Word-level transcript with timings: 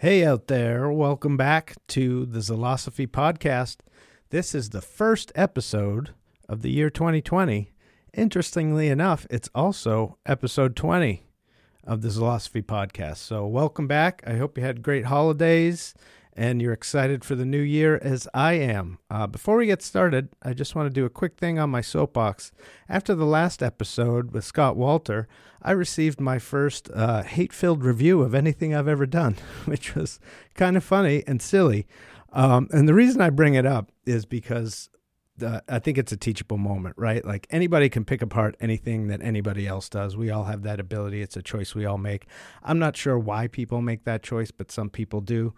Hey 0.00 0.26
out 0.26 0.48
there, 0.48 0.90
welcome 0.90 1.38
back 1.38 1.74
to 1.88 2.26
the 2.26 2.40
Zilosophy 2.40 3.06
Podcast. 3.06 3.78
This 4.28 4.54
is 4.54 4.68
the 4.68 4.82
first 4.82 5.32
episode 5.34 6.10
of 6.50 6.60
the 6.60 6.70
year 6.70 6.90
2020. 6.90 7.72
Interestingly 8.12 8.88
enough, 8.88 9.26
it's 9.30 9.48
also 9.54 10.18
episode 10.26 10.76
20 10.76 11.26
of 11.82 12.02
the 12.02 12.08
Zilosophy 12.08 12.62
Podcast. 12.62 13.16
So, 13.16 13.46
welcome 13.46 13.86
back. 13.86 14.22
I 14.26 14.34
hope 14.34 14.58
you 14.58 14.64
had 14.64 14.82
great 14.82 15.06
holidays 15.06 15.94
and 16.36 16.60
you're 16.60 16.72
excited 16.72 17.24
for 17.24 17.34
the 17.34 17.46
new 17.46 17.60
year 17.60 17.98
as 18.02 18.28
I 18.34 18.52
am. 18.52 18.98
Uh, 19.10 19.26
before 19.26 19.56
we 19.56 19.66
get 19.66 19.80
started, 19.80 20.28
I 20.42 20.52
just 20.52 20.74
want 20.74 20.86
to 20.86 20.94
do 20.94 21.06
a 21.06 21.10
quick 21.10 21.38
thing 21.38 21.58
on 21.58 21.70
my 21.70 21.80
soapbox. 21.80 22.52
After 22.90 23.14
the 23.14 23.24
last 23.24 23.62
episode 23.62 24.32
with 24.32 24.44
Scott 24.44 24.76
Walter, 24.76 25.26
I 25.62 25.70
received 25.70 26.20
my 26.20 26.38
first 26.38 26.90
uh, 26.94 27.22
hate 27.22 27.54
filled 27.54 27.82
review 27.82 28.20
of 28.20 28.34
anything 28.34 28.74
I've 28.74 28.86
ever 28.86 29.06
done, 29.06 29.36
which 29.64 29.94
was 29.94 30.20
kind 30.54 30.76
of 30.76 30.84
funny 30.84 31.24
and 31.26 31.40
silly. 31.40 31.86
Um, 32.34 32.68
and 32.70 32.86
the 32.86 32.94
reason 32.94 33.22
I 33.22 33.30
bring 33.30 33.54
it 33.54 33.64
up 33.64 33.90
is 34.04 34.26
because 34.26 34.90
uh, 35.42 35.60
I 35.68 35.78
think 35.78 35.96
it's 35.96 36.12
a 36.12 36.16
teachable 36.18 36.58
moment, 36.58 36.96
right? 36.98 37.24
Like 37.24 37.46
anybody 37.50 37.88
can 37.88 38.04
pick 38.04 38.20
apart 38.20 38.56
anything 38.60 39.08
that 39.08 39.22
anybody 39.22 39.66
else 39.66 39.88
does. 39.88 40.16
We 40.16 40.30
all 40.30 40.44
have 40.44 40.62
that 40.64 40.80
ability. 40.80 41.22
It's 41.22 41.36
a 41.36 41.42
choice 41.42 41.74
we 41.74 41.86
all 41.86 41.98
make. 41.98 42.26
I'm 42.62 42.78
not 42.78 42.96
sure 42.96 43.18
why 43.18 43.46
people 43.46 43.80
make 43.80 44.04
that 44.04 44.22
choice, 44.22 44.50
but 44.50 44.70
some 44.70 44.90
people 44.90 45.22
do. 45.22 45.54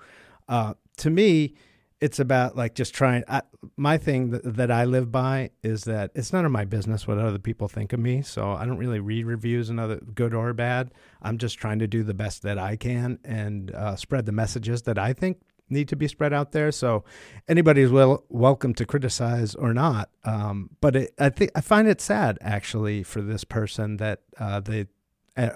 Uh, 0.48 0.74
to 0.98 1.10
me, 1.10 1.54
it's 2.00 2.20
about 2.20 2.56
like 2.56 2.74
just 2.74 2.94
trying. 2.94 3.24
I, 3.28 3.42
my 3.76 3.98
thing 3.98 4.30
that, 4.30 4.56
that 4.56 4.70
I 4.70 4.84
live 4.84 5.10
by 5.10 5.50
is 5.62 5.84
that 5.84 6.12
it's 6.14 6.32
none 6.32 6.44
of 6.44 6.52
my 6.52 6.64
business 6.64 7.06
what 7.06 7.18
other 7.18 7.38
people 7.38 7.68
think 7.68 7.92
of 7.92 8.00
me. 8.00 8.22
So 8.22 8.52
I 8.52 8.64
don't 8.64 8.78
really 8.78 9.00
read 9.00 9.26
reviews 9.26 9.68
and 9.68 9.80
other 9.80 9.96
good 10.14 10.32
or 10.32 10.52
bad. 10.52 10.92
I'm 11.20 11.38
just 11.38 11.58
trying 11.58 11.80
to 11.80 11.86
do 11.86 12.04
the 12.04 12.14
best 12.14 12.42
that 12.42 12.58
I 12.58 12.76
can 12.76 13.18
and 13.24 13.74
uh, 13.74 13.96
spread 13.96 14.26
the 14.26 14.32
messages 14.32 14.82
that 14.82 14.98
I 14.98 15.12
think 15.12 15.38
need 15.70 15.88
to 15.88 15.96
be 15.96 16.08
spread 16.08 16.32
out 16.32 16.52
there. 16.52 16.72
So 16.72 17.04
anybody 17.48 17.82
is 17.82 17.90
well 17.90 18.24
welcome 18.28 18.74
to 18.74 18.86
criticize 18.86 19.54
or 19.54 19.74
not. 19.74 20.08
Um, 20.24 20.70
but 20.80 20.96
it, 20.96 21.14
I 21.18 21.30
think 21.30 21.50
I 21.54 21.60
find 21.60 21.88
it 21.88 22.00
sad 22.00 22.38
actually 22.40 23.02
for 23.02 23.20
this 23.20 23.44
person 23.44 23.96
that 23.96 24.20
uh, 24.38 24.60
they 24.60 24.86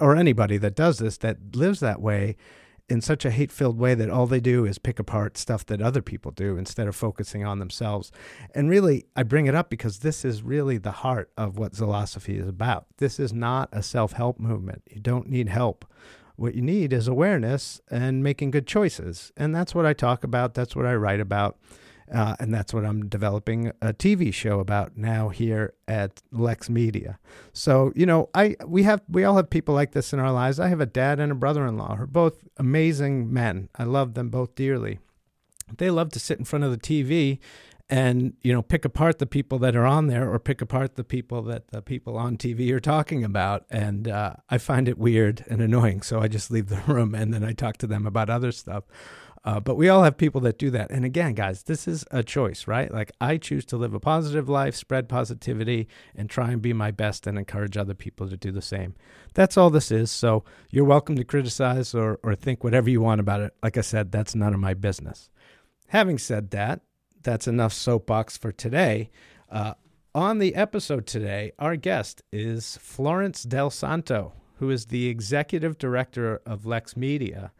or 0.01 0.17
anybody 0.17 0.59
that 0.59 0.77
does 0.77 0.99
this 0.99 1.19
that 1.19 1.57
lives 1.57 1.81
that 1.81 2.01
way 2.01 2.37
in 2.93 3.01
such 3.01 3.25
a 3.25 3.31
hate 3.31 3.51
filled 3.51 3.79
way 3.79 3.95
that 3.95 4.11
all 4.11 4.27
they 4.27 4.39
do 4.39 4.67
is 4.67 4.77
pick 4.77 4.99
apart 4.99 5.39
stuff 5.39 5.65
that 5.65 5.81
other 5.81 6.03
people 6.03 6.31
do 6.31 6.59
instead 6.59 6.87
of 6.87 6.95
focusing 6.95 7.43
on 7.43 7.59
themselves. 7.59 8.13
And 8.55 8.69
really, 8.69 9.07
I 9.17 9.23
bring 9.23 9.47
it 9.47 9.55
up 9.55 9.71
because 9.71 10.01
this 10.01 10.27
is 10.27 10.43
really 10.43 10.77
the 10.77 10.91
heart 10.91 11.31
of 11.35 11.57
what 11.57 11.73
Zilosophy 11.73 12.39
is 12.39 12.47
about. 12.47 12.85
This 12.99 13.19
is 13.19 13.33
not 13.33 13.71
a 13.73 13.83
self 13.83 14.13
help 14.13 14.39
movement. 14.39 14.83
You 14.91 15.01
don't 15.01 15.31
need 15.31 15.49
help. 15.49 15.87
What 16.37 16.55
you 16.55 16.61
need 16.61 16.93
is 16.93 17.09
awareness 17.09 17.81
and 17.91 18.23
making 18.23 18.51
good 18.51 18.67
choices. 18.67 19.33
And 19.39 19.55
that's 19.55 19.75
what 19.75 19.87
I 19.87 19.95
talk 19.95 20.23
about. 20.23 20.53
That's 20.53 20.77
what 20.77 20.85
I 20.85 20.95
write 20.95 21.21
about. 21.21 21.57
Uh, 22.13 22.37
and 22.41 22.53
that's 22.53 22.73
what 22.73 22.85
I'm 22.85 23.09
developing 23.09 23.69
a 23.81 23.93
TV 23.93 24.33
show 24.33 24.61
about 24.61 24.97
now 24.97 25.29
here 25.29 25.75
at 25.87 26.23
Lex 26.31 26.69
Media. 26.71 27.19
So 27.53 27.93
you 27.95 28.07
know, 28.07 28.29
I 28.35 28.57
we 28.67 28.83
have 28.85 29.03
we 29.09 29.25
all 29.25 29.37
have 29.37 29.51
people 29.51 29.75
like 29.75 29.93
this 29.93 30.13
in 30.13 30.19
our 30.19 30.33
lives. 30.33 30.59
I 30.61 30.69
have 30.69 30.81
a 30.81 30.87
dad 30.87 31.21
and 31.21 31.33
a 31.33 31.37
brother-in-law 31.37 31.97
who 31.97 32.03
are 32.05 32.07
both 32.07 32.45
amazing 32.57 33.33
men. 33.33 33.69
I 33.77 33.85
love 33.85 34.15
them 34.15 34.31
both 34.31 34.55
dearly. 34.55 34.99
They 35.79 35.91
love 35.91 36.11
to 36.13 36.21
sit 36.21 36.39
in 36.39 36.45
front 36.45 36.65
of 36.65 36.71
the 36.71 36.79
TV 36.79 37.39
and 37.93 38.33
you 38.41 38.53
know 38.55 38.63
pick 38.63 38.87
apart 38.87 39.19
the 39.19 39.27
people 39.27 39.59
that 39.59 39.77
are 39.77 39.85
on 39.85 40.07
there 40.07 40.31
or 40.31 40.39
pick 40.39 40.63
apart 40.63 40.95
the 40.97 41.05
people 41.05 41.43
that 41.43 41.69
the 41.69 41.83
people 41.83 42.17
on 42.17 42.39
TV 42.39 42.71
are 42.71 42.81
talking 42.81 43.23
about 43.23 43.67
and 43.71 44.09
uh, 44.09 44.35
I 44.49 44.57
find 44.57 44.89
it 44.89 44.97
weird 44.97 45.45
and 45.49 45.61
annoying 45.61 46.01
so 46.01 46.19
I 46.21 46.29
just 46.29 46.51
leave 46.51 46.69
the 46.69 46.81
room 46.87 47.15
and 47.15 47.35
then 47.35 47.45
I 47.45 47.53
talk 47.53 47.77
to 47.79 47.87
them 47.87 48.07
about 48.07 48.31
other 48.31 48.51
stuff 48.51 48.85
uh, 49.45 49.59
but 49.59 49.77
we 49.77 49.89
all 49.89 50.05
have 50.05 50.17
people 50.17 50.41
that 50.43 50.59
do 50.59 50.71
that. 50.71 50.91
And 50.91 51.05
again, 51.05 51.35
guys, 51.35 51.65
this 51.65 51.89
is 51.89 52.05
a 52.13 52.23
choice, 52.23 52.69
right? 52.69 52.93
Like 52.93 53.11
I 53.21 53.39
choose 53.39 53.65
to 53.67 53.77
live 53.77 53.93
a 53.93 54.01
positive 54.01 54.49
life, 54.49 54.77
spread 54.77 55.09
positivity, 55.09 55.89
and 56.15 56.31
try 56.31 56.53
and 56.53 56.63
be 56.63 56.73
my 56.73 56.93
best 56.93 57.27
and 57.27 57.37
encourage 57.37 57.77
other 57.77 57.95
people 57.95 58.29
to 58.29 58.37
do 58.37 58.53
the 58.53 58.63
same. 58.63 58.95
That's 59.35 59.57
all 59.57 59.71
this 59.71 59.91
is. 59.91 60.13
So 60.13 60.45
you're 60.71 60.85
welcome 60.85 61.17
to 61.17 61.25
criticize 61.25 61.93
or, 61.93 62.21
or 62.23 62.37
think 62.37 62.63
whatever 62.63 62.89
you 62.89 63.01
want 63.01 63.21
about 63.21 63.41
it. 63.41 63.55
Like 63.63 63.77
I 63.77 63.81
said, 63.81 64.13
that's 64.13 64.35
none 64.35 64.55
of 64.55 64.61
my 64.61 64.75
business. 64.75 65.29
Having 65.89 66.19
said 66.19 66.51
that, 66.53 66.81
that's 67.23 67.49
enough 67.49 67.73
soapbox 67.73 68.37
for 68.37 68.53
today. 68.53 69.11
Uh, 69.51 69.75
on 70.15 70.39
the 70.39 70.55
episode 70.55 71.07
today, 71.07 71.53
our 71.59 71.75
guest 71.75 72.23
is 72.33 72.77
Florence 72.81 73.43
Del 73.43 73.71
Santo, 73.71 74.35
who 74.57 74.71
is 74.71 74.87
the 74.87 75.09
executive 75.09 75.79
director 75.79 76.41
of 76.47 76.65
Lex 76.65 76.97
Media. 76.97 77.51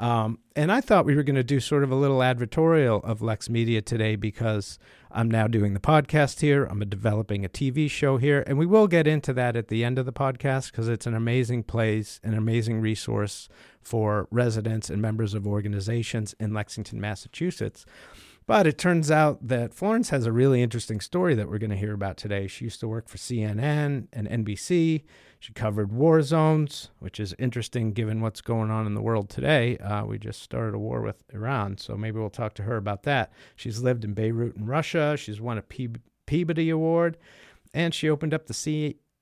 Um, 0.00 0.38
and 0.56 0.72
I 0.72 0.80
thought 0.80 1.04
we 1.04 1.14
were 1.14 1.22
going 1.22 1.36
to 1.36 1.44
do 1.44 1.60
sort 1.60 1.84
of 1.84 1.90
a 1.90 1.94
little 1.94 2.20
advertorial 2.20 3.04
of 3.04 3.20
Lex 3.20 3.50
Media 3.50 3.82
today 3.82 4.16
because 4.16 4.78
I'm 5.10 5.30
now 5.30 5.46
doing 5.46 5.74
the 5.74 5.80
podcast 5.80 6.40
here. 6.40 6.64
I'm 6.64 6.80
developing 6.88 7.44
a 7.44 7.50
TV 7.50 7.88
show 7.90 8.16
here, 8.16 8.42
and 8.46 8.56
we 8.56 8.64
will 8.64 8.88
get 8.88 9.06
into 9.06 9.34
that 9.34 9.56
at 9.56 9.68
the 9.68 9.84
end 9.84 9.98
of 9.98 10.06
the 10.06 10.12
podcast 10.12 10.70
because 10.70 10.88
it's 10.88 11.06
an 11.06 11.14
amazing 11.14 11.64
place, 11.64 12.18
an 12.24 12.32
amazing 12.32 12.80
resource 12.80 13.50
for 13.82 14.26
residents 14.30 14.88
and 14.88 15.02
members 15.02 15.34
of 15.34 15.46
organizations 15.46 16.34
in 16.40 16.54
Lexington, 16.54 16.98
Massachusetts. 16.98 17.84
But 18.46 18.66
it 18.66 18.78
turns 18.78 19.10
out 19.10 19.46
that 19.46 19.74
Florence 19.74 20.10
has 20.10 20.26
a 20.26 20.32
really 20.32 20.62
interesting 20.62 21.00
story 21.00 21.34
that 21.34 21.48
we're 21.48 21.58
going 21.58 21.70
to 21.70 21.76
hear 21.76 21.94
about 21.94 22.16
today. 22.16 22.46
She 22.46 22.64
used 22.64 22.80
to 22.80 22.88
work 22.88 23.08
for 23.08 23.16
CNN 23.16 24.08
and 24.12 24.28
NBC. 24.28 25.04
She 25.38 25.52
covered 25.52 25.92
war 25.92 26.20
zones, 26.20 26.90
which 26.98 27.20
is 27.20 27.34
interesting 27.38 27.92
given 27.92 28.20
what's 28.20 28.40
going 28.40 28.70
on 28.70 28.86
in 28.86 28.94
the 28.94 29.02
world 29.02 29.30
today. 29.30 29.78
Uh, 29.78 30.04
we 30.04 30.18
just 30.18 30.42
started 30.42 30.74
a 30.74 30.78
war 30.78 31.00
with 31.00 31.22
Iran, 31.32 31.78
so 31.78 31.96
maybe 31.96 32.18
we'll 32.18 32.28
talk 32.28 32.54
to 32.54 32.64
her 32.64 32.76
about 32.76 33.04
that. 33.04 33.32
She's 33.56 33.82
lived 33.82 34.04
in 34.04 34.14
Beirut 34.14 34.56
in 34.56 34.66
Russia. 34.66 35.16
She's 35.16 35.40
won 35.40 35.56
a 35.56 35.62
Peabody 36.26 36.70
Award, 36.70 37.16
and 37.72 37.94
she 37.94 38.10
opened 38.10 38.34
up 38.34 38.46
the 38.46 38.54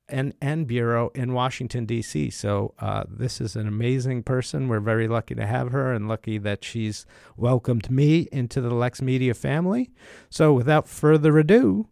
CNN 0.08 0.66
Bureau 0.66 1.10
in 1.14 1.32
Washington, 1.32 1.86
D.C. 1.86 2.30
So 2.30 2.74
uh, 2.78 3.04
this 3.08 3.40
is 3.40 3.56
an 3.56 3.68
amazing 3.68 4.22
person. 4.22 4.68
We're 4.68 4.80
very 4.80 5.08
lucky 5.08 5.34
to 5.34 5.46
have 5.46 5.72
her 5.72 5.92
and 5.92 6.08
lucky 6.08 6.38
that 6.38 6.64
she's 6.64 7.06
welcomed 7.36 7.90
me 7.90 8.28
into 8.32 8.60
the 8.60 8.74
Lex 8.74 9.02
Media 9.02 9.34
family. 9.34 9.90
So 10.30 10.52
without 10.52 10.88
further 10.88 11.38
ado, 11.38 11.88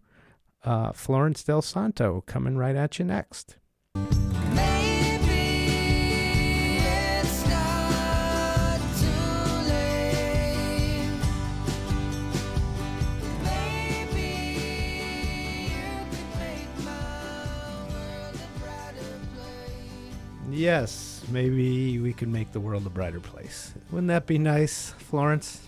uh, 0.65 0.93
Florence 0.93 1.43
Del 1.45 1.63
Santo 1.63 2.25
coming 2.27 2.57
right 2.57 2.77
at 2.77 2.99
you 2.99 3.05
next. 3.05 3.57
Yes, 20.57 21.23
maybe 21.31 21.99
we 21.99 22.15
can 22.15 22.33
make 22.33 22.51
the 22.53 22.61
world 22.61 22.87
a 22.87 22.91
brighter 22.91 23.21
place. 23.21 23.75
Wouldn't 23.91 24.09
that 24.09 24.25
be 24.25 24.39
nice, 24.39 24.95
Florence? 24.99 25.61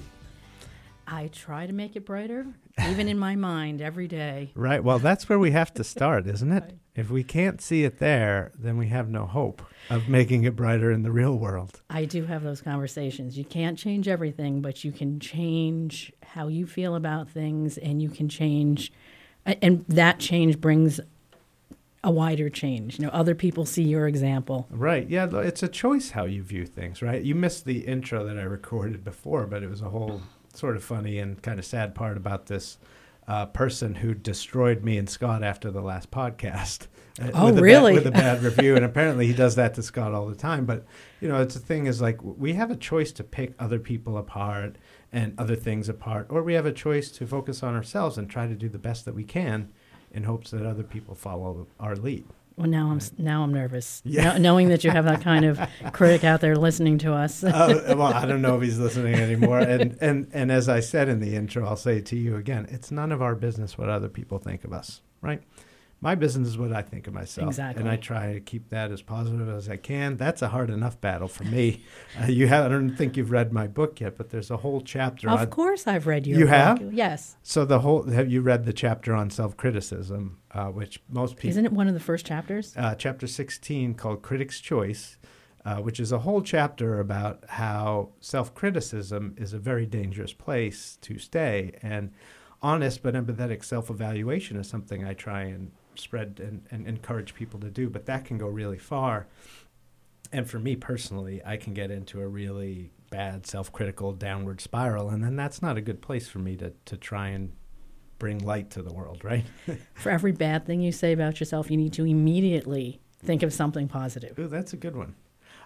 I 1.06 1.28
try 1.28 1.66
to 1.66 1.74
make 1.74 1.94
it 1.94 2.06
brighter, 2.06 2.46
even 2.88 3.06
in 3.06 3.18
my 3.18 3.36
mind, 3.36 3.82
every 3.82 4.08
day. 4.08 4.50
Right. 4.54 4.82
Well, 4.82 4.98
that's 4.98 5.28
where 5.28 5.38
we 5.38 5.50
have 5.50 5.74
to 5.74 5.84
start, 5.84 6.26
isn't 6.26 6.52
it? 6.52 6.78
If 6.94 7.10
we 7.10 7.22
can't 7.22 7.60
see 7.60 7.84
it 7.84 7.98
there, 7.98 8.50
then 8.58 8.78
we 8.78 8.88
have 8.88 9.08
no 9.10 9.26
hope 9.26 9.62
of 9.90 10.08
making 10.08 10.44
it 10.44 10.56
brighter 10.56 10.90
in 10.90 11.02
the 11.02 11.12
real 11.12 11.36
world. 11.36 11.82
I 11.90 12.06
do 12.06 12.24
have 12.24 12.42
those 12.42 12.62
conversations. 12.62 13.36
You 13.36 13.44
can't 13.44 13.78
change 13.78 14.08
everything, 14.08 14.62
but 14.62 14.84
you 14.84 14.92
can 14.92 15.20
change 15.20 16.12
how 16.22 16.48
you 16.48 16.66
feel 16.66 16.94
about 16.94 17.28
things, 17.28 17.76
and 17.76 18.00
you 18.02 18.08
can 18.08 18.28
change, 18.28 18.90
and 19.44 19.84
that 19.88 20.18
change 20.18 20.60
brings 20.60 20.98
a 22.04 22.10
wider 22.10 22.48
change. 22.48 22.98
You 22.98 23.06
know, 23.06 23.12
other 23.12 23.34
people 23.34 23.66
see 23.66 23.82
your 23.82 24.06
example. 24.06 24.66
Right. 24.70 25.08
Yeah, 25.08 25.28
it's 25.40 25.62
a 25.62 25.68
choice 25.68 26.10
how 26.10 26.24
you 26.24 26.42
view 26.42 26.64
things, 26.64 27.02
right? 27.02 27.22
You 27.22 27.34
missed 27.34 27.64
the 27.64 27.80
intro 27.80 28.24
that 28.24 28.38
I 28.38 28.42
recorded 28.42 29.04
before, 29.04 29.46
but 29.46 29.62
it 29.62 29.68
was 29.68 29.82
a 29.82 29.90
whole 29.90 30.22
sort 30.54 30.76
of 30.76 30.84
funny 30.84 31.18
and 31.18 31.42
kind 31.42 31.58
of 31.58 31.64
sad 31.64 31.94
part 31.94 32.16
about 32.16 32.46
this 32.46 32.78
uh, 33.26 33.46
person 33.46 33.96
who 33.96 34.14
destroyed 34.14 34.82
me 34.82 34.96
and 34.96 35.08
Scott 35.08 35.42
after 35.42 35.70
the 35.70 35.82
last 35.82 36.10
podcast. 36.10 36.86
Uh, 37.20 37.30
oh, 37.34 37.44
with 37.46 37.58
really? 37.58 37.94
Bad, 37.94 38.04
with 38.04 38.06
a 38.06 38.16
bad 38.16 38.42
review, 38.44 38.76
and 38.76 38.84
apparently 38.84 39.26
he 39.26 39.34
does 39.34 39.56
that 39.56 39.74
to 39.74 39.82
Scott 39.82 40.14
all 40.14 40.26
the 40.26 40.36
time. 40.36 40.64
But 40.64 40.86
you 41.20 41.28
know, 41.28 41.42
it's 41.42 41.54
the 41.54 41.60
thing 41.60 41.86
is 41.86 42.00
like 42.00 42.22
we 42.22 42.54
have 42.54 42.70
a 42.70 42.76
choice 42.76 43.12
to 43.12 43.24
pick 43.24 43.54
other 43.58 43.78
people 43.78 44.16
apart 44.16 44.76
and 45.12 45.34
other 45.38 45.56
things 45.56 45.88
apart, 45.88 46.28
or 46.30 46.42
we 46.42 46.54
have 46.54 46.64
a 46.64 46.72
choice 46.72 47.10
to 47.10 47.26
focus 47.26 47.62
on 47.62 47.74
ourselves 47.74 48.16
and 48.16 48.30
try 48.30 48.46
to 48.46 48.54
do 48.54 48.68
the 48.68 48.78
best 48.78 49.04
that 49.04 49.14
we 49.14 49.24
can 49.24 49.68
in 50.12 50.24
hopes 50.24 50.50
that 50.50 50.64
other 50.66 50.82
people 50.82 51.14
follow 51.14 51.66
our 51.78 51.96
lead. 51.96 52.24
Well, 52.56 52.68
now 52.68 52.90
I'm 52.90 53.00
now 53.18 53.44
I'm 53.44 53.52
nervous. 53.54 54.02
Yeah. 54.04 54.36
knowing 54.36 54.68
that 54.70 54.82
you 54.82 54.90
have 54.90 55.04
that 55.04 55.20
kind 55.22 55.44
of 55.44 55.60
critic 55.92 56.24
out 56.24 56.40
there 56.40 56.56
listening 56.56 56.98
to 56.98 57.12
us. 57.12 57.44
uh, 57.44 57.84
well, 57.96 58.02
I 58.12 58.26
don't 58.26 58.42
know 58.42 58.56
if 58.56 58.62
he's 58.62 58.78
listening 58.78 59.14
anymore. 59.14 59.60
And 59.60 59.96
and 60.00 60.28
and 60.32 60.50
as 60.50 60.68
I 60.68 60.80
said 60.80 61.08
in 61.08 61.20
the 61.20 61.36
intro, 61.36 61.64
I'll 61.66 61.76
say 61.76 61.98
it 61.98 62.06
to 62.06 62.16
you 62.16 62.34
again: 62.36 62.66
it's 62.70 62.90
none 62.90 63.12
of 63.12 63.22
our 63.22 63.36
business 63.36 63.78
what 63.78 63.88
other 63.88 64.08
people 64.08 64.38
think 64.38 64.64
of 64.64 64.72
us, 64.72 65.02
right? 65.22 65.40
My 66.00 66.14
business 66.14 66.48
is 66.48 66.56
what 66.58 66.72
I 66.72 66.82
think 66.82 67.06
of 67.08 67.14
myself, 67.14 67.48
Exactly. 67.48 67.80
and 67.80 67.90
I 67.90 67.96
try 67.96 68.32
to 68.34 68.40
keep 68.40 68.68
that 68.68 68.92
as 68.92 69.02
positive 69.02 69.48
as 69.48 69.68
I 69.68 69.76
can. 69.76 70.16
That's 70.16 70.42
a 70.42 70.48
hard 70.48 70.70
enough 70.70 71.00
battle 71.00 71.26
for 71.28 71.42
me. 71.44 71.82
uh, 72.22 72.26
you 72.26 72.46
have, 72.46 72.66
I 72.66 72.68
don't 72.68 72.94
think 72.96 73.16
you've 73.16 73.32
read 73.32 73.52
my 73.52 73.66
book 73.66 74.00
yet, 74.00 74.16
but 74.16 74.30
there's 74.30 74.50
a 74.50 74.58
whole 74.58 74.80
chapter 74.80 75.28
on. 75.28 75.40
Of 75.40 75.50
course, 75.50 75.86
I've 75.88 76.06
read 76.06 76.26
your 76.26 76.38
You 76.38 76.44
book. 76.44 76.54
have? 76.54 76.92
Yes. 76.94 77.36
So 77.42 77.64
the 77.64 77.80
whole 77.80 78.04
have 78.10 78.30
you 78.30 78.42
read 78.42 78.64
the 78.64 78.72
chapter 78.72 79.12
on 79.14 79.30
self 79.30 79.56
criticism, 79.56 80.38
uh, 80.52 80.66
which 80.66 81.02
most 81.08 81.36
people 81.36 81.50
Isn't 81.50 81.66
it 81.66 81.72
one 81.72 81.88
of 81.88 81.94
the 81.94 82.00
first 82.00 82.24
chapters? 82.26 82.74
uh, 82.76 82.94
chapter 82.94 83.26
16 83.26 83.94
called 83.94 84.22
Critic's 84.22 84.60
Choice, 84.60 85.18
uh, 85.64 85.76
which 85.78 85.98
is 85.98 86.12
a 86.12 86.20
whole 86.20 86.42
chapter 86.42 87.00
about 87.00 87.42
how 87.48 88.10
self 88.20 88.54
criticism 88.54 89.34
is 89.36 89.52
a 89.52 89.58
very 89.58 89.84
dangerous 89.86 90.32
place 90.32 90.96
to 91.02 91.18
stay. 91.18 91.72
And 91.82 92.12
honest 92.62 93.02
but 93.02 93.14
empathetic 93.14 93.64
self 93.64 93.90
evaluation 93.90 94.56
is 94.56 94.68
something 94.68 95.04
I 95.04 95.14
try 95.14 95.42
and 95.42 95.72
spread 96.00 96.40
and, 96.42 96.64
and 96.70 96.86
encourage 96.86 97.34
people 97.34 97.60
to 97.60 97.70
do, 97.70 97.88
but 97.88 98.06
that 98.06 98.24
can 98.24 98.38
go 98.38 98.46
really 98.46 98.78
far. 98.78 99.26
And 100.32 100.48
for 100.48 100.58
me 100.58 100.76
personally, 100.76 101.40
I 101.44 101.56
can 101.56 101.74
get 101.74 101.90
into 101.90 102.20
a 102.20 102.28
really 102.28 102.90
bad 103.10 103.46
self 103.46 103.72
critical 103.72 104.12
downward 104.12 104.60
spiral, 104.60 105.08
and 105.08 105.24
then 105.24 105.36
that's 105.36 105.62
not 105.62 105.76
a 105.76 105.80
good 105.80 106.02
place 106.02 106.28
for 106.28 106.38
me 106.38 106.56
to, 106.56 106.72
to 106.86 106.96
try 106.96 107.28
and 107.28 107.52
bring 108.18 108.38
light 108.38 108.70
to 108.70 108.82
the 108.82 108.92
world, 108.92 109.24
right? 109.24 109.44
For 109.94 110.10
every 110.10 110.32
bad 110.32 110.66
thing 110.66 110.80
you 110.80 110.92
say 110.92 111.12
about 111.12 111.40
yourself, 111.40 111.70
you 111.70 111.76
need 111.76 111.92
to 111.94 112.04
immediately 112.04 113.00
think 113.24 113.42
of 113.42 113.52
something 113.52 113.88
positive. 113.88 114.38
Ooh, 114.38 114.48
that's 114.48 114.72
a 114.72 114.76
good 114.76 114.96
one. 114.96 115.14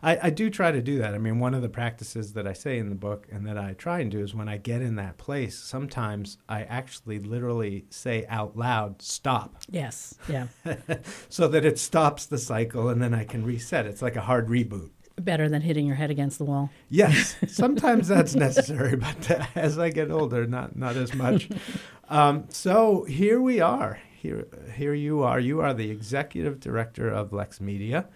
I, 0.02 0.18
I 0.24 0.30
do 0.30 0.50
try 0.50 0.72
to 0.72 0.82
do 0.82 0.98
that. 0.98 1.14
I 1.14 1.18
mean, 1.18 1.38
one 1.38 1.54
of 1.54 1.62
the 1.62 1.68
practices 1.68 2.32
that 2.32 2.46
I 2.46 2.52
say 2.52 2.78
in 2.78 2.88
the 2.88 2.96
book 2.96 3.28
and 3.30 3.46
that 3.46 3.56
I 3.56 3.74
try 3.74 4.00
and 4.00 4.10
do 4.10 4.20
is 4.20 4.34
when 4.34 4.48
I 4.48 4.56
get 4.56 4.82
in 4.82 4.96
that 4.96 5.16
place, 5.16 5.56
sometimes 5.56 6.38
I 6.48 6.62
actually 6.62 7.20
literally 7.20 7.86
say 7.90 8.26
out 8.28 8.56
loud, 8.56 9.00
stop, 9.00 9.56
Yes. 9.70 10.14
Yeah. 10.28 10.48
so 11.28 11.46
that 11.48 11.64
it 11.64 11.78
stops 11.78 12.26
the 12.26 12.38
cycle 12.38 12.88
and 12.88 13.00
then 13.00 13.14
I 13.14 13.24
can 13.24 13.44
reset. 13.44 13.86
It's 13.86 14.02
like 14.02 14.16
a 14.16 14.22
hard 14.22 14.48
reboot. 14.48 14.90
Better 15.20 15.48
than 15.48 15.62
hitting 15.62 15.86
your 15.86 15.96
head 15.96 16.10
against 16.10 16.38
the 16.38 16.44
wall. 16.44 16.70
Yes, 16.88 17.36
sometimes 17.46 18.08
that's 18.08 18.34
necessary, 18.34 18.96
but 18.96 19.30
as 19.56 19.78
I 19.78 19.90
get 19.90 20.10
older, 20.10 20.46
not 20.46 20.74
not 20.74 20.96
as 20.96 21.14
much. 21.14 21.50
Um, 22.08 22.46
so 22.48 23.04
here 23.04 23.40
we 23.40 23.60
are. 23.60 24.00
Here, 24.18 24.46
here 24.74 24.94
you 24.94 25.22
are. 25.22 25.38
You 25.38 25.60
are 25.60 25.74
the 25.74 25.90
executive 25.90 26.60
director 26.60 27.10
of 27.10 27.32
Lex 27.32 27.60
Media. 27.60 28.08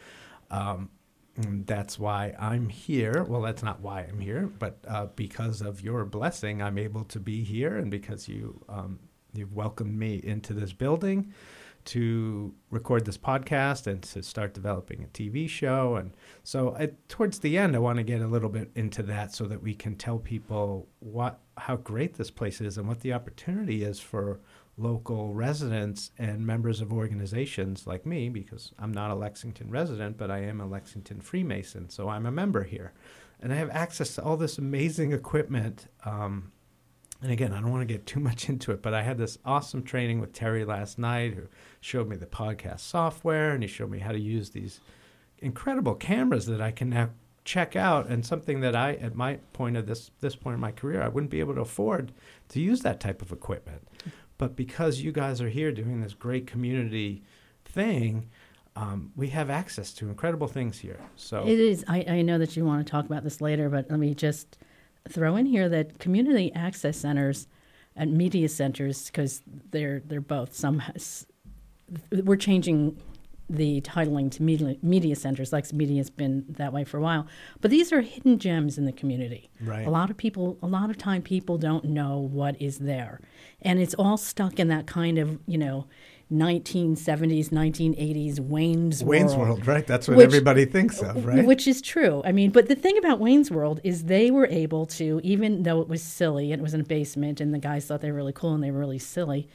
Um, 0.51 0.89
and 1.37 1.67
that's 1.67 1.99
why 1.99 2.35
I'm 2.39 2.69
here. 2.69 3.25
Well, 3.25 3.43
that's 3.43 3.63
not 3.63 3.81
why 3.81 4.03
I'm 4.03 4.21
here, 4.21 4.51
but 4.59 4.79
uh, 4.89 5.07
because 5.17 5.61
of 5.61 5.83
your 5.83 6.05
blessing, 6.05 6.63
I'm 6.63 6.79
able 6.79 7.05
to 7.05 7.21
be 7.21 7.43
here, 7.45 7.77
and 7.77 7.91
because 7.91 8.29
you 8.29 8.65
um, 8.69 8.99
you've 9.35 9.53
welcomed 9.53 9.99
me 9.99 10.21
into 10.23 10.53
this 10.53 10.73
building 10.73 11.33
to 11.87 12.53
record 12.71 13.05
this 13.05 13.17
podcast 13.17 13.87
and 13.87 14.03
to 14.03 14.23
start 14.23 14.53
developing 14.53 15.05
a 15.05 15.07
TV 15.07 15.49
show. 15.49 15.95
And 15.95 16.13
so, 16.43 16.75
I, 16.77 16.91
towards 17.09 17.39
the 17.39 17.57
end, 17.57 17.77
I 17.77 17.79
want 17.79 17.99
to 17.99 18.03
get 18.03 18.21
a 18.21 18.27
little 18.27 18.49
bit 18.49 18.71
into 18.75 19.03
that 19.05 19.33
so 19.33 19.45
that 19.45 19.63
we 19.63 19.75
can 19.75 19.95
tell 19.95 20.19
people 20.19 20.89
what 20.99 21.41
how 21.57 21.77
great 21.77 22.15
this 22.15 22.31
place 22.31 22.61
is 22.61 22.77
and 22.77 22.87
what 22.87 23.01
the 23.01 23.13
opportunity 23.13 23.83
is 23.85 23.99
for 24.01 24.41
local 24.79 25.33
residents 25.33 26.11
and 26.19 26.47
members 26.47 26.81
of 26.81 26.93
organizations 26.93 27.87
like 27.87 28.05
me 28.05 28.29
because 28.29 28.73
I'm 28.79 28.93
not 28.93 29.11
a 29.11 29.15
Lexington 29.15 29.71
resident, 29.71 30.19
but 30.19 30.31
I 30.31 30.41
am 30.41 30.61
a 30.61 30.67
Lexington 30.67 31.21
Freemason, 31.21 31.89
so 31.89 32.09
I'm 32.09 32.27
a 32.27 32.31
member 32.31 32.65
here. 32.65 32.93
And 33.41 33.53
I 33.53 33.57
have 33.57 33.71
access 33.71 34.15
to 34.15 34.23
all 34.23 34.37
this 34.37 34.59
amazing 34.59 35.13
equipment. 35.13 35.87
Um, 36.05 36.53
and 37.23 37.33
again, 37.33 37.53
I 37.53 37.61
don't 37.61 37.71
want 37.71 37.89
to 37.89 37.93
get 37.93 38.07
too 38.07 38.21
much 38.21 38.49
into 38.49 38.73
it, 38.73 38.83
but 38.83 38.93
I 38.93 39.03
had 39.03 39.17
this 39.19 39.39
awesome 39.45 39.83
training 39.83 40.21
with 40.21 40.33
Terry 40.33 40.65
last 40.65 40.99
night 40.99 41.35
who 41.35 41.49
showed 41.81 42.09
me 42.09 42.17
the 42.17 42.27
podcast 42.27 42.81
software 42.81 43.53
and 43.53 43.63
he 43.63 43.69
showed 43.69 43.91
me 43.91 44.01
how 44.01 44.13
to 44.13 44.21
use 44.21 44.51
these 44.51 44.81
incredible 45.39 45.95
cameras 45.95 46.47
that 46.47 46.61
I 46.61 46.71
can 46.71 46.91
now 46.91 47.11
check 47.45 47.77
out 47.77 48.09
and 48.09 48.27
something 48.27 48.61
that 48.61 48.75
I 48.75 48.95
at 48.95 49.15
my 49.15 49.37
point 49.53 49.77
of 49.77 49.87
this 49.87 50.11
this 50.21 50.35
point 50.35 50.55
in 50.55 50.61
my 50.61 50.73
career 50.73 51.01
I 51.01 51.07
wouldn't 51.07 51.31
be 51.31 51.39
able 51.39 51.55
to 51.55 51.61
afford 51.61 52.11
to 52.49 52.61
use 52.61 52.81
that 52.81 52.99
type 52.99 53.23
of 53.23 53.31
equipment. 53.31 53.87
But 54.39 54.57
because 54.57 55.01
you 55.01 55.13
guys 55.13 55.41
are 55.41 55.49
here 55.49 55.73
doing 55.73 56.01
this 56.01 56.15
great 56.15 56.47
community 56.47 57.23
thing, 57.65 58.29
um, 58.75 59.13
we 59.17 59.29
have 59.29 59.49
access 59.49 59.93
to 59.95 60.09
incredible 60.09 60.47
things 60.47 60.79
here. 60.79 61.01
So 61.17 61.47
It 61.47 61.59
is. 61.59 61.85
I, 61.89 62.05
I 62.09 62.23
know 62.23 62.39
that 62.39 62.57
you 62.57 62.65
want 62.65 62.87
to 62.87 62.91
talk 62.91 63.07
about 63.07 63.25
this 63.25 63.41
later, 63.41 63.71
but 63.71 63.91
let 63.91 63.99
me 63.99 64.15
just 64.15 64.59
throw 65.09 65.37
in 65.37 65.47
here 65.47 65.69
that 65.71 65.99
community 65.99 66.53
access 66.55 66.99
centers 66.99 67.49
and 67.95 68.13
media 68.13 68.49
centers, 68.49 69.07
because 69.07 69.41
they're 69.71 70.01
they're 70.01 70.21
both. 70.21 70.55
Some 70.55 70.83
we're 72.13 72.37
changing 72.37 73.01
the 73.49 73.81
titling 73.83 74.31
to 74.33 74.43
media, 74.43 74.77
media 74.83 75.15
centers. 75.17 75.53
Lex 75.53 75.73
Media 75.73 75.99
has 75.99 76.11
been 76.11 76.45
that 76.49 76.73
way 76.73 76.85
for 76.85 76.99
a 76.99 77.01
while, 77.01 77.27
but 77.61 77.71
these 77.71 77.93
are 77.93 78.01
hidden 78.01 78.39
gems 78.39 78.77
in 78.79 78.85
the 78.87 78.93
community. 78.93 79.51
Right. 79.61 79.87
A 79.87 79.91
lot 79.91 80.11
of 80.11 80.17
people, 80.17 80.59
a 80.63 80.67
lot 80.67 80.91
of 80.91 80.99
time, 80.99 81.23
people 81.23 81.57
don't 81.59 81.85
know 81.85 82.19
what 82.19 82.61
is 82.61 82.79
there, 82.79 83.21
and 83.63 83.79
it's 83.79 83.95
all 83.95 84.17
stuck 84.17 84.59
in 84.59 84.69
that 84.69 84.87
kind 84.87 85.19
of 85.19 85.39
you 85.47 85.59
know. 85.59 85.87
1970s, 86.33 87.51
1980s 87.51 88.41
Wayne's 88.41 89.05
Wayne's 89.05 89.37
World. 89.37 89.49
World, 89.49 89.67
right? 89.69 89.87
That's 89.87 90.09
what 90.09 90.17
Which- 90.17 90.27
everybody 90.27 90.65
thinks 90.65 91.01
of, 91.01 91.25
right? 91.25 91.47
Which 91.47 91.69
is 91.69 91.81
true. 91.81 92.21
I 92.25 92.33
mean, 92.33 92.51
but 92.51 92.69
the 92.69 92.75
thing 92.75 92.99
about 92.99 93.21
Wayne's 93.21 93.51
World 93.51 93.81
is 93.85 94.05
they 94.05 94.33
were 94.33 94.47
able 94.49 94.87
to, 94.87 95.21
even 95.23 95.63
though 95.63 95.81
it 95.81 95.89
was 95.89 96.03
silly 96.03 96.51
and 96.53 96.61
it 96.61 96.65
was 96.65 96.75
in 96.75 96.81
a 96.81 96.85
basement 96.85 97.41
and 97.41 97.55
the 97.55 97.59
guys 97.61 97.87
thought 97.87 98.01
they 98.01 98.11
were 98.11 98.17
really 98.17 98.33
cool 98.33 98.55
and 98.55 98.63
they 98.65 98.73
were 98.73 98.81
really 98.81 98.99
silly, 98.99 99.49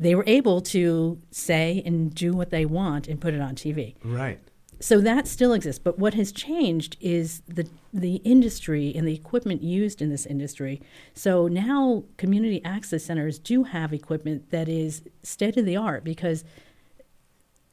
they 0.00 0.14
were 0.16 0.24
able 0.26 0.60
to 0.62 1.18
say 1.30 1.82
and 1.86 2.12
do 2.14 2.32
what 2.32 2.50
they 2.50 2.64
want 2.64 3.06
and 3.06 3.20
put 3.20 3.34
it 3.34 3.40
on 3.40 3.54
TV. 3.54 3.94
right. 4.04 4.40
So 4.82 4.98
that 5.02 5.28
still 5.28 5.52
exists. 5.52 5.78
But 5.78 5.98
what 5.98 6.14
has 6.14 6.32
changed 6.32 6.96
is 7.02 7.42
the 7.46 7.68
the 7.92 8.14
industry 8.24 8.94
and 8.96 9.06
the 9.06 9.12
equipment 9.14 9.62
used 9.62 10.00
in 10.00 10.08
this 10.08 10.24
industry. 10.24 10.80
So 11.12 11.48
now 11.48 12.04
community 12.16 12.64
access 12.64 13.04
centers 13.04 13.38
do 13.38 13.64
have 13.64 13.92
equipment 13.92 14.50
that 14.50 14.70
is 14.70 15.02
state 15.22 15.58
of 15.58 15.66
the 15.66 15.76
art 15.76 16.02
because 16.02 16.44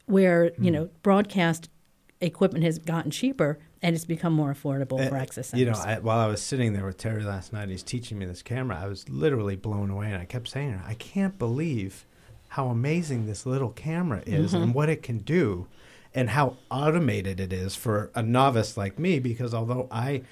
where 0.06 0.50
Hmm. 0.56 0.64
you 0.64 0.70
know 0.70 0.88
broadcast 1.02 1.70
equipment 2.20 2.64
has 2.64 2.78
gotten 2.78 3.10
cheaper 3.10 3.58
and 3.80 3.94
it's 3.94 4.04
become 4.04 4.32
more 4.32 4.52
affordable 4.52 4.98
for 5.08 5.16
Uh, 5.16 5.20
access 5.20 5.54
You 5.54 5.66
know, 5.66 5.72
I, 5.78 6.00
while 6.00 6.18
I 6.18 6.26
was 6.26 6.42
sitting 6.42 6.72
there 6.72 6.84
with 6.84 6.96
Terry 6.98 7.22
last 7.22 7.52
night, 7.52 7.68
he's 7.68 7.84
teaching 7.84 8.18
me 8.18 8.26
this 8.26 8.42
camera. 8.42 8.76
I 8.76 8.88
was 8.88 9.08
literally 9.08 9.54
blown 9.54 9.88
away, 9.88 10.06
and 10.12 10.20
I 10.20 10.24
kept 10.24 10.48
saying, 10.48 10.80
"I 10.84 10.94
can't 10.94 11.38
believe 11.38 12.04
how 12.48 12.68
amazing 12.68 13.26
this 13.26 13.46
little 13.46 13.70
camera 13.70 14.22
is 14.26 14.52
Mm-hmm. 14.52 14.62
and 14.62 14.74
what 14.74 14.88
it 14.88 15.02
can 15.02 15.18
do, 15.18 15.66
and 16.14 16.30
how 16.30 16.56
automated 16.70 17.40
it 17.40 17.52
is 17.52 17.74
for 17.74 18.10
a 18.14 18.22
novice 18.22 18.76
like 18.76 18.98
me." 18.98 19.18
Because 19.18 19.54
although 19.54 19.88
I, 19.90 20.22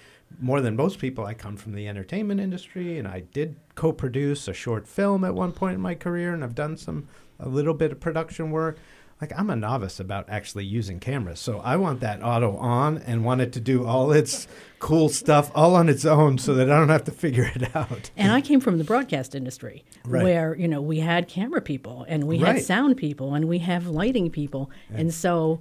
more 0.41 0.61
than 0.61 0.77
most 0.77 0.99
people, 0.99 1.25
I 1.25 1.35
come 1.35 1.57
from 1.57 1.73
the 1.73 1.87
entertainment 1.87 2.41
industry, 2.41 2.99
and 2.99 3.07
I 3.07 3.21
did 3.33 3.57
co-produce 3.75 4.49
a 4.49 4.55
short 4.55 4.89
film 4.89 5.25
at 5.25 5.35
one 5.35 5.53
point 5.53 5.75
in 5.75 5.81
my 5.81 5.95
career, 5.95 6.33
and 6.35 6.43
I've 6.43 6.55
done 6.55 6.77
some 6.77 7.09
a 7.39 7.49
little 7.49 7.75
bit 7.75 7.93
of 7.93 8.01
production 8.01 8.51
work 8.51 8.79
like 9.21 9.33
I'm 9.39 9.49
a 9.51 9.57
novice 9.57 9.99
about 9.99 10.27
actually 10.29 10.65
using 10.67 11.01
cameras. 11.01 11.41
So 11.41 11.61
I 11.61 11.77
want 11.77 12.01
that 12.01 12.23
auto 12.23 12.57
on 12.59 12.99
and 12.99 13.25
want 13.25 13.41
it 13.41 13.53
to 13.55 13.61
do 13.61 13.87
all 13.87 14.13
its 14.13 14.47
cool 14.79 15.09
stuff 15.09 15.51
all 15.55 15.75
on 15.75 15.89
its 15.89 16.05
own 16.05 16.37
so 16.39 16.55
that 16.55 16.71
I 16.71 16.79
don't 16.79 16.91
have 16.91 17.05
to 17.05 17.11
figure 17.13 17.51
it 17.55 17.75
out. 17.75 18.11
And 18.17 18.31
I 18.33 18.41
came 18.43 18.61
from 18.61 18.77
the 18.79 18.85
broadcast 18.85 19.35
industry 19.35 19.85
Right. 20.05 20.23
where, 20.23 20.55
you 20.55 20.69
know, 20.69 20.83
we 20.83 21.01
had 21.01 21.29
camera 21.29 21.63
people 21.63 22.05
and 22.09 22.25
we 22.25 22.39
Right. 22.39 22.57
had 22.57 22.65
sound 22.65 22.97
people 22.99 23.35
and 23.35 23.47
we 23.47 23.59
have 23.61 23.87
lighting 23.87 24.31
people. 24.31 24.71
And 24.93 25.13
so 25.15 25.61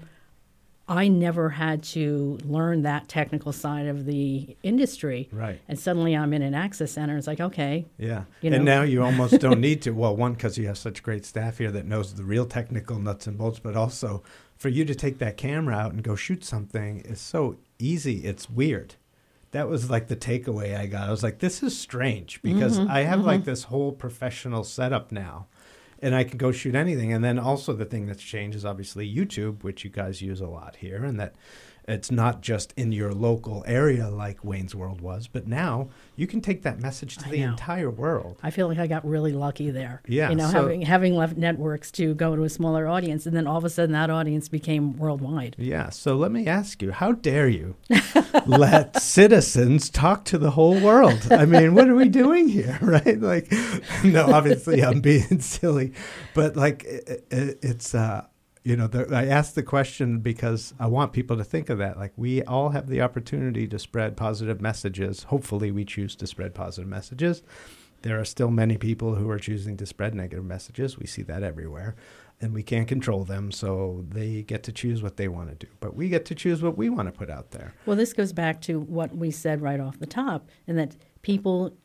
I 0.88 1.08
never 1.08 1.50
had 1.50 1.82
to 1.84 2.38
learn 2.44 2.84
that 2.84 3.08
technical 3.08 3.52
side 3.52 3.88
of 3.88 4.06
the 4.06 4.56
industry. 4.62 5.30
Right. 5.32 5.60
And 5.68 5.80
suddenly 5.80 6.16
I'm 6.16 6.32
in 6.32 6.44
an 6.44 6.54
access 6.54 6.92
center. 6.92 7.18
It's 7.18 7.26
like, 7.26 7.40
okay, 7.40 7.86
Yeah. 7.98 8.26
You 8.42 8.54
and 8.54 8.66
now 8.66 8.84
you 8.84 9.04
almost 9.04 9.40
don't 9.40 9.62
need 9.62 9.82
to. 9.84 9.92
Well, 9.92 10.16
one, 10.16 10.34
because 10.34 10.58
you 10.58 10.68
have 10.68 10.78
such 10.78 11.02
great 11.02 11.26
staff 11.26 11.58
here 11.58 11.72
that 11.72 11.86
knows 11.86 12.14
the 12.14 12.24
real 12.24 12.46
technical 12.46 13.00
nuts 13.00 13.26
and 13.26 13.38
bolts, 13.38 13.58
but 13.58 13.76
also 13.76 14.22
for 14.56 14.70
you 14.70 14.86
to 14.86 14.94
take 14.94 15.18
that 15.18 15.38
camera 15.38 15.76
out 15.76 15.94
and 15.94 16.04
go 16.04 16.16
shoot 16.16 16.46
something 16.46 17.00
is 17.00 17.20
so 17.20 17.58
easy. 17.80 18.24
It's 18.26 18.50
weird. 18.50 18.96
That 19.52 19.68
was 19.68 19.90
like 19.90 20.08
the 20.08 20.16
takeaway 20.16 20.78
I 20.78 20.86
got. 20.86 21.08
I 21.08 21.12
was 21.12 21.24
like, 21.24 21.40
this 21.40 21.64
is 21.64 21.78
strange 21.78 22.42
because 22.44 22.78
mm-hmm. 22.78 22.92
I 22.92 23.02
have 23.02 23.20
mm-hmm. 23.20 23.28
like 23.28 23.46
this 23.46 23.64
whole 23.64 23.92
professional 23.92 24.64
setup 24.64 25.12
now 25.12 25.48
and 26.02 26.16
I 26.16 26.24
can 26.24 26.38
go 26.38 26.52
shoot 26.52 26.76
anything. 26.76 27.14
And 27.14 27.24
then 27.24 27.40
also 27.40 27.74
the 27.74 27.86
thing 27.86 28.06
that's 28.08 28.24
changed 28.24 28.58
is 28.58 28.66
obviously 28.66 29.14
YouTube, 29.14 29.64
which 29.64 29.84
you 29.84 29.90
guys 29.90 30.22
use 30.22 30.42
a 30.42 30.48
lot 30.48 30.78
here, 30.78 31.04
and 31.04 31.20
that 31.20 31.36
it's 31.88 32.10
not 32.12 32.42
just 32.42 32.74
in 32.76 32.92
your 32.92 33.14
local 33.14 33.64
area 33.68 34.10
like 34.10 34.44
Wayne's 34.44 34.74
World 34.74 35.02
was, 35.02 35.28
but 35.28 35.48
now 35.48 35.90
you 36.16 36.26
can 36.28 36.42
take 36.42 36.64
that 36.64 36.80
message 36.82 37.18
to 37.18 37.28
I 37.28 37.32
the 37.32 37.40
know. 37.42 37.50
entire 37.52 37.90
world. 37.92 38.40
I 38.42 38.50
feel 38.50 38.68
like 38.68 38.80
I 38.80 38.88
got 38.88 39.06
really 39.08 39.34
lucky 39.34 39.70
there. 39.70 40.02
Yeah, 40.08 40.30
You 40.30 40.36
know, 40.36 40.48
so- 40.50 40.62
having 40.62 40.82
having 40.82 41.16
left 41.16 41.38
networks 41.38 41.92
to 41.92 42.14
go 42.16 42.36
to 42.36 42.44
a 42.44 42.50
smaller 42.50 42.88
audience 42.88 43.26
and 43.26 43.36
then 43.36 43.46
all 43.48 43.58
of 43.58 43.66
a 43.66 43.70
sudden 43.70 43.94
that 43.94 44.10
audience 44.10 44.50
became 44.50 44.98
worldwide. 44.98 45.56
Yeah. 45.60 45.90
So 45.90 46.16
let 46.16 46.32
me 46.32 46.48
ask 46.48 46.82
you, 46.82 46.92
how 46.92 47.12
dare 47.12 47.48
you 47.48 47.76
let 48.46 49.00
citizens 49.02 49.90
talk 49.90 50.26
to 50.26 50.38
the 50.38 50.52
whole 50.52 50.80
world? 50.80 51.28
I 51.32 51.46
mean, 51.46 51.76
what 51.76 51.88
are 51.88 51.96
we 51.96 52.10
doing 52.10 52.48
here, 52.48 52.78
right? 52.82 53.20
Like, 53.20 53.52
no, 54.04 54.26
obviously 54.34 54.84
I'm 54.84 55.02
being 55.02 55.40
silly, 55.40 55.94
but 56.34 56.56
like, 56.56 56.84
it, 56.84 57.26
it, 57.32 57.60
it's, 57.62 57.94
uh, 57.96 58.26
you 58.66 58.76
know, 58.76 58.88
the, 58.88 59.16
I 59.16 59.28
asked 59.28 59.54
the 59.54 59.62
question 59.62 60.20
because 60.20 60.74
I 60.80 60.88
want 60.88 61.14
people 61.14 61.38
to 61.38 61.44
think 61.44 61.70
of 61.70 61.78
that. 61.78 62.00
Like, 62.00 62.14
we 62.18 62.42
all 62.44 62.70
have 62.70 62.90
the 62.90 63.00
opportunity 63.00 63.68
to 63.68 63.78
spread 63.78 64.18
positive 64.18 64.60
messages. 64.60 65.24
Hopefully, 65.24 65.70
we 65.70 65.86
choose 65.86 66.16
to 66.16 66.26
spread 66.26 66.56
positive 66.56 66.90
messages. 66.90 67.44
There 68.02 68.20
are 68.20 68.26
still 68.26 68.50
many 68.50 68.78
people 68.78 69.16
who 69.16 69.30
are 69.30 69.38
choosing 69.38 69.78
to 69.78 69.86
spread 69.86 70.16
negative 70.16 70.44
messages. 70.44 70.98
We 70.98 71.06
see 71.06 71.22
that 71.22 71.44
everywhere. 71.44 71.96
And 72.42 72.56
we 72.56 72.64
can't 72.64 72.88
control 72.88 73.24
them, 73.24 73.52
so 73.52 74.04
they 74.10 74.42
get 74.42 74.64
to 74.64 74.72
choose 74.72 75.04
what 75.04 75.18
they 75.18 75.28
want 75.28 75.50
to 75.50 75.68
do. 75.68 75.72
But 75.80 75.96
we 75.96 76.10
get 76.10 76.26
to 76.26 76.36
choose 76.36 76.64
what 76.64 76.76
we 76.76 76.90
want 76.90 77.08
to 77.08 77.12
put 77.12 77.30
out 77.30 77.52
there. 77.52 77.76
Well, 77.86 77.96
this 77.96 78.14
goes 78.14 78.34
back 78.34 78.62
to 78.62 78.80
what 78.80 79.16
we 79.16 79.30
said 79.30 79.62
right 79.62 79.80
off 79.80 80.00
the 80.00 80.08
top, 80.08 80.50
and 80.68 80.78
that 80.80 80.98
people 81.22 81.78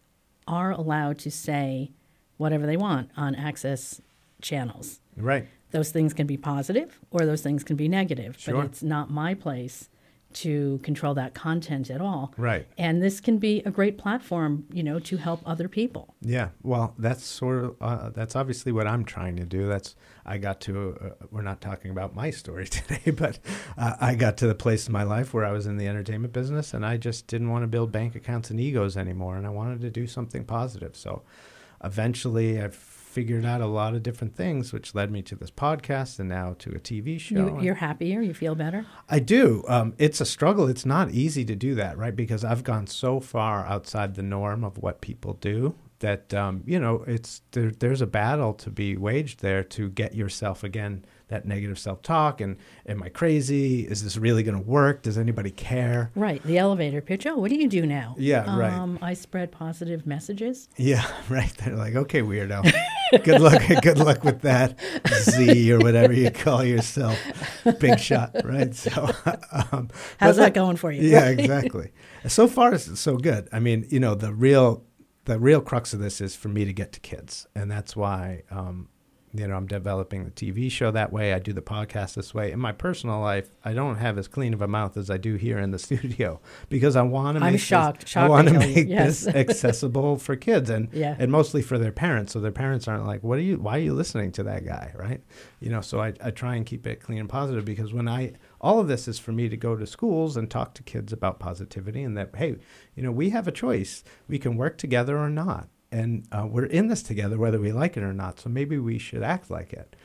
are 0.49 0.73
allowed 0.73 1.19
to 1.21 1.31
say 1.31 1.93
whatever 2.39 2.67
they 2.67 2.79
want 2.79 3.11
on 3.19 3.35
access 3.35 4.01
channels. 4.41 5.01
Right. 5.15 5.47
Those 5.71 5.91
things 5.91 6.13
can 6.15 6.27
be 6.27 6.37
positive 6.37 6.99
or 7.11 7.21
those 7.27 7.43
things 7.43 7.65
can 7.65 7.77
be 7.77 7.89
negative, 7.89 8.37
Sure. 8.39 8.55
but 8.55 8.65
it's 8.67 8.83
not 8.83 9.11
my 9.11 9.35
place 9.35 9.89
to 10.33 10.79
control 10.85 11.13
that 11.15 11.35
content 11.35 11.91
at 11.91 12.01
all. 12.01 12.33
Right. 12.37 12.65
And 12.79 13.03
this 13.03 13.21
can 13.21 13.39
be 13.39 13.63
a 13.67 13.71
great 13.73 13.99
platform, 13.99 14.65
you 14.73 14.85
know, 14.85 15.01
to 15.01 15.17
help 15.17 15.41
other 15.45 15.69
people. 15.69 16.15
Yeah, 16.21 16.51
well, 16.63 16.95
that's 16.99 17.25
sort 17.25 17.65
of 17.65 17.77
uh, 17.81 18.11
that's 18.11 18.37
obviously 18.37 18.71
what 18.71 18.87
I'm 18.87 19.05
trying 19.05 19.35
to 19.39 19.45
do. 19.45 19.67
That's 19.67 19.97
I 20.25 20.39
got 20.39 20.61
to. 20.63 20.97
Uh, 21.21 21.27
we're 21.33 21.43
not 21.43 21.61
talking 21.61 21.91
about 21.91 22.15
my 22.15 22.31
story 22.31 22.67
today, 22.69 23.11
but 23.11 23.41
uh, 23.77 23.95
I 24.01 24.15
got 24.15 24.37
to 24.39 24.47
the 24.47 24.55
place 24.55 24.87
in 24.87 24.93
my 24.93 25.03
life 25.03 25.35
where 25.35 25.45
I 25.45 25.51
was 25.51 25.67
in 25.67 25.79
the 25.79 25.89
entertainment 25.89 26.33
business, 26.33 26.75
and 26.75 26.87
I 26.87 26.97
just 26.97 27.27
didn't 27.27 27.51
want 27.51 27.65
to 27.65 27.67
build 27.69 27.91
bank 27.91 28.15
accounts 28.15 28.51
and 28.51 28.61
egos 28.61 28.97
anymore, 28.97 29.37
and 29.37 29.45
I 29.47 29.51
wanted 29.51 29.81
to 29.81 29.91
do 29.91 30.07
something 30.07 30.45
positive. 30.45 30.95
So, 30.95 31.23
eventually, 31.83 32.63
I 32.63 32.69
figured 33.11 33.45
out 33.45 33.61
a 33.61 33.67
lot 33.67 33.95
of 33.95 34.03
different 34.03 34.37
things, 34.37 34.73
which 34.73 34.95
led 34.95 35.11
me 35.11 35.21
to 35.23 35.35
this 35.35 35.51
podcast 35.51 36.21
and 36.21 36.29
now 36.29 36.55
to 36.61 36.71
a 36.71 36.79
TV 36.79 37.19
show. 37.19 37.59
You, 37.59 37.61
you're 37.61 37.75
happier, 37.75 38.21
you 38.21 38.33
feel 38.33 38.55
better. 38.55 38.87
I 39.09 39.19
do. 39.19 39.65
Um, 39.69 39.95
it's 39.99 40.21
a 40.21 40.25
struggle. 40.25 40.69
It's 40.69 40.87
not 40.87 41.11
easy 41.11 41.45
to 41.45 41.57
do 41.57 41.75
that, 41.75 41.99
right? 41.99 42.15
Because 42.15 42.45
I've 42.45 42.63
gone 42.63 42.87
so 42.87 43.19
far 43.19 43.67
outside 43.67 44.15
the 44.15 44.23
norm 44.23 44.63
of 44.63 44.79
what 44.79 45.01
people 45.01 45.35
do 45.35 45.75
that 45.99 46.33
um, 46.33 46.63
you 46.67 46.81
know 46.81 47.05
it's 47.07 47.43
there, 47.53 47.71
there's 47.71 48.01
a 48.01 48.07
battle 48.07 48.55
to 48.55 48.71
be 48.71 48.97
waged 48.97 49.41
there 49.41 49.63
to 49.63 49.91
get 49.91 50.15
yourself 50.15 50.65
again 50.65 51.05
that 51.31 51.47
negative 51.47 51.79
self-talk 51.79 52.41
and 52.41 52.57
am 52.87 53.03
i 53.03 53.09
crazy 53.09 53.81
is 53.87 54.05
this 54.05 54.17
really 54.17 54.43
going 54.43 54.55
to 54.57 54.69
work 54.69 55.03
does 55.03 55.17
anybody 55.19 55.51
care 55.51 56.11
Right. 56.15 56.43
The 56.43 56.59
elevator 56.59 57.01
pitch. 57.01 57.27
Oh, 57.27 57.37
what 57.37 57.51
do 57.51 57.57
you 57.57 57.69
do 57.69 57.87
now? 57.87 58.15
Yeah, 58.19 58.57
right. 58.59 58.73
Um, 58.73 58.99
I 59.01 59.15
spread 59.15 59.51
positive 59.51 60.07
messages. 60.07 60.69
yeah 60.77 61.07
right 61.29 61.53
they're 61.59 61.77
like 61.77 61.95
okay 61.97 62.21
weirdo 62.23 62.71
good 63.25 63.41
luck 63.41 63.63
good 63.83 63.99
luck 63.99 64.23
with 64.25 64.43
that 64.43 64.79
z 65.23 65.73
or 65.73 65.79
whatever 65.79 66.13
you 66.13 66.31
call 66.31 66.63
yourself 66.65 67.19
big 67.81 67.99
shot 67.99 68.35
right 68.45 68.75
so 68.75 69.09
um, 69.73 69.89
How's 70.19 70.37
that 70.37 70.53
going 70.55 70.77
for 70.77 70.93
you? 70.93 71.03
yeah, 71.03 71.27
exactly. 71.29 71.93
So 72.29 72.47
far, 72.49 72.75
it's 72.75 73.01
so 73.01 73.17
good. 73.17 73.49
I 73.53 73.61
mean, 73.61 73.87
you 73.89 73.99
know, 74.01 74.15
the 74.15 74.33
real 74.35 74.85
the 75.25 75.39
real 75.39 75.61
crux 75.61 75.95
of 75.95 76.01
this 76.01 76.21
is 76.21 76.35
for 76.37 76.49
me 76.49 76.65
to 76.65 76.73
get 76.73 76.93
to 76.93 77.01
kids, 77.01 77.47
and 77.55 77.71
that's 77.71 77.97
why. 77.97 78.43
Um, 78.51 78.89
you 79.33 79.47
know, 79.47 79.55
I'm 79.55 79.67
developing 79.69 80.25
the 80.25 80.31
TV 80.33 80.71
show 80.71 80.91
that 80.91 81.13
way. 81.13 81.33
I 81.33 81.39
do 81.39 81.53
the 81.53 81.63
podcast 81.63 82.15
this 82.15 82.35
way. 82.35 82.51
In 82.51 82.59
my 82.59 82.73
personal 82.73 83.21
life, 83.21 83.49
I 83.65 83.73
don't 83.75 83.97
have 83.97 84.19
as 84.19 84.27
clean 84.27 84.53
of 84.53 84.61
a 84.61 84.67
mouth 84.67 84.97
as 84.97 85.09
I 85.09 85.19
do 85.19 85.37
here 85.37 85.59
in 85.59 85.71
the 85.71 85.79
studio 85.89 86.41
because 86.69 86.97
I 86.97 87.03
want 87.03 87.37
to 87.37 87.41
make 87.41 87.47
I'm 87.47 87.53
this- 87.53 87.63
shocked- 87.63 88.17
I 88.17 88.29
want 88.29 88.49
to 88.49 88.55
to 88.55 88.61
hear 88.61 88.69
you. 88.69 88.75
make 88.77 88.89
Yes. 88.89 89.21
this 89.25 89.35
accessible 89.35 90.17
for 90.17 90.35
kids 90.37 90.69
and 90.71 90.89
Yeah. 90.93 91.15
and 91.19 91.31
mostly 91.31 91.63
for 91.63 91.79
their 91.79 91.93
parents. 91.93 92.33
So 92.33 92.41
their 92.41 92.51
parents 92.51 92.89
aren't 92.89 93.07
like, 93.07 93.23
"What 93.23 93.39
are 93.39 93.43
you? 93.43 93.59
Why 93.59 93.77
are 93.77 93.83
you 93.83 93.95
listening 93.95 94.33
to 94.33 94.43
that 94.45 94.65
guy?" 94.65 94.93
Right? 94.97 95.23
You 95.61 95.71
know. 95.71 95.81
So 95.81 96.01
I 96.01 96.13
I 96.23 96.31
try 96.33 96.57
and 96.57 96.67
keep 96.67 96.87
it 96.87 97.01
clean 97.01 97.19
and 97.21 97.29
positive 97.29 97.65
because 97.65 97.93
when 97.93 98.09
I 98.09 98.33
all 98.61 98.81
of 98.81 98.89
this 98.89 99.07
is 99.09 99.19
for 99.19 99.33
me 99.33 99.49
to 99.49 99.57
go 99.57 99.77
to 99.77 99.87
schools 99.87 100.37
and 100.37 100.51
talk 100.51 100.75
to 100.75 100.83
kids 100.83 101.13
about 101.13 101.39
positivity 101.39 102.03
and 102.03 102.17
that 102.17 102.35
hey, 102.35 102.57
you 102.97 103.03
know, 103.03 103.13
we 103.13 103.31
have 103.31 103.47
a 103.47 103.53
choice. 103.53 104.03
We 104.29 104.39
can 104.39 104.57
work 104.57 104.77
together 104.77 105.17
or 105.19 105.31
not, 105.31 105.69
and 105.93 106.27
uh, 106.33 106.47
we're 106.49 106.67
in 106.67 106.89
this 106.89 107.03
together 107.03 107.39
whether 107.39 107.61
we 107.61 107.73
like 107.73 107.97
it 107.97 108.03
or 108.03 108.13
not. 108.13 108.41
So 108.41 108.49
maybe 108.49 108.79
we 108.79 108.99
should 108.99 109.23
act 109.23 109.51
like 109.51 109.73
it. 109.73 109.97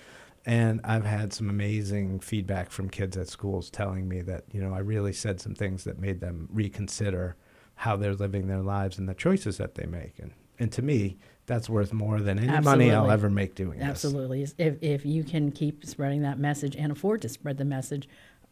And 0.46 0.80
I've 0.84 1.06
had 1.06 1.34
some 1.34 1.50
amazing 1.50 2.20
feedback 2.20 2.70
from 2.70 2.90
kids 2.90 3.18
at 3.18 3.28
schools 3.28 3.70
telling 3.70 4.08
me 4.08 4.22
that, 4.22 4.44
you 4.52 4.62
know, 4.62 4.74
I 4.74 4.80
really 4.80 5.14
said 5.14 5.42
some 5.42 5.56
things 5.56 5.84
that 5.86 6.00
made 6.00 6.20
them 6.20 6.48
reconsider 6.52 7.36
how 7.76 7.98
they're 7.98 8.14
living 8.14 8.48
their 8.48 8.62
lives 8.62 8.98
and 8.98 9.10
the 9.10 9.16
choices 9.16 9.58
that 9.58 9.76
they 9.76 9.86
make. 9.86 10.20
And, 10.20 10.34
and 10.60 10.72
to 10.72 10.82
me, 10.82 11.18
that's 11.48 11.68
worth 11.68 11.94
more 11.94 12.20
than 12.22 12.40
any 12.40 12.64
money 12.64 12.92
I'll 12.92 13.12
ever 13.12 13.30
make 13.30 13.56
doing 13.56 13.80
this. 13.80 13.88
Absolutely. 13.88 14.44
If, 14.58 14.82
if 14.82 15.06
you 15.06 15.24
can 15.24 15.52
keep 15.52 15.86
spreading 15.86 16.22
that 16.22 16.40
message 16.40 16.76
and 16.76 16.92
afford 16.92 17.22
to 17.24 17.30
spread 17.30 17.58
the 17.58 17.66
message, 17.66 18.08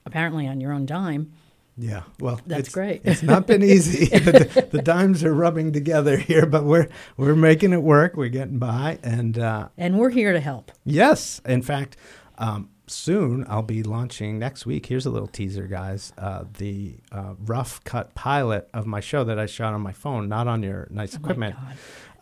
apparently 0.06 0.48
on 0.48 0.60
your 0.60 0.74
own 0.74 0.86
dime, 0.86 1.32
Yeah, 1.78 2.04
well, 2.20 2.40
That's 2.46 2.68
it's, 2.68 2.70
great. 2.70 3.02
it's 3.04 3.24
not 3.24 3.48
been 3.48 3.64
easy. 3.64 4.06
the, 4.18 4.68
the 4.72 4.82
dimes 4.82 5.24
are 5.24 5.34
rubbing 5.34 5.72
together 5.72 6.18
here, 6.18 6.46
but 6.46 6.66
we're 6.66 6.88
we're 7.18 7.36
making 7.36 7.74
it 7.74 7.82
work. 7.82 8.16
We're 8.16 8.30
getting 8.30 8.60
by, 8.60 9.00
and 9.04 9.40
uh, 9.40 9.70
and 9.78 9.98
we're 9.98 10.12
here 10.12 10.34
to 10.34 10.40
help. 10.40 10.72
Yes. 10.86 11.42
In 11.46 11.64
fact, 11.64 11.98
um, 12.38 12.70
soon 12.88 13.46
I'll 13.50 13.64
be 13.64 13.82
launching 13.82 14.38
next 14.38 14.66
week. 14.66 14.86
Here's 14.86 15.06
a 15.06 15.10
little 15.10 15.28
teaser, 15.28 15.66
guys. 15.68 16.14
Uh, 16.18 16.46
the 16.58 16.98
uh, 17.12 17.34
rough 17.40 17.84
cut 17.84 18.14
pilot 18.14 18.70
of 18.74 18.86
my 18.86 19.00
show 19.00 19.24
that 19.24 19.40
I 19.40 19.46
shot 19.48 19.74
on 19.74 19.82
my 19.82 19.94
phone, 19.94 20.30
not 20.30 20.48
on 20.48 20.62
your 20.64 20.88
nice 20.92 21.16
Oh 21.16 21.20
equipment. 21.20 21.56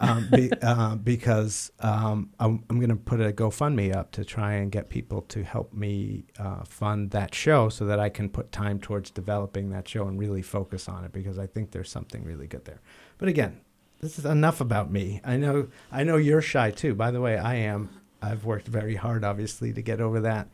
Um, 0.02 0.28
be, 0.32 0.52
uh, 0.62 0.96
because 0.96 1.72
um, 1.80 2.32
I'm, 2.40 2.64
I'm 2.70 2.78
going 2.78 2.90
to 2.90 2.96
put 2.96 3.22
a 3.22 3.32
GoFundMe 3.32 3.96
up 3.96 4.12
to 4.14 4.26
try 4.26 4.54
and 4.54 4.72
get 4.72 4.90
people 4.90 5.22
to 5.24 5.44
help 5.44 5.74
me 5.74 6.26
uh, 6.40 6.64
fund 6.64 7.12
that 7.12 7.36
show 7.36 7.70
so 7.70 7.86
that 7.86 8.00
I 8.00 8.10
can 8.10 8.28
put 8.28 8.52
time 8.52 8.80
towards 8.80 9.12
developing 9.12 9.70
that 9.70 9.88
show 9.88 10.08
and 10.08 10.20
really 10.20 10.42
focus 10.42 10.90
on 10.90 11.06
it 11.06 11.12
because 11.12 11.38
I 11.38 11.46
think 11.46 11.70
there's 11.72 11.92
something 11.92 12.24
really 12.24 12.48
good 12.48 12.66
there. 12.66 12.82
But 13.20 13.30
again, 13.30 13.62
this 14.00 14.18
is 14.18 14.26
enough 14.26 14.60
about 14.60 14.92
me. 14.92 15.22
I 15.24 15.38
know 15.38 15.68
I 15.92 16.04
know 16.04 16.18
you're 16.18 16.42
shy 16.42 16.72
too. 16.72 16.96
By 16.96 17.12
the 17.12 17.22
way, 17.22 17.38
I 17.38 17.56
am. 17.56 17.90
I've 18.24 18.44
worked 18.46 18.68
very 18.68 18.96
hard, 18.96 19.24
obviously, 19.24 19.72
to 19.74 19.82
get 19.84 20.02
over 20.02 20.20
that. 20.22 20.48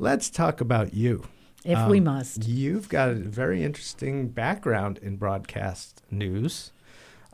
Let's 0.00 0.28
talk 0.30 0.60
about 0.60 0.94
you. 0.94 1.24
If 1.64 1.88
we 1.88 1.98
Um, 1.98 2.04
must. 2.04 2.46
You've 2.46 2.88
got 2.88 3.10
a 3.10 3.14
very 3.14 3.62
interesting 3.62 4.28
background 4.28 4.98
in 4.98 5.16
broadcast 5.16 6.02
news. 6.10 6.72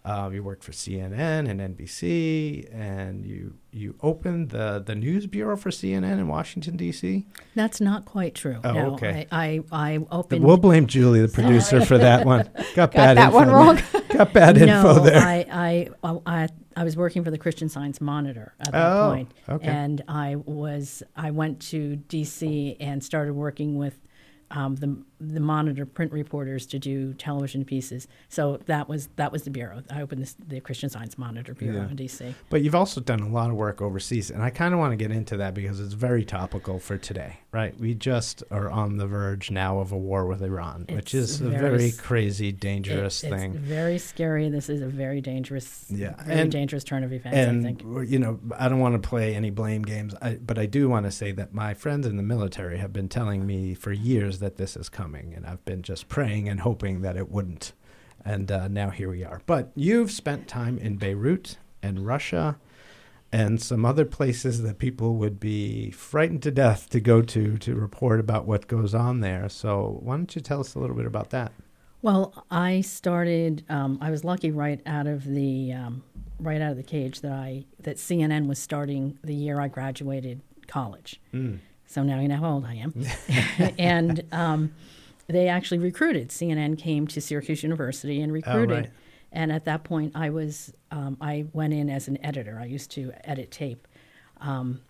Uh, 0.05 0.29
you 0.31 0.43
worked 0.43 0.63
for 0.63 0.73
CNN 0.73 1.49
and 1.49 1.61
NBC, 1.79 2.69
and 2.75 3.25
you 3.25 3.55
you 3.73 3.95
opened 4.03 4.51
the 4.51 4.83
the 4.85 4.95
news 4.95 5.27
bureau 5.27 5.57
for 5.57 5.71
CNN 5.71 6.19
in 6.19 6.29
Washington 6.29 6.77
D.C. 6.77 7.25
That's 7.55 7.81
not 7.81 8.05
quite 8.05 8.35
true. 8.35 8.59
Oh, 8.63 8.73
no, 8.73 8.95
okay. 8.95 9.27
I, 9.33 9.63
I, 9.73 9.95
I 9.95 10.07
opened. 10.11 10.45
We'll 10.45 10.59
blame 10.59 10.87
Julie, 10.87 11.23
the 11.23 11.29
producer, 11.29 11.83
for 11.87 11.97
that 11.97 12.27
one. 12.27 12.51
Got, 12.75 12.93
bad 12.93 13.17
that 13.17 13.27
info 13.33 13.35
one 13.35 13.47
there. 13.47 13.57
wrong. 13.57 13.81
Got 14.11 14.33
bad 14.35 14.57
no, 14.57 14.63
info 14.77 15.01
there. 15.05 15.23
I, 15.23 15.89
I, 16.03 16.21
I, 16.27 16.49
I 16.77 16.85
was 16.85 16.99
working 16.99 17.25
for 17.25 17.31
the 17.31 17.39
Christian 17.39 17.71
Science 17.71 17.99
Monitor 18.03 18.53
at 18.61 18.73
that 18.73 18.87
Oh, 18.87 19.11
point, 19.15 19.33
okay. 19.49 19.67
and 19.69 20.05
I 20.07 20.37
was 20.37 21.03
I 21.17 21.31
went 21.31 21.61
to 21.71 21.97
DC 22.09 22.77
and 22.79 23.03
started 23.03 23.33
working 23.33 23.79
with 23.79 23.99
um, 24.51 24.77
the 24.77 25.03
the 25.21 25.41
Monitor 25.41 25.87
print 25.87 26.13
reporters 26.13 26.67
to 26.67 26.79
do 26.79 27.15
television 27.15 27.65
pieces. 27.65 28.09
So 28.29 28.59
that 28.67 28.89
was 28.89 29.09
that 29.17 29.33
was 29.33 29.45
the 29.45 29.51
bureau. 29.51 29.83
I 29.91 30.03
opened 30.03 30.23
this, 30.23 30.35
the 30.49 30.61
Christian 30.61 30.89
Science 30.91 31.17
Monitor 31.17 31.55
bureau 31.55 31.83
Yeah. 31.83 31.89
in 31.91 31.97
DC. 31.97 32.35
But 32.51 32.63
you've 32.63 32.75
also 32.75 33.01
done 33.01 33.21
a 33.21 33.29
lot 33.29 33.51
of 33.51 33.57
work 33.57 33.81
overseas, 33.81 34.31
and 34.31 34.43
I 34.43 34.51
kind 34.51 34.75
of 34.75 34.81
want 34.81 34.93
to 34.93 34.97
get 34.97 35.11
into 35.11 35.37
that 35.39 35.55
because 35.55 35.81
it's 35.81 35.95
very 35.95 36.25
topical 36.25 36.79
for 36.79 36.99
today, 36.99 37.39
right? 37.53 37.79
We 37.79 37.95
just 37.95 38.43
are 38.51 38.71
on 38.71 38.97
the 38.97 39.07
verge 39.07 39.51
now 39.51 39.79
of 39.79 39.93
a 39.93 39.99
war 39.99 40.27
with 40.27 40.43
Iran, 40.43 40.87
which 40.91 41.15
It's 41.15 41.33
is 41.35 41.41
a 41.41 41.49
very 41.51 41.79
very 41.79 41.93
crazy, 41.93 42.53
dangerous 42.53 43.23
It- 43.25 43.31
thing. 43.31 43.55
Very 43.55 43.99
scary. 43.99 44.49
This 44.49 44.69
is 44.69 44.81
a 44.83 44.87
very 44.89 45.21
dangerous, 45.21 45.87
Yeah, 45.91 46.15
very 46.25 46.41
and- 46.41 46.53
dangerous 46.53 46.85
turn 46.85 47.05
of 47.05 47.13
events. 47.13 47.37
I 47.37 47.63
think. 47.63 47.83
you 48.11 48.19
know 48.19 48.39
i 48.59 48.69
don't 48.69 48.79
want 48.81 49.01
to 49.01 49.09
play 49.09 49.35
any 49.35 49.51
blame 49.51 49.83
games 49.83 50.15
I, 50.21 50.35
but 50.37 50.59
i 50.59 50.67
do 50.67 50.89
want 50.89 51.07
to 51.07 51.13
say 51.13 51.33
that 51.33 51.55
my 51.55 51.75
friends 51.75 52.07
in 52.07 52.17
the 52.17 52.23
military 52.23 52.79
have 52.79 52.93
been 52.93 53.09
telling 53.09 53.47
me 53.47 53.75
for 53.75 53.93
years 53.93 54.39
that 54.41 54.57
this 54.57 54.77
is 54.77 54.89
coming 54.89 55.04
and 55.13 55.45
i've 55.47 55.65
been 55.65 55.83
just 55.83 56.09
praying 56.09 56.49
and 56.49 56.61
hoping 56.61 57.03
that 57.03 57.17
it 57.17 57.31
wouldn't 57.31 57.73
and 58.25 58.51
uh, 58.51 58.69
now 58.69 58.91
here 58.91 59.11
we 59.11 59.25
are 59.25 59.41
but 59.47 59.71
you've 59.75 60.11
spent 60.11 60.49
time 60.49 60.79
in 60.79 60.97
beirut 60.97 61.59
and 61.83 62.07
russia 62.07 62.57
and 63.33 63.61
some 63.61 63.85
other 63.85 64.05
places 64.05 64.63
that 64.63 64.79
people 64.79 65.17
would 65.17 65.41
be 65.41 65.91
frightened 65.91 66.43
to 66.43 66.51
death 66.51 66.89
to 66.89 67.01
go 67.01 67.21
to 67.21 67.59
to 67.59 67.75
report 67.75 68.21
about 68.21 68.47
what 68.47 68.69
goes 68.69 68.95
on 68.95 69.21
there 69.21 69.49
so 69.49 69.99
why 70.03 70.17
don't 70.17 70.35
you 70.35 70.41
tell 70.41 70.61
us 70.61 70.75
a 70.75 70.79
little 70.79 70.97
bit 70.97 71.07
about 71.07 71.31
that 71.31 71.53
Well, 72.05 72.45
I 72.51 72.83
started. 72.83 73.65
Um, 73.71 73.97
I 74.03 74.11
was 74.11 74.25
lucky 74.25 74.51
right 74.51 74.79
out 74.85 75.07
of 75.07 75.25
the 75.25 75.73
um, 75.73 76.03
right 76.39 76.61
out 76.61 76.73
of 76.73 76.77
the 76.77 76.83
cage 76.83 77.23
that 77.23 77.33
I 77.33 77.65
that 77.81 77.97
CNN 77.97 78.47
was 78.47 78.59
starting 78.59 79.19
the 79.25 79.35
year 79.35 79.59
I 79.59 79.69
graduated 79.69 80.43
college. 80.67 81.19
Mm. 81.33 81.61
So 81.87 82.03
now 82.03 82.21
you 82.21 82.29
know 82.29 82.37
how 82.37 82.51
old 82.51 82.67
I 82.67 82.75
am. 82.75 82.93
and 83.79 84.23
um, 84.33 84.75
they 85.27 85.49
actually 85.49 85.79
recruited. 85.79 86.29
CNN 86.29 86.79
came 86.79 87.07
to 87.09 87.21
Syracuse 87.21 87.63
University 87.63 88.21
and 88.21 88.33
recruited. 88.33 88.71
Oh, 88.71 88.81
right. 88.81 88.91
And 89.33 89.51
at 89.51 89.65
that 89.65 89.85
point, 89.85 90.13
I 90.15 90.31
was 90.31 90.73
um, 90.91 91.17
I 91.21 91.47
went 91.53 91.73
in 91.73 91.91
as 91.91 92.09
an 92.09 92.25
editor. 92.25 92.59
I 92.61 92.67
used 92.67 92.91
to 92.93 93.13
edit 93.25 93.51
tape. 93.51 93.89
Um, 94.41 94.81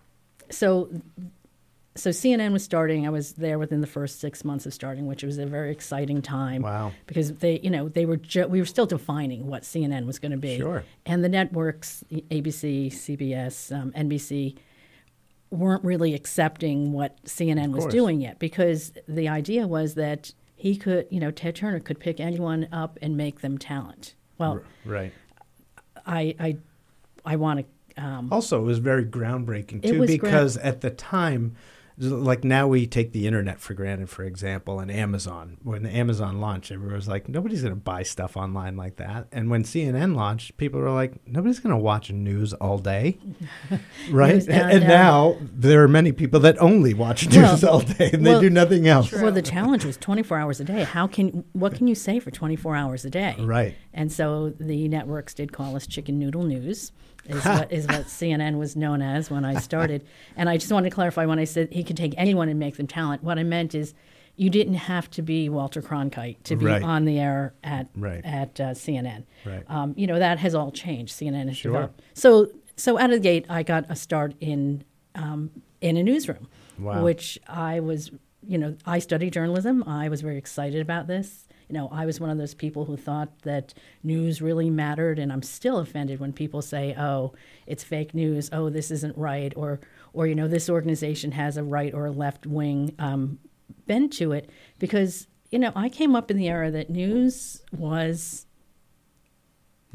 so 0.49 0.89
so 1.95 2.09
CNN 2.09 2.51
was 2.51 2.63
starting. 2.63 3.07
I 3.07 3.09
was 3.09 3.33
there 3.33 3.57
within 3.57 3.79
the 3.79 3.87
first 3.87 4.19
six 4.19 4.43
months 4.43 4.65
of 4.65 4.73
starting, 4.73 5.07
which 5.07 5.23
was 5.23 5.37
a 5.37 5.45
very 5.45 5.71
exciting 5.71 6.21
time. 6.21 6.61
Wow. 6.61 6.91
Because 7.07 7.33
they, 7.35 7.59
you 7.61 7.69
know, 7.69 7.87
they 7.87 8.05
were 8.05 8.17
ju- 8.17 8.47
we 8.47 8.59
were 8.59 8.65
still 8.65 8.85
defining 8.85 9.47
what 9.47 9.63
CNN 9.63 10.05
was 10.05 10.19
going 10.19 10.33
to 10.33 10.37
be. 10.37 10.57
Sure. 10.57 10.83
And 11.05 11.23
the 11.23 11.29
networks, 11.29 12.03
ABC, 12.11 12.87
CBS, 12.87 13.73
um, 13.73 13.91
NBC, 13.93 14.57
weren't 15.55 15.83
really 15.83 16.13
accepting 16.13 16.91
what 16.91 17.23
CNN 17.25 17.71
was 17.71 17.85
doing 17.87 18.21
yet 18.21 18.39
because 18.39 18.91
the 19.07 19.27
idea 19.27 19.67
was 19.67 19.95
that 19.95 20.33
he 20.55 20.75
could, 20.77 21.07
you 21.09 21.19
know, 21.19 21.31
Ted 21.31 21.55
Turner 21.55 21.79
could 21.79 21.99
pick 21.99 22.19
anyone 22.19 22.67
up 22.71 22.97
and 23.01 23.17
make 23.17 23.41
them 23.41 23.57
talent. 23.57 24.15
Well, 24.37 24.61
Right. 24.83 25.11
I, 26.05 26.35
I, 26.39 26.57
I 27.25 27.35
want 27.37 27.65
to. 27.95 28.03
Um, 28.03 28.27
Also, 28.31 28.61
it 28.61 28.65
was 28.65 28.79
very 28.79 29.05
groundbreaking 29.05 29.81
too, 29.83 30.05
because 30.05 30.57
at 30.57 30.81
the 30.81 30.89
time, 30.91 31.55
like 31.97 32.43
now 32.43 32.67
we 32.67 32.87
take 32.87 33.13
the 33.13 33.25
internet 33.25 33.59
for 33.59 33.73
granted, 33.73 34.09
for 34.09 34.23
example, 34.23 34.79
and 34.79 34.91
Amazon. 34.91 35.57
When 35.63 35.85
Amazon 35.85 36.41
launched, 36.41 36.71
everyone 36.71 36.95
was 36.95 37.07
like, 37.07 37.29
nobody's 37.29 37.61
going 37.61 37.73
to 37.73 37.79
buy 37.79 38.03
stuff 38.03 38.35
online 38.35 38.75
like 38.75 38.97
that. 38.97 39.27
And 39.31 39.49
when 39.49 39.63
CNN 39.63 40.15
launched, 40.15 40.57
people 40.57 40.81
were 40.81 40.91
like, 40.91 41.25
nobody's 41.27 41.59
going 41.59 41.71
to 41.73 41.81
watch 41.81 42.11
news 42.11 42.53
all 42.53 42.77
day, 42.79 43.17
right? 44.09 44.45
Now- 44.47 44.67
and 44.67 44.83
now- 44.83 44.87
now 44.89 45.37
there 45.41 45.83
are 45.83 45.87
many 45.87 46.11
people 46.11 46.39
that 46.41 46.57
only 46.61 46.93
watch 46.93 47.27
Well- 47.29 47.51
news 47.51 47.63
all 47.63 47.79
day 47.81 48.09
and 48.13 48.23
well, 48.25 48.39
they 48.41 48.47
do 48.47 48.49
nothing 48.49 48.87
else. 48.87 49.11
Well, 49.11 49.31
the 49.31 49.41
challenge 49.41 49.85
was 49.85 49.97
24 49.97 50.37
hours 50.37 50.59
a 50.59 50.63
day. 50.65 50.83
How 50.83 51.07
can 51.07 51.45
what 51.53 51.75
can 51.75 51.87
you 51.87 51.95
say 51.95 52.19
for 52.19 52.31
24 52.31 52.75
hours 52.75 53.05
a 53.05 53.09
day? 53.09 53.35
Right. 53.39 53.75
And 53.93 54.11
so 54.11 54.49
the 54.59 54.87
networks 54.87 55.33
did 55.33 55.51
call 55.53 55.75
us 55.75 55.87
chicken 55.87 56.19
noodle 56.19 56.43
news. 56.43 56.91
Is 57.27 57.43
what, 57.45 57.71
is 57.71 57.87
what 57.87 58.05
CNN 58.05 58.57
was 58.57 58.75
known 58.75 59.01
as 59.01 59.29
when 59.31 59.45
I 59.45 59.59
started. 59.59 60.05
And 60.35 60.49
I 60.49 60.57
just 60.57 60.71
wanted 60.71 60.89
to 60.89 60.95
clarify 60.95 61.25
when 61.25 61.39
I 61.39 61.43
said 61.45 61.69
he 61.71 61.83
could 61.83 61.97
take 61.97 62.13
anyone 62.17 62.49
and 62.49 62.59
make 62.59 62.77
them 62.77 62.87
talent. 62.87 63.23
What 63.23 63.39
I 63.39 63.43
meant 63.43 63.73
is 63.75 63.93
you 64.35 64.49
didn't 64.49 64.73
have 64.75 65.09
to 65.11 65.21
be 65.21 65.47
Walter 65.49 65.81
Cronkite 65.81 66.43
to 66.43 66.55
be 66.55 66.65
Right. 66.65 66.83
on 66.83 67.05
the 67.05 67.19
air 67.19 67.53
at 67.63 67.87
Right. 67.95 68.21
at 68.25 68.59
uh, 68.59 68.73
CNN. 68.73 69.23
Right. 69.45 69.63
Um, 69.67 69.93
you 69.97 70.07
know 70.07 70.19
that 70.19 70.39
has 70.39 70.53
all 70.53 70.71
changed. 70.71 71.13
CNN 71.15 71.47
has 71.47 71.57
Sure. 71.57 71.71
developed. 71.71 72.01
So 72.13 72.51
so 72.75 72.97
out 72.99 73.05
of 73.05 73.11
the 73.15 73.19
gate, 73.19 73.45
I 73.49 73.63
got 73.63 73.85
a 73.89 73.95
start 73.95 74.33
in 74.41 74.83
um, 75.15 75.49
in 75.81 75.95
a 75.97 76.03
newsroom, 76.03 76.47
Wow. 76.79 77.03
which 77.03 77.39
I 77.47 77.79
was. 77.79 78.11
You 78.47 78.59
know, 78.59 78.75
I 78.85 78.99
studied 78.99 79.33
journalism. 79.33 79.83
I 79.87 80.07
was 80.07 80.21
very 80.21 80.37
excited 80.37 80.79
about 80.79 81.07
this. 81.07 81.44
You 81.67 81.73
know, 81.73 81.89
I 81.91 82.05
was 82.05 82.19
one 82.19 82.29
of 82.29 82.37
those 82.37 82.53
people 82.53 82.85
who 82.85 82.97
thought 82.97 83.41
that 83.43 83.73
news 84.03 84.41
really 84.41 84.69
mattered, 84.69 85.19
and 85.19 85.31
I'm 85.31 85.41
still 85.41 85.79
offended 85.79 86.19
when 86.19 86.33
people 86.33 86.61
say, 86.61 86.95
"Oh, 86.97 87.33
it's 87.65 87.83
fake 87.83 88.13
news. 88.13 88.49
Oh, 88.51 88.69
this 88.69 88.91
isn't 88.91 89.17
right," 89.17 89.53
or, 89.55 89.79
or 90.13 90.27
you 90.27 90.35
know, 90.35 90.47
this 90.47 90.69
organization 90.69 91.31
has 91.31 91.57
a 91.57 91.63
right 91.63 91.93
or 91.93 92.05
a 92.05 92.11
left 92.11 92.45
wing 92.45 92.93
um, 92.99 93.39
bent 93.87 94.13
to 94.13 94.31
it. 94.31 94.49
Because 94.79 95.27
you 95.51 95.59
know, 95.59 95.71
I 95.75 95.89
came 95.89 96.15
up 96.15 96.29
in 96.29 96.37
the 96.37 96.49
era 96.49 96.71
that 96.71 96.89
news 96.89 97.61
was 97.71 98.45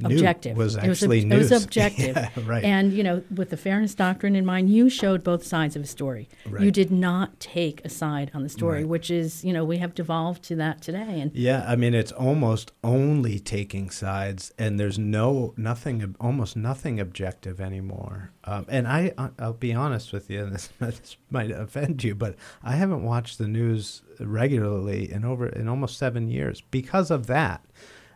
objective. 0.05 0.57
was 0.57 0.77
It 0.77 0.87
was, 0.89 1.03
actually 1.03 1.25
ob- 1.25 1.33
it 1.33 1.39
was 1.39 1.53
objective. 1.65 2.17
Yeah, 2.17 2.31
right. 2.47 2.65
And 2.65 2.93
you 2.93 3.03
know, 3.03 3.23
with 3.35 3.51
the 3.51 3.57
fairness 3.57 3.95
doctrine 3.95 4.35
in 4.37 4.45
mind, 4.45 4.71
you 4.71 4.89
showed 4.91 5.23
both 5.25 5.45
sides 5.45 5.77
of 5.77 5.83
a 5.83 5.87
story. 5.87 6.29
You 6.59 6.71
did 6.71 6.91
not 6.91 7.39
take 7.41 7.85
a 7.85 7.89
side 7.89 8.31
on 8.35 8.43
the 8.43 8.49
story, 8.49 8.81
Right. 8.81 8.89
which 8.89 9.11
is, 9.11 9.45
you 9.45 9.53
know, 9.53 9.65
we 9.65 9.79
have 9.79 9.95
devolved 9.95 10.43
to 10.45 10.57
that 10.57 10.81
today. 10.83 11.21
And 11.21 11.31
Yeah, 11.35 11.65
I 11.67 11.77
mean 11.77 11.95
it's 11.95 12.13
almost 12.13 12.73
only 12.85 13.39
taking 13.39 13.91
sides, 13.91 14.53
and 14.59 14.79
there's 14.79 14.99
no 14.99 15.55
nothing, 15.57 16.15
almost 16.21 16.57
nothing 16.57 17.01
objective 17.01 17.61
anymore. 17.61 18.31
Um, 18.45 18.65
and 18.69 18.89
I, 18.89 19.13
I'll 19.39 19.53
be 19.53 19.73
honest 19.75 20.13
with 20.13 20.31
you, 20.31 20.43
and 20.45 20.53
this, 20.55 20.69
this 20.81 21.17
might 21.31 21.51
offend 21.51 22.03
you, 22.03 22.15
but 22.15 22.37
I 22.63 22.73
haven't 22.73 23.03
watched 23.05 23.39
the 23.39 23.47
news 23.49 24.03
regularly 24.19 25.11
in 25.11 25.25
over 25.25 25.47
in 25.49 25.69
almost 25.69 25.97
seven 25.99 26.29
years 26.29 26.63
because 26.71 27.11
of 27.11 27.27
that. 27.27 27.65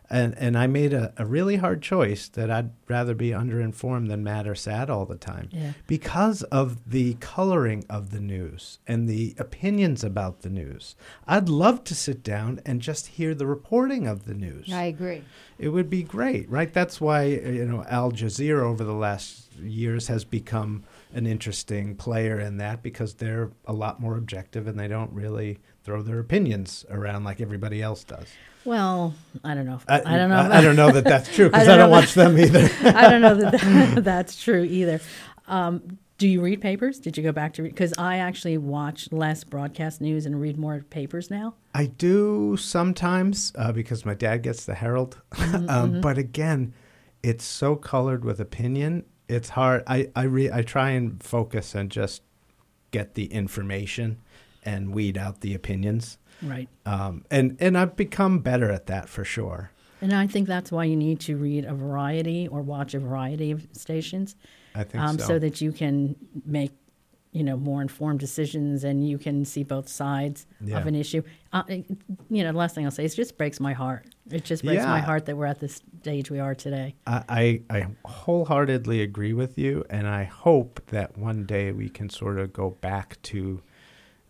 And 0.09 0.35
and 0.37 0.57
I 0.57 0.67
made 0.67 0.93
a, 0.93 1.13
a 1.17 1.25
really 1.25 1.55
hard 1.55 1.81
choice 1.81 2.27
that 2.29 2.51
I'd 2.51 2.69
rather 2.87 3.15
be 3.15 3.29
underinformed 3.29 4.07
than 4.09 4.23
mad 4.23 4.45
or 4.47 4.53
sad 4.55 4.89
all 4.89 5.05
the 5.05 5.15
time 5.17 5.49
Yeah. 5.51 5.73
because 5.87 6.43
of 6.43 6.89
the 6.91 7.15
coloring 7.15 7.83
of 7.89 8.11
the 8.11 8.19
news 8.19 8.79
and 8.87 9.09
the 9.09 9.33
opinions 9.39 10.03
about 10.03 10.41
the 10.41 10.49
news. 10.49 10.95
I'd 11.27 11.49
love 11.49 11.83
to 11.85 11.95
sit 11.95 12.21
down 12.23 12.61
and 12.65 12.81
just 12.81 13.07
hear 13.07 13.33
the 13.33 13.47
reporting 13.47 14.05
of 14.07 14.25
the 14.25 14.33
news. 14.35 14.71
I 14.71 14.83
agree. 14.83 15.23
It 15.57 15.69
would 15.69 15.89
be 15.89 16.03
great, 16.03 16.49
right? 16.49 16.71
That's 16.71 17.01
why 17.01 17.23
you 17.23 17.65
know 17.65 17.83
Al 17.89 18.11
Jazeera 18.11 18.61
over 18.61 18.83
the 18.83 18.93
last 18.93 19.53
years 19.61 20.07
has 20.07 20.23
become 20.25 20.83
an 21.13 21.25
interesting 21.25 21.95
player 21.95 22.39
in 22.39 22.57
that 22.57 22.83
because 22.83 23.15
they're 23.15 23.49
a 23.65 23.73
lot 23.73 23.99
more 24.01 24.17
objective 24.17 24.67
and 24.67 24.77
they 24.77 24.87
don't 24.89 25.11
really 25.13 25.59
throw 25.85 26.01
their 26.01 26.19
opinions 26.19 26.83
around 26.89 27.23
like 27.23 27.39
everybody 27.39 27.81
else 27.81 28.03
does. 28.03 28.27
well, 28.65 29.13
I 29.43 29.53
don't 29.53 29.67
know. 29.67 29.75
If, 29.75 29.85
I, 29.87 29.99
don't 30.17 30.29
know. 30.29 30.35
I, 30.37 30.57
I 30.57 30.61
don't 30.61 30.75
know 30.75 30.91
that 30.91 31.03
that's 31.03 31.33
true 31.33 31.49
because 31.49 31.67
I 31.69 31.73
I 31.73 31.77
don't 31.77 31.89
don't, 31.89 31.89
know 31.91 31.95
watch 31.95 32.13
them 32.15 32.37
either. 32.45 32.69
I 32.97 33.09
don't 33.09 33.21
know 33.21 33.35
that, 33.35 33.51
that 33.95 34.03
that's 34.03 34.41
true 34.43 34.63
either. 34.63 34.99
Um, 35.47 35.99
do 36.17 36.27
you 36.27 36.41
read 36.41 36.61
papers? 36.61 36.97
Did 36.99 37.17
you 37.17 37.23
go 37.23 37.31
back 37.31 37.53
to 37.53 37.63
read? 37.63 37.73
Because 37.73 37.93
I 37.97 38.17
actually 38.17 38.57
watch 38.57 39.11
less 39.11 39.43
broadcast 39.43 40.01
news 40.01 40.25
and 40.25 40.41
read 40.41 40.57
more 40.57 40.79
papers 40.89 41.29
now. 41.29 41.53
I 41.75 41.85
do 41.87 42.57
sometimes 42.57 43.51
uh, 43.55 43.71
because 43.71 44.05
my 44.05 44.13
dad 44.15 44.41
gets 44.41 44.65
the 44.65 44.73
Herald, 44.75 45.21
um, 45.67 46.01
but 46.01 46.17
again, 46.17 46.73
it's 47.21 47.43
so 47.43 47.75
colored 47.75 48.25
with 48.25 48.39
opinion. 48.39 49.03
It's 49.27 49.49
hard. 49.49 49.83
I 49.87 50.09
I 50.15 50.23
re- 50.23 50.51
I 50.51 50.61
try 50.63 50.91
and 50.91 51.21
focus 51.21 51.75
and 51.75 51.91
just 51.91 52.23
get 52.91 53.15
the 53.15 53.25
information 53.25 54.19
and 54.65 54.93
weed 54.93 55.17
out 55.17 55.41
the 55.41 55.53
opinions. 55.53 56.17
Right. 56.41 56.67
Um, 56.85 57.23
and 57.31 57.55
and 57.59 57.77
I've 57.77 57.95
become 57.95 58.39
better 58.39 58.71
at 58.71 58.87
that 58.87 59.07
for 59.09 59.23
sure. 59.23 59.71
And 60.01 60.13
I 60.13 60.27
think 60.27 60.47
that's 60.47 60.71
why 60.71 60.83
you 60.83 60.95
need 60.95 61.19
to 61.21 61.37
read 61.37 61.65
a 61.65 61.73
variety 61.73 62.47
or 62.47 62.61
watch 62.61 62.93
a 62.93 62.99
variety 62.99 63.51
of 63.51 63.67
stations. 63.71 64.35
I 64.75 64.83
think 64.83 65.03
um, 65.03 65.17
so. 65.17 65.25
so 65.25 65.39
that 65.39 65.61
you 65.61 65.71
can 65.71 66.15
make 66.45 66.71
you 67.31 67.43
know 67.43 67.57
more 67.57 67.81
informed 67.81 68.19
decisions 68.19 68.85
and 68.85 69.07
you 69.07 69.17
can 69.17 69.43
see 69.43 69.63
both 69.63 69.89
sides 69.89 70.47
Yeah. 70.61 70.77
of 70.79 70.87
an 70.87 70.95
issue 70.95 71.21
uh, 71.51 71.63
you 71.67 71.83
know 72.29 72.53
the 72.53 72.57
last 72.57 72.75
thing 72.75 72.85
i'll 72.85 72.91
say 72.91 73.03
is 73.03 73.11
it 73.13 73.17
just 73.17 73.37
breaks 73.37 73.59
my 73.59 73.73
heart 73.73 74.05
it 74.31 74.45
just 74.45 74.63
breaks 74.63 74.85
my 74.85 75.01
heart 75.01 75.25
that 75.25 75.35
we're 75.35 75.45
at 75.45 75.59
this 75.59 75.81
stage 75.99 76.31
we 76.31 76.39
are 76.39 76.55
today 76.55 76.95
I, 77.05 77.23
I 77.27 77.61
I 77.77 77.87
wholeheartedly 78.05 79.01
agree 79.01 79.33
with 79.33 79.57
you, 79.57 79.83
and 79.89 80.07
I 80.07 80.23
hope 80.23 80.81
that 80.87 81.17
one 81.17 81.45
day 81.45 81.71
we 81.73 81.89
can 81.89 82.09
sort 82.09 82.39
of 82.39 82.53
go 82.53 82.69
back 82.81 83.21
to 83.23 83.61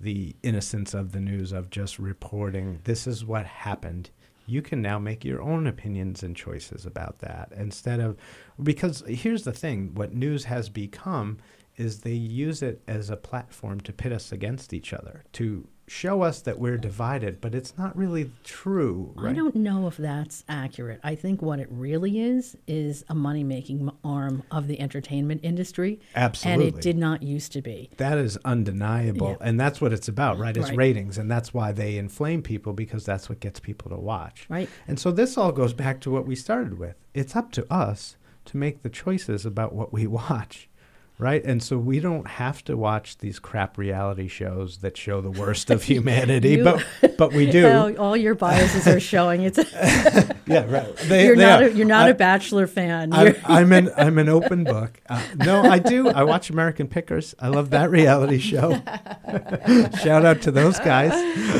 the 0.05 0.35
innocence 0.43 0.93
of 0.93 1.11
the 1.11 1.19
news 1.19 1.51
of 1.51 1.71
just 1.71 1.97
reporting 1.97 2.79
this 2.83 3.07
is 3.07 3.25
what 3.25 3.45
happened. 3.47 4.11
You 4.45 4.61
can 4.61 4.79
now 4.79 4.99
make 4.99 5.25
your 5.25 5.41
own 5.41 5.65
opinions 5.65 6.21
and 6.21 6.35
choices 6.35 6.85
about 6.85 7.19
that 7.19 7.51
instead 7.57 7.99
of 7.99 8.15
because 8.61 9.03
here's 9.07 9.43
the 9.43 9.51
thing 9.51 9.95
what 9.95 10.13
news 10.13 10.43
has 10.45 10.69
become 10.69 11.39
is 11.75 12.01
they 12.01 12.11
use 12.11 12.61
it 12.61 12.83
as 12.87 13.09
a 13.09 13.17
platform 13.17 13.81
to 13.81 13.91
pit 13.91 14.11
us 14.11 14.31
against 14.31 14.73
each 14.73 14.93
other, 14.93 15.25
to 15.33 15.67
show 15.87 16.23
us 16.23 16.41
that 16.41 16.57
we're 16.57 16.77
divided, 16.77 17.39
but 17.39 17.53
it's 17.53 17.77
not 17.77 17.95
really 17.95 18.31
true, 18.43 19.11
right? 19.15 19.31
i 19.31 19.33
don't 19.33 19.55
know 19.55 19.85
if 19.87 19.97
that's 19.97 20.43
accurate 20.49 20.99
i 21.03 21.13
think 21.13 21.41
what 21.41 21.59
it 21.59 21.67
really 21.69 22.19
is 22.19 22.57
is 22.67 23.05
a 23.09 23.13
money-making 23.15 23.91
arm 24.03 24.41
of 24.49 24.67
the 24.67 24.79
entertainment 24.79 25.39
industry 25.43 25.99
Absolutely. 26.15 26.67
and 26.67 26.75
it 26.77 26.81
did 26.81 26.97
not 26.97 27.21
used 27.21 27.51
to 27.51 27.61
be 27.61 27.89
That 27.97 28.17
is 28.17 28.37
undeniable. 28.45 29.29
Yeah. 29.39 29.47
And 29.47 29.59
that's 29.59 29.79
what 29.79 29.93
it's 29.93 30.07
about, 30.07 30.37
right? 30.39 30.55
It's 30.57 30.69
Right. 30.69 30.77
ratings. 30.77 31.17
And 31.17 31.29
that's 31.29 31.53
why 31.53 31.71
they 31.71 31.97
inflame 31.97 32.41
people 32.41 32.73
because 32.73 33.05
that's 33.05 33.29
what 33.29 33.39
gets 33.39 33.59
people 33.59 33.89
to 33.91 33.97
watch. 33.97 34.45
right 34.49 34.69
And 34.87 34.99
so 34.99 35.11
this 35.11 35.37
all 35.37 35.51
goes 35.51 35.73
back 35.73 36.01
to 36.01 36.11
what 36.11 36.25
we 36.25 36.35
started 36.35 36.79
with. 36.79 36.95
It's 37.13 37.35
up 37.35 37.51
to 37.53 37.71
us 37.71 38.15
to 38.45 38.57
make 38.57 38.81
the 38.81 38.89
choices 38.89 39.45
about 39.45 39.73
what 39.73 39.93
we 39.93 40.07
watch. 40.21 40.69
Right? 41.17 41.41
And 41.45 41.63
so 41.63 41.77
we 41.77 42.01
don't 42.01 42.27
have 42.27 42.61
to 42.65 42.75
watch 42.75 43.19
these 43.19 43.39
crap 43.39 43.77
reality 43.77 44.27
shows 44.27 44.79
that 44.79 44.97
show 44.97 45.21
the 45.21 45.31
worst 45.31 45.69
of 45.71 45.83
humanity, 45.91 46.55
You- 46.55 46.63
but 46.65 46.85
but 47.17 47.31
we 47.31 47.49
do. 47.49 47.67
all, 47.71 47.97
all 47.97 48.17
your 48.17 48.35
biases 48.35 48.85
are 48.85 48.99
showing 48.99 49.41
it's 49.43 49.57
yeah, 50.45 50.65
right. 50.69 50.93
They, 50.97 51.25
you're 51.25 51.37
they 51.37 51.41
not 51.43 51.63
a, 51.63 51.71
you're 51.73 51.87
not 51.87 52.07
I- 52.07 52.09
a 52.09 52.13
bachelor 52.13 52.67
fan 52.67 53.13
I'm, 53.13 53.35
I'm 53.45 53.71
an 53.71 53.91
I'm 53.95 54.17
an 54.17 54.27
open 54.27 54.65
book. 54.65 54.99
Uh, 55.07 55.21
no, 55.37 55.61
I 55.63 55.79
do. 55.79 56.09
I 56.09 56.23
watch 56.23 56.49
American 56.49 56.87
Pickers. 56.89 57.33
I 57.39 57.47
love 57.47 57.69
that 57.69 57.89
reality 57.89 58.39
show. 58.39 58.81
Shout 60.03 60.25
out 60.25 60.41
to 60.43 60.51
those 60.51 60.79
guys. 60.79 61.11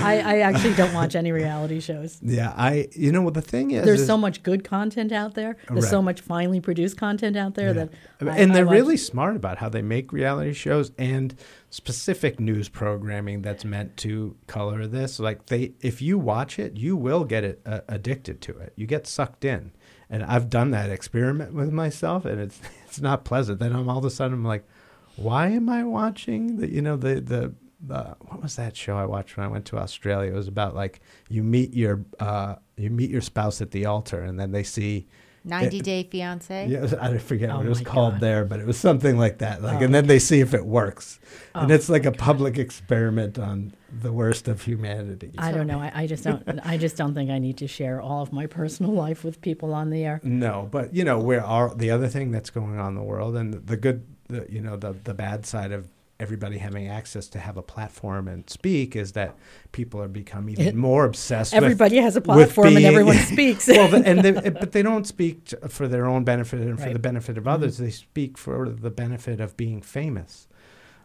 I, 0.02 0.20
I 0.26 0.40
actually 0.40 0.74
don't 0.76 0.94
watch 0.94 1.16
any 1.16 1.32
reality 1.32 1.80
shows 1.80 2.20
Yeah, 2.22 2.54
I. 2.56 2.88
You 2.92 3.12
know 3.12 3.22
what 3.22 3.34
the 3.36 3.42
thing 3.42 3.72
is? 3.72 3.86
There's 3.86 4.02
is- 4.02 4.08
so 4.08 4.18
much 4.18 4.44
good 4.44 4.64
content 4.64 5.12
out 5.12 5.34
there. 5.36 5.56
There's 5.70 5.90
so 5.90 6.02
much 6.02 6.22
finely 6.22 6.60
produced 6.60 6.98
content 6.98 7.38
out 7.38 7.56
there 7.56 7.68
Yeah. 7.68 7.86
that 8.20 8.38
and 8.38 8.52
I 8.52 8.56
they're 8.56 8.66
really 8.66 8.98
smart 8.98 9.36
about 9.46 9.60
how 9.60 9.70
they 9.70 9.84
make 9.84 10.12
reality 10.12 10.54
shows 10.54 10.92
and 10.98 11.36
specific 11.70 12.40
news 12.40 12.68
programming 12.68 13.44
that's 13.44 13.64
meant 13.64 13.96
to 13.98 14.36
color 14.48 14.88
this. 14.88 15.20
Like 15.20 15.46
they, 15.46 15.74
if 15.82 16.02
you 16.02 16.18
watch 16.18 16.58
it, 16.58 16.78
you 16.78 16.96
will 16.96 17.24
get 17.24 17.44
it 17.44 17.62
uh, 17.66 17.82
addicted 17.88 18.42
to 18.42 18.58
it. 18.58 18.74
You 18.76 18.88
get 18.88 19.06
sucked 19.06 19.46
in, 19.46 19.72
and 20.10 20.24
I've 20.24 20.50
done 20.50 20.72
that 20.72 20.90
experiment 20.90 21.54
with 21.54 21.72
myself, 21.72 22.26
and 22.26 22.42
it's 22.42 22.60
it's 22.88 23.00
not 23.00 23.24
pleasant. 23.24 23.60
Then 23.60 23.74
I'm 23.74 23.88
all 23.88 24.00
of 24.00 24.06
a 24.06 24.10
sudden 24.10 24.34
I'm 24.34 24.46
like, 24.46 24.68
why 25.16 25.50
am 25.50 25.70
I 25.70 25.84
watching 25.84 26.58
the 26.58 26.68
you 26.68 26.82
know 26.82 26.98
the 26.98 27.22
the 27.22 27.54
the 27.80 28.16
what 28.22 28.42
was 28.42 28.56
that 28.56 28.76
show 28.76 28.98
I 28.98 29.06
watched 29.06 29.38
when 29.38 29.46
I 29.46 29.50
went 29.50 29.66
to 29.66 29.78
Australia? 29.78 30.32
It 30.32 30.36
was 30.36 30.48
about 30.48 30.74
like 30.74 31.02
you 31.30 31.44
meet 31.44 31.76
your 31.76 32.04
uh, 32.20 32.56
you 32.78 32.90
meet 32.90 33.12
your 33.12 33.22
spouse 33.22 33.62
at 33.62 33.70
the 33.70 33.86
altar, 33.86 34.22
and 34.22 34.40
then 34.40 34.52
they 34.52 34.64
see. 34.64 35.06
90 35.46 35.82
Day 35.82 36.04
Fiance. 36.04 36.68
Yeah, 36.68 36.88
I 37.02 37.18
forget 37.18 37.50
Oh 37.50 37.58
what 37.58 37.66
it 37.66 37.70
was 37.70 37.82
called 37.82 38.16
God. 38.16 38.22
there, 38.22 38.46
but 38.46 38.60
it 38.60 38.66
was 38.66 38.78
something 38.78 39.18
like 39.18 39.38
that. 39.40 39.62
Like, 39.62 39.82
Oh. 39.82 39.86
and 39.86 39.94
then 39.94 40.06
oh. 40.06 40.08
they 40.08 40.20
see 40.20 40.40
if 40.42 40.54
it 40.54 40.66
works, 40.66 41.20
and 41.54 41.72
Oh 41.72 41.76
it's 41.76 41.88
like 41.88 42.06
a 42.06 42.12
public 42.12 42.58
experiment 42.58 43.38
on 43.40 43.74
the 44.02 44.12
worst 44.12 44.48
of 44.48 44.64
humanity. 44.64 45.32
I 45.38 45.52
don't 45.52 45.68
know. 45.68 45.80
I, 45.80 45.92
I 45.94 46.08
just 46.08 46.24
don't. 46.24 46.44
I 46.66 46.78
just 46.78 46.98
don't 46.98 47.14
think 47.14 47.30
I 47.30 47.40
need 47.40 47.58
to 47.58 47.68
share 47.68 48.02
all 48.02 48.22
of 48.22 48.34
my 48.34 48.48
personal 48.48 48.92
life 48.92 49.24
with 49.24 49.40
people 49.42 49.74
on 49.74 49.90
the 49.90 50.04
air. 50.04 50.20
No, 50.24 50.68
but 50.72 50.94
you 50.94 51.04
know, 51.04 51.20
where 51.20 51.44
are 51.44 51.74
the 51.74 51.92
other 51.92 52.08
thing 52.08 52.32
that's 52.32 52.50
going 52.50 52.80
on 52.80 52.90
in 52.90 52.96
the 52.96 53.04
world, 53.04 53.36
and 53.36 53.54
the 53.54 53.78
good, 53.78 54.06
the, 54.28 54.46
you 54.50 54.62
know, 54.62 54.76
the 54.76 54.94
the 55.04 55.14
bad 55.14 55.46
side 55.46 55.72
of 55.72 55.88
everybody 56.20 56.58
having 56.58 56.88
access 56.88 57.28
to 57.28 57.40
have 57.40 57.58
a 57.58 57.62
platform 57.62 58.28
and 58.28 58.50
speak 58.50 58.96
is 58.96 59.12
that 59.14 59.36
people 59.74 60.02
are 60.02 60.08
become 60.08 60.50
even 60.50 60.68
It- 60.68 60.76
more 60.76 61.04
obsessed. 61.06 61.54
with- 61.54 61.64
Everybody 61.64 61.98
has 61.98 62.16
a 62.16 62.20
with 62.20 62.26
platform 62.26 62.76
and 62.78 62.86
everyone 62.86 63.18
speaks. 63.34 63.68
well, 63.68 63.90
the, 63.90 63.98
and 64.06 64.22
they, 64.22 64.32
but 64.50 64.72
they 64.72 64.82
don't 64.82 65.06
speak 65.06 65.46
t- 65.46 65.58
for 65.68 65.88
their 65.88 66.06
own 66.06 66.24
benefit 66.24 66.62
and 66.62 66.80
for 66.80 66.86
Right. 66.86 66.94
the 66.94 67.00
benefit 67.00 67.38
of 67.38 67.48
others. 67.48 67.78
They 67.78 67.90
speak 67.92 68.38
for 68.38 68.70
the 68.70 68.90
benefit 68.92 69.40
of 69.42 69.58
being 69.58 69.82
famous. 69.82 70.48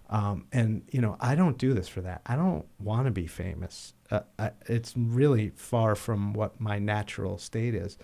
Um, 0.09 0.47
and 0.53 0.83
you 0.91 1.01
know, 1.01 1.17
I 1.21 1.35
don't 1.37 1.57
do 1.59 1.73
this 1.75 1.87
for 1.89 2.01
that. 2.03 2.21
I 2.27 2.35
don't 2.37 2.65
want 2.81 3.05
to 3.07 3.11
be 3.13 3.27
famous. 3.27 3.95
Uh, 4.11 4.21
I, 4.39 4.51
it's 4.67 4.93
really 4.97 5.51
far 5.55 5.95
from 5.95 6.33
what 6.35 6.61
my 6.61 6.79
natural 6.81 7.39
state 7.39 7.75
is. 7.77 7.97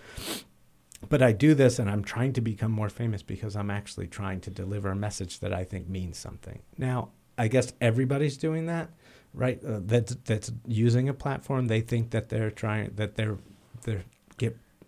But 1.08 1.22
I 1.22 1.32
do 1.32 1.54
this, 1.54 1.78
and 1.78 1.90
I'm 1.90 2.02
trying 2.02 2.32
to 2.34 2.40
become 2.40 2.72
more 2.72 2.88
famous 2.88 3.22
because 3.22 3.54
I'm 3.54 3.70
actually 3.70 4.06
trying 4.06 4.40
to 4.42 4.50
deliver 4.50 4.90
a 4.90 4.96
message 4.96 5.40
that 5.40 5.52
I 5.52 5.64
think 5.64 5.88
means 5.88 6.16
something. 6.16 6.62
Now, 6.78 7.10
I 7.38 7.48
guess 7.48 7.72
everybody's 7.80 8.36
doing 8.36 8.66
that, 8.66 8.90
right? 9.34 9.62
Uh, 9.64 9.80
that's 9.82 10.14
that's 10.24 10.52
using 10.66 11.08
a 11.08 11.14
platform. 11.14 11.66
They 11.66 11.82
think 11.82 12.10
that 12.10 12.28
they're 12.28 12.50
trying 12.50 12.92
that 12.96 13.16
they're 13.16 13.38
they're 13.82 14.04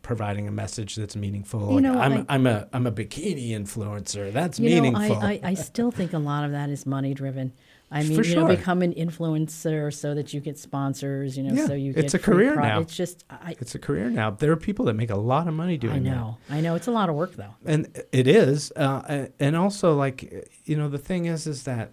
providing 0.08 0.48
a 0.48 0.50
message 0.50 0.96
that's 0.96 1.14
meaningful. 1.14 1.60
You 1.68 1.74
Like, 1.74 1.82
know, 1.82 1.98
I'm 2.00 2.12
I- 2.12 2.24
I'm 2.34 2.46
a 2.46 2.66
I'm 2.72 2.86
a 2.86 2.92
bikini 2.92 3.50
influencer. 3.50 4.32
That's 4.32 4.58
You 4.58 4.80
know. 4.80 4.98
I, 4.98 5.08
I, 5.08 5.40
I 5.50 5.54
still 5.54 5.90
think 5.90 6.14
a 6.14 6.18
lot 6.18 6.44
of 6.44 6.50
that 6.52 6.70
is 6.70 6.86
money 6.86 7.12
driven. 7.14 7.52
I 7.90 8.02
mean, 8.02 8.16
For 8.22 8.24
you 8.28 8.34
know, 8.36 8.46
sure. 8.46 8.56
become 8.56 8.80
an 8.82 8.92
influencer 8.94 9.92
so 9.94 10.14
that 10.14 10.32
you 10.34 10.40
get 10.40 10.58
sponsors. 10.58 11.36
You 11.36 11.44
know, 11.44 11.54
Yeah, 11.54 11.66
so 11.66 11.74
you 11.74 11.92
it's 11.96 12.14
a 12.14 12.18
career 12.18 12.54
pro- 12.54 12.62
now. 12.68 12.80
It's 12.80 12.94
just, 12.96 13.24
I, 13.30 13.54
it's 13.60 13.74
a 13.74 13.78
career 13.78 14.10
now. 14.10 14.30
There 14.30 14.50
are 14.52 14.56
people 14.56 14.84
that 14.86 14.94
make 14.94 15.10
a 15.10 15.16
lot 15.16 15.46
of 15.48 15.54
money 15.54 15.76
doing 15.78 15.94
I 15.94 15.98
that. 16.10 16.16
know, 16.16 16.38
I 16.50 16.60
know, 16.60 16.74
it's 16.74 16.86
a 16.86 16.90
lot 16.90 17.08
of 17.10 17.14
work 17.14 17.34
though. 17.36 17.54
and 17.64 17.86
it 18.12 18.26
is 18.26 18.72
uh, 18.76 19.26
and 19.38 19.56
also 19.56 19.94
like 19.94 20.18
you 20.64 20.76
know 20.76 20.88
the 20.88 20.98
thing 20.98 21.26
is 21.26 21.46
is 21.46 21.64
that 21.64 21.92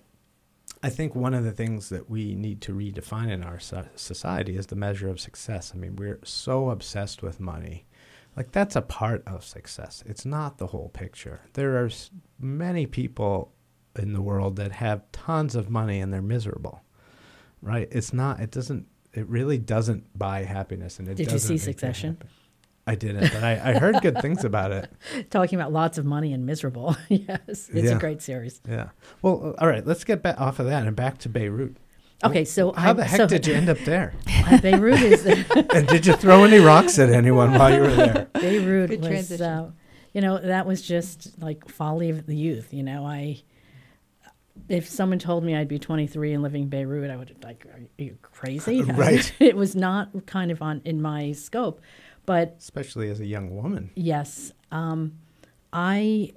i 0.83 0.89
think 0.89 1.15
one 1.15 1.33
of 1.33 1.43
the 1.43 1.51
things 1.61 1.87
that 1.89 2.09
we 2.09 2.35
need 2.35 2.59
to 2.61 2.71
redefine 2.73 3.29
in 3.31 3.41
our 3.43 3.59
so- 3.59 3.87
society 3.95 4.53
is 4.57 4.67
the 4.67 4.75
measure 4.75 5.09
of 5.09 5.17
success 5.19 5.71
i 5.73 5.77
mean 5.77 5.95
we're 5.95 6.19
so 6.23 6.69
obsessed 6.69 7.23
with 7.23 7.39
money 7.39 7.85
like 8.35 8.51
that's 8.51 8.75
a 8.75 8.81
part 8.81 9.23
of 9.27 9.43
success 9.43 10.03
it's 10.05 10.25
not 10.25 10.57
the 10.57 10.67
whole 10.67 10.89
picture 10.89 11.41
there 11.53 11.77
are 11.83 11.89
many 12.39 12.85
people 12.85 13.51
in 13.97 14.13
the 14.13 14.21
world 14.21 14.55
that 14.57 14.71
have 14.73 15.01
tons 15.11 15.55
of 15.55 15.69
money 15.69 15.99
and 16.01 16.11
they're 16.13 16.21
miserable 16.21 16.81
right 17.61 17.87
it's 17.91 18.13
not 18.13 18.39
it 18.39 18.51
doesn't 18.51 18.85
it 19.13 19.27
really 19.29 19.57
doesn't 19.57 20.03
buy 20.17 20.43
happiness 20.43 20.99
and 20.99 21.07
it 21.07 21.15
Did 21.15 21.31
you 21.31 21.39
see 21.39 21.57
Succession? 21.57 22.17
i 22.87 22.93
didn't 22.95 23.31
but 23.33 23.43
I, 23.43 23.71
I 23.71 23.79
heard 23.79 24.01
good 24.01 24.21
things 24.21 24.43
about 24.43 24.71
it 24.71 24.91
Talking 25.31 25.57
about 25.59 25.71
lots 25.71 25.97
of 25.97 26.05
money 26.05 26.33
and 26.33 26.45
miserable. 26.45 26.95
yes, 27.09 27.39
it's 27.47 27.71
Yeah. 27.73 27.95
a 27.95 27.99
great 27.99 28.21
series. 28.21 28.61
Yeah. 28.67 28.89
Well, 29.21 29.55
all 29.57 29.67
right. 29.67 29.85
Let's 29.85 30.03
get 30.03 30.21
back 30.21 30.39
off 30.39 30.59
of 30.59 30.65
that 30.67 30.85
and 30.85 30.95
back 30.95 31.17
to 31.19 31.29
Beirut. 31.29 31.77
Okay, 32.23 32.45
so 32.45 32.71
How 32.73 32.91
I, 32.91 32.93
the 32.93 33.03
heck 33.03 33.17
so, 33.17 33.27
did 33.27 33.45
you 33.45 33.53
end 33.53 33.69
up 33.69 33.77
there? 33.79 34.13
uh, 34.47 34.57
Beirut 34.59 35.01
is 35.01 35.25
and 35.73 35.87
did 35.87 36.05
you 36.05 36.13
throw 36.13 36.43
any 36.43 36.59
rocks 36.59 36.97
at 36.97 37.09
anyone 37.09 37.53
while 37.53 37.73
you 37.73 37.81
were 37.81 37.95
there? 37.95 38.27
Beirut 38.33 38.89
Good 38.89 38.99
was, 39.01 39.09
transition. 39.09 39.45
uh, 39.45 39.71
you 40.13 40.21
know, 40.21 40.37
that 40.39 40.65
was 40.65 40.81
just 40.81 41.37
like 41.41 41.67
folly 41.67 42.09
of 42.09 42.25
the 42.25 42.35
youth. 42.35 42.73
You 42.73 42.83
know, 42.83 43.05
I, 43.05 43.43
if 44.69 44.87
someone 44.87 45.19
told 45.19 45.43
me 45.43 45.55
I'd 45.55 45.67
be 45.67 45.77
23 45.77 46.33
and 46.33 46.41
living 46.41 46.63
in 46.63 46.69
Beirut, 46.69 47.11
I 47.11 47.17
would 47.17 47.35
like, 47.43 47.65
are 47.65 47.81
you 47.97 48.17
crazy? 48.21 48.81
Right. 48.81 49.31
it 49.39 49.55
was 49.55 49.75
not 49.75 50.25
kind 50.25 50.51
of 50.51 50.61
on 50.61 50.81
in 50.85 51.01
my 51.01 51.33
scope, 51.33 51.81
but 52.25 52.55
Especially 52.59 53.09
as 53.09 53.19
a 53.19 53.25
young 53.25 53.53
woman. 53.55 53.91
yes, 53.95 54.53
um, 54.71 55.13
I 55.73 56.31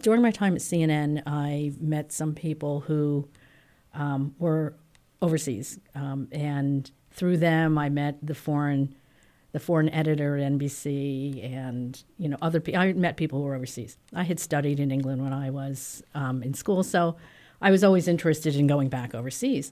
during 0.00 0.22
my 0.22 0.30
time 0.30 0.54
at 0.54 0.62
CNN, 0.62 1.22
I 1.26 1.72
met 1.80 2.12
some 2.12 2.34
people 2.34 2.80
who 2.80 3.28
um, 3.92 4.34
were 4.38 4.76
overseas, 5.22 5.78
um, 5.94 6.28
and 6.32 6.90
through 7.10 7.38
them, 7.38 7.78
I 7.78 7.88
met 7.88 8.18
the 8.22 8.34
foreign 8.34 8.94
the 9.52 9.60
foreign 9.60 9.88
editor 9.88 10.36
at 10.36 10.52
NBC, 10.52 11.42
and 11.50 12.02
you 12.18 12.28
know 12.28 12.36
other 12.42 12.60
people. 12.60 12.80
I 12.80 12.92
met 12.92 13.16
people 13.16 13.38
who 13.38 13.44
were 13.46 13.54
overseas. 13.54 13.96
I 14.14 14.24
had 14.24 14.38
studied 14.38 14.80
in 14.80 14.90
England 14.90 15.22
when 15.22 15.32
I 15.32 15.50
was 15.50 16.02
um, 16.14 16.42
in 16.42 16.52
school, 16.54 16.82
so 16.82 17.16
I 17.62 17.70
was 17.70 17.82
always 17.82 18.06
interested 18.06 18.54
in 18.56 18.66
going 18.66 18.88
back 18.88 19.14
overseas. 19.14 19.70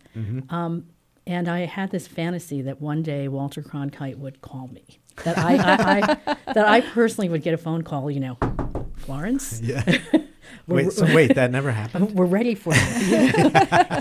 Um, 0.49 0.87
and 1.27 1.49
I 1.49 1.61
had 1.67 1.91
this 1.91 2.07
fantasy 2.07 2.63
that 2.63 2.81
one 2.81 3.03
day 3.03 3.29
Walter 3.29 3.63
Cronkite 3.63 4.17
would 4.19 4.41
call 4.43 4.69
me. 4.69 4.85
That 5.25 5.39
I, 5.39 5.57
I, 5.57 6.01
I 6.01 6.37
that 6.55 6.67
I 6.67 6.81
personally 6.81 7.29
would 7.29 7.43
get 7.43 7.55
a 7.55 7.59
phone 7.59 7.83
call. 7.83 8.11
You 8.11 8.21
know, 8.21 8.39
Florence, 8.97 9.61
Yeah. 9.63 9.83
Wait, 10.67 10.93
so 10.93 11.05
wait, 11.15 11.35
that 11.35 11.51
never 11.51 11.71
happened? 11.71 12.13
we're 12.15 12.25
ready 12.25 12.55
for 12.55 12.75
you. 12.75 13.51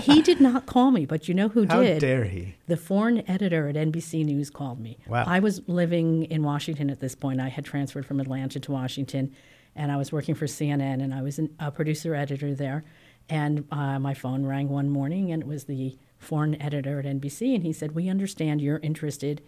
he 0.00 0.22
did 0.22 0.40
not 0.40 0.66
call 0.66 0.90
me, 0.90 1.04
but 1.04 1.28
you 1.28 1.34
know 1.34 1.48
who 1.48 1.66
How 1.66 1.82
did? 1.82 1.94
How 1.94 1.98
dare 1.98 2.24
he? 2.24 2.54
The 2.66 2.76
foreign 2.76 3.28
editor 3.28 3.68
at 3.68 3.74
NBC 3.74 4.24
News 4.24 4.50
called 4.50 4.80
me. 4.80 4.98
Wow. 5.06 5.24
I 5.26 5.40
was 5.40 5.60
living 5.66 6.24
in 6.24 6.42
Washington 6.42 6.90
at 6.90 7.00
this 7.00 7.14
point. 7.14 7.40
I 7.40 7.48
had 7.48 7.64
transferred 7.64 8.06
from 8.06 8.18
Atlanta 8.20 8.58
to 8.60 8.72
Washington, 8.72 9.34
and 9.76 9.92
I 9.92 9.96
was 9.96 10.10
working 10.10 10.34
for 10.34 10.46
CNN, 10.46 11.02
and 11.02 11.12
I 11.12 11.22
was 11.22 11.38
an, 11.38 11.54
a 11.58 11.70
producer 11.70 12.14
editor 12.14 12.54
there. 12.54 12.84
And 13.28 13.66
uh, 13.70 13.98
my 13.98 14.14
phone 14.14 14.44
rang 14.44 14.68
one 14.68 14.88
morning, 14.88 15.32
and 15.32 15.42
it 15.42 15.48
was 15.48 15.64
the 15.64 15.98
foreign 16.18 16.60
editor 16.60 16.98
at 16.98 17.04
NBC, 17.04 17.54
and 17.54 17.62
he 17.62 17.72
said, 17.72 17.92
"We 17.92 18.08
understand 18.08 18.60
you're 18.60 18.80
interested 18.82 19.42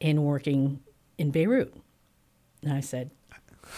in 0.00 0.24
working 0.24 0.80
in 1.18 1.30
Beirut." 1.30 1.74
And 2.62 2.72
I 2.72 2.80
said, 2.80 3.10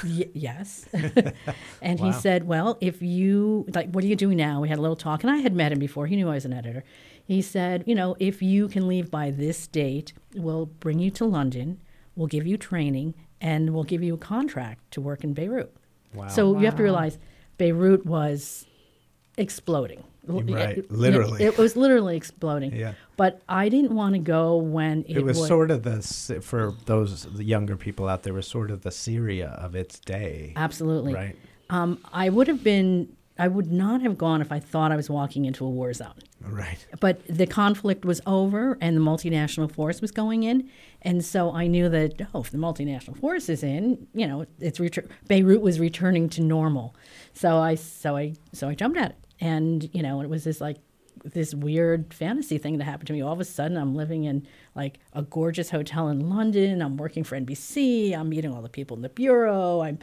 y- 0.04 0.28
"Yes." 0.34 0.86
and 1.82 1.98
he 2.00 2.12
said, 2.12 2.46
"Well, 2.46 2.78
if 2.80 3.02
you 3.02 3.66
like, 3.74 3.90
what 3.90 4.04
are 4.04 4.06
you 4.06 4.16
doing 4.16 4.36
now?" 4.36 4.60
We 4.60 4.68
had 4.68 4.78
a 4.78 4.82
little 4.82 4.96
talk, 4.96 5.22
and 5.24 5.30
I 5.30 5.38
had 5.38 5.54
met 5.54 5.72
him 5.72 5.78
before. 5.78 6.06
He 6.06 6.16
knew 6.16 6.28
I 6.28 6.34
was 6.34 6.44
an 6.44 6.52
editor. 6.52 6.84
He 7.24 7.42
said, 7.42 7.84
"You 7.86 7.94
know, 7.94 8.16
if 8.18 8.40
you 8.42 8.68
can 8.68 8.86
leave 8.88 9.10
by 9.10 9.30
this 9.30 9.66
date, 9.66 10.12
we'll 10.34 10.66
bring 10.66 10.98
you 10.98 11.10
to 11.12 11.24
London. 11.24 11.80
We'll 12.16 12.26
give 12.28 12.46
you 12.46 12.56
training, 12.56 13.14
and 13.40 13.74
we'll 13.74 13.84
give 13.84 14.02
you 14.02 14.14
a 14.14 14.18
contract 14.18 14.90
to 14.92 15.00
work 15.00 15.24
in 15.24 15.32
Beirut." 15.34 15.74
Wow. 16.14 16.28
So 16.28 16.58
you 16.58 16.64
have 16.64 16.76
to 16.76 16.82
realize, 16.82 17.18
Beirut 17.58 18.06
was 18.06 18.66
exploding. 19.38 20.04
Right, 20.26 20.78
it- 20.78 20.90
literally. 20.90 21.42
It, 21.42 21.56
was 21.56 21.74
literally 21.74 22.14
exploding. 22.16 22.74
Yeah. 22.74 22.92
But 23.16 23.40
I 23.48 23.70
didn't 23.70 23.94
want 23.94 24.12
to 24.14 24.18
go 24.18 24.56
when 24.56 25.04
it, 25.08 25.16
It 25.16 25.24
was 25.24 25.38
wa- 25.38 25.46
sort 25.46 25.70
of 25.70 25.84
the, 25.84 26.02
for 26.42 26.74
those 26.84 27.26
younger 27.38 27.76
people 27.76 28.08
out 28.08 28.24
there, 28.24 28.34
was 28.34 28.46
sort 28.46 28.70
of 28.70 28.82
the 28.82 28.90
Syria 28.90 29.56
of 29.58 29.74
its 29.74 29.98
day. 30.00 30.52
absolutely. 30.56 31.14
Right. 31.14 31.36
Um, 31.70 31.98
I 32.12 32.28
would 32.28 32.48
have 32.48 32.62
been. 32.62 33.14
I 33.40 33.46
would 33.46 33.70
not 33.70 34.02
have 34.02 34.18
gone 34.18 34.40
if 34.40 34.50
I 34.50 34.58
thought 34.58 34.90
I 34.90 34.96
was 34.96 35.08
walking 35.08 35.44
into 35.44 35.64
a 35.64 35.70
war 35.70 35.92
zone. 35.92 36.14
Right. 36.42 36.84
But 36.98 37.24
the 37.28 37.46
conflict 37.46 38.04
was 38.04 38.20
over 38.26 38.76
and 38.80 38.96
the 38.96 39.00
multinational 39.00 39.70
force 39.70 40.00
was 40.00 40.10
going 40.10 40.42
in. 40.42 40.68
And 41.02 41.24
so 41.24 41.52
I 41.52 41.68
knew 41.68 41.88
that, 41.88 42.20
oh, 42.34 42.40
if 42.40 42.50
the 42.50 42.58
multinational 42.58 43.16
force 43.16 43.48
is 43.48 43.62
in, 43.62 44.08
you 44.12 44.26
know, 44.26 44.44
it's 44.58 44.80
retur- 44.80 45.08
Beirut 45.28 45.60
was 45.60 45.78
returning 45.78 46.28
to 46.30 46.40
normal. 46.42 46.96
So 47.32 47.58
I, 47.58 47.76
so 47.76 48.16
I, 48.16 48.34
so 48.52 48.68
I 48.68 48.74
jumped 48.74 48.98
at 48.98 49.10
it. 49.12 49.16
And, 49.40 49.88
you 49.92 50.02
know, 50.02 50.20
it 50.20 50.28
was 50.28 50.44
this 50.44 50.60
like, 50.60 50.78
this 51.24 51.54
weird 51.54 52.12
fantasy 52.14 52.58
thing 52.58 52.78
that 52.78 52.84
happened 52.84 53.08
to 53.08 53.12
me. 53.12 53.20
All 53.20 53.32
of 53.32 53.40
a 53.40 53.44
sudden, 53.44 53.76
I'm 53.76 53.94
living 53.94 54.24
in 54.24 54.46
like 54.74 54.98
a 55.12 55.22
gorgeous 55.22 55.70
hotel 55.70 56.08
in 56.08 56.28
London. 56.28 56.80
I'm 56.80 56.96
working 56.96 57.24
for 57.24 57.38
NBC. 57.38 58.16
I'm 58.16 58.28
meeting 58.28 58.54
all 58.54 58.62
the 58.62 58.68
people 58.68 58.96
in 58.96 59.02
the 59.02 59.08
bureau. 59.08 59.80
I'm, 59.80 59.98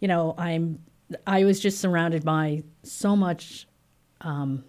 you 0.00 0.08
know, 0.08 0.34
I'm, 0.38 0.80
I 1.26 1.44
was 1.44 1.60
just 1.60 1.80
surrounded 1.80 2.24
by 2.24 2.62
so 2.82 3.16
much 3.16 3.66
um, 4.20 4.64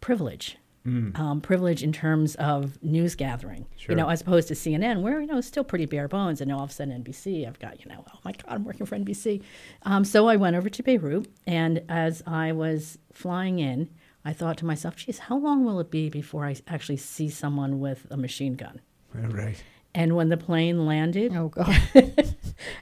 privilege. 0.00 0.58
Um, 0.84 1.40
privilege 1.40 1.82
in 1.84 1.92
terms 1.92 2.34
of 2.36 2.82
news 2.82 3.14
gathering, 3.14 3.66
Sure. 3.76 3.92
you 3.92 3.96
know, 3.96 4.08
as 4.08 4.20
opposed 4.20 4.48
to 4.48 4.54
CNN, 4.54 5.00
where 5.02 5.20
you 5.20 5.28
know 5.28 5.38
it's 5.38 5.46
still 5.46 5.62
pretty 5.62 5.86
bare 5.86 6.08
bones, 6.08 6.40
and 6.40 6.48
now 6.48 6.58
all 6.58 6.64
of 6.64 6.70
a 6.70 6.72
sudden 6.72 6.92
NBC, 7.04 7.46
I've 7.46 7.58
got 7.60 7.84
you 7.84 7.88
know, 7.90 8.04
oh 8.12 8.18
my 8.24 8.32
God, 8.32 8.44
I'm 8.48 8.64
working 8.64 8.84
for 8.86 8.96
NBC. 8.96 9.42
Um, 9.84 10.04
so 10.04 10.26
I 10.26 10.34
went 10.34 10.56
over 10.56 10.68
to 10.68 10.82
Beirut, 10.82 11.28
and 11.46 11.82
as 11.88 12.22
I 12.26 12.50
was 12.50 12.98
flying 13.12 13.60
in, 13.60 13.90
I 14.24 14.32
thought 14.32 14.56
to 14.58 14.64
myself, 14.64 14.96
"Geez, 14.96 15.20
how 15.20 15.36
long 15.38 15.64
will 15.64 15.78
it 15.78 15.90
be 15.90 16.08
before 16.08 16.46
I 16.46 16.56
actually 16.66 16.96
see 16.96 17.28
someone 17.28 17.78
with 17.78 18.06
a 18.10 18.16
machine 18.16 18.54
gun?" 18.54 18.80
Right. 19.14 19.62
And 19.94 20.16
when 20.16 20.30
the 20.30 20.38
plane 20.38 20.86
landed 20.86 21.32
Oh 21.36 21.48
God. 21.48 21.76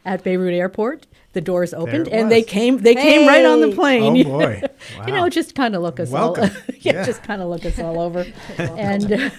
at 0.04 0.22
Beirut 0.22 0.54
Airport, 0.54 1.06
the 1.32 1.40
doors 1.40 1.74
opened 1.74 2.06
and 2.08 2.30
they 2.30 2.42
came 2.42 2.78
they 2.78 2.94
came 2.94 3.26
right 3.26 3.44
on 3.44 3.60
the 3.60 3.72
plane. 3.72 4.24
Oh 4.26 4.30
boy! 4.38 4.62
you 5.06 5.12
know, 5.12 5.28
just 5.28 5.54
kind 5.56 5.74
of 5.74 5.82
look 5.82 5.98
us 5.98 6.10
Welcome. 6.10 6.44
all, 6.44 6.50
yeah, 6.80 6.92
Yeah. 6.94 7.04
just 7.04 7.22
kind 7.24 7.42
of 7.42 7.48
look 7.48 7.64
us 7.64 7.78
all 7.80 7.98
over, 8.00 8.24
and 8.58 9.32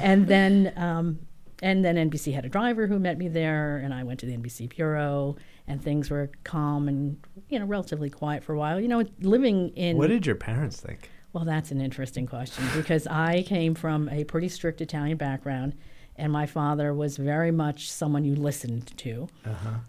and 0.00 0.26
then 0.26 0.72
um, 0.76 1.18
and 1.62 1.84
then 1.84 1.96
NBC 2.10 2.34
had 2.34 2.44
a 2.44 2.48
driver 2.48 2.86
who 2.88 2.98
met 2.98 3.16
me 3.16 3.28
there, 3.28 3.76
and 3.78 3.94
I 3.94 4.02
went 4.02 4.18
to 4.20 4.26
the 4.26 4.36
NBC 4.36 4.74
bureau, 4.74 5.36
and 5.68 5.80
things 5.82 6.10
were 6.10 6.30
calm 6.42 6.88
and 6.88 7.16
you 7.48 7.58
know 7.60 7.64
relatively 7.66 8.10
quiet 8.10 8.42
for 8.42 8.54
a 8.54 8.58
while. 8.58 8.80
You 8.80 8.88
know, 8.88 9.04
living 9.20 9.68
in 9.76 9.96
What 9.98 10.08
did 10.08 10.26
your 10.26 10.36
parents 10.36 10.80
think? 10.80 11.10
well, 11.32 11.44
that's 11.44 11.70
an 11.70 11.80
interesting 11.80 12.26
question 12.26 12.64
because 12.76 13.06
I 13.06 13.42
came 13.42 13.74
from 13.74 14.08
a 14.08 14.24
pretty 14.24 14.48
strict 14.48 14.80
Italian 14.80 15.16
background, 15.16 15.74
and 16.16 16.32
my 16.32 16.46
father 16.46 16.94
was 16.94 17.16
very 17.16 17.50
much 17.50 17.90
someone 17.90 18.24
you 18.24 18.34
listened 18.34 18.96
to. 18.98 19.28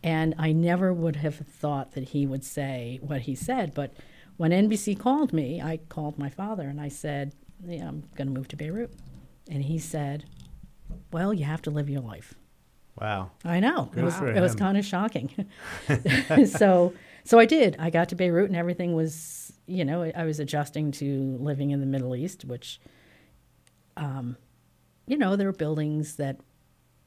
And 0.04 0.36
I 0.38 0.52
never 0.52 0.92
would 0.94 1.18
have 1.18 1.36
thought 1.36 1.94
that 1.94 2.10
he 2.10 2.26
would 2.26 2.44
say 2.44 3.00
what 3.02 3.22
he 3.22 3.36
said. 3.36 3.74
But 3.74 3.94
when 4.38 4.52
NBC 4.52 5.00
called 5.00 5.34
me, 5.34 5.62
I 5.62 5.78
called 5.90 6.18
my 6.18 6.30
father 6.30 6.68
and 6.68 6.82
I 6.82 6.90
said, 6.90 7.34
yeah, 7.64 7.88
I'm 7.88 8.04
going 8.16 8.28
to 8.28 8.34
move 8.34 8.48
to 8.50 8.56
Beirut. 8.56 8.94
And 9.50 9.64
he 9.64 9.80
said, 9.80 10.26
Well, 11.12 11.34
you 11.34 11.46
have 11.46 11.62
to 11.64 11.70
live 11.70 11.90
your 11.90 12.02
life. 12.02 12.34
Wow. 13.00 13.32
I 13.44 13.60
know. 13.60 13.90
Good 13.92 14.02
it 14.02 14.06
was, 14.06 14.22
it 14.22 14.42
was 14.42 14.56
kind 14.56 14.78
of 14.78 14.86
shocking. 14.86 15.30
so 16.48 16.94
so 17.24 17.40
I 17.40 17.46
did. 17.46 17.76
I 17.80 17.90
got 17.90 18.10
to 18.10 18.16
Beirut 18.16 18.48
and 18.48 18.56
everything 18.56 18.94
was, 18.94 19.52
you 19.66 19.84
know, 19.84 20.04
I, 20.04 20.14
I 20.16 20.24
was 20.26 20.40
adjusting 20.40 20.92
to 20.94 21.38
living 21.40 21.72
in 21.72 21.80
the 21.80 21.86
Middle 21.88 22.16
East, 22.16 22.46
which, 22.46 22.80
um, 23.98 24.38
you 25.08 25.18
know, 25.18 25.36
there 25.36 25.48
were 25.48 25.54
buildings 25.54 26.16
that, 26.16 26.38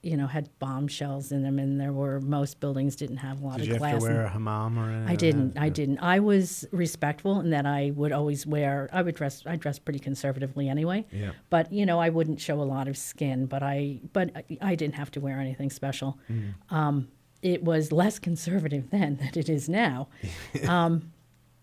you 0.03 0.17
know, 0.17 0.27
had 0.27 0.49
bombshells 0.61 1.33
in 1.33 1.43
them, 1.43 1.59
and 1.59 1.81
there 1.81 1.93
were 1.93 2.21
most 2.21 2.61
buildings 2.61 2.95
didn't 2.95 3.17
have 3.17 3.43
a 3.43 3.47
lot 3.47 3.59
Did 3.59 3.63
of 3.63 3.67
you 3.67 3.73
have 3.75 3.81
glass. 3.81 4.03
to 4.03 4.09
wear 4.09 4.23
a 4.23 4.29
hammam 4.29 4.79
or 4.79 4.91
anything? 4.91 5.09
I 5.09 5.17
didn't. 5.17 5.59
I 5.59 5.69
didn't. 5.69 5.99
I 5.99 6.21
was 6.21 6.65
respectful 6.71 7.41
in 7.41 7.51
that 7.51 7.67
I 7.67 7.93
would 7.95 8.13
always 8.13 8.47
wear. 8.47 8.89
I 8.93 9.03
would 9.03 9.17
dress. 9.17 9.43
I 9.45 9.57
dressed 9.57 9.85
pretty 9.85 9.99
conservatively 9.99 10.69
anyway. 10.69 11.05
Yeah. 11.13 11.33
But 11.51 11.73
you 11.73 11.85
know, 11.85 11.99
I 11.99 12.11
wouldn't 12.11 12.41
show 12.41 12.61
a 12.61 12.65
lot 12.65 12.87
of 12.87 12.97
skin. 12.97 13.47
But 13.47 13.63
I. 13.63 14.01
But 14.13 14.31
I, 14.61 14.75
didn't 14.77 14.95
have 14.95 15.11
to 15.13 15.21
wear 15.21 15.41
anything 15.41 15.71
special. 15.71 16.19
Mm-hmm. 16.31 16.75
Um, 16.75 17.09
it 17.43 17.65
was 17.65 17.91
less 17.91 18.19
conservative 18.21 18.91
then 18.91 19.17
than 19.17 19.31
it 19.35 19.49
is 19.49 19.69
now. 19.69 20.09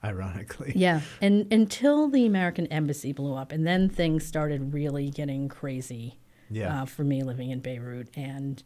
Ironically. 0.05 0.73
Yeah. 0.75 1.01
And 1.19 1.51
until 1.51 2.09
the 2.09 2.25
American 2.25 2.67
embassy 2.67 3.11
blew 3.11 3.35
up, 3.35 3.51
and 3.51 3.65
then 3.65 3.89
things 3.89 4.25
started 4.25 4.73
really 4.73 5.09
getting 5.09 5.49
crazy. 5.49 6.19
Yeah. 6.49 6.83
Uh, 6.83 6.85
for 6.85 7.03
me 7.03 7.23
living 7.23 7.51
in 7.51 7.59
Beirut, 7.59 8.09
and 8.15 8.61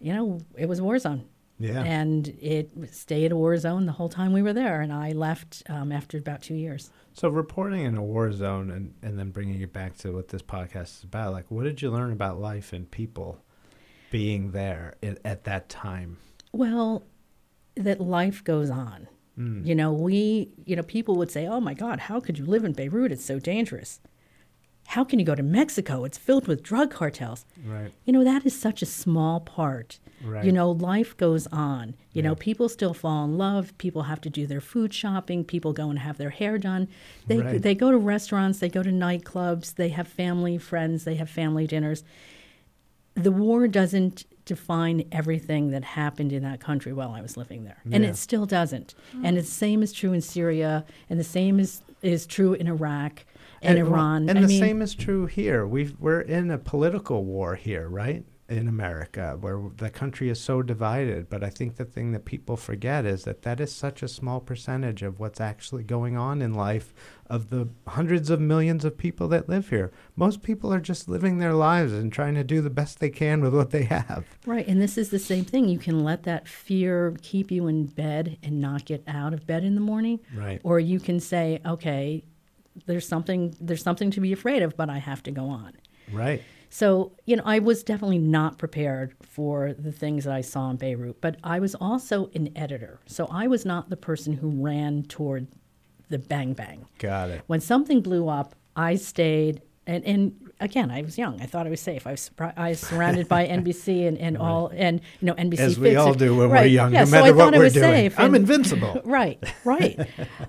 you 0.00 0.12
know, 0.12 0.40
it 0.56 0.66
was 0.66 0.78
a 0.78 0.84
war 0.84 0.98
zone. 0.98 1.26
Yeah. 1.60 1.82
And 1.82 2.26
it 2.40 2.70
stayed 2.90 3.32
a 3.32 3.36
war 3.36 3.56
zone 3.58 3.84
the 3.84 3.92
whole 3.92 4.08
time 4.08 4.32
we 4.32 4.40
were 4.40 4.54
there. 4.54 4.80
And 4.80 4.90
I 4.92 5.12
left 5.12 5.62
um, 5.68 5.92
after 5.92 6.16
about 6.16 6.40
two 6.40 6.54
years. 6.54 6.90
So 7.12 7.28
reporting 7.28 7.84
in 7.84 7.98
a 7.98 8.02
war 8.02 8.32
zone 8.32 8.70
and, 8.70 8.94
and 9.02 9.18
then 9.18 9.30
bringing 9.30 9.60
it 9.60 9.72
back 9.72 9.98
to 9.98 10.12
what 10.12 10.28
this 10.28 10.40
podcast 10.40 10.98
is 10.98 11.04
about, 11.04 11.34
like 11.34 11.50
what 11.50 11.64
did 11.64 11.82
you 11.82 11.90
learn 11.90 12.12
about 12.12 12.40
life 12.40 12.72
and 12.72 12.90
people 12.90 13.44
being 14.10 14.52
there 14.52 14.94
at, 15.02 15.18
at 15.22 15.44
that 15.44 15.68
time? 15.68 16.16
Well, 16.52 17.04
that 17.76 18.00
life 18.00 18.42
goes 18.42 18.70
on. 18.70 19.08
Mm. 19.38 19.66
You 19.66 19.74
know, 19.74 19.92
we, 19.92 20.54
you 20.64 20.76
know, 20.76 20.82
people 20.82 21.16
would 21.16 21.30
say, 21.30 21.46
oh 21.46 21.60
my 21.60 21.74
God, 21.74 22.00
how 22.00 22.20
could 22.20 22.38
you 22.38 22.46
live 22.46 22.64
in 22.64 22.72
Beirut? 22.72 23.12
It's 23.12 23.24
so 23.24 23.38
dangerous. 23.38 24.00
How 24.90 25.04
can 25.04 25.20
you 25.20 25.24
go 25.24 25.36
to 25.36 25.42
Mexico? 25.44 26.02
It's 26.02 26.18
filled 26.18 26.48
with 26.48 26.64
drug 26.64 26.90
cartels. 26.90 27.44
Right. 27.64 27.92
You 28.04 28.12
know, 28.12 28.24
that 28.24 28.44
is 28.44 28.58
such 28.58 28.82
a 28.82 28.86
small 28.86 29.38
part. 29.38 30.00
Right. 30.20 30.44
You 30.44 30.50
know, 30.50 30.72
life 30.72 31.16
goes 31.16 31.46
on. 31.52 31.94
You 32.12 32.22
know, 32.22 32.34
people 32.34 32.68
still 32.68 32.92
fall 32.92 33.24
in 33.24 33.38
love. 33.38 33.78
People 33.78 34.02
have 34.02 34.20
to 34.22 34.28
do 34.28 34.48
their 34.48 34.60
food 34.60 34.92
shopping. 34.92 35.44
People 35.44 35.72
go 35.72 35.90
and 35.90 36.00
have 36.00 36.18
their 36.18 36.30
hair 36.30 36.58
done. 36.58 36.88
They, 37.28 37.38
Right. 37.38 37.62
they 37.62 37.76
go 37.76 37.92
to 37.92 37.98
restaurants, 37.98 38.58
they 38.58 38.68
go 38.68 38.82
to 38.82 38.90
nightclubs, 38.90 39.76
they 39.76 39.90
have 39.90 40.08
family, 40.08 40.58
friends, 40.58 41.04
they 41.04 41.14
have 41.14 41.30
family 41.30 41.68
dinners. 41.68 42.02
The 43.14 43.30
war 43.30 43.68
doesn't 43.68 44.24
define 44.44 45.04
everything 45.12 45.70
that 45.70 45.84
happened 45.84 46.32
in 46.32 46.42
that 46.42 46.58
country 46.58 46.92
while 46.92 47.12
I 47.12 47.22
was 47.22 47.36
living 47.36 47.62
there. 47.62 47.78
And 47.92 48.04
it 48.04 48.16
still 48.16 48.44
doesn't. 48.44 48.96
And 49.22 49.36
mm. 49.36 49.40
the 49.40 49.46
same 49.46 49.84
is 49.84 49.92
true 49.92 50.12
in 50.12 50.20
Syria, 50.20 50.84
and 51.08 51.20
the 51.20 51.24
same 51.24 51.60
is, 51.60 51.82
is 52.02 52.26
true 52.26 52.54
in 52.54 52.66
Iraq 52.66 53.24
and, 53.62 53.78
well, 53.82 53.92
Iran. 53.92 54.28
And 54.28 54.38
I 54.38 54.42
the 54.42 54.48
mean, 54.48 54.60
same 54.60 54.82
is 54.82 54.94
true 54.94 55.26
here. 55.26 55.66
We've, 55.66 55.94
we're 55.98 56.20
in 56.20 56.50
a 56.50 56.58
political 56.58 57.24
war 57.24 57.54
here, 57.56 57.88
right? 57.88 58.24
In 58.48 58.66
America, 58.66 59.36
where 59.40 59.62
the 59.76 59.90
country 59.90 60.28
is 60.28 60.40
so 60.40 60.60
divided. 60.60 61.30
But 61.30 61.44
I 61.44 61.50
think 61.50 61.76
the 61.76 61.84
thing 61.84 62.10
that 62.10 62.24
people 62.24 62.56
forget 62.56 63.04
is 63.06 63.22
that 63.22 63.42
that 63.42 63.60
is 63.60 63.72
such 63.72 64.02
a 64.02 64.08
small 64.08 64.40
percentage 64.40 65.02
of 65.02 65.20
what's 65.20 65.40
actually 65.40 65.84
going 65.84 66.16
on 66.16 66.42
in 66.42 66.52
life 66.52 66.92
of 67.28 67.50
the 67.50 67.68
hundreds 67.86 68.28
of 68.28 68.40
millions 68.40 68.84
of 68.84 68.98
people 68.98 69.28
that 69.28 69.48
live 69.48 69.68
here. 69.68 69.92
Most 70.16 70.42
people 70.42 70.74
are 70.74 70.80
just 70.80 71.08
living 71.08 71.38
their 71.38 71.54
lives 71.54 71.92
and 71.92 72.12
trying 72.12 72.34
to 72.34 72.42
do 72.42 72.60
the 72.60 72.70
best 72.70 72.98
they 72.98 73.08
can 73.10 73.40
with 73.40 73.54
what 73.54 73.70
they 73.70 73.84
have. 73.84 74.24
Right, 74.44 74.66
and 74.66 74.82
this 74.82 74.98
is 74.98 75.10
the 75.10 75.20
same 75.20 75.44
thing. 75.44 75.68
You 75.68 75.78
can 75.78 76.02
let 76.02 76.24
that 76.24 76.48
fear 76.48 77.14
keep 77.22 77.52
you 77.52 77.68
in 77.68 77.86
bed 77.86 78.36
and 78.42 78.60
not 78.60 78.84
get 78.84 79.04
out 79.06 79.32
of 79.32 79.46
bed 79.46 79.62
in 79.62 79.76
the 79.76 79.80
morning, 79.80 80.18
Right. 80.34 80.60
or 80.64 80.80
you 80.80 80.98
can 80.98 81.20
say, 81.20 81.60
"Okay, 81.64 82.24
there's 82.86 83.06
something 83.06 83.54
there's 83.60 83.82
something 83.82 84.10
to 84.12 84.20
be 84.20 84.32
afraid 84.32 84.62
of, 84.62 84.76
but 84.76 84.90
I 84.90 84.98
have 84.98 85.22
to 85.24 85.30
go 85.30 85.48
on." 85.48 85.72
Right. 86.12 86.42
So, 86.72 87.12
you 87.26 87.34
know, 87.34 87.42
I 87.44 87.58
was 87.58 87.82
definitely 87.82 88.18
not 88.18 88.56
prepared 88.56 89.14
for 89.22 89.72
the 89.72 89.90
things 89.90 90.24
that 90.24 90.32
I 90.32 90.40
saw 90.40 90.70
in 90.70 90.76
Beirut, 90.76 91.20
but 91.20 91.36
I 91.42 91.58
was 91.58 91.74
also 91.74 92.30
an 92.34 92.50
editor. 92.54 93.00
So 93.06 93.26
I 93.28 93.48
was 93.48 93.66
not 93.66 93.90
the 93.90 93.96
person 93.96 94.34
who 94.34 94.50
ran 94.50 95.02
toward 95.02 95.48
the 96.10 96.18
bang 96.18 96.52
bang. 96.52 96.86
Got 96.98 97.30
it. 97.30 97.42
When 97.48 97.60
something 97.60 98.00
blew 98.00 98.28
up, 98.28 98.54
I 98.76 98.94
stayed, 98.94 99.62
and, 99.86 100.04
and 100.04 100.49
again, 100.60 100.90
I 100.90 101.02
was 101.02 101.16
young. 101.18 101.40
I 101.40 101.46
thought 101.46 101.66
I 101.66 101.70
was 101.70 101.80
safe. 101.80 102.06
I 102.06 102.12
was, 102.12 102.30
I 102.56 102.70
was 102.70 102.80
surrounded 102.90 103.28
by 103.28 103.46
NBC 103.48 104.06
and, 104.06 104.18
and 104.18 104.36
all, 104.36 104.70
and 104.74 105.00
you 105.20 105.26
know, 105.26 105.34
NBC. 105.34 105.58
As 105.58 105.78
we 105.78 105.96
all 105.96 106.14
do 106.14 106.36
when 106.36 106.48
we're 106.50 106.54
Right. 106.56 106.70
young, 106.70 106.92
yeah, 106.92 107.00
no 107.00 107.04
so 107.06 107.10
matter 107.12 107.26
I 107.26 107.30
what 107.30 107.38
thought 107.44 107.54
I 107.54 107.58
we're 107.58 107.64
was 107.64 107.72
doing. 107.74 107.84
safe. 107.84 108.18
I'm 108.18 108.26
and- 108.26 108.36
invincible. 108.36 109.00
right, 109.04 109.42
right. 109.64 109.98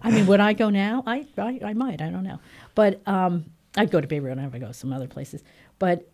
I 0.04 0.12
mean, 0.12 0.28
would 0.28 0.40
I 0.40 0.54
go 0.54 0.70
now? 0.70 1.04
I, 1.08 1.26
I, 1.38 1.60
I 1.64 1.74
might. 1.74 2.02
I 2.02 2.10
don't 2.10 2.24
know, 2.24 2.40
but 2.76 3.02
um, 3.08 3.46
I'd 3.78 3.90
go 3.92 4.02
to 4.02 4.08
Beirut. 4.08 4.38
I 4.38 4.48
would 4.48 4.60
go 4.62 4.72
some 4.72 4.92
other 4.94 5.08
places, 5.08 5.44
but 5.80 6.11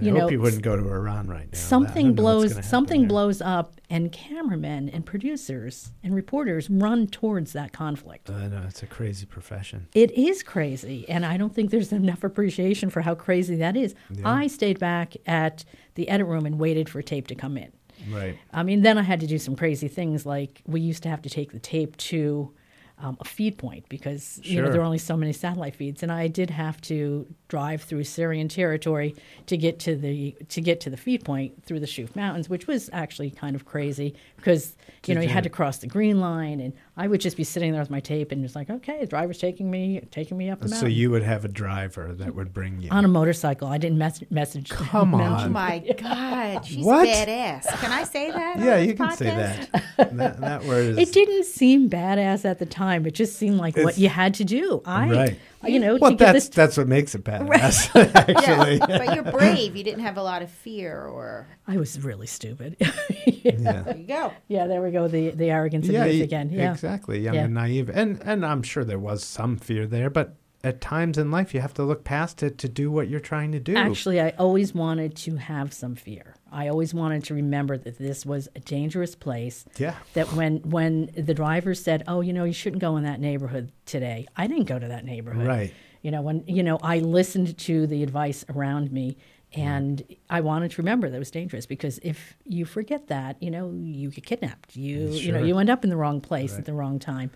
I 0.00 0.04
you 0.04 0.10
hope 0.12 0.20
know, 0.20 0.28
you 0.30 0.40
wouldn't 0.40 0.62
go 0.62 0.76
to 0.76 0.82
Iran 0.88 1.28
right 1.28 1.50
now. 1.52 1.58
Something 1.58 2.14
don't 2.14 2.24
know 2.24 2.36
what's 2.38 2.52
blows 2.54 2.66
something 2.66 3.00
there. 3.02 3.08
blows 3.08 3.40
up 3.42 3.80
and 3.88 4.10
cameramen 4.12 4.88
and 4.88 5.04
producers 5.06 5.92
and 6.02 6.14
reporters 6.14 6.68
run 6.70 7.06
towards 7.06 7.52
that 7.52 7.72
conflict 7.72 8.30
I 8.30 8.46
know 8.48 8.64
it's 8.68 8.82
a 8.82 8.86
crazy 8.86 9.26
profession. 9.26 9.88
it 9.94 10.10
is 10.12 10.42
crazy 10.42 11.08
and 11.08 11.26
i 11.26 11.36
don't 11.36 11.54
think 11.54 11.70
there's 11.70 11.92
enough 12.04 12.22
appreciation 12.24 12.88
for 12.90 13.00
how 13.02 13.14
crazy 13.14 13.56
that 13.56 13.76
is 13.76 13.94
i 14.24 14.46
stayed 14.46 14.78
back 14.78 15.14
at 15.26 15.64
the 15.96 16.08
edit 16.08 16.26
room 16.26 16.46
and 16.46 16.58
waited 16.58 16.88
for 16.88 17.02
tape 17.02 17.26
to 17.28 17.34
come 17.34 17.56
in 17.56 17.72
Right. 18.10 18.38
i 18.52 18.62
mean 18.62 18.82
then 18.82 18.96
i 18.96 19.02
had 19.02 19.20
to 19.20 19.26
do 19.26 19.38
some 19.38 19.56
crazy 19.56 19.88
things 19.88 20.24
like 20.24 20.62
we 20.66 20.80
used 20.80 21.02
to 21.02 21.08
have 21.08 21.20
to 21.22 21.28
take 21.30 21.52
the 21.52 21.58
tape 21.58 21.96
to 21.98 22.52
um, 23.00 23.16
a 23.20 23.24
feed 23.24 23.56
point 23.58 23.88
because 23.88 24.38
you 24.42 24.60
know 24.60 24.70
there 24.72 24.80
are 24.80 24.84
only 24.84 24.98
so 24.98 25.16
many 25.16 25.32
satellite 25.32 25.74
feeds, 25.76 26.02
and 26.02 26.12
I 26.12 26.28
did 26.28 26.50
have 26.50 26.80
to 26.82 27.26
drive 27.48 27.82
through 27.82 28.04
Syrian 28.04 28.48
territory 28.48 29.14
to 29.46 29.56
get 29.56 29.78
to 29.80 29.96
the 29.96 30.36
to 30.50 30.60
get 30.60 30.80
to 30.82 30.90
the 30.90 30.96
feed 30.96 31.24
point 31.24 31.64
through 31.64 31.80
the 31.80 31.86
Shuf 31.86 32.14
Mountains, 32.14 32.48
which 32.48 32.66
was 32.66 32.90
actually 32.92 33.30
kind 33.30 33.56
of 33.56 33.64
crazy 33.64 34.14
because 34.36 34.76
you 35.06 35.14
know 35.14 35.20
you- 35.22 35.28
had 35.34 35.44
to 35.44 35.50
cross 35.50 35.78
the 35.78 35.86
green 35.86 36.20
line, 36.20 36.60
and 36.60 36.72
I 36.96 37.06
would 37.06 37.20
just 37.20 37.36
be 37.36 37.44
sitting 37.44 37.72
there 37.72 37.80
with 37.80 37.88
my 37.90 38.00
tape 38.00 38.30
and 38.32 38.42
just 38.42 38.54
like, 38.54 38.68
okay, 38.68 38.98
the 39.00 39.06
driver's 39.06 39.38
taking 39.38 39.70
me 39.70 40.00
taking 40.10 40.36
me 40.36 40.50
up 40.50 40.58
the 40.60 40.66
mountain. 40.68 40.80
So 40.80 40.86
you 40.86 41.10
would 41.10 41.22
have 41.22 41.44
a 41.44 41.48
driver 41.48 42.12
that 42.14 42.34
would 42.34 42.52
bring 42.52 42.80
you. 42.82 42.90
on 42.90 43.04
a 43.04 43.08
motorcycle. 43.08 43.68
I 43.68 43.78
didn't 43.78 43.96
mes- 43.98 44.24
message. 44.30 44.68
Come 44.70 45.14
on. 45.14 45.46
Oh 45.46 45.48
my 45.48 45.78
God, 45.98 46.66
she's 46.66 46.84
What? 46.84 47.08
badass. 47.08 47.66
Can 47.80 47.92
I 47.92 48.04
say 48.04 48.30
that? 48.30 48.58
yeah, 48.58 48.76
this 48.78 48.86
you 48.88 48.94
can 48.94 49.16
say 49.16 49.26
that. 49.26 49.82
that. 50.16 50.40
That 50.40 50.64
word 50.64 50.98
is. 50.98 50.98
It 51.08 51.12
didn't 51.14 51.44
seem 51.44 51.88
badass 51.88 52.44
at 52.44 52.58
the 52.58 52.66
time. 52.66 53.06
It 53.06 53.14
just 53.14 53.36
seemed 53.36 53.56
like 53.58 53.76
what 53.76 53.96
you 53.96 54.08
had 54.08 54.34
to 54.34 54.44
do. 54.44 54.82
I, 54.84 55.08
Right. 55.10 55.38
You 55.66 55.78
know, 55.78 55.98
well, 56.00 56.12
to 56.12 56.16
get 56.16 56.32
that's 56.32 56.46
this. 56.48 56.54
that's 56.56 56.76
what 56.76 56.88
makes 56.88 57.14
it 57.14 57.22
badass. 57.24 57.90
Actually, 58.14 58.76
Yeah, 58.76 58.98
but 59.04 59.14
you're 59.14 59.30
brave. 59.30 59.76
You 59.76 59.84
didn't 59.84 60.00
have 60.04 60.16
a 60.16 60.22
lot 60.22 60.42
of 60.42 60.50
fear, 60.50 61.04
or 61.06 61.46
I 61.66 61.76
was 61.76 62.00
really 62.00 62.26
stupid. 62.26 62.76
yeah. 63.26 63.82
there 63.82 63.96
you 63.96 64.06
go. 64.06 64.32
yeah, 64.48 64.66
there 64.66 64.80
we 64.82 64.90
go. 64.90 65.06
The 65.08 65.30
the 65.30 65.50
arrogance 65.50 65.86
of 65.88 65.94
Yeah, 65.94 66.06
youth 66.06 66.24
again. 66.24 66.50
Yeah. 66.50 66.72
exactly. 66.72 67.20
Young 67.20 67.34
Yeah. 67.34 67.44
and 67.44 67.54
naive, 67.54 67.90
and 67.90 68.20
and 68.24 68.44
I'm 68.46 68.62
sure 68.62 68.84
there 68.84 68.98
was 68.98 69.22
some 69.24 69.56
fear 69.56 69.86
there, 69.86 70.08
but 70.10 70.36
at 70.62 70.80
times 70.80 71.16
in 71.16 71.30
life 71.30 71.54
you 71.54 71.60
have 71.60 71.72
to 71.74 71.82
look 71.82 72.04
past 72.04 72.42
it 72.42 72.58
to 72.58 72.68
do 72.68 72.90
what 72.90 73.08
you're 73.08 73.20
trying 73.20 73.52
to 73.52 73.60
do. 73.60 73.74
Actually, 73.76 74.20
I 74.20 74.30
always 74.38 74.74
wanted 74.74 75.16
to 75.16 75.36
have 75.36 75.72
some 75.72 75.94
fear. 75.94 76.34
I 76.52 76.68
always 76.68 76.92
wanted 76.92 77.24
to 77.24 77.34
remember 77.34 77.78
that 77.78 77.98
this 77.98 78.26
was 78.26 78.48
a 78.54 78.60
dangerous 78.60 79.14
place. 79.14 79.64
Yeah. 79.78 79.94
That 80.14 80.32
when 80.34 80.58
when 80.58 81.10
the 81.16 81.34
driver 81.34 81.74
said, 81.74 82.02
"Oh, 82.06 82.20
you 82.20 82.32
know, 82.32 82.44
you 82.44 82.52
shouldn't 82.52 82.82
go 82.82 82.96
in 82.96 83.04
that 83.04 83.20
neighborhood 83.20 83.72
today," 83.86 84.26
I 84.36 84.46
didn't 84.46 84.64
go 84.64 84.78
to 84.78 84.88
that 84.88 85.04
neighborhood. 85.04 85.46
Right. 85.46 85.72
You 86.02 86.10
know, 86.10 86.22
when 86.22 86.44
you 86.46 86.62
know, 86.62 86.78
I 86.82 86.98
listened 86.98 87.56
to 87.58 87.86
the 87.86 88.02
advice 88.02 88.44
around 88.48 88.90
me, 88.92 89.16
And 89.52 90.04
I 90.28 90.42
wanted 90.42 90.70
to 90.72 90.82
remember 90.82 91.10
that 91.10 91.16
it 91.16 91.18
was 91.18 91.30
dangerous 91.32 91.66
because 91.66 91.98
if 92.04 92.36
you 92.44 92.64
forget 92.64 93.08
that, 93.08 93.42
you 93.42 93.50
know, 93.50 93.72
you 93.72 94.10
get 94.10 94.24
kidnapped. 94.24 94.76
You 94.76 95.08
you 95.08 95.32
know, 95.32 95.42
you 95.42 95.58
end 95.58 95.68
up 95.70 95.82
in 95.82 95.90
the 95.90 95.96
wrong 95.96 96.20
place 96.20 96.52
Right. 96.52 96.60
at 96.60 96.64
the 96.66 96.72
wrong 96.72 96.98
time. 97.00 97.30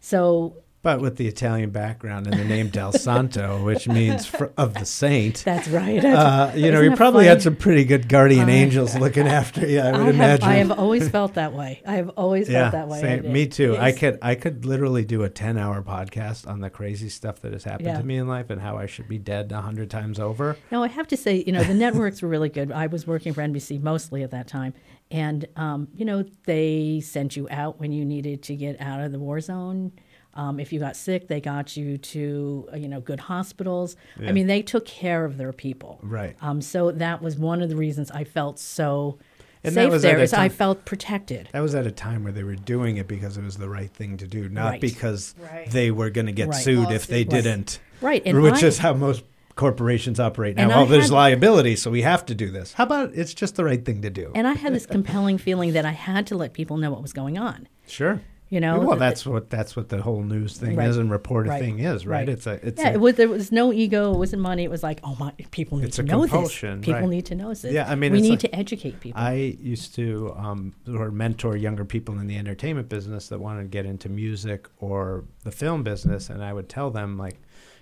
So 0.00 0.56
But 0.82 1.02
with 1.02 1.16
the 1.16 1.26
Italian 1.28 1.70
background 1.70 2.26
and 2.26 2.40
the 2.40 2.44
name 2.44 2.68
Del 2.68 2.92
Santo, 2.92 3.62
which 3.62 3.86
means 3.86 4.24
fr- 4.24 4.46
of 4.56 4.72
the 4.72 4.86
saint, 4.86 5.42
that's 5.44 5.68
right. 5.68 6.02
uh, 6.02 6.52
you 6.54 6.72
know, 6.72 6.80
you 6.80 6.96
probably 6.96 7.26
had 7.26 7.42
some 7.42 7.54
pretty 7.54 7.84
good 7.84 8.08
guardian 8.08 8.48
angels 8.48 8.94
looking 8.98 9.28
after 9.28 9.66
you. 9.66 9.78
I 9.80 9.90
would 9.92 10.00
I 10.00 10.04
have, 10.06 10.14
imagine. 10.14 10.48
I 10.48 10.54
have 10.54 10.70
always 10.70 11.06
felt 11.10 11.34
that 11.34 11.52
way. 11.52 11.82
I 11.86 11.96
have 11.96 12.08
always 12.10 12.48
yeah, 12.48 12.70
felt 12.70 12.72
that 12.72 12.88
way. 12.88 13.00
same. 13.02 13.30
Me 13.30 13.46
too. 13.46 13.76
I 13.76 13.92
could 13.92 14.18
I 14.22 14.34
could 14.36 14.64
literally 14.64 15.04
do 15.04 15.22
a 15.22 15.28
ten 15.28 15.58
hour 15.58 15.82
podcast 15.82 16.48
on 16.48 16.60
the 16.60 16.70
crazy 16.70 17.10
stuff 17.10 17.40
that 17.42 17.52
has 17.52 17.64
happened 17.64 17.88
Yeah. 17.88 17.98
to 17.98 18.04
me 18.06 18.16
in 18.16 18.26
life 18.26 18.48
and 18.48 18.58
how 18.62 18.78
I 18.78 18.86
should 18.86 19.06
be 19.06 19.18
dead 19.18 19.52
a 19.52 19.60
hundred 19.60 19.90
times 19.90 20.18
over. 20.18 20.56
No, 20.72 20.82
I 20.82 20.88
have 20.88 21.08
to 21.08 21.16
say, 21.16 21.44
you 21.46 21.52
know, 21.52 21.62
the 21.62 21.74
networks 21.74 22.22
were 22.22 22.28
really 22.30 22.48
good. 22.48 22.72
I 22.72 22.86
was 22.86 23.06
working 23.06 23.34
for 23.34 23.42
NBC 23.42 23.82
mostly 23.82 24.22
at 24.22 24.30
that 24.30 24.48
time. 24.48 24.72
And, 25.10 25.44
um, 25.56 25.88
you 25.94 26.04
know, 26.06 26.24
they 26.44 27.00
sent 27.04 27.36
you 27.36 27.48
out 27.50 27.78
when 27.80 27.92
you 27.92 28.04
needed 28.06 28.42
to 28.44 28.56
get 28.56 28.80
out 28.80 29.00
of 29.02 29.12
the 29.12 29.18
war 29.18 29.40
zone. 29.40 29.92
Um, 30.34 30.60
if 30.60 30.72
you 30.72 30.78
got 30.78 30.94
sick, 30.96 31.26
they 31.28 31.40
got 31.40 31.76
you 31.76 31.98
to, 31.98 32.68
uh, 32.72 32.76
you 32.76 32.88
know, 32.88 33.00
good 33.00 33.20
hospitals. 33.20 33.96
Yeah. 34.18 34.28
I 34.28 34.32
mean, 34.32 34.46
they 34.46 34.62
took 34.62 34.86
care 34.86 35.24
of 35.24 35.36
their 35.38 35.52
people. 35.52 35.98
Right. 36.02 36.36
Um, 36.40 36.60
so 36.62 36.92
that 36.92 37.20
was 37.20 37.36
one 37.36 37.62
of 37.62 37.68
the 37.68 37.76
reasons 37.76 38.10
I 38.12 38.22
felt 38.24 38.58
so 38.60 39.18
And 39.64 39.74
that 39.74 39.82
safe 39.84 39.90
was 39.92 40.04
at 40.04 40.16
there, 40.16 40.24
a 40.40 40.40
I 40.44 40.48
felt 40.48 40.84
protected. 40.84 41.48
That 41.52 41.60
was 41.60 41.74
at 41.74 41.86
a 41.86 41.90
time 41.90 42.22
where 42.22 42.32
they 42.32 42.44
were 42.44 42.54
doing 42.54 42.96
it 42.96 43.08
because 43.08 43.36
it 43.36 43.42
was 43.44 43.56
the 43.56 43.68
right 43.68 43.90
thing 43.92 44.16
to 44.18 44.26
do, 44.28 44.48
not 44.48 44.70
Right. 44.70 44.80
because 44.80 45.34
Right. 45.38 45.68
they 45.70 45.90
were 45.90 46.10
going 46.10 46.26
to 46.26 46.32
get 46.32 46.48
Right. 46.48 46.62
sued 46.62 46.90
if 46.92 47.08
they 47.08 47.24
didn't. 47.24 47.80
Right. 48.00 48.22
And 48.24 48.40
which 48.40 48.62
I, 48.62 48.68
is 48.68 48.78
how 48.78 48.94
most 48.94 49.24
corporations 49.56 50.18
operate 50.20 50.56
now. 50.56 50.62
And 50.62 50.72
Oh, 50.72 50.86
there's 50.86 51.06
had- 51.06 51.12
liability, 51.12 51.76
so 51.76 51.90
we 51.90 52.02
have 52.02 52.24
to 52.26 52.34
do 52.34 52.50
this. 52.50 52.72
How 52.74 52.84
about 52.84 53.10
it's 53.14 53.34
just 53.34 53.56
the 53.56 53.64
right 53.64 53.84
thing 53.84 54.00
to 54.02 54.10
do? 54.10 54.30
and 54.34 54.46
I 54.46 54.52
had 54.54 54.72
this 54.74 54.86
compelling 54.86 55.36
feeling 55.38 55.72
that 55.72 55.84
I 55.84 55.90
had 55.90 56.26
to 56.28 56.36
let 56.36 56.52
people 56.54 56.76
know 56.78 56.90
what 56.90 57.02
was 57.02 57.12
going 57.12 57.36
on. 57.36 57.68
Sure. 57.86 58.22
You 58.52 58.58
know, 58.58 58.80
well, 58.80 58.96
that's 58.98 59.24
what 59.24 59.48
that's 59.48 59.76
what 59.76 59.90
the 59.90 60.02
whole 60.02 60.24
news 60.24 60.58
thing 60.58 60.74
Right. 60.74 60.88
is 60.88 60.96
and 60.96 61.08
reporter 61.08 61.50
Right. 61.50 61.62
thing 61.62 61.78
is, 61.78 62.04
right? 62.04 62.18
Right. 62.18 62.28
It's 62.28 62.48
a 62.48 62.54
it's 62.66 62.82
Yeah, 62.82 62.88
a, 62.90 62.92
it 62.94 63.00
was, 63.00 63.14
there 63.14 63.28
was 63.28 63.52
no 63.52 63.72
ego. 63.72 64.12
It 64.12 64.18
wasn't 64.18 64.42
money. 64.42 64.64
It 64.64 64.70
was 64.72 64.82
like, 64.82 64.98
oh 65.04 65.16
my, 65.20 65.30
people 65.52 65.78
need 65.78 65.84
It's 65.86 65.96
to 65.96 66.02
a 66.02 66.04
know 66.04 66.22
compulsion, 66.22 66.80
this. 66.80 66.86
People 66.86 67.06
need 67.06 67.26
to 67.26 67.36
know 67.36 67.50
this. 67.50 67.62
Yeah, 67.62 67.88
I 67.88 67.94
mean, 67.94 68.10
we 68.12 68.20
need 68.20 68.30
like- 68.30 68.38
to 68.40 68.54
educate 68.54 68.98
people. 68.98 69.20
I 69.20 69.34
used 69.60 69.94
to 69.94 70.34
um, 70.36 70.74
or 70.92 71.12
mentor 71.12 71.56
younger 71.56 71.84
people 71.84 72.18
in 72.18 72.26
the 72.26 72.36
entertainment 72.36 72.88
business 72.88 73.28
that 73.28 73.38
wanted 73.38 73.62
to 73.62 73.68
get 73.68 73.86
into 73.86 74.08
music 74.08 74.68
or 74.78 75.24
the 75.44 75.52
film 75.52 75.84
business, 75.84 76.28
and 76.28 76.42
I 76.42 76.52
would 76.52 76.68
tell 76.68 76.90
them 76.90 77.16
like, 77.16 77.36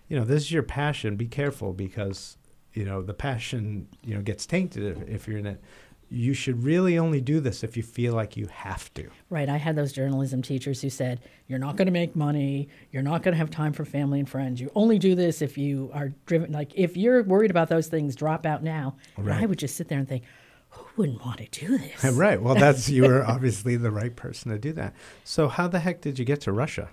you 0.09 0.19
know, 0.19 0.25
this 0.27 0.43
is 0.43 0.53
your 0.53 0.63
passion. 0.65 1.17
Be 1.17 1.29
careful 1.29 1.73
because 1.73 2.37
you 2.75 2.85
know 2.85 3.01
the 3.01 3.15
passion 3.15 3.89
you 4.05 4.15
know 4.15 4.21
gets 4.21 4.45
tainted 4.45 4.85
if, 4.99 5.09
if 5.09 5.29
you're 5.29 5.39
in 5.39 5.47
it. 5.47 5.63
You 6.11 6.33
should 6.33 6.65
really 6.65 6.99
only 6.99 7.21
do 7.21 7.41
this 7.41 7.63
if 7.63 7.77
you 7.77 7.83
feel 7.83 8.15
like 8.15 8.37
you 8.37 8.47
have 8.47 8.93
to. 8.95 9.09
right. 9.31 9.49
I 9.49 9.57
had 9.57 9.77
those 9.77 9.93
journalism 9.93 10.41
teachers 10.43 10.81
who 10.81 10.91
said, 10.91 11.21
you're 11.47 11.59
not 11.59 11.77
going 11.77 11.87
to 11.87 11.93
make 11.93 12.17
money. 12.17 12.69
You're 12.91 13.03
not 13.03 13.23
going 13.23 13.33
to 13.33 13.39
have 13.39 13.51
time 13.51 13.73
for 13.73 13.85
family 13.85 14.19
and 14.19 14.29
friends. 14.29 14.61
You 14.61 14.71
only 14.75 14.99
do 14.99 15.15
this 15.15 15.43
if 15.43 15.59
you 15.59 15.91
are 15.93 16.13
driven. 16.27 16.53
Like, 16.53 16.73
if 16.75 16.97
you're 16.97 17.23
worried 17.23 17.51
about 17.51 17.69
those 17.69 17.89
things, 17.89 18.17
drop 18.17 18.47
out 18.47 18.63
now. 18.63 18.97
And 19.17 19.33
I 19.33 19.47
would 19.47 19.59
just 19.59 19.77
sit 19.77 19.89
there 19.89 19.99
and 19.99 20.09
think, 20.09 20.25
who 20.71 20.85
wouldn't 20.97 21.25
want 21.25 21.39
to 21.39 21.67
do 21.67 21.79
this? 21.79 22.05
Right. 22.17 22.41
Well, 22.41 22.55
that's 22.55 22.89
you 22.89 23.03
were 23.05 23.25
obviously 23.27 23.77
the 23.77 23.91
right 23.91 24.15
person 24.15 24.51
to 24.51 24.59
do 24.59 24.73
that. 24.75 24.95
So, 25.25 25.49
how 25.49 25.69
the 25.69 25.81
heck 25.81 26.01
did 26.01 26.19
you 26.19 26.25
get 26.25 26.41
to 26.43 26.53
Russia? 26.53 26.91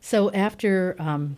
So 0.00 0.30
after 0.32 0.94
um, 0.98 1.36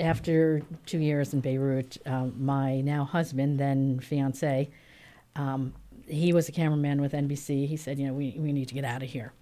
after 0.00 0.62
two 0.86 0.98
years 0.98 1.34
in 1.34 1.40
Beirut, 1.40 1.98
um, 2.06 2.32
my 2.38 2.80
now 2.80 3.04
husband, 3.04 3.58
then 3.58 4.00
fiance, 4.00 4.70
um, 5.34 5.74
he 6.08 6.32
was 6.32 6.48
a 6.48 6.52
cameraman 6.52 7.00
with 7.00 7.12
NBC. 7.12 7.66
He 7.66 7.76
said, 7.76 7.98
you 7.98 8.06
know, 8.06 8.12
we, 8.14 8.36
we 8.38 8.52
need 8.52 8.68
to 8.68 8.74
get 8.74 8.84
out 8.84 9.02
of 9.02 9.08
here. 9.08 9.32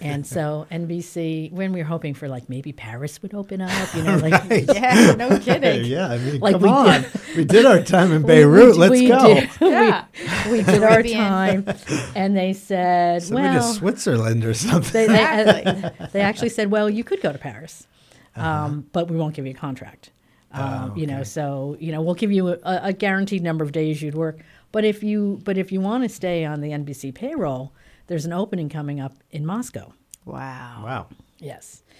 And 0.00 0.26
so 0.26 0.66
NBC, 0.72 1.52
when 1.52 1.72
we 1.72 1.78
were 1.80 1.84
hoping 1.86 2.12
for 2.14 2.26
like 2.28 2.48
maybe 2.48 2.72
Paris 2.72 3.22
would 3.22 3.34
open 3.34 3.60
up, 3.60 3.94
you 3.94 4.02
know, 4.06 4.16
like 4.16 4.42
Yeah, 4.74 5.14
no 5.16 5.38
kidding. 5.38 5.84
yeah, 5.84 6.08
I 6.08 6.18
mean, 6.18 6.40
Like 6.40 6.54
come 6.54 6.62
we 6.62 6.68
on. 6.68 7.02
did. 7.02 7.10
we 7.36 7.44
did 7.44 7.64
our 7.66 7.80
time 7.82 8.10
in 8.12 8.22
Beirut. 8.22 8.72
we- 8.72 8.78
Let's 8.78 8.90
we 8.90 9.08
go. 9.08 9.34
Did, 9.34 9.48
Yeah. 9.60 10.04
we, 10.46 10.52
we 10.58 10.62
did 10.64 10.82
our 10.82 11.02
time, 11.04 11.66
and 12.16 12.36
they 12.36 12.52
said, 12.52 13.22
Send 13.22 13.36
me 13.36 13.42
to 13.42 13.48
well, 13.58 13.72
Switzerland 13.74 14.44
or 14.44 14.54
something. 14.54 14.92
they, 14.92 15.06
they, 15.06 15.60
Exactly. 15.60 16.06
they 16.12 16.20
actually 16.20 16.48
said, 16.48 16.70
well, 16.70 16.90
you 16.90 17.04
could 17.04 17.20
go 17.20 17.30
to 17.32 17.38
Paris, 17.38 17.86
um, 18.34 18.86
but 18.92 19.08
we 19.08 19.16
won't 19.16 19.34
give 19.34 19.44
you 19.46 19.52
a 19.52 19.54
contract. 19.54 20.10
Um, 20.52 20.96
You 20.96 21.06
know, 21.06 21.22
so 21.22 21.76
you 21.80 21.92
know 21.92 22.00
we'll 22.00 22.14
give 22.14 22.32
you 22.32 22.48
a, 22.48 22.58
a 22.84 22.92
guaranteed 22.92 23.42
number 23.42 23.62
of 23.64 23.72
days 23.72 24.00
you'd 24.00 24.14
work. 24.14 24.38
But 24.76 24.84
if 24.84 25.02
you 25.02 25.40
but 25.42 25.56
if 25.56 25.72
you 25.72 25.80
want 25.80 26.02
to 26.04 26.08
stay 26.10 26.44
on 26.44 26.60
the 26.60 26.68
NBC 26.68 27.14
payroll, 27.14 27.72
there's 28.08 28.26
an 28.26 28.34
opening 28.34 28.68
coming 28.68 29.00
up 29.00 29.14
in 29.30 29.46
Moscow. 29.46 29.94
Wow. 30.26 30.82
Wow. 30.84 31.06
Yes. 31.38 31.82
And 31.88 31.96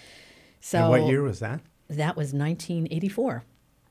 So 0.61 0.89
what 0.91 1.07
year 1.07 1.23
was 1.23 1.39
that? 1.39 1.61
that 1.89 2.15
was 2.15 2.33
1984. 2.35 3.43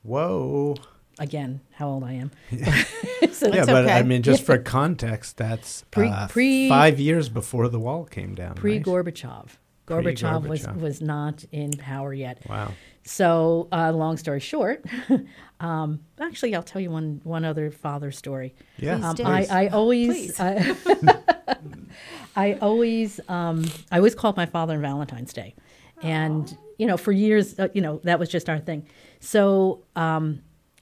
Whoa. 0.03 0.75
Again, 1.19 1.59
how 1.73 1.89
old 1.89 2.05
I 2.05 2.13
am. 2.13 2.31
so 3.33 3.47
yeah, 3.47 3.65
That's 3.65 3.67
but 3.67 3.89
I 3.89 4.03
mean, 4.03 4.21
just 4.23 4.43
for 4.43 4.57
context, 4.57 5.35
that's 5.35 5.81
Pre- 5.91 6.07
uh, 6.07 6.29
pre- 6.29 6.69
five 6.69 6.97
years 6.97 7.27
before 7.27 7.67
the 7.67 7.81
wall 7.81 8.05
came 8.05 8.35
down. 8.35 8.55
pre 8.55 8.77
right? 8.77 8.85
Gorbachev. 8.85 9.49
Gorbachev 9.87 10.47
was 10.47 10.63
Pre-Gorbachev. 10.63 10.81
was 10.81 11.01
not 11.01 11.45
in 11.51 11.71
power 11.71 12.13
yet. 12.13 12.43
Wow. 12.47 12.73
So, 13.03 13.69
uh, 13.71 13.93
long 13.93 14.17
story 14.17 14.41
short, 14.41 14.85
um, 15.61 16.01
actually, 16.19 16.53
I'll 16.55 16.63
tell 16.63 16.81
you 16.81 16.91
one 16.91 17.21
one 17.23 17.45
other 17.45 17.71
father 17.71 18.11
story. 18.11 18.53
Yeah. 18.77 18.95
Um. 18.95 19.15
I, 19.23 19.47
I 19.49 19.67
always, 19.69 20.37
I, 20.39 20.75
I 22.35 22.53
always, 22.55 23.21
um, 23.29 23.65
I 23.91 23.97
always 23.97 24.13
called 24.13 24.35
my 24.35 24.45
father 24.45 24.73
on 24.75 24.81
Valentine's 24.81 25.31
Day, 25.31 25.55
and 26.01 26.57
you 26.77 26.85
know, 26.85 26.97
for 26.97 27.13
years, 27.13 27.57
uh, 27.57 27.69
you 27.73 27.81
know, 27.81 28.01
that 28.03 28.19
was 28.19 28.27
just 28.27 28.49
our 28.49 28.59
thing. 28.59 28.85
So, 29.21 29.85
um, 29.95 30.41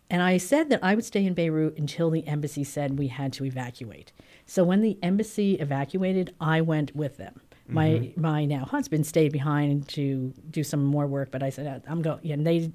and 0.10 0.22
I 0.24 0.38
said 0.38 0.70
that 0.70 0.84
I 0.84 0.96
would 0.96 1.06
stay 1.06 1.26
in 1.26 1.36
Beirut 1.36 1.78
until 1.78 2.10
the 2.10 2.26
embassy 2.28 2.63
said 2.63 2.98
we 2.98 3.08
had 3.08 3.34
to 3.34 3.46
evacuate. 3.46 4.13
So 4.46 4.63
when 4.63 4.82
the 4.82 4.98
embassy 5.02 5.54
evacuated, 5.56 6.34
I 6.39 6.62
went 6.62 6.96
with 6.96 7.18
them. 7.18 7.41
My 7.67 8.13
my 8.15 8.45
now 8.45 8.65
husband 8.65 9.08
stayed 9.08 9.32
behind 9.32 9.88
to 9.89 10.34
do 10.51 10.63
some 10.63 10.84
more 10.84 11.08
work, 11.08 11.32
but 11.32 11.41
I 11.41 11.49
said 11.49 11.67
"Uh, 11.67 11.91
I'm 11.91 12.01
going. 12.01 12.32
And 12.32 12.45
they 12.45 12.71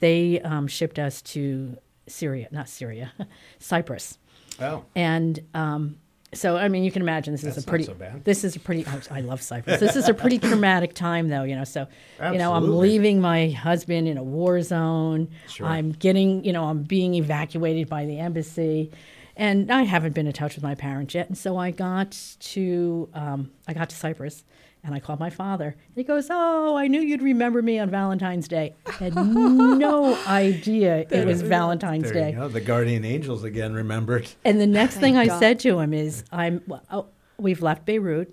they 0.00 0.40
um, 0.40 0.66
shipped 0.66 0.98
us 0.98 1.22
to 1.22 1.76
Syria, 2.06 2.48
not 2.50 2.68
Syria, 2.68 3.12
Cyprus. 3.58 4.18
Oh. 4.60 4.84
And 4.94 5.40
um, 5.54 5.96
so, 6.34 6.56
I 6.56 6.68
mean, 6.68 6.84
you 6.84 6.90
can 6.90 7.02
imagine 7.02 7.32
this 7.32 7.42
That's 7.42 7.56
is 7.58 7.64
a 7.64 7.66
pretty. 7.66 7.84
so 7.84 7.94
bad. 7.94 8.24
This 8.24 8.44
is 8.44 8.56
a 8.56 8.60
pretty. 8.60 8.84
I 9.10 9.20
love 9.20 9.40
Cyprus. 9.40 9.80
this 9.80 9.96
is 9.96 10.08
a 10.08 10.14
pretty 10.14 10.38
traumatic 10.48 10.94
time, 10.94 11.28
though. 11.28 11.44
You 11.44 11.56
know, 11.56 11.64
so 11.64 11.86
you 12.20 12.38
know, 12.38 12.52
I'm 12.52 12.78
leaving 12.78 13.20
my 13.20 13.50
husband 13.50 14.08
in 14.08 14.18
a 14.18 14.22
war 14.22 14.60
zone. 14.62 15.28
Sure. 15.48 15.66
I'm 15.66 15.92
getting, 15.92 16.44
you 16.44 16.52
know, 16.52 16.64
I'm 16.64 16.82
being 16.82 17.14
evacuated 17.14 17.88
by 17.88 18.06
the 18.06 18.18
embassy, 18.18 18.90
and 19.36 19.70
I 19.70 19.82
haven't 19.82 20.14
been 20.14 20.26
in 20.26 20.32
touch 20.32 20.54
with 20.54 20.64
my 20.64 20.74
parents 20.74 21.14
yet. 21.14 21.28
And 21.28 21.36
so 21.36 21.56
I 21.56 21.70
got 21.70 22.16
to, 22.40 23.08
um, 23.14 23.50
I 23.68 23.74
got 23.74 23.90
to 23.90 23.96
Cyprus. 23.96 24.44
And 24.84 24.94
I 24.94 25.00
called 25.00 25.18
my 25.18 25.30
father. 25.30 25.74
He 25.96 26.04
goes, 26.04 26.28
"Oh, 26.30 26.76
I 26.76 26.86
knew 26.86 27.00
you'd 27.00 27.20
remember 27.22 27.60
me 27.60 27.80
on 27.80 27.90
Valentine's 27.90 28.46
Day." 28.46 28.76
I 28.86 28.92
had 28.92 29.16
no 29.16 30.14
idea 30.28 31.04
it 31.10 31.26
was 31.26 31.42
Valentine's 31.42 32.04
There 32.04 32.12
Day. 32.12 32.30
you 32.30 32.36
go. 32.36 32.46
The 32.46 32.60
guardian 32.60 33.04
angels 33.04 33.42
again 33.42 33.74
remembered. 33.74 34.28
And 34.44 34.60
the 34.60 34.66
next 34.66 34.98
thing 34.98 35.16
I 35.16 35.26
said 35.40 35.58
to 35.60 35.80
him 35.80 35.92
is, 35.92 36.22
"I'm. 36.30 36.62
well, 36.68 36.82
Oh, 36.92 37.06
we've 37.36 37.62
left 37.62 37.84
Beirut. 37.84 38.32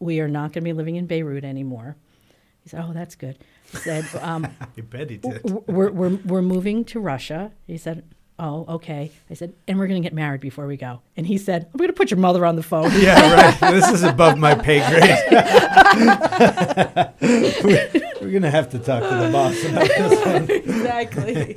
We 0.00 0.18
are 0.18 0.26
not 0.26 0.46
going 0.52 0.62
to 0.64 0.68
be 0.68 0.72
living 0.72 0.96
in 0.96 1.06
Beirut 1.06 1.44
anymore." 1.44 1.94
He 2.64 2.68
said, 2.68 2.84
"Oh, 2.84 2.92
that's 2.92 3.14
good." 3.14 3.38
He 3.70 3.76
said, 3.76 4.04
um, 4.20 4.46
I 4.60 4.80
bet 4.80 5.10
he 5.10 5.18
did. 5.18 5.42
"We're 5.44 5.92
we're 5.92 6.16
we're 6.24 6.42
moving 6.42 6.84
to 6.86 6.98
Russia." 6.98 7.52
He 7.68 7.78
said, 7.78 8.02
"Oh, 8.38 8.64
okay." 8.76 9.10
I 9.30 9.34
said, 9.34 9.52
"And 9.68 9.78
we're 9.78 9.86
going 9.86 10.02
to 10.02 10.06
get 10.06 10.14
married 10.14 10.40
before 10.40 10.66
we 10.66 10.76
go." 10.76 11.00
And 11.16 11.26
he 11.26 11.38
said, 11.38 11.66
"I'm 11.72 11.78
going 11.78 11.88
to 11.88 11.94
put 11.94 12.10
your 12.10 12.18
mother 12.20 12.44
on 12.46 12.56
the 12.56 12.62
phone." 12.62 12.90
yeah, 13.00 13.34
right. 13.60 13.72
This 13.72 13.90
is 13.90 14.02
above 14.02 14.38
my 14.38 14.54
pay 14.54 14.78
grade. 14.88 15.18
we're 17.64 17.90
we're 18.20 18.30
going 18.30 18.42
to 18.42 18.50
have 18.50 18.70
to 18.70 18.78
talk 18.78 19.02
to 19.02 19.16
the 19.26 19.30
boss 19.32 19.62
about 19.64 19.88
this 19.88 20.24
one. 20.26 20.50
exactly. 20.50 21.56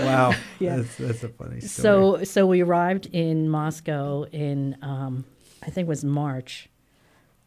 Wow. 0.00 0.34
Yeah. 0.58 0.76
That's, 0.78 0.96
that's 0.96 1.22
a 1.24 1.28
funny 1.28 1.60
story. 1.60 1.68
So 1.68 2.24
so 2.24 2.46
we 2.46 2.60
arrived 2.62 3.06
in 3.12 3.48
Moscow 3.48 4.24
in 4.24 4.76
um, 4.82 5.24
I 5.62 5.66
think 5.70 5.86
it 5.86 5.88
was 5.88 6.04
March 6.04 6.68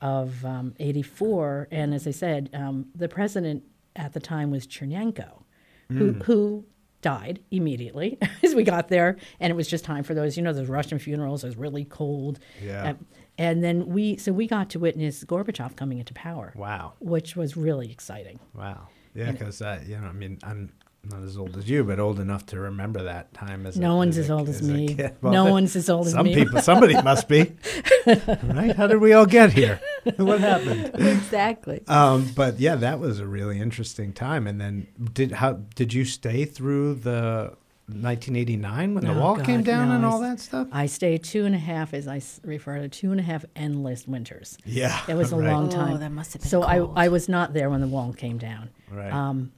of 0.02 0.46
um, 0.46 0.74
'84, 0.80 1.68
and 1.72 1.94
as 1.94 2.08
I 2.08 2.12
said, 2.12 2.50
um, 2.54 2.88
the 2.96 3.10
president 3.10 3.64
at 3.96 4.14
the 4.14 4.20
time 4.22 4.50
was 4.52 4.66
Chernenko, 4.66 5.44
who 5.90 6.14
Hmm. 6.14 6.22
who 6.22 6.66
died 7.02 7.40
immediately 7.52 8.18
as 8.44 8.56
we 8.56 8.64
got 8.64 8.90
there, 8.90 9.18
and 9.40 9.52
it 9.52 9.56
was 9.56 9.68
just 9.68 9.84
time 9.84 10.04
for 10.04 10.14
those 10.14 10.38
you 10.38 10.44
know 10.44 10.54
those 10.54 10.70
Russian 10.70 11.00
funerals. 11.00 11.44
It 11.44 11.48
was 11.48 11.58
really 11.58 11.86
cold, 11.86 12.40
Yeah. 12.62 12.92
Uh, 12.92 12.94
and 13.38 13.64
then 13.64 13.88
we 13.88 14.18
so 14.18 14.34
we 14.34 14.48
got 14.48 14.70
to 14.72 14.80
witness 14.80 15.24
Gorbachev 15.24 15.76
coming 15.76 16.00
into 16.00 16.14
power, 16.14 16.54
wow. 16.56 16.94
which 17.00 17.36
was 17.36 17.56
really 17.56 17.90
exciting. 17.90 18.40
Wow. 18.54 18.90
Yeah, 19.16 19.32
because 19.32 19.62
uh, 19.62 19.82
you 19.88 19.98
know, 19.98 20.08
I 20.08 20.12
mean, 20.12 20.38
I'm 20.44 20.72
not 21.04 21.24
as 21.24 21.38
old 21.38 21.56
as 21.58 21.70
you, 21.70 21.84
but 21.84 22.00
old 22.00 22.20
enough 22.20 22.46
to 22.48 22.60
remember 22.60 23.04
that 23.04 23.34
time 23.34 23.66
as 23.66 23.78
a- 23.78 23.82
No 23.82 23.96
one's 23.96 24.18
a- 24.18 24.22
as 24.22 24.30
old 24.30 24.50
as 24.50 24.62
a 24.62 24.64
me. 24.66 24.94
kid. 24.96 25.16
no 25.24 25.46
one's 25.46 25.76
as 25.76 25.90
old 25.90 26.08
as 26.08 26.14
Some 26.14 26.26
me. 26.26 26.36
people, 26.36 26.62
somebody 26.62 26.94
must 27.02 27.28
be, 27.30 27.54
right? 28.06 28.76
How 28.76 28.86
did 28.88 28.98
we 29.00 29.14
all 29.14 29.26
get 29.26 29.54
here? 29.54 29.80
what 30.18 30.40
happened? 30.42 30.92
exactly. 30.96 31.82
Um, 31.88 32.30
but 32.36 32.60
yeah, 32.60 32.76
that 32.76 33.00
was 33.00 33.20
a 33.20 33.26
really 33.26 33.60
interesting 33.60 34.12
time. 34.14 34.46
And 34.46 34.60
then 34.60 34.88
did 35.14 35.32
how 35.34 35.54
did 35.76 35.94
you 35.94 36.04
stay 36.06 36.44
through 36.46 36.96
the 36.96 37.54
1989 37.88 38.94
when 38.96 39.04
the 39.06 39.14
Oh, 39.14 39.20
wall 39.20 39.36
came 39.38 39.64
down 39.64 39.90
no, 39.90 39.96
and 39.96 40.06
I 40.06 40.10
all 40.10 40.20
that 40.20 40.40
stuff? 40.40 40.68
I 40.72 40.86
stayed 40.86 41.24
two 41.24 41.46
and 41.46 41.56
a 41.56 41.60
half, 41.60 41.94
as 41.94 42.08
I 42.08 42.22
refer 42.44 42.78
to 42.80 42.90
two 42.90 43.12
and 43.12 43.20
a 43.20 43.24
half 43.24 43.46
endless 43.56 44.06
winters. 44.08 44.58
Yeah, 44.66 45.00
It 45.08 45.16
was 45.16 45.32
a 45.32 45.38
right, 45.38 45.52
long 45.52 45.68
Oh, 45.68 45.72
time. 45.72 46.00
that 46.00 46.12
must 46.12 46.34
have 46.34 46.42
been 46.44 46.50
so 46.50 46.62
cold. 46.62 46.94
I, 46.96 47.06
I 47.06 47.08
was 47.08 47.28
not 47.30 47.54
there 47.54 47.70
when 47.70 47.82
the 47.82 47.88
wall 47.88 48.14
came 48.14 48.38
down. 48.38 48.70
Right. 48.92 49.12
Um, 49.12 49.52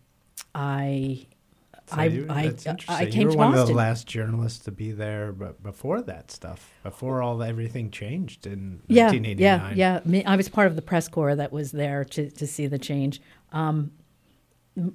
I, 0.56 1.28
So 1.92 2.00
I, 2.00 2.06
you- 2.06 2.26
I, 2.30 2.54
I 2.88 3.06
came 3.06 3.22
you 3.22 3.26
were 3.28 3.32
to 3.34 3.38
one 3.38 3.58
of 3.58 3.68
the 3.68 3.74
last 3.74 4.08
journalists 4.08 4.64
to 4.66 4.72
be 4.72 4.92
there, 4.94 5.34
but 5.34 5.62
before 5.62 6.02
that 6.04 6.32
stuff, 6.32 6.72
before 6.84 7.22
all 7.22 7.44
everything 7.44 7.92
changed 7.92 8.48
in 8.48 8.82
yeah, 8.88 9.08
1989. 9.08 9.78
yeah, 9.78 10.00
yeah. 10.04 10.10
Me, 10.10 10.24
I 10.24 10.38
was 10.38 10.48
part 10.48 10.68
of 10.68 10.78
the 10.78 10.82
press 10.82 11.10
corps 11.10 11.36
that 11.36 11.52
was 11.52 11.72
there 11.74 12.06
to, 12.06 12.32
to 12.32 12.48
see 12.48 12.68
the 12.68 12.80
change. 12.80 13.22
Um, 13.52 13.92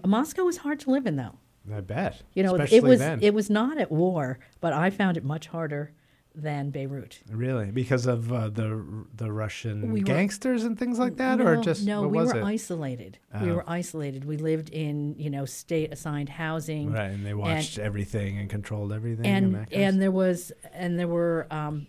Moscow 0.06 0.44
was 0.44 0.58
hard 0.58 0.80
to 0.80 0.90
live 0.90 1.06
in, 1.06 1.16
though. 1.16 1.36
I 1.70 1.80
bet. 1.80 2.22
You 2.32 2.42
know, 2.42 2.54
Especially 2.54 2.76
it 2.78 2.82
was 2.84 2.98
then. 3.00 3.18
it 3.22 3.34
was 3.34 3.50
not 3.50 3.76
at 3.76 3.90
war, 3.90 4.38
but 4.60 4.72
I 4.72 4.88
found 4.88 5.16
it 5.18 5.24
much 5.24 5.48
harder 5.48 5.92
than 6.38 6.68
Beirut. 6.70 7.20
really 7.30 7.70
because 7.70 8.06
of 8.06 8.30
uh, 8.30 8.50
the 8.50 8.84
the 9.16 9.32
Russian 9.32 9.90
We 9.90 10.00
were- 10.00 10.04
gangsters 10.04 10.64
and 10.64 10.78
things 10.78 10.98
like 10.98 11.16
that, 11.16 11.38
no, 11.38 11.46
or 11.46 11.56
just 11.56 11.86
no, 11.86 12.06
we 12.06 12.18
were 12.18 12.36
it? 12.36 12.44
isolated. 12.44 13.18
We 13.40 13.50
Oh. 13.50 13.54
were 13.56 13.64
isolated. 13.66 14.24
We 14.26 14.36
lived 14.36 14.68
in 14.68 15.14
you 15.18 15.30
know 15.30 15.46
state 15.46 15.92
assigned 15.92 16.28
housing, 16.28 16.92
Right, 16.92 17.06
and 17.10 17.24
they 17.24 17.32
watched 17.34 17.78
everything 17.78 18.38
and 18.38 18.50
controlled 18.50 18.92
everything, 18.92 19.24
and, 19.26 19.46
and 19.46 19.54
that 19.54 19.70
kind 19.70 19.82
and 19.82 19.94
of 19.96 20.00
there 20.00 20.10
was 20.10 20.52
and 20.74 20.98
there 20.98 21.08
were 21.08 21.46
um, 21.50 21.86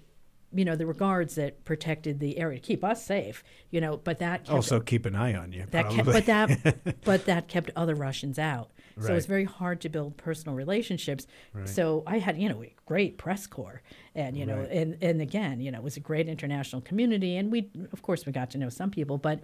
you 0.54 0.64
know 0.64 0.78
there 0.78 0.88
were 0.88 0.94
guards 0.94 1.36
that 1.36 1.66
protected 1.66 2.20
the 2.22 2.38
area 2.38 2.58
to 2.58 2.66
keep 2.66 2.86
us 2.86 3.06
safe. 3.06 3.44
You 3.70 3.82
know, 3.82 3.98
but 3.98 4.20
that 4.20 4.46
kept, 4.46 4.50
also 4.56 4.80
keep 4.80 5.06
an 5.06 5.14
eye 5.16 5.36
on 5.36 5.52
you. 5.52 5.66
that 5.72 5.90
kept, 5.90 6.06
but 6.06 6.26
that 6.26 7.02
but 7.04 7.26
that 7.26 7.50
kept 7.50 7.70
other 7.76 7.96
Russians 7.96 8.40
out. 8.40 8.72
So 9.00 9.12
it 9.12 9.16
was 9.16 9.26
very 9.26 9.44
hard 9.46 9.82
to 9.82 9.90
build 9.90 10.18
personal 10.18 10.56
relationships. 10.56 11.28
Right. 11.54 11.68
So 11.70 12.04
I 12.08 12.18
had 12.20 12.38
you 12.38 12.50
know 12.50 12.64
a 12.64 12.74
great 12.86 13.18
press 13.18 13.46
corps, 13.48 13.82
and 14.16 14.36
you 14.38 14.46
know 14.46 14.58
Right. 14.60 14.72
and 14.72 14.98
and 15.02 15.22
again 15.22 15.62
you 15.62 15.72
know 15.72 15.78
it 15.80 15.84
was 15.84 15.98
a 15.98 16.02
great 16.02 16.28
international 16.28 16.82
community, 16.82 17.38
and 17.38 17.52
we 17.52 17.70
of 17.92 18.02
course 18.02 18.26
we 18.26 18.32
got 18.32 18.50
to 18.52 18.58
know 18.58 18.70
some 18.70 18.92
people, 18.92 19.18
but 19.18 19.42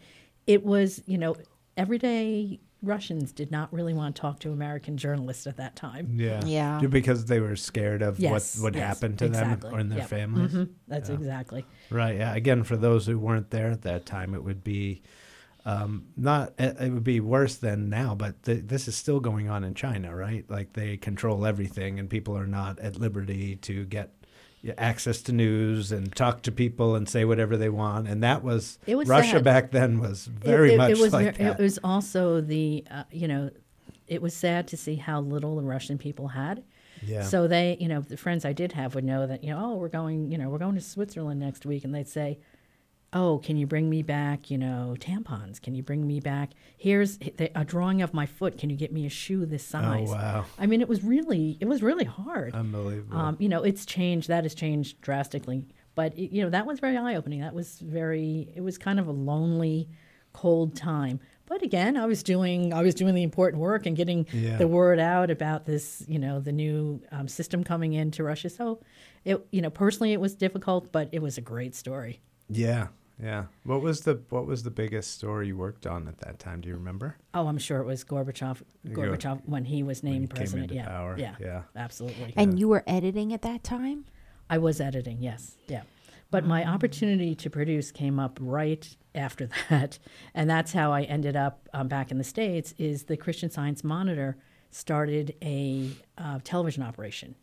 it 0.47 0.66
was 0.66 1.01
you 1.06 1.18
know 1.18 1.36
everyday 1.78 2.60
Russians 2.82 3.32
did 3.32 3.49
not 3.49 3.72
really 3.74 3.93
want 3.93 4.16
to 4.16 4.22
talk 4.22 4.39
to 4.39 4.51
American 4.51 4.97
journalists 4.97 5.47
at 5.47 5.56
that 5.58 5.76
time. 5.76 6.10
yeah, 6.16 6.43
Yeah. 6.45 6.82
Because 6.86 7.26
they 7.26 7.39
were 7.39 7.56
scared 7.56 8.01
of 8.01 8.20
Yes, 8.20 8.58
what 8.58 8.64
would 8.64 8.76
yes, 8.76 8.88
happen 8.99 9.16
to 9.18 9.26
exactly. 9.26 9.70
them 9.70 9.78
or 9.78 9.80
in 9.82 9.88
their 9.89 9.99
Yep. 9.99 10.08
families. 10.10 10.51
Mhm. 10.54 10.70
That's 10.89 11.10
exactly. 11.10 11.66
Right. 11.89 12.18
Yeah. 12.18 12.36
Again, 12.36 12.64
for 12.64 12.76
those 12.76 13.06
who 13.06 13.18
weren't 13.18 13.51
there 13.51 13.70
at 13.72 13.84
that 13.84 14.06
time, 14.06 14.34
it 14.34 14.43
would 14.43 14.64
be 14.66 15.01
um, 15.66 16.07
not. 16.18 16.53
It 16.57 16.91
would 16.91 17.03
be 17.03 17.20
worse 17.20 17.55
than 17.55 17.89
now. 17.89 18.16
But 18.16 18.43
th- 18.43 18.64
this 18.66 18.88
is 18.88 18.95
still 18.95 19.20
going 19.20 19.49
on 19.49 19.64
in 19.64 19.74
China, 19.74 20.16
right? 20.16 20.45
Like 20.49 20.74
they 20.74 20.97
control 20.97 21.45
everything, 21.45 21.99
and 21.99 22.09
people 22.09 22.38
are 22.38 22.47
not 22.47 22.80
at 22.80 22.97
liberty 22.97 23.55
to 23.57 23.86
get 23.86 24.11
access 24.78 25.22
to 25.22 25.34
news 25.34 25.91
and 25.91 26.16
talk 26.16 26.41
to 26.41 26.51
people 26.51 26.95
and 26.95 27.09
say 27.09 27.26
whatever 27.26 27.57
they 27.57 27.70
want. 27.70 28.07
And 28.07 28.24
that 28.24 28.43
was, 28.43 28.80
was 28.88 29.07
Russia 29.07 29.32
sad. 29.32 29.43
back 29.43 29.72
then 29.72 29.99
was 29.99 30.26
very 30.26 30.72
it, 30.72 30.76
it, 30.76 30.78
much 30.78 30.91
it 30.91 30.97
was 30.99 31.14
like. 31.14 31.39
It 31.39 31.57
was 31.59 31.80
also 31.84 32.41
the 32.41 32.84
uh, 32.89 33.03
you 33.11 33.28
know, 33.28 33.49
it 34.07 34.22
was 34.22 34.34
sad 34.34 34.68
to 34.70 34.78
see 34.78 34.95
how 34.95 35.22
little 35.22 35.55
the 35.55 35.64
Russian 35.64 35.97
people 35.97 36.30
had. 36.30 36.64
yeah. 37.01 37.24
So 37.24 37.47
they, 37.47 37.78
you 37.80 37.88
know, 37.88 38.01
the 38.01 38.18
friends 38.18 38.45
I 38.45 38.53
did 38.53 38.72
have 38.74 38.95
would 38.95 39.03
know 39.03 39.28
that, 39.28 39.43
you 39.43 39.51
know, 39.51 39.59
oh, 39.61 39.76
we're 39.76 39.89
going, 39.89 40.32
you 40.32 40.38
know, 40.38 40.49
we're 40.49 40.59
going 40.59 40.76
to 40.76 40.82
Switzerland 40.82 41.39
next 41.39 41.66
week, 41.66 41.84
and 41.84 41.93
they'd 41.93 42.07
say, 42.07 42.39
oh, 43.14 43.38
can 43.39 43.57
you 43.57 43.68
bring 43.68 43.89
me 43.89 44.01
back, 44.01 44.49
you 44.51 44.57
know, 44.57 44.95
tampons? 44.99 45.61
Can 45.61 45.76
you 45.76 45.84
bring 45.84 46.05
me 46.07 46.20
back? 46.20 46.51
Here's 46.78 47.20
a 47.55 47.64
drawing 47.64 48.01
of 48.01 48.14
my 48.14 48.26
foot. 48.26 48.57
Can 48.57 48.70
you 48.70 48.76
get 48.76 48.91
me 48.91 49.05
a 49.05 49.09
shoe 49.09 49.45
this 49.45 49.64
size? 49.66 50.09
oh 50.09 50.14
wow, 50.14 50.45
I 50.57 50.66
mean, 50.66 50.82
it 50.82 50.89
was 50.89 51.03
really, 51.03 51.57
it 51.61 51.66
was 51.68 51.82
really 51.84 52.05
hard. 52.05 52.53
unbelievable. 52.53 53.18
Um, 53.18 53.38
you 53.39 53.49
know, 53.49 53.64
it's 53.64 53.86
changed. 53.86 54.28
That 54.30 54.43
has 54.43 54.55
changed 54.55 54.99
drastically. 55.01 55.68
But 55.95 56.18
it, 56.18 56.32
you 56.34 56.43
know, 56.43 56.49
that 56.49 56.66
was 56.66 56.80
very 56.80 56.97
eye 56.97 57.16
opening. 57.16 57.41
That 57.41 57.53
was 57.53 57.80
very. 57.80 58.49
It 58.55 58.61
was 58.61 58.78
kind 58.80 58.99
of 58.99 59.07
a 59.07 59.11
lonely, 59.11 59.89
cold 60.34 60.76
time. 60.76 61.20
But 61.45 61.61
again, 61.61 61.97
I 61.97 62.05
was 62.07 62.24
doing 62.24 62.74
I 62.74 62.82
was 62.82 62.95
doing 62.95 63.14
the 63.14 63.22
important 63.22 63.61
work 63.61 63.86
and 63.86 63.95
getting 63.95 64.26
Yeah. 64.32 64.57
the 64.57 64.68
word 64.68 64.97
out 64.99 65.30
about 65.30 65.66
this. 65.66 66.03
You 66.07 66.18
know, 66.18 66.39
the 66.39 66.51
new 66.51 67.01
um, 67.11 67.28
system 67.28 67.64
coming 67.64 67.93
into 67.93 68.24
Russia. 68.24 68.49
So, 68.49 68.80
it 69.24 69.45
you 69.51 69.61
know 69.61 69.70
personally 69.70 70.14
it 70.14 70.20
was 70.22 70.34
difficult, 70.34 70.91
but 70.91 71.09
it 71.11 71.22
was 71.22 71.38
a 71.38 71.41
great 71.41 71.76
story. 71.76 72.22
yeah. 72.49 72.88
Yeah. 73.22 73.45
What 73.64 73.82
was 73.82 74.01
the 74.01 74.22
What 74.30 74.45
was 74.47 74.64
the 74.64 74.72
biggest 74.72 75.14
story 75.14 75.47
you 75.47 75.57
worked 75.57 75.86
on 75.86 76.07
at 76.07 76.18
that 76.20 76.39
time? 76.39 76.61
Do 76.61 76.70
you 76.70 76.76
remember? 76.76 77.16
Oh, 77.34 77.47
I'm 77.47 77.57
sure 77.57 77.80
it 77.80 77.86
was 77.86 78.03
Gorbachev. 78.03 78.61
Gorbachev 78.88 79.41
when 79.45 79.66
he 79.66 79.84
was 79.84 80.01
When 80.03 80.14
he 80.14 80.20
named 80.20 80.30
came 80.32 80.38
president. 80.38 80.64
into 80.72 80.76
yeah, 80.76 80.88
power. 80.88 81.16
yeah, 81.18 81.36
Yeah. 81.39 81.61
absolutely. 81.76 82.34
And 82.36 82.59
you 82.59 82.68
were 82.68 82.84
editing 82.88 83.32
at 83.34 83.41
that 83.43 83.64
time? 83.64 84.05
I 84.49 84.57
was 84.57 84.82
editing, 84.82 85.22
yes, 85.22 85.55
yeah. 85.68 85.84
But 86.32 86.45
my 86.45 86.66
opportunity 86.68 87.36
to 87.36 87.49
produce 87.49 87.91
came 87.91 88.20
up 88.20 88.39
right 88.41 88.95
after 89.14 89.47
that, 89.70 89.99
and 90.34 90.49
that's 90.49 90.74
how 90.74 90.91
I 90.91 91.03
ended 91.03 91.36
up 91.36 91.70
um, 91.74 91.88
back 91.88 92.09
in 92.11 92.18
the 92.18 92.24
states. 92.24 92.74
Is 92.80 93.03
the 93.03 93.16
Christian 93.18 93.49
Science 93.51 93.84
Monitor 93.84 94.38
started 94.72 95.36
a 95.43 95.91
uh, 96.18 96.39
television 96.43 96.82
operation. 96.82 97.36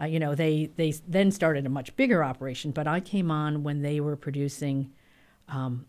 Uh, 0.00 0.06
you 0.06 0.18
know, 0.18 0.34
they 0.34 0.70
they 0.76 0.92
then 1.06 1.30
started 1.30 1.66
a 1.66 1.68
much 1.68 1.94
bigger 1.96 2.24
operation, 2.24 2.72
but 2.72 2.86
I 2.86 3.00
came 3.00 3.30
on 3.30 3.62
when 3.62 3.82
they 3.82 4.00
were 4.00 4.16
producing 4.16 4.92
um, 5.48 5.86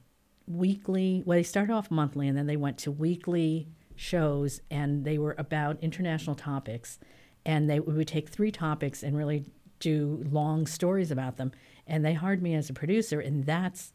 weekly. 0.48 1.24
Well, 1.26 1.38
they 1.38 1.44
started 1.44 1.74
off 1.74 1.90
monthly, 1.90 2.28
and 2.28 2.38
then 2.38 2.46
they 2.46 2.58
went 2.58 2.78
to 2.80 2.92
weekly 2.92 3.68
shows, 3.96 4.62
and 4.70 5.06
they 5.06 5.18
were 5.18 5.36
about 5.38 5.78
international 5.82 6.36
topics. 6.36 7.00
And 7.48 7.70
they 7.70 7.80
would 7.80 8.08
take 8.08 8.30
three 8.30 8.52
topics 8.52 9.04
and 9.04 9.16
really 9.16 9.46
do 9.80 10.24
long 10.32 10.66
stories 10.66 11.12
about 11.12 11.38
them. 11.38 11.52
And 11.86 12.04
they 12.04 12.14
hired 12.14 12.42
me 12.42 12.56
as 12.56 12.70
a 12.70 12.74
producer, 12.74 13.20
and 13.20 13.46
that's 13.46 13.94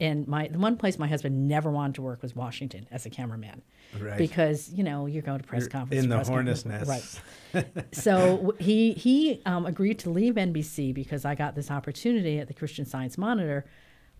and 0.00 0.26
my 0.28 0.48
the 0.48 0.58
one 0.58 0.76
place 0.76 0.98
my 0.98 1.06
husband 1.08 1.48
never 1.48 1.70
wanted 1.70 1.94
to 1.96 2.02
work 2.02 2.22
was 2.22 2.34
Washington 2.36 2.86
as 2.90 3.06
a 3.06 3.10
cameraman, 3.10 3.62
Right. 3.98 4.18
because 4.18 4.72
you 4.72 4.84
know 4.84 5.06
you're 5.06 5.22
going 5.22 5.40
to 5.40 5.46
press 5.46 5.62
You're 5.62 5.70
conference 5.70 6.04
in 6.04 6.08
the 6.10 6.18
hornet's 6.24 6.64
nest. 6.64 7.20
right? 7.54 7.64
so 7.92 8.54
he 8.58 8.92
he 8.92 9.42
um, 9.46 9.66
agreed 9.66 9.98
to 10.00 10.10
leave 10.10 10.34
NBC 10.34 10.94
because 10.94 11.24
I 11.24 11.34
got 11.34 11.54
this 11.54 11.70
opportunity 11.70 12.38
at 12.38 12.48
the 12.48 12.54
Christian 12.54 12.84
Science 12.84 13.16
Monitor, 13.18 13.64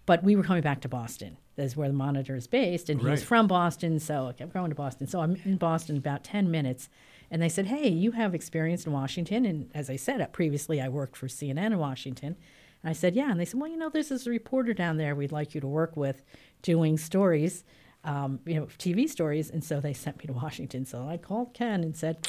but 0.07 0.23
we 0.25 0.37
were 0.37 0.43
coming 0.43 0.63
back 0.63 0.81
to 0.83 0.89
Boston. 0.89 1.37
That's 1.57 1.77
where 1.77 1.89
the 1.89 1.95
Monitor 1.95 2.35
is 2.35 2.47
based, 2.47 2.89
and 2.89 3.03
Right. 3.03 3.19
from 3.19 3.47
Boston, 3.47 3.99
so 4.01 4.29
I 4.29 4.33
kept 4.33 4.53
going 4.55 4.71
to 4.71 4.75
Boston. 4.75 5.07
So 5.07 5.21
I'm 5.21 5.37
in 5.45 5.57
Boston 5.57 5.97
about 5.99 6.25
ten 6.25 6.51
minutes, 6.51 6.89
and 7.31 7.43
they 7.43 7.49
said, 7.49 7.67
"Hey, 7.67 7.89
you 7.89 8.13
have 8.13 8.35
experience 8.35 8.87
in 8.87 8.93
Washington." 8.93 9.45
And 9.45 9.71
as 9.75 9.91
I 9.91 9.97
said 9.97 10.21
uh, 10.21 10.27
previously, 10.27 10.81
I 10.81 10.89
worked 10.89 11.17
for 11.17 11.29
CNN 11.29 11.73
in 11.73 11.79
Washington. 11.79 12.37
And 12.83 12.91
I 12.91 12.93
said, 12.93 13.15
"Yeah," 13.15 13.31
and 13.31 13.39
they 13.39 13.45
said, 13.45 13.61
"Well, 13.61 13.71
you 13.71 13.77
know, 13.77 13.89
there's 13.89 14.09
this 14.09 14.27
reporter 14.27 14.73
down 14.75 14.97
there 14.97 15.15
we'd 15.15 15.33
like 15.33 15.55
you 15.55 15.61
to 15.61 15.69
work 15.69 15.97
with, 15.97 16.23
doing 16.63 16.97
stories." 16.99 17.65
Um, 18.05 18.41
you 18.45 18.57
know, 18.57 18.67
TV 18.79 19.09
stories, 19.09 19.49
and 19.51 19.63
so 19.63 19.81
they 19.81 19.93
sent 20.05 20.19
me 20.19 20.27
to 20.27 20.33
Washington. 20.33 20.85
So 20.85 21.07
I 21.09 21.17
called 21.17 21.55
Ken 21.55 21.83
and 21.85 21.97
said, 21.97 22.29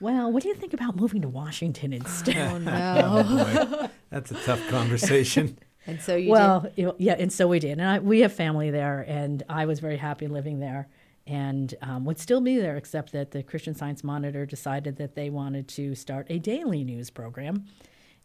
"Well, 0.00 0.30
what 0.30 0.42
do 0.42 0.48
you 0.48 0.54
think 0.54 0.72
about 0.72 0.96
moving 0.96 1.22
to 1.22 1.28
Washington 1.28 1.92
instead?" 2.00 2.36
Oh 2.36 2.58
no. 2.58 3.68
Boy, 3.80 3.88
that's 4.10 4.30
a 4.30 4.34
tough 4.44 4.66
conversation. 4.68 5.58
and 5.86 6.00
so 6.00 6.14
you 6.14 6.30
well, 6.30 6.66
you 6.76 6.86
know, 6.86 6.94
yeah, 6.98 7.16
and 7.18 7.32
so 7.32 7.48
we 7.48 7.58
did, 7.58 7.72
and 7.78 7.82
I, 7.82 7.98
we 7.98 8.20
have 8.20 8.32
family 8.32 8.70
there, 8.70 9.04
and 9.08 9.42
I 9.48 9.66
was 9.66 9.80
very 9.80 9.96
happy 9.96 10.28
living 10.28 10.60
there, 10.60 10.86
and 11.26 11.74
um, 11.82 12.04
would 12.04 12.20
still 12.20 12.40
be 12.40 12.56
there, 12.58 12.76
except 12.76 13.10
that 13.12 13.32
the 13.32 13.42
Christian 13.42 13.74
Science 13.74 14.04
Monitor 14.04 14.46
decided 14.46 14.96
that 14.98 15.16
they 15.16 15.30
wanted 15.30 15.66
to 15.68 15.96
start 15.96 16.26
a 16.30 16.38
daily 16.38 16.84
news 16.84 17.10
program, 17.10 17.64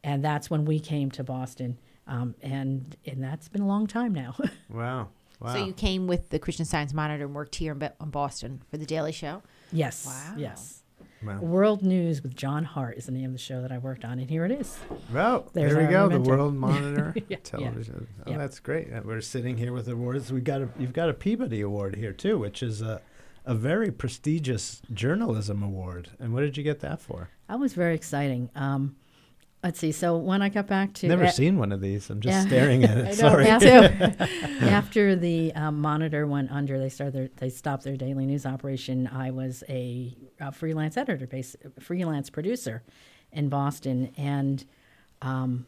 and 0.03 0.23
that's 0.23 0.49
when 0.49 0.65
we 0.65 0.79
came 0.79 1.11
to 1.11 1.23
Boston, 1.23 1.77
um, 2.07 2.35
and 2.41 2.95
and 3.05 3.23
that's 3.23 3.47
been 3.49 3.61
a 3.61 3.67
long 3.67 3.87
time 3.87 4.13
now. 4.13 4.35
Wow. 4.69 5.09
Wow. 5.39 5.53
So 5.53 5.63
you 5.63 5.71
came 5.73 6.07
with 6.07 6.29
the 6.29 6.39
Christian 6.39 6.65
Science 6.65 6.93
Monitor 6.93 7.25
and 7.25 7.35
worked 7.35 7.55
here 7.55 7.71
in, 7.73 7.77
Be- 7.79 7.89
in 8.01 8.09
Boston 8.09 8.61
for 8.71 8.77
the 8.77 8.85
Daily 8.87 9.11
Show. 9.11 9.43
yes, 9.71 10.05
Wow. 10.07 10.33
yes. 10.37 10.81
Wow. 11.23 11.39
World 11.39 11.83
News 11.83 12.21
with 12.23 12.35
John 12.35 12.63
Hart 12.63 12.97
is 12.97 13.05
the 13.05 13.11
name 13.11 13.25
of 13.25 13.31
the 13.33 13.37
show 13.39 13.61
that 13.61 13.71
I 13.71 13.77
worked 13.79 14.03
on, 14.05 14.19
and 14.19 14.29
here 14.29 14.45
it 14.45 14.51
is. 14.51 14.77
Well, 15.13 15.47
There's 15.53 15.73
there 15.73 15.87
we 15.87 15.95
our 15.95 16.09
go. 16.09 16.17
The. 16.19 16.29
World 16.29 16.53
Monitor 16.67 17.13
Yeah, 17.15 17.23
yeah, 17.29 17.37
Television. 17.43 18.07
Oh, 18.25 18.31
yeah. 18.31 18.37
that's 18.37 18.59
great. 18.59 18.91
Uh, 18.93 19.01
We're 19.05 19.21
sitting 19.21 19.57
here 19.57 19.73
with 19.73 19.87
awards. 19.87 20.31
We 20.31 20.41
got 20.41 20.61
a 20.61 20.69
you've 20.79 20.93
got 20.93 21.09
a 21.09 21.13
Peabody 21.13 21.61
Award 21.61 21.95
here 21.95 22.13
too, 22.13 22.37
which 22.39 22.61
is 22.63 22.81
a 22.81 23.01
a 23.45 23.53
very 23.55 23.91
prestigious 23.91 24.81
journalism 24.93 25.63
award. 25.63 26.09
And 26.19 26.33
what 26.33 26.41
did 26.41 26.57
you 26.57 26.63
get 26.63 26.81
that 26.81 26.99
for? 27.01 27.29
That 27.47 27.59
was 27.59 27.73
very 27.73 27.95
exciting. 27.95 28.49
Um, 28.55 28.95
let's 29.63 29.79
see. 29.79 29.91
So 29.91 30.17
when 30.17 30.41
I 30.41 30.49
got 30.49 30.67
back 30.67 30.93
to 30.95 31.07
Never 31.07 31.23
a- 31.25 31.31
seen 31.31 31.57
one 31.57 31.71
of 31.71 31.81
these. 31.81 32.09
I'm 32.09 32.19
just 32.21 32.33
Yeah. 32.33 32.47
staring 32.47 32.83
at 32.83 32.97
it. 33.09 33.15
Sorry. 33.15 33.45
too. 33.45 34.25
After 34.65 35.15
the 35.15 35.53
um, 35.55 35.79
monitor 35.81 36.25
went 36.27 36.51
under, 36.51 36.79
they 36.79 36.89
started. 36.89 37.13
Their, 37.13 37.29
they 37.37 37.49
stopped 37.49 37.83
their 37.83 37.97
daily 37.97 38.25
news 38.25 38.45
operation. 38.45 39.07
I 39.07 39.31
was 39.31 39.63
a, 39.69 40.15
a 40.39 40.51
freelance 40.51 40.97
editor, 40.97 41.27
base, 41.27 41.55
freelance 41.79 42.29
producer 42.29 42.83
in 43.31 43.49
Boston, 43.49 44.11
and 44.17 44.63
um, 45.21 45.65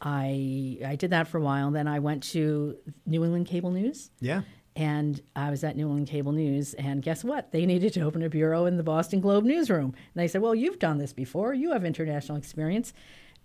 I 0.00 0.78
I 0.86 0.96
did 0.96 1.10
that 1.10 1.28
for 1.28 1.38
a 1.38 1.40
while. 1.42 1.70
Then 1.70 1.86
I 1.88 1.98
went 2.00 2.22
to 2.34 2.76
New 3.06 3.24
England 3.24 3.46
Cable 3.46 3.70
News, 3.70 4.10
Yeah. 4.20 4.42
And 4.76 5.20
I 5.36 5.50
was 5.50 5.62
at 5.62 5.76
New 5.76 5.86
England 5.86 6.08
Cable 6.08 6.32
News, 6.32 6.74
and 6.74 7.02
guess 7.02 7.22
what? 7.22 7.52
They 7.52 7.64
needed 7.64 7.92
to 7.94 8.00
open 8.00 8.22
a 8.22 8.28
bureau 8.28 8.66
in 8.66 8.76
the 8.76 8.82
Boston 8.82 9.20
Globe 9.20 9.44
newsroom. 9.44 9.94
And 9.94 10.22
they 10.22 10.26
said, 10.28 10.42
"Well, 10.42 10.54
you've 10.54 10.78
done 10.78 10.98
this 10.98 11.12
before. 11.12 11.54
You 11.54 11.72
have 11.72 11.84
international 11.84 12.36
experience. 12.38 12.92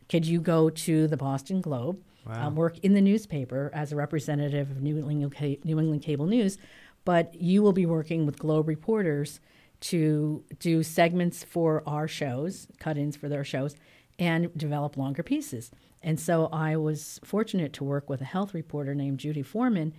Could 0.08 0.26
you 0.26 0.42
go 0.42 0.70
to 0.72 1.08
the 1.08 1.18
Boston 1.18 1.62
Globe, 1.62 2.02
Wow. 2.26 2.48
um, 2.48 2.56
work 2.56 2.80
in 2.80 2.94
the 2.94 3.02
newspaper 3.02 3.70
as 3.74 3.92
a 3.92 3.96
representative 3.96 4.72
of 4.72 4.82
New 4.82 4.98
England, 4.98 5.36
New 5.64 5.80
England 5.80 6.02
Cable 6.02 6.26
News, 6.26 6.58
but 7.06 7.34
you 7.40 7.62
will 7.62 7.74
be 7.74 7.86
working 7.86 8.26
with 8.26 8.40
Globe 8.40 8.68
reporters 8.68 9.40
to 9.82 10.44
do 10.60 10.84
segments 10.84 11.44
for 11.44 11.84
our 11.88 12.08
shows, 12.08 12.68
cut-ins 12.80 13.16
for 13.16 13.30
their 13.30 13.44
shows, 13.44 13.76
and 14.18 14.52
develop 14.58 14.98
longer 14.98 15.22
pieces." 15.24 15.72
And 16.02 16.20
so 16.20 16.48
I 16.52 16.76
was 16.76 17.20
fortunate 17.24 17.72
to 17.74 17.84
work 17.84 18.10
with 18.10 18.22
a 18.22 18.26
health 18.26 18.54
reporter 18.54 18.96
named 18.96 19.20
Judy 19.20 19.42
Foreman, 19.44 19.94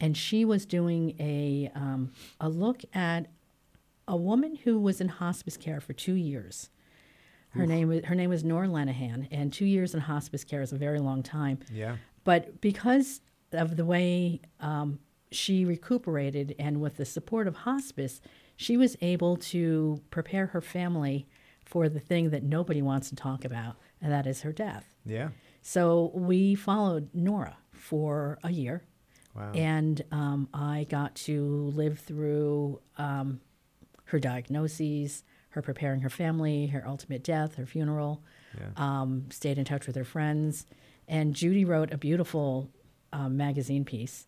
and 0.00 0.16
she 0.16 0.44
was 0.44 0.66
doing 0.66 1.14
a 1.18 1.70
um, 1.74 2.12
a 2.40 2.48
look 2.48 2.82
at 2.94 3.26
a 4.08 4.16
woman 4.16 4.56
who 4.56 4.78
was 4.78 5.00
in 5.00 5.08
hospice 5.08 5.56
care 5.56 5.80
for 5.80 5.92
two 5.92 6.14
years. 6.14 6.70
Her 7.50 7.66
name 7.66 7.88
was 7.88 8.04
her 8.04 8.14
name 8.14 8.28
was 8.28 8.44
Nora 8.44 8.68
Lenahan, 8.68 9.28
and 9.30 9.50
two 9.50 9.64
years 9.64 9.94
in 9.94 10.00
hospice 10.00 10.44
care 10.44 10.60
is 10.60 10.72
a 10.72 10.76
very 10.76 11.00
long 11.00 11.22
time. 11.22 11.58
Yeah. 11.72 11.96
But 12.24 12.60
because 12.60 13.22
of 13.52 13.76
the 13.76 13.84
way 13.84 14.42
um, 14.60 14.98
she 15.30 15.64
recuperated 15.64 16.54
and 16.58 16.80
with 16.82 16.98
the 16.98 17.04
support 17.06 17.48
of 17.48 17.56
hospice, 17.56 18.20
she 18.56 18.76
was 18.76 18.96
able 19.00 19.36
to 19.36 20.02
prepare 20.10 20.46
her 20.48 20.60
family 20.60 21.26
for 21.64 21.88
the 21.88 22.00
thing 22.00 22.30
that 22.30 22.42
nobody 22.42 22.82
wants 22.82 23.08
to 23.08 23.16
talk 23.16 23.44
about, 23.44 23.76
and 24.00 24.12
that 24.12 24.26
is 24.26 24.42
her 24.42 24.52
death. 24.52 24.94
Yeah. 25.04 25.30
So 25.62 26.10
we 26.14 26.54
followed 26.54 27.08
Nora 27.12 27.56
for 27.72 28.38
a 28.44 28.50
year, 28.50 28.82
Wow. 29.36 29.52
and 29.54 30.02
um, 30.10 30.48
I 30.54 30.86
got 30.88 31.14
to 31.26 31.72
live 31.74 31.98
through 31.98 32.80
um, 32.96 33.40
her 34.04 34.18
diagnoses, 34.18 35.24
her 35.50 35.62
preparing 35.62 36.00
her 36.00 36.10
family, 36.10 36.68
her 36.68 36.86
ultimate 36.86 37.22
death, 37.22 37.56
her 37.56 37.66
funeral. 37.66 38.22
Yeah. 38.56 38.68
Um, 38.76 39.26
stayed 39.30 39.58
in 39.58 39.64
touch 39.66 39.86
with 39.86 39.96
her 39.96 40.04
friends, 40.04 40.66
and 41.06 41.34
Judy 41.34 41.64
wrote 41.66 41.92
a 41.92 41.98
beautiful 41.98 42.70
um, 43.12 43.36
magazine 43.36 43.84
piece, 43.84 44.26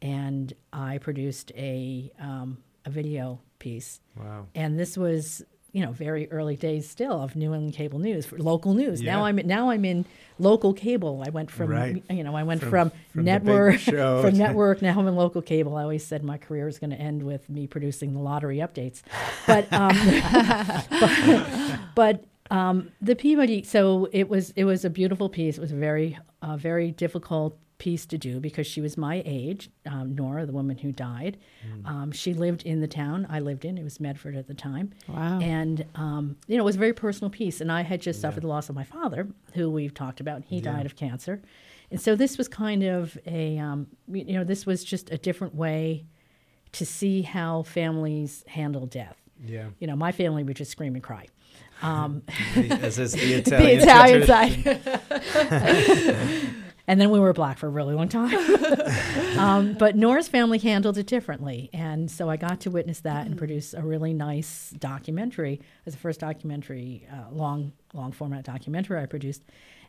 and 0.00 0.52
I 0.72 0.98
produced 0.98 1.52
a 1.54 2.10
um, 2.18 2.58
a 2.86 2.90
video 2.90 3.40
piece. 3.58 4.00
wow. 4.16 4.46
And 4.54 4.78
this 4.78 4.96
was, 4.96 5.44
you 5.76 5.84
know, 5.84 5.92
very 5.92 6.26
early 6.32 6.56
days 6.56 6.88
still 6.88 7.20
of 7.22 7.36
New 7.36 7.52
England 7.52 7.74
cable 7.74 7.98
news, 7.98 8.24
for 8.24 8.38
local 8.38 8.72
news. 8.72 9.02
Now 9.02 9.24
I'm 9.26 9.36
now 9.36 9.68
I'm 9.68 9.84
in 9.84 10.06
local 10.38 10.72
cable. 10.72 11.22
I 11.26 11.28
went 11.28 11.50
from 11.50 11.68
Right. 11.70 12.02
you 12.08 12.24
know 12.24 12.34
I 12.34 12.44
went 12.44 12.62
From- 12.62 12.70
from, 12.70 12.92
from 13.12 13.24
network 13.24 13.80
from 13.80 14.38
network. 14.44 14.80
Now 14.80 14.98
I'm 14.98 15.06
in 15.06 15.16
local 15.16 15.42
cable. 15.42 15.76
I 15.76 15.82
always 15.82 16.02
said 16.06 16.24
my 16.24 16.38
career 16.38 16.64
was 16.64 16.78
going 16.78 16.90
to 16.90 16.96
end 16.96 17.22
with 17.22 17.50
me 17.50 17.66
producing 17.66 18.14
the 18.14 18.20
lottery 18.20 18.56
updates, 18.58 19.02
but 19.46 19.70
um, 19.70 19.92
but, 21.00 21.80
but 21.94 22.24
um, 22.50 22.90
the 23.02 23.14
Peabody. 23.14 23.62
So 23.62 24.08
it 24.12 24.30
was 24.30 24.50
it 24.56 24.64
was 24.64 24.84
a 24.86 24.90
beautiful 24.90 25.28
piece. 25.28 25.58
It 25.58 25.60
was 25.60 25.72
a 25.72 25.76
very 25.76 26.18
uh, 26.40 26.56
very 26.56 26.90
difficult 26.90 27.58
piece 27.78 28.06
to 28.06 28.16
do 28.18 28.40
because 28.40 28.66
she 28.66 28.80
was 28.80 28.96
my 28.96 29.22
age, 29.26 29.68
um, 29.86 30.14
Nora, 30.14 30.46
the 30.46 30.52
woman 30.52 30.78
who 30.78 30.92
died. 30.92 31.36
Mm. 31.68 31.86
Um, 31.86 32.12
she 32.12 32.32
lived 32.34 32.62
in 32.64 32.80
the 32.80 32.86
town 32.88 33.26
I 33.28 33.40
lived 33.40 33.64
in. 33.64 33.76
It 33.76 33.84
was 33.84 34.00
Medford 34.00 34.34
at 34.34 34.46
the 34.46 34.54
time. 34.54 34.92
Wow. 35.08 35.38
And, 35.40 35.84
um, 35.94 36.36
you 36.46 36.56
know, 36.56 36.62
it 36.62 36.66
was 36.66 36.76
a 36.76 36.78
very 36.78 36.94
personal 36.94 37.30
piece. 37.30 37.60
And 37.60 37.70
I 37.70 37.82
had 37.82 38.00
just 38.00 38.20
suffered 38.20 38.42
the 38.42 38.48
loss 38.48 38.68
of 38.68 38.74
my 38.74 38.84
father, 38.84 39.28
who 39.54 39.70
we've 39.70 39.92
talked 39.94 40.20
about. 40.20 40.44
He 40.46 40.56
Yeah. 40.56 40.72
died 40.72 40.86
of 40.86 40.96
cancer. 40.96 41.42
And 41.90 42.00
so 42.00 42.16
this 42.16 42.38
was 42.38 42.48
kind 42.48 42.82
of 42.82 43.16
a, 43.26 43.58
um, 43.58 43.86
you 44.08 44.32
know, 44.32 44.42
this 44.44 44.64
was 44.66 44.82
just 44.82 45.10
a 45.12 45.18
different 45.18 45.54
way 45.54 46.06
to 46.72 46.84
see 46.86 47.22
how 47.22 47.62
families 47.62 48.42
handle 48.48 48.86
death. 48.86 49.16
Yeah. 49.44 49.66
You 49.78 49.86
know, 49.86 49.96
my 49.96 50.12
family 50.12 50.42
would 50.44 50.56
just 50.56 50.70
scream 50.70 50.94
and 50.94 51.02
cry. 51.02 51.26
Um, 51.82 52.22
Is 52.54 52.96
this 52.96 53.12
the 53.12 53.18
the 53.42 53.82
Italian? 53.82 53.82
Italian 53.82 54.26
side. 54.26 54.80
and 56.88 57.00
then 57.00 57.10
we 57.10 57.18
were 57.20 57.32
black 57.32 57.58
for 57.58 57.66
a 57.66 57.70
really 57.70 57.94
long 57.94 58.08
time. 58.08 58.34
um, 59.38 59.74
but 59.74 59.96
Nora's 59.96 60.28
family 60.28 60.58
handled 60.58 60.98
it 60.98 61.06
differently, 61.06 61.70
and 61.72 62.10
so 62.10 62.28
I 62.30 62.36
got 62.36 62.60
to 62.62 62.70
witness 62.70 63.00
that 63.00 63.26
and 63.26 63.36
produce 63.36 63.74
a 63.74 63.82
really 63.82 64.12
nice 64.12 64.70
documentary. 64.78 65.60
as 65.80 65.86
was 65.86 65.94
the 65.94 66.00
first 66.00 66.20
documentary, 66.20 67.06
uh, 67.12 67.32
long 67.32 67.72
long 67.92 68.12
format 68.12 68.44
documentary 68.44 69.00
I 69.00 69.06
produced, 69.06 69.42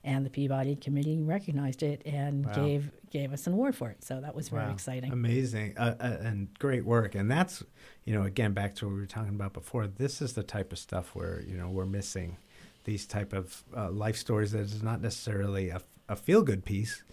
and 0.03 0.25
the 0.25 0.29
Peabody 0.29 0.75
Committee 0.75 1.17
recognized 1.21 1.83
it 1.83 2.01
and 2.05 2.45
Wow. 2.45 2.53
gave 2.53 2.91
gave 3.09 3.31
us 3.33 3.47
an 3.47 3.53
award 3.53 3.75
for 3.75 3.89
it. 3.89 4.03
So 4.03 4.19
that 4.21 4.35
was 4.35 4.49
very 4.49 4.65
Wow. 4.65 4.71
exciting. 4.73 5.11
Amazing. 5.11 5.77
Uh, 5.77 5.95
uh, 5.99 6.17
and 6.21 6.49
great 6.59 6.85
work. 6.85 7.15
And 7.15 7.31
that's, 7.31 7.63
you 8.03 8.13
know, 8.13 8.23
again, 8.23 8.51
back 8.53 8.75
to 8.75 8.85
what 8.85 8.93
we 8.95 8.99
were 8.99 9.05
talking 9.05 9.33
about 9.33 9.53
before. 9.53 9.87
This 9.87 10.21
is 10.21 10.33
the 10.33 10.43
type 10.43 10.71
of 10.73 10.77
stuff 10.77 11.15
where, 11.15 11.41
you 11.41 11.55
know, 11.57 11.69
we're 11.69 11.85
missing 11.85 12.35
these 12.83 13.05
type 13.05 13.31
of 13.33 13.63
uh, 13.75 13.89
life 13.91 14.17
stories 14.17 14.51
that 14.51 14.59
is 14.61 14.83
not 14.83 15.01
necessarily 15.01 15.69
a, 15.69 15.81
a 16.09 16.15
feel 16.15 16.41
good 16.41 16.65
piece, 16.65 17.03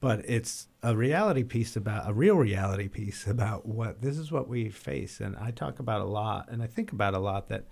but 0.00 0.24
it's 0.28 0.68
a 0.82 0.96
reality 0.96 1.42
piece 1.42 1.76
about 1.76 2.08
a 2.08 2.12
real 2.12 2.36
reality 2.36 2.88
piece 2.88 3.26
about 3.36 3.66
what 3.66 4.02
this 4.02 4.18
is 4.18 4.30
what 4.30 4.48
we 4.48 4.68
face. 4.70 5.20
And 5.20 5.36
I 5.36 5.50
talk 5.50 5.78
about 5.78 6.00
a 6.00 6.04
lot, 6.04 6.48
and 6.50 6.62
I 6.62 6.66
think 6.66 6.92
about 6.92 7.14
a 7.14 7.18
lot 7.18 7.48
that 7.48 7.66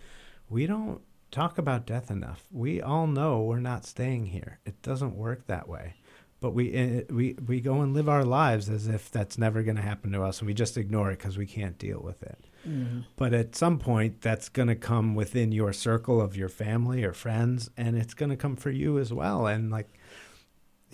we 0.48 0.66
don't 0.66 1.00
talk 1.30 1.58
about 1.58 1.86
death 1.86 2.10
enough. 2.10 2.46
We 2.52 2.80
all 2.80 3.06
know 3.06 3.42
we're 3.42 3.58
not 3.60 3.84
staying 3.84 4.26
here. 4.26 4.60
It 4.64 4.80
doesn't 4.82 5.16
work 5.16 5.46
that 5.46 5.68
way. 5.68 5.94
But 6.40 6.50
we 6.50 7.04
we 7.08 7.38
we 7.46 7.62
go 7.62 7.80
and 7.80 7.94
live 7.94 8.06
our 8.06 8.24
lives 8.24 8.68
as 8.68 8.86
if 8.86 9.10
that's 9.10 9.38
never 9.38 9.62
going 9.62 9.76
to 9.76 9.82
happen 9.82 10.12
to 10.12 10.22
us, 10.22 10.40
and 10.40 10.46
we 10.46 10.52
just 10.52 10.76
ignore 10.76 11.10
it 11.10 11.18
because 11.18 11.38
we 11.38 11.46
can't 11.46 11.78
deal 11.78 12.00
with 12.00 12.22
it. 12.22 12.44
Mhm. 12.68 13.06
But 13.16 13.32
at 13.32 13.56
some 13.56 13.78
point, 13.78 14.20
that's 14.20 14.50
going 14.50 14.68
to 14.68 14.74
come 14.74 15.14
within 15.14 15.52
your 15.52 15.72
circle 15.72 16.20
of 16.20 16.36
your 16.36 16.50
family 16.50 17.02
or 17.02 17.14
friends, 17.14 17.70
and 17.78 17.96
it's 17.96 18.12
going 18.12 18.28
to 18.28 18.36
come 18.36 18.56
for 18.56 18.70
you 18.70 18.98
as 18.98 19.10
well. 19.10 19.46
And 19.46 19.70
like, 19.70 19.88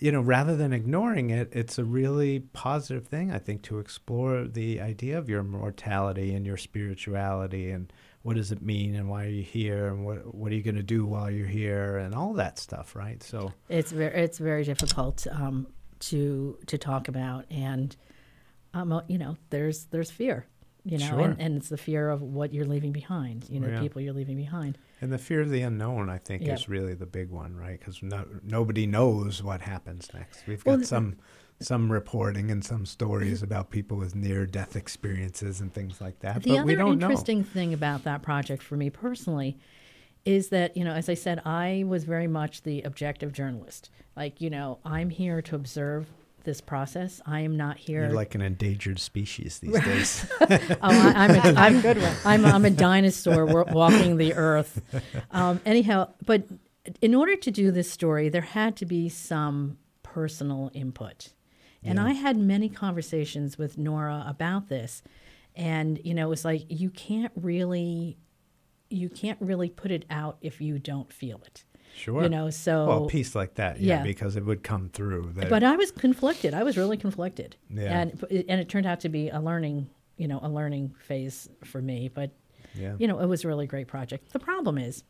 you 0.00 0.10
know, 0.10 0.22
rather 0.22 0.56
than 0.56 0.72
ignoring 0.72 1.28
it, 1.28 1.50
it's 1.52 1.78
a 1.78 1.84
really 1.84 2.40
positive 2.40 3.06
thing, 3.06 3.30
I 3.30 3.38
think, 3.38 3.62
to 3.64 3.78
explore 3.78 4.44
the 4.44 4.80
idea 4.80 5.18
of 5.18 5.28
your 5.28 5.42
mortality 5.42 6.34
and 6.34 6.46
your 6.46 6.56
spirituality 6.56 7.70
and 7.70 7.92
what 8.22 8.36
does 8.36 8.50
it 8.50 8.62
mean 8.62 8.94
and 8.94 9.08
why 9.08 9.26
are 9.26 9.28
you 9.28 9.42
here 9.42 9.88
and 9.88 10.04
what 10.04 10.34
what 10.34 10.52
are 10.52 10.54
you 10.54 10.62
going 10.62 10.76
to 10.76 10.82
do 10.82 11.04
while 11.06 11.30
you're 11.30 11.46
here 11.46 11.98
and 11.98 12.14
all 12.14 12.32
that 12.34 12.58
stuff, 12.58 12.96
right? 12.96 13.22
So 13.22 13.52
It's 13.68 13.92
very 13.92 14.14
it's 14.22 14.38
very 14.38 14.64
difficult 14.64 15.26
um, 15.30 15.66
to 16.00 16.58
to 16.66 16.78
talk 16.78 17.08
about, 17.08 17.44
and 17.50 17.94
um, 18.72 19.02
you 19.06 19.18
know, 19.18 19.36
there's 19.50 19.84
there's 19.84 20.10
fear, 20.10 20.46
you 20.84 20.98
know, 20.98 21.06
Sure. 21.08 21.20
and, 21.20 21.40
and 21.40 21.56
it's 21.56 21.68
the 21.68 21.76
fear 21.76 22.08
of 22.10 22.22
what 22.22 22.52
you're 22.54 22.64
leaving 22.66 22.92
behind, 22.92 23.46
you 23.48 23.60
know, 23.60 23.68
Yeah. 23.68 23.80
people 23.80 24.00
you're 24.00 24.14
leaving 24.14 24.36
behind. 24.36 24.78
And 25.00 25.12
the 25.12 25.18
fear 25.18 25.40
of 25.40 25.50
the 25.50 25.62
unknown, 25.62 26.08
I 26.10 26.18
think, 26.18 26.42
Yeah. 26.42 26.54
is 26.54 26.68
really 26.68 26.94
the 26.94 27.06
big 27.06 27.30
one, 27.30 27.56
right? 27.56 27.78
Because 27.78 28.02
no, 28.02 28.24
nobody 28.42 28.86
knows 28.86 29.42
what 29.42 29.60
happens 29.62 30.08
next. 30.14 30.46
We've 30.46 30.62
got 30.64 30.78
Well, 30.78 30.84
some 30.84 31.16
some 31.62 31.92
reporting 31.92 32.50
and 32.50 32.64
some 32.64 32.86
stories 32.86 33.42
about 33.42 33.68
people 33.70 33.98
with 33.98 34.14
near 34.14 34.46
death 34.46 34.76
experiences 34.76 35.60
and 35.60 35.70
things 35.74 36.00
like 36.00 36.18
that, 36.20 36.42
The 36.42 36.56
but 36.56 36.64
we 36.64 36.74
other 36.74 36.86
interesting 36.92 37.44
thing 37.44 37.74
about 37.74 38.04
that 38.04 38.22
project 38.22 38.62
for 38.62 38.78
me 38.78 38.88
personally 38.88 39.58
is 40.24 40.48
that, 40.48 40.74
you 40.74 40.84
know, 40.84 40.92
as 40.94 41.10
I 41.10 41.14
said, 41.14 41.42
I 41.44 41.84
was 41.86 42.04
very 42.04 42.26
much 42.26 42.62
the 42.62 42.80
objective 42.82 43.32
journalist. 43.34 43.90
Like, 44.16 44.40
you 44.40 44.48
know, 44.48 44.78
I'm 44.86 45.10
here 45.10 45.42
to 45.42 45.54
observe 45.54 46.06
this 46.50 46.60
process. 46.60 47.20
I 47.24 47.40
am 47.42 47.56
not 47.56 47.76
here. 47.76 48.02
You're 48.06 48.12
like 48.12 48.34
an 48.34 48.40
endangered 48.40 48.98
species 48.98 49.60
these 49.60 49.80
days. 49.84 50.26
oh, 50.40 50.46
I, 50.82 51.12
I'm, 51.14 51.30
a, 51.56 51.60
I'm 51.60 51.80
good 51.80 52.02
one. 52.02 52.16
I'm, 52.24 52.44
I'm 52.44 52.64
a 52.64 52.70
dinosaur 52.70 53.46
walking 53.46 54.16
the 54.16 54.34
earth. 54.34 54.82
Um, 55.30 55.60
anyhow, 55.64 56.08
but 56.26 56.42
in 57.00 57.14
order 57.14 57.36
to 57.36 57.50
do 57.52 57.70
this 57.70 57.88
story, 57.88 58.28
there 58.28 58.42
had 58.42 58.74
to 58.78 58.84
be 58.86 59.08
some 59.08 59.78
personal 60.02 60.72
input. 60.74 61.34
And 61.84 61.98
Yeah. 61.98 62.06
I 62.06 62.12
had 62.14 62.36
many 62.36 62.68
conversations 62.68 63.56
with 63.56 63.78
Nora 63.78 64.24
about 64.26 64.68
this. 64.68 65.02
And, 65.54 66.00
you 66.04 66.14
know, 66.14 66.26
it 66.26 66.30
was 66.30 66.44
like, 66.44 66.64
you 66.68 66.90
can't 66.90 67.32
really, 67.36 68.18
you 68.88 69.08
can't 69.08 69.38
really 69.40 69.70
put 69.70 69.92
it 69.92 70.04
out 70.10 70.38
if 70.40 70.60
you 70.60 70.80
don't 70.80 71.12
feel 71.12 71.40
it. 71.46 71.64
Sure. 72.00 72.22
You 72.22 72.28
know, 72.30 72.48
so. 72.48 72.86
well, 72.86 73.04
a 73.04 73.08
piece 73.08 73.34
like 73.34 73.54
that, 73.56 73.80
yeah, 73.80 73.96
Yeah. 73.98 74.02
because 74.02 74.36
it 74.36 74.44
would 74.44 74.62
come 74.62 74.88
through. 74.88 75.32
That, 75.36 75.50
But 75.50 75.62
I 75.62 75.76
was 75.76 75.90
conflicted. 75.90 76.54
I 76.54 76.62
was 76.62 76.76
really 76.78 76.96
conflicted. 76.96 77.56
Yeah. 77.68 78.00
And 78.00 78.24
and 78.30 78.60
it 78.60 78.68
turned 78.68 78.86
out 78.86 79.00
to 79.00 79.08
be 79.08 79.28
a 79.28 79.40
learning, 79.40 79.90
you 80.16 80.26
know, 80.26 80.40
a 80.42 80.48
learning 80.48 80.94
phase 80.98 81.48
for 81.64 81.82
me. 81.82 82.08
But 82.12 82.30
yeah. 82.74 82.94
you 82.98 83.06
know, 83.06 83.20
it 83.20 83.26
was 83.26 83.44
a 83.44 83.48
really 83.48 83.66
great 83.66 83.86
project. 83.86 84.32
The 84.32 84.38
problem 84.38 84.78
is, 84.78 85.04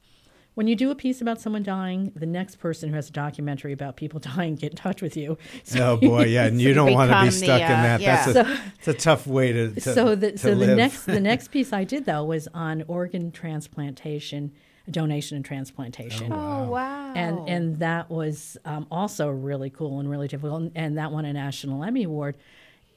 when 0.54 0.66
you 0.66 0.74
do 0.74 0.90
a 0.90 0.96
piece 0.96 1.20
about 1.20 1.40
someone 1.40 1.62
dying, 1.62 2.12
the 2.16 2.26
next 2.26 2.56
person 2.56 2.88
who 2.88 2.96
has 2.96 3.08
a 3.08 3.12
documentary 3.12 3.72
about 3.72 3.96
people 3.96 4.18
dying 4.36 4.56
get 4.56 4.72
in 4.72 4.76
touch 4.76 5.00
with 5.00 5.16
you. 5.16 5.38
oh 5.76 5.96
boy, 5.96 6.24
yeah, 6.24 6.46
and 6.46 6.60
you 6.60 6.68
you 6.68 6.74
don't 6.74 6.92
want 6.92 7.10
to 7.10 7.16
be 7.16 7.26
become 7.26 7.40
the, 7.40 7.46
stuck 7.46 7.60
in 7.60 7.66
uh, 7.70 7.82
that. 7.82 8.00
yeah. 8.00 8.32
That's 8.32 8.48
a, 8.48 8.62
it's 8.78 8.88
a 8.88 8.94
tough 8.94 9.26
way 9.26 9.52
to, 9.52 9.74
to 9.74 9.80
so 9.80 10.14
the 10.14 10.32
to 10.32 10.38
so 10.38 10.54
the 10.54 10.74
next 10.74 11.04
the 11.04 11.20
next 11.20 11.48
piece 11.48 11.72
I 11.72 11.84
did 11.84 12.04
though 12.04 12.24
was 12.24 12.48
on 12.52 12.82
organ 12.88 13.30
transplantation, 13.30 14.52
donation 14.92 15.36
and 15.36 15.44
transplantation. 15.44 16.32
Oh 16.32 16.64
wow. 16.70 17.12
and 17.14 17.48
and 17.48 17.78
that 17.80 18.10
was 18.10 18.56
um, 18.64 18.86
also 18.90 19.28
really 19.28 19.70
cool 19.70 20.00
and 20.00 20.10
really 20.10 20.28
difficult, 20.28 20.62
and, 20.62 20.72
and 20.74 20.98
that 20.98 21.12
won 21.12 21.24
a 21.24 21.32
national 21.32 21.82
Emmy 21.84 22.04
award, 22.04 22.36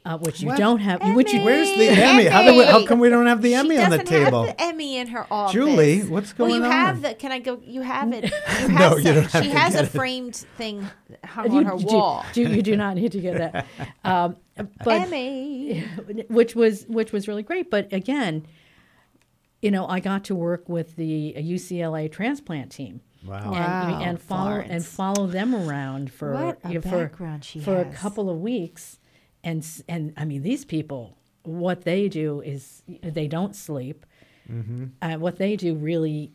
uh, 0.05 0.17
which 0.17 0.41
you 0.41 0.49
What? 0.49 0.57
don't 0.57 0.79
have. 0.79 1.01
Which 1.15 1.31
you 1.33 1.41
Where's 1.43 1.69
the 1.77 1.87
Emmy? 1.89 2.25
How, 2.25 2.43
do 2.43 2.57
we, 2.57 2.65
how 2.65 2.85
come 2.85 2.99
we 2.99 3.09
don't 3.09 3.25
have 3.27 3.41
the 3.41 3.49
She 3.49 3.55
Emmy 3.55 3.77
on 3.77 3.89
the 3.89 3.97
doesn't 3.99 4.13
have 4.13 4.25
table? 4.25 4.43
the 4.43 4.61
Emmy 4.61 4.97
in 4.97 5.07
her 5.07 5.25
office. 5.31 5.53
Julie, 5.53 6.01
what's 6.01 6.37
well, 6.37 6.49
going 6.49 6.61
you 6.61 6.65
on? 6.67 6.71
have 6.71 7.01
the. 7.01 7.13
Can 7.13 7.31
I 7.31 7.39
go? 7.39 7.59
You 7.63 7.81
have 7.81 8.11
it. 8.13 8.23
You 8.63 8.67
have 8.67 8.69
No, 8.71 8.97
you 8.97 9.03
don't 9.13 9.23
have 9.31 9.43
She 9.43 9.49
to 9.51 9.57
has 9.57 9.75
a 9.75 9.77
get 9.79 9.85
it. 9.85 9.97
framed 9.97 10.35
thing 10.57 10.85
hung 11.23 11.51
you, 11.51 11.57
on 11.59 11.65
her 11.65 11.77
do- 11.77 11.85
wall. 11.85 12.25
Do, 12.33 12.41
you 12.41 12.61
do 12.61 12.75
not 12.75 12.95
need 12.95 13.11
to 13.13 13.19
get 13.21 13.37
that, 13.37 13.65
um, 14.03 14.35
but 14.83 15.01
Emmy. 15.03 15.79
which 16.27 16.55
was 16.55 16.85
which 16.87 17.11
was 17.11 17.27
really 17.27 17.43
great. 17.43 17.69
But 17.71 17.91
again, 17.93 18.45
you 19.63 19.71
know, 19.71 19.87
I 19.87 19.99
got 19.99 20.25
to 20.25 20.35
work 20.35 20.67
with 20.67 20.95
the 20.97 21.33
UCLA 21.37 22.11
transplant 22.11 22.71
team. 22.71 23.01
Wow. 23.25 23.37
and, 23.37 23.51
Wow, 23.53 24.01
and 24.03 24.21
follow 24.21 24.59
and 24.59 24.85
follow 24.85 25.27
them 25.27 25.55
around 25.55 26.11
for 26.11 26.33
What 26.33 26.59
a 26.65 26.67
you 26.69 26.75
know, 26.75 26.81
for, 26.81 26.97
background 27.05 27.45
she 27.45 27.61
for 27.61 27.77
a 27.79 27.85
couple 27.85 28.29
of 28.29 28.41
weeks 28.41 28.99
and 29.45 29.65
and 29.87 30.13
I 30.17 30.25
mean 30.25 30.41
these 30.41 30.65
people 30.65 31.17
what 31.43 31.83
they 31.83 32.09
do 32.09 32.41
is 32.41 32.83
they 33.01 33.27
don't 33.29 33.55
sleep 33.55 34.05
Mm-hmm. 34.51 34.85
uh, 35.01 35.15
what 35.19 35.37
they 35.37 35.55
do 35.55 35.73
really 35.73 36.33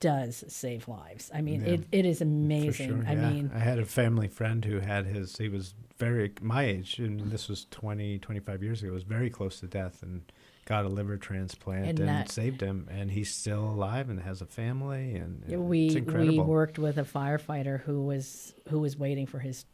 does 0.00 0.44
save 0.48 0.88
lives 0.88 1.30
I 1.34 1.42
mean 1.42 1.60
Yeah. 1.60 1.72
it, 1.74 1.80
it 1.92 2.06
is 2.06 2.22
amazing 2.22 2.88
sure, 2.88 3.04
I 3.06 3.12
yeah. 3.12 3.30
mean 3.30 3.50
I 3.54 3.58
had 3.58 3.78
a 3.78 3.84
family 3.84 4.28
friend 4.28 4.64
who 4.64 4.80
had 4.80 5.04
his, 5.04 5.36
he 5.36 5.50
was 5.50 5.74
very, 5.98 6.32
my 6.40 6.64
age, 6.64 6.98
and 6.98 7.30
this 7.30 7.48
was 7.50 7.66
20, 7.70 8.18
25 8.18 8.62
years 8.62 8.82
ago, 8.82 8.92
was 8.92 9.04
very 9.04 9.28
close 9.30 9.60
to 9.60 9.66
death 9.66 10.02
and 10.02 10.22
got 10.64 10.84
a 10.84 10.88
liver 10.88 11.16
transplant 11.16 11.86
And 11.86 12.00
and, 12.00 12.08
that- 12.08 12.30
saved 12.30 12.60
him. 12.60 12.88
And 12.90 13.10
he's 13.10 13.32
still 13.32 13.64
alive 13.64 14.08
and 14.10 14.20
has 14.20 14.40
a 14.40 14.46
family. 14.46 15.14
And 15.16 15.42
it's 15.46 15.56
we 15.56 16.00
we 16.00 16.38
worked 16.38 16.78
with 16.78 16.98
a 16.98 17.04
firefighter 17.04 17.80
who 17.82 18.02
was 18.02 18.54
who 18.68 18.80
was 18.80 18.96
waiting 18.96 19.26
for 19.26 19.38
his 19.38 19.64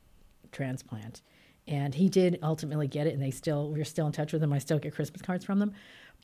transplant, 0.52 1.22
and 1.66 1.94
he 1.94 2.08
did 2.08 2.38
ultimately 2.42 2.88
get 2.88 3.06
it. 3.06 3.14
And 3.14 3.22
they 3.22 3.30
still 3.30 3.70
we're 3.70 3.84
still 3.84 4.06
in 4.06 4.12
touch 4.12 4.32
with 4.32 4.42
him. 4.42 4.52
I 4.52 4.58
still 4.58 4.78
get 4.78 4.94
Christmas 4.94 5.22
cards 5.22 5.44
from 5.44 5.58
them, 5.58 5.72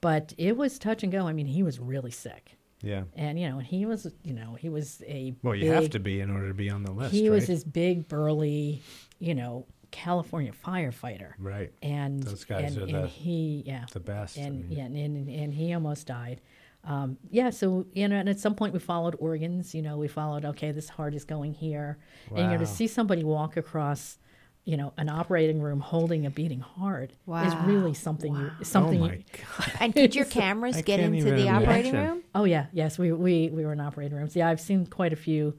but 0.00 0.32
it 0.38 0.56
was 0.56 0.78
touch 0.78 1.02
and 1.02 1.12
go. 1.12 1.26
I 1.26 1.32
mean, 1.32 1.46
he 1.46 1.62
was 1.62 1.78
really 1.78 2.10
sick, 2.10 2.56
yeah. 2.82 3.04
and 3.14 3.38
you 3.38 3.48
know, 3.48 3.58
and 3.58 3.66
he 3.66 3.86
was 3.86 4.06
you 4.22 4.34
know 4.34 4.54
he 4.54 4.68
was 4.68 5.02
a 5.06 5.34
Well, 5.42 5.54
you 5.54 5.70
have 5.70 5.90
to 5.90 6.00
be 6.00 6.20
in 6.20 6.30
order 6.30 6.48
to 6.48 6.54
be 6.54 6.70
on 6.70 6.82
the 6.82 6.92
list. 6.92 7.12
He 7.12 7.28
right? 7.28 7.36
was 7.36 7.46
this 7.46 7.64
big 7.64 8.08
burly, 8.08 8.82
you 9.18 9.34
know, 9.34 9.66
California 9.90 10.52
firefighter, 10.52 11.32
right. 11.38 11.72
and 11.82 12.22
Those 12.22 12.44
guys 12.44 12.76
and, 12.76 12.82
are 12.82 12.96
and 12.96 13.04
the- 13.04 13.08
he 13.08 13.62
yeah 13.66 13.84
The 13.92 14.00
best. 14.00 14.38
I 14.38 14.42
and 14.42 14.68
mean, 14.68 14.78
yeah, 14.78 14.84
and, 14.84 14.96
and 14.96 15.28
and 15.28 15.54
he 15.54 15.72
almost 15.72 16.06
died. 16.06 16.40
Um, 16.84 17.18
yeah, 17.30 17.50
so 17.50 17.86
you 17.94 18.06
know, 18.06 18.16
and 18.16 18.28
at 18.28 18.38
some 18.38 18.54
point 18.54 18.72
we 18.72 18.78
followed 18.78 19.16
organs. 19.18 19.74
You 19.74 19.82
know, 19.82 19.98
we 19.98 20.08
followed. 20.08 20.44
Okay, 20.44 20.70
this 20.70 20.88
heart 20.88 21.14
is 21.14 21.24
going 21.24 21.52
here, 21.54 21.98
wow. 22.30 22.38
and 22.38 22.46
you 22.46 22.58
know, 22.58 22.64
to 22.64 22.66
see 22.66 22.86
somebody 22.86 23.24
walk 23.24 23.56
across, 23.56 24.18
you 24.64 24.76
know, 24.76 24.92
an 24.96 25.08
operating 25.08 25.60
room 25.60 25.80
holding 25.80 26.26
a 26.26 26.30
beating 26.30 26.60
heart 26.60 27.10
wow. 27.26 27.44
is 27.44 27.54
really 27.66 27.92
something. 27.92 28.34
You, 28.34 28.50
oh 28.74 28.92
my 28.92 29.24
God. 29.32 29.72
And 29.80 29.94
did 29.94 30.14
your 30.14 30.24
cameras 30.40 30.80
get 30.82 31.00
into 31.00 31.18
even 31.18 31.36
the 31.36 31.48
operating 31.48 31.92
room? 31.92 32.22
oh 32.34 32.44
yeah, 32.44 32.66
yes, 32.72 32.98
we 32.98 33.10
we 33.12 33.50
we 33.50 33.64
were 33.64 33.72
in 33.72 33.80
operating 33.80 34.16
rooms. 34.16 34.36
Yeah, 34.36 34.48
I've 34.48 34.60
seen 34.60 34.86
quite 34.86 35.12
a 35.12 35.16
few 35.16 35.58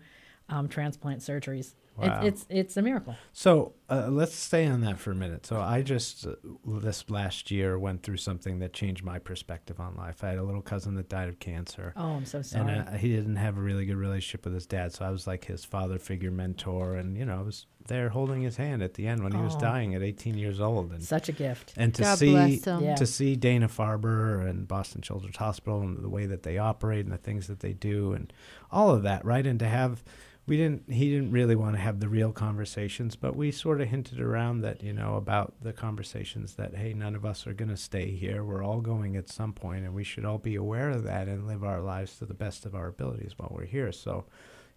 um, 0.49 0.69
transplant 0.69 1.21
surgeries. 1.21 1.73
Wow. 1.97 2.21
It, 2.21 2.27
it's 2.27 2.45
it's 2.49 2.77
a 2.77 2.81
miracle. 2.81 3.15
So 3.33 3.73
uh, 3.89 4.07
let's 4.09 4.35
stay 4.35 4.67
on 4.67 4.81
that 4.81 4.99
for 4.99 5.11
a 5.11 5.15
minute. 5.15 5.45
So 5.45 5.59
I 5.59 5.81
just 5.81 6.27
uh, 6.27 6.35
this 6.65 7.09
last 7.09 7.49
year 7.51 7.79
went 7.79 8.03
through 8.03 8.17
something 8.17 8.59
that 8.59 8.73
changed 8.73 9.03
my 9.03 9.17
perspective 9.19 9.79
on 9.79 9.95
life. 9.95 10.23
I 10.23 10.29
had 10.29 10.37
a 10.37 10.43
little 10.43 10.61
cousin 10.61 10.95
that 10.95 11.09
died 11.09 11.29
of 11.29 11.39
cancer. 11.39 11.93
Oh, 11.95 12.13
I'm 12.17 12.25
so 12.25 12.41
sorry. 12.41 12.71
And 12.71 12.87
uh, 12.89 12.91
he 12.93 13.09
didn't 13.09 13.37
have 13.37 13.57
a 13.57 13.61
really 13.61 13.85
good 13.85 13.95
relationship 13.97 14.45
with 14.45 14.53
his 14.53 14.65
dad, 14.67 14.93
so 14.93 15.05
I 15.05 15.09
was 15.09 15.25
like 15.27 15.45
his 15.45 15.65
father 15.65 15.97
figure 15.99 16.31
mentor, 16.31 16.95
and 16.95 17.17
you 17.17 17.25
know 17.25 17.39
I 17.39 17.41
was 17.41 17.65
there 17.87 18.09
holding 18.09 18.41
his 18.41 18.57
hand 18.57 18.83
at 18.83 18.95
the 18.95 19.07
end 19.07 19.23
when 19.23 19.31
he 19.31 19.41
was 19.41 19.55
Oh. 19.55 19.59
dying 19.61 19.95
at 19.95 20.03
18 20.03 20.37
years 20.37 20.59
old, 20.59 20.91
and 20.91 21.01
Such 21.01 21.29
a 21.29 21.31
gift. 21.31 21.73
and 21.77 21.95
to 21.95 22.01
God 22.03 22.17
see 22.17 22.31
bless. 22.31 22.67
Yeah. 22.81 22.95
to 22.95 23.05
see 23.05 23.35
Dana 23.37 23.69
Farber 23.69 24.45
and 24.47 24.67
Boston 24.67 25.01
Children's 25.01 25.37
Hospital 25.37 25.81
and 25.81 26.03
the 26.03 26.09
way 26.09 26.25
that 26.25 26.43
they 26.43 26.57
operate 26.57 27.05
and 27.05 27.13
the 27.13 27.17
things 27.17 27.47
that 27.47 27.61
they 27.61 27.71
do 27.73 28.11
and 28.13 28.31
all 28.71 28.91
of 28.91 29.03
that, 29.03 29.23
right? 29.23 29.47
And 29.47 29.57
to 29.59 29.67
have 29.67 30.03
we 30.47 30.55
didn't 30.55 30.89
he 30.89 31.11
didn't 31.11 31.31
really 31.31 31.55
want 31.55 31.75
to 31.75 31.81
have 31.81 31.99
the 31.99 32.07
real 32.07 32.31
conversations, 32.31 33.17
but 33.17 33.35
we 33.35 33.51
sort 33.51 33.81
of 33.81 33.89
hinted 33.89 34.21
around 34.21 34.61
that, 34.61 34.81
you 34.81 34.93
know, 34.93 35.15
about 35.15 35.53
the 35.61 35.73
conversations 35.73 36.55
that 36.55 36.75
hey, 36.75 36.93
none 36.93 37.15
of 37.15 37.25
us 37.25 37.45
are 37.45 37.53
going 37.53 37.69
to 37.69 37.77
stay 37.77 38.11
here. 38.11 38.43
We're 38.45 38.63
all 38.63 38.79
going 38.79 39.17
at 39.17 39.27
some 39.27 39.51
point 39.51 39.83
and 39.83 39.93
we 39.93 40.05
should 40.05 40.23
all 40.23 40.37
be 40.37 40.55
aware 40.55 40.89
of 40.89 41.03
that 41.03 41.27
and 41.27 41.45
live 41.45 41.65
our 41.65 41.81
lives 41.81 42.17
to 42.19 42.25
the 42.25 42.33
best 42.33 42.65
of 42.65 42.75
our 42.75 42.87
abilities 42.87 43.33
while 43.35 43.51
we're 43.53 43.65
here. 43.65 43.91
So, 43.91 44.25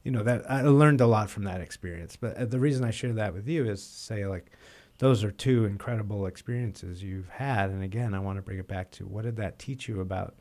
you 0.03 0.11
know, 0.11 0.25
that 0.25 0.51
I 0.51 0.63
learned 0.63 1.01
a 1.01 1.07
lot 1.07 1.31
from 1.31 1.45
that 1.45 1.61
experience. 1.61 2.17
But 2.17 2.37
uh, 2.37 2.47
the 2.47 2.59
reason 2.59 2.85
I 2.85 2.91
share 2.91 3.13
that 3.13 3.33
with 3.33 3.47
you 3.47 3.71
is 3.71 3.81
to 3.81 3.95
say 3.95 4.27
like 4.27 4.51
those 4.99 5.23
are 5.23 5.31
two 5.31 5.67
incredible 5.67 6.27
experiences 6.27 7.05
you've 7.05 7.29
had. 7.29 7.71
And 7.71 7.85
again, 7.85 8.13
I 8.13 8.19
want 8.19 8.39
to 8.39 8.43
bring 8.43 8.59
it 8.59 8.69
back 8.69 8.91
to 8.93 9.07
what 9.07 9.23
did 9.23 9.37
that 9.37 9.61
teach 9.61 9.89
you 9.89 10.01
about 10.01 10.35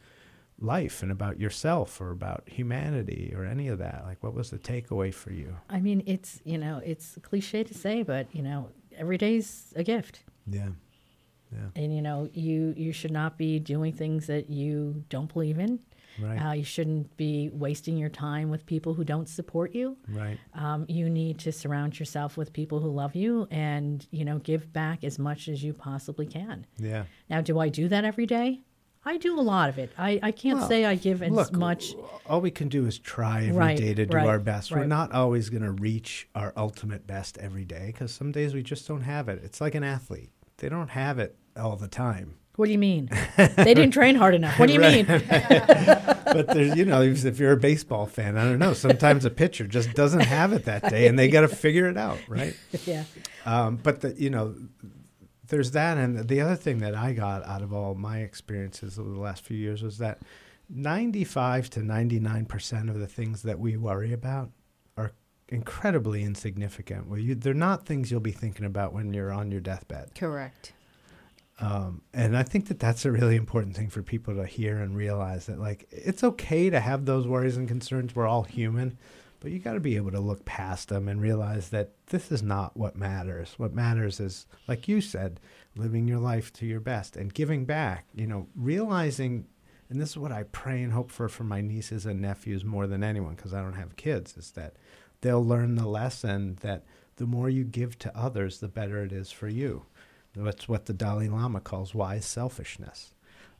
life 0.61 1.01
and 1.03 1.11
about 1.11 1.39
yourself 1.39 1.99
or 2.01 2.11
about 2.11 2.43
humanity 2.47 3.33
or 3.35 3.45
any 3.45 3.67
of 3.67 3.79
that? 3.79 4.03
Like, 4.05 4.21
what 4.23 4.33
was 4.33 4.49
the 4.49 4.57
takeaway 4.59 5.13
for 5.13 5.31
you? 5.31 5.55
I 5.69 5.79
mean, 5.79 6.03
it's 6.05 6.41
you 6.43 6.57
know, 6.57 6.81
it's 6.85 7.17
cliche 7.21 7.63
to 7.63 7.73
say, 7.73 8.03
but 8.03 8.27
you 8.33 8.41
know, 8.41 8.69
every 8.97 9.17
day's 9.17 9.73
a 9.75 9.83
gift. 9.83 10.23
Yeah. 10.49 10.69
Yeah. 11.51 11.69
and 11.81 11.95
you 11.95 12.03
know 12.03 12.29
you 12.31 12.75
you 12.77 12.91
should 12.93 13.09
not 13.09 13.35
be 13.35 13.57
doing 13.57 13.91
things 13.91 14.27
that 14.27 14.51
you 14.51 15.03
don't 15.09 15.33
believe 15.33 15.57
in 15.57 15.79
Right. 16.21 16.37
uh, 16.37 16.51
you 16.51 16.63
shouldn't 16.63 17.17
be 17.17 17.49
wasting 17.51 17.97
your 17.97 18.09
time 18.09 18.51
with 18.51 18.67
people 18.67 18.93
who 18.93 19.03
don't 19.03 19.27
support 19.27 19.73
you 19.73 19.97
right. 20.09 20.37
um, 20.53 20.85
you 20.87 21.09
need 21.09 21.39
to 21.39 21.51
surround 21.51 21.97
yourself 21.99 22.37
with 22.37 22.53
people 22.53 22.79
who 22.81 22.89
love 22.89 23.15
you 23.15 23.47
and 23.49 24.05
you 24.11 24.25
know 24.25 24.37
give 24.37 24.71
back 24.71 25.03
as 25.03 25.17
much 25.17 25.47
as 25.47 25.63
you 25.63 25.73
possibly 25.73 26.27
can 26.27 26.67
Yeah. 26.77 27.05
now 27.31 27.41
do 27.41 27.57
i 27.57 27.67
do 27.69 27.87
that 27.87 28.05
every 28.05 28.27
day 28.27 28.61
i 29.05 29.17
do 29.17 29.39
a 29.39 29.41
lot 29.41 29.69
of 29.69 29.77
it 29.77 29.91
i, 29.97 30.19
I 30.21 30.31
can't 30.31 30.59
Well, 30.59 30.67
say 30.67 30.85
i 30.85 30.95
give 30.95 31.21
as 31.23 31.31
Look, 31.31 31.53
much 31.53 31.93
all 32.25 32.41
we 32.41 32.51
can 32.51 32.67
do 32.69 32.85
is 32.85 32.99
try 32.99 33.39
every 33.45 33.51
day 33.51 33.57
Right, 33.57 33.95
to 33.95 34.05
do 34.05 34.15
right, 34.17 34.27
our 34.27 34.37
best. 34.39 34.71
We're 34.71 34.85
not 34.85 35.11
always 35.13 35.49
going 35.49 35.63
to 35.63 35.71
reach 35.71 36.27
our 36.35 36.53
ultimate 36.55 37.07
best 37.07 37.37
every 37.39 37.65
day 37.65 37.87
because 37.87 38.11
some 38.11 38.31
days 38.31 38.53
we 38.53 38.61
just 38.61 38.87
don't 38.87 39.01
have 39.01 39.27
it. 39.29 39.41
It's 39.43 39.59
like 39.59 39.73
an 39.73 39.83
athlete, 39.83 40.29
they 40.57 40.69
don't 40.69 40.89
have 40.91 41.17
it 41.17 41.35
all 41.57 41.75
the 41.75 41.87
time. 41.87 42.35
what 42.55 42.67
do 42.67 42.71
you 42.71 42.77
mean 42.77 43.09
they 43.37 43.73
didn't 43.73 43.91
train 43.91 44.13
hard 44.15 44.35
enough 44.35 44.59
what 44.59 44.67
do 44.67 44.73
you 44.73 44.79
mean 44.79 45.05
but 45.07 46.47
there's, 46.49 46.75
you 46.75 46.85
know, 46.85 47.01
if 47.01 47.39
you're 47.39 47.53
a 47.53 47.57
baseball 47.57 48.05
fan, 48.05 48.37
I 48.37 48.43
don't 48.43 48.59
know. 48.59 48.73
Sometimes 48.73 49.25
a 49.25 49.29
pitcher 49.31 49.65
just 49.65 49.93
doesn't 49.93 50.19
have 50.21 50.53
it 50.53 50.65
that 50.65 50.87
day, 50.89 51.07
and 51.07 51.17
they 51.17 51.27
got 51.29 51.41
to 51.41 51.47
figure 51.47 51.87
it 51.89 51.97
out, 51.97 52.19
right? 52.27 52.55
yeah 52.85 53.03
Um, 53.45 53.77
but 53.81 54.01
the, 54.01 54.13
you 54.21 54.29
know, 54.29 54.55
there's 55.49 55.71
that, 55.71 55.97
and 55.97 56.27
the 56.27 56.41
other 56.41 56.55
thing 56.55 56.79
that 56.79 56.95
I 56.95 57.13
got 57.13 57.45
out 57.45 57.61
of 57.61 57.73
all 57.73 57.95
my 57.95 58.19
experiences 58.19 58.97
over 58.97 59.09
the 59.09 59.19
last 59.19 59.43
few 59.43 59.57
years 59.57 59.83
was 59.83 59.97
that 59.97 60.19
95 60.69 61.69
to 61.71 61.83
99 61.83 62.45
percent 62.45 62.89
of 62.89 62.99
the 62.99 63.07
things 63.07 63.41
that 63.43 63.59
we 63.59 63.75
worry 63.77 64.13
about 64.13 64.51
are 64.97 65.11
incredibly 65.47 66.23
insignificant. 66.23 67.07
Well, 67.07 67.19
you, 67.19 67.35
they're 67.35 67.53
not 67.53 67.85
things 67.85 68.11
you'll 68.11 68.19
be 68.19 68.31
thinking 68.31 68.65
about 68.65 68.93
when 68.93 69.13
you're 69.13 69.33
on 69.33 69.51
your 69.51 69.61
deathbed. 69.61 70.11
Correct. 70.15 70.73
Um, 71.61 72.01
and 72.13 72.37
I 72.37 72.43
think 72.43 72.67
that 72.67 72.79
that's 72.79 73.03
a 73.03 73.11
really 73.11 73.35
important 73.35 73.75
thing 73.75 73.89
for 73.89 74.01
people 74.01 74.35
to 74.35 74.45
hear 74.45 74.77
and 74.77 74.95
realize 74.95 75.47
that, 75.47 75.59
like, 75.59 75.87
it's 75.91 76.23
okay 76.23 76.69
to 76.69 76.79
have 76.79 77.05
those 77.05 77.27
worries 77.27 77.57
and 77.57 77.67
concerns. 77.67 78.15
We're 78.15 78.27
all 78.27 78.43
human, 78.43 78.97
but 79.39 79.51
you 79.51 79.59
got 79.59 79.73
to 79.73 79.79
be 79.79 79.95
able 79.95 80.11
to 80.11 80.19
look 80.19 80.45
past 80.45 80.89
them 80.89 81.07
and 81.07 81.21
realize 81.21 81.69
that 81.69 81.91
this 82.07 82.31
is 82.31 82.43
not 82.43 82.75
what 82.75 82.95
matters. 82.95 83.53
What 83.57 83.73
matters 83.73 84.19
is, 84.19 84.45
like 84.67 84.87
you 84.87 85.01
said, 85.01 85.39
living 85.75 86.07
your 86.07 86.19
life 86.19 86.51
to 86.53 86.65
your 86.65 86.79
best 86.79 87.15
and 87.15 87.33
giving 87.33 87.65
back. 87.65 88.05
You 88.13 88.27
know, 88.27 88.47
realizing, 88.55 89.45
and 89.89 89.99
this 89.99 90.09
is 90.09 90.17
what 90.17 90.31
I 90.31 90.43
pray 90.43 90.81
and 90.83 90.91
hope 90.91 91.11
for 91.11 91.29
for 91.29 91.43
my 91.43 91.61
nieces 91.61 92.05
and 92.05 92.21
nephews 92.21 92.65
more 92.65 92.87
than 92.87 93.03
anyone, 93.03 93.35
because 93.35 93.53
I 93.53 93.61
don't 93.61 93.73
have 93.73 93.95
kids, 93.95 94.35
is 94.37 94.51
that 94.51 94.73
they'll 95.21 95.45
learn 95.45 95.75
the 95.75 95.87
lesson 95.87 96.57
that 96.61 96.83
the 97.15 97.25
more 97.25 97.49
you 97.49 97.63
give 97.63 97.97
to 97.99 98.17
others, 98.17 98.59
the 98.59 98.67
better 98.67 99.03
it 99.03 99.11
is 99.11 99.31
for 99.31 99.47
you. 99.47 99.85
That's 100.35 100.69
what 100.69 100.85
the 100.85 100.93
Dalai 100.93 101.27
Lama 101.27 101.59
calls 101.59 101.95
wise 101.95 102.25
selfishness. 102.25 103.13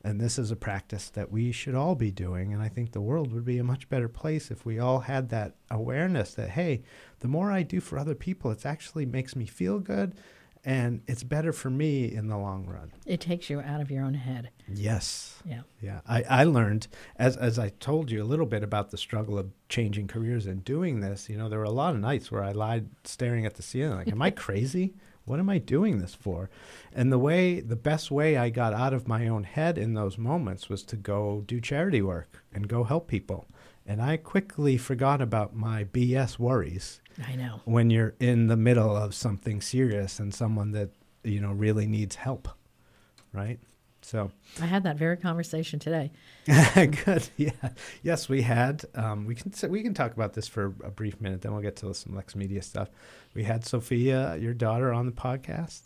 And 0.04 0.20
this 0.20 0.40
is 0.40 0.50
a 0.50 0.56
practice 0.56 1.10
that 1.10 1.32
we 1.32 1.52
should 1.52 1.76
all 1.76 1.96
be 1.96 2.12
doing. 2.12 2.54
And 2.54 2.62
I 2.62 2.70
think 2.70 2.92
the 2.92 3.02
world 3.02 3.34
would 3.34 3.44
be 3.46 3.58
a 3.58 3.64
much 3.64 3.90
better 3.90 4.08
place 4.08 4.50
if 4.50 4.66
we 4.66 4.80
all 4.80 5.00
had 5.00 5.30
that 5.30 5.56
awareness 5.70 6.34
that, 6.36 6.52
hey, 6.52 6.84
the 7.20 7.28
more 7.28 7.52
I 7.52 7.64
do 7.64 7.82
for 7.82 7.98
other 7.98 8.16
people, 8.16 8.50
it 8.52 8.66
actually 8.66 9.06
makes 9.06 9.36
me 9.36 9.46
feel 9.46 9.80
good 9.80 10.16
and 10.66 11.02
it's 11.08 11.24
better 11.24 11.54
for 11.54 11.70
me 11.70 12.14
in 12.14 12.28
the 12.28 12.38
long 12.38 12.66
run. 12.66 12.92
It 13.06 13.22
takes 13.22 13.50
you 13.50 13.62
out 13.62 13.82
of 13.82 13.90
your 13.90 14.04
own 14.04 14.14
head. 14.14 14.50
Yes. 14.68 15.42
Yeah. 15.46 15.62
Yeah. 15.82 16.02
I, 16.08 16.24
I 16.24 16.44
learned 16.44 16.88
as 17.16 17.38
as 17.38 17.58
I 17.58 17.70
told 17.70 18.12
you 18.12 18.22
a 18.22 18.26
little 18.26 18.46
bit 18.46 18.64
about 18.64 18.92
the 18.92 18.98
struggle 18.98 19.38
of 19.38 19.52
changing 19.70 20.08
careers 20.08 20.46
and 20.46 20.64
doing 20.64 21.00
this, 21.00 21.30
you 21.30 21.38
know, 21.38 21.50
there 21.50 21.60
were 21.60 21.66
a 21.66 21.72
lot 21.72 21.96
of 21.96 22.02
nights 22.02 22.32
where 22.32 22.44
I 22.44 22.52
lied 22.52 22.90
staring 23.04 23.46
at 23.46 23.56
the 23.56 23.64
ceiling 23.64 23.98
like, 23.98 24.10
Am 24.10 24.22
I 24.22 24.32
crazy? 24.46 24.96
What 25.30 25.40
am 25.40 25.50
I 25.50 25.60
doing 25.60 26.00
this 26.00 26.16
for? 26.16 26.50
And 26.92 27.12
the 27.12 27.20
way 27.20 27.60
the 27.60 27.76
best 27.76 28.10
way 28.10 28.36
I 28.36 28.50
got 28.50 28.74
out 28.74 28.94
of 28.94 29.08
my 29.08 29.28
own 29.28 29.44
head 29.44 29.78
in 29.78 29.94
those 29.94 30.18
moments 30.18 30.70
was 30.70 30.84
to 30.86 30.96
go 30.96 31.44
do 31.46 31.62
charity 31.62 32.02
work 32.02 32.44
and 32.52 32.68
go 32.68 32.84
help 32.84 33.08
people. 33.08 33.46
And 33.86 34.02
I 34.02 34.18
quickly 34.18 34.76
forgot 34.78 35.22
about 35.22 35.56
my 35.56 35.84
BS 35.84 36.40
worries 36.40 37.00
I 37.28 37.36
know. 37.36 37.62
when 37.66 37.90
you're 37.92 38.16
in 38.20 38.48
the 38.48 38.58
middle 38.58 38.96
of 38.98 39.14
something 39.14 39.62
serious 39.62 40.20
and 40.20 40.34
someone 40.34 40.72
that 40.72 40.90
you 41.24 41.40
know 41.40 41.52
really 41.52 41.86
needs 41.86 42.16
help 42.16 42.48
right 43.34 43.60
so. 44.10 44.32
I 44.62 44.66
had 44.66 44.84
that 44.84 44.98
very 44.98 45.18
conversation 45.18 45.80
today. 45.80 46.12
good. 47.06 47.30
Yeah. 47.38 47.52
Yes 48.02 48.28
we 48.28 48.42
had 48.42 48.84
um, 48.96 49.26
we 49.26 49.36
can 49.36 49.52
we 49.70 49.84
can 49.84 49.94
talk 49.94 50.14
about 50.14 50.34
this 50.34 50.48
for 50.48 50.74
a 50.84 50.90
brief 50.90 51.22
minute 51.22 51.42
then 51.42 51.54
we'll 51.54 51.62
get 51.62 51.76
to 51.78 51.94
some 51.94 52.16
lex 52.16 52.36
media 52.36 52.62
stuff. 52.62 52.90
We 53.36 53.44
had 53.44 53.66
sophia 53.66 54.36
your 54.38 54.54
daughter 54.54 54.92
on 54.92 55.06
the 55.06 55.12
podcast 55.12 55.84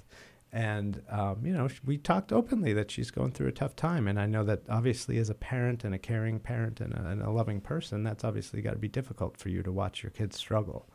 and 0.54 1.02
um, 1.10 1.46
you 1.46 1.52
know 1.52 1.68
we 1.84 1.98
talked 1.98 2.32
openly 2.32 2.74
that 2.74 2.92
she's 2.92 3.10
going 3.10 3.32
through 3.32 3.48
a 3.48 3.52
tough 3.52 3.76
time 3.76 4.08
and 4.08 4.20
i 4.20 4.28
know 4.28 4.44
that 4.44 4.62
obviously 4.70 5.18
as 5.18 5.30
a 5.30 5.34
parent 5.34 5.84
and 5.84 5.96
a 5.96 5.98
caring 5.98 6.40
parent 6.40 6.80
and 6.80 6.94
a, 6.94 7.08
and 7.08 7.24
a 7.24 7.32
loving 7.32 7.60
person 7.60 8.04
that's 8.04 8.24
obviously 8.24 8.62
got 8.62 8.72
to 8.72 8.78
be 8.78 8.88
difficult 8.88 9.36
for 9.36 9.50
you 9.50 9.64
to 9.64 9.72
watch 9.72 10.04
your 10.04 10.12
kids 10.12 10.38
struggle 10.38 10.88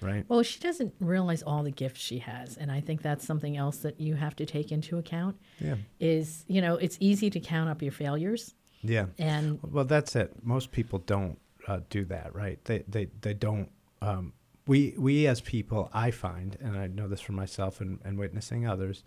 right 0.00 0.24
Well, 0.28 0.42
she 0.42 0.60
doesn't 0.60 0.94
realize 1.00 1.42
all 1.42 1.62
the 1.62 1.70
gifts 1.70 2.00
she 2.00 2.18
has, 2.18 2.56
and 2.56 2.70
I 2.70 2.80
think 2.80 3.02
that's 3.02 3.24
something 3.24 3.56
else 3.56 3.78
that 3.78 4.00
you 4.00 4.14
have 4.14 4.36
to 4.36 4.46
take 4.46 4.72
into 4.72 4.98
account. 4.98 5.36
yeah 5.60 5.76
Is 6.00 6.44
you 6.48 6.60
know 6.60 6.74
it's 6.76 6.96
easy 7.00 7.30
to 7.30 7.40
count 7.40 7.68
up 7.68 7.82
your 7.82 7.92
failures, 7.92 8.54
yeah 8.82 9.06
and 9.18 9.58
Well, 9.62 9.84
that's 9.84 10.16
it. 10.16 10.32
Most 10.42 10.72
people 10.72 10.98
don't 11.00 11.38
uh, 11.68 11.80
do 11.90 12.04
that, 12.06 12.34
right? 12.34 12.62
They 12.64 12.84
they 12.88 13.08
they 13.20 13.34
don't. 13.34 13.68
Um, 14.02 14.32
we 14.66 14.94
we 14.98 15.26
as 15.26 15.40
people, 15.40 15.90
I 15.92 16.10
find, 16.10 16.56
and 16.60 16.76
I 16.76 16.86
know 16.88 17.08
this 17.08 17.20
for 17.20 17.32
myself 17.32 17.80
and, 17.80 17.98
and 18.04 18.18
witnessing 18.18 18.66
others, 18.66 19.04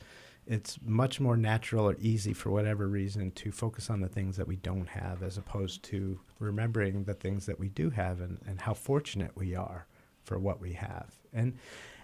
it's 0.48 0.80
much 0.82 1.20
more 1.20 1.38
natural 1.38 1.88
or 1.90 1.96
easy 2.00 2.34
for 2.34 2.50
whatever 2.50 2.88
reason 2.88 3.32
to 3.32 3.52
focus 3.52 3.90
on 3.90 4.00
the 4.02 4.08
things 4.08 4.38
that 4.38 4.48
we 4.48 4.56
don't 4.56 4.88
have, 4.90 5.22
as 5.22 5.38
opposed 5.38 5.84
to 5.84 6.20
remembering 6.40 7.04
the 7.04 7.14
things 7.14 7.46
that 7.46 7.60
we 7.60 7.70
do 7.70 7.90
have 7.90 8.22
and, 8.22 8.40
and 8.48 8.62
how 8.62 8.74
fortunate 8.74 9.32
we 9.36 9.54
are 9.54 9.86
for 10.30 10.38
what 10.38 10.62
we 10.62 10.74
have. 10.74 11.16
And 11.34 11.58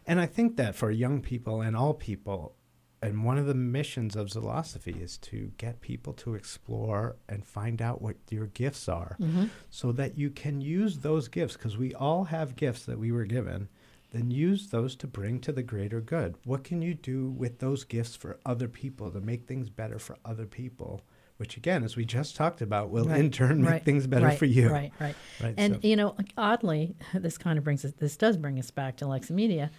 and 0.07 0.19
I 0.19 0.26
think 0.26 0.57
that 0.57 0.76
for 0.76 0.89
young 0.89 1.21
people 1.21 1.61
and 1.61 1.76
all 1.76 1.93
people, 1.93 2.55
and 3.03 3.23
one 3.23 3.38
of 3.38 3.45
the 3.45 3.53
missions 3.53 4.15
of 4.15 4.30
Zilosophy 4.30 4.99
is 4.99 5.17
to 5.19 5.51
get 5.57 5.80
people 5.80 6.13
to 6.13 6.34
explore 6.34 7.17
and 7.30 7.45
find 7.45 7.82
out 7.84 8.01
what 8.01 8.15
your 8.32 8.47
gifts 8.47 8.89
are 8.89 9.15
mm-hmm. 9.19 9.45
so 9.69 9.91
that 9.91 10.17
you 10.17 10.32
can 10.32 10.59
use 10.59 10.97
those 10.99 11.28
gifts 11.28 11.55
because 11.55 11.78
we 11.78 11.93
all 11.93 12.23
have 12.26 12.55
gifts 12.55 12.86
that 12.86 12.99
we 12.99 13.11
were 13.11 13.26
given 13.26 13.69
then 14.11 14.32
use 14.32 14.67
those 14.67 14.95
to 14.95 15.07
bring 15.07 15.41
to 15.41 15.51
the 15.51 15.63
greater 15.63 15.99
good. 15.99 16.36
What 16.45 16.63
can 16.63 16.82
you 16.82 16.93
do 16.93 17.30
with 17.32 17.59
those 17.59 17.84
gifts 17.84 18.15
for 18.15 18.39
other 18.45 18.69
people 18.69 19.11
to 19.11 19.19
make 19.19 19.45
things 19.45 19.69
better 19.69 19.99
for 19.99 20.15
other 20.23 20.45
people 20.45 21.01
which 21.38 21.57
again 21.57 21.83
as 21.83 21.95
we 21.95 22.05
just 22.05 22.36
talked 22.36 22.61
about 22.61 22.89
will 22.89 23.05
Right, 23.05 23.19
in 23.19 23.29
turn 23.31 23.61
make 23.61 23.69
right, 23.71 23.83
things 23.83 24.07
better 24.07 24.25
right, 24.27 24.38
for 24.39 24.45
you 24.45 24.69
Right, 24.69 24.91
right. 24.99 25.15
Right, 25.41 25.53
And 25.57 25.75
so- 25.75 25.79
you 25.83 25.95
know, 25.95 26.15
oddly, 26.38 26.95
this 27.13 27.38
kind 27.38 27.57
of 27.57 27.63
brings 27.63 27.83
us. 27.86 27.91
This 27.97 28.15
does 28.17 28.38
bring 28.38 28.57
us 28.59 28.71
back 28.71 28.97
to 28.97 29.07
Lex 29.07 29.29
Media, 29.29 29.69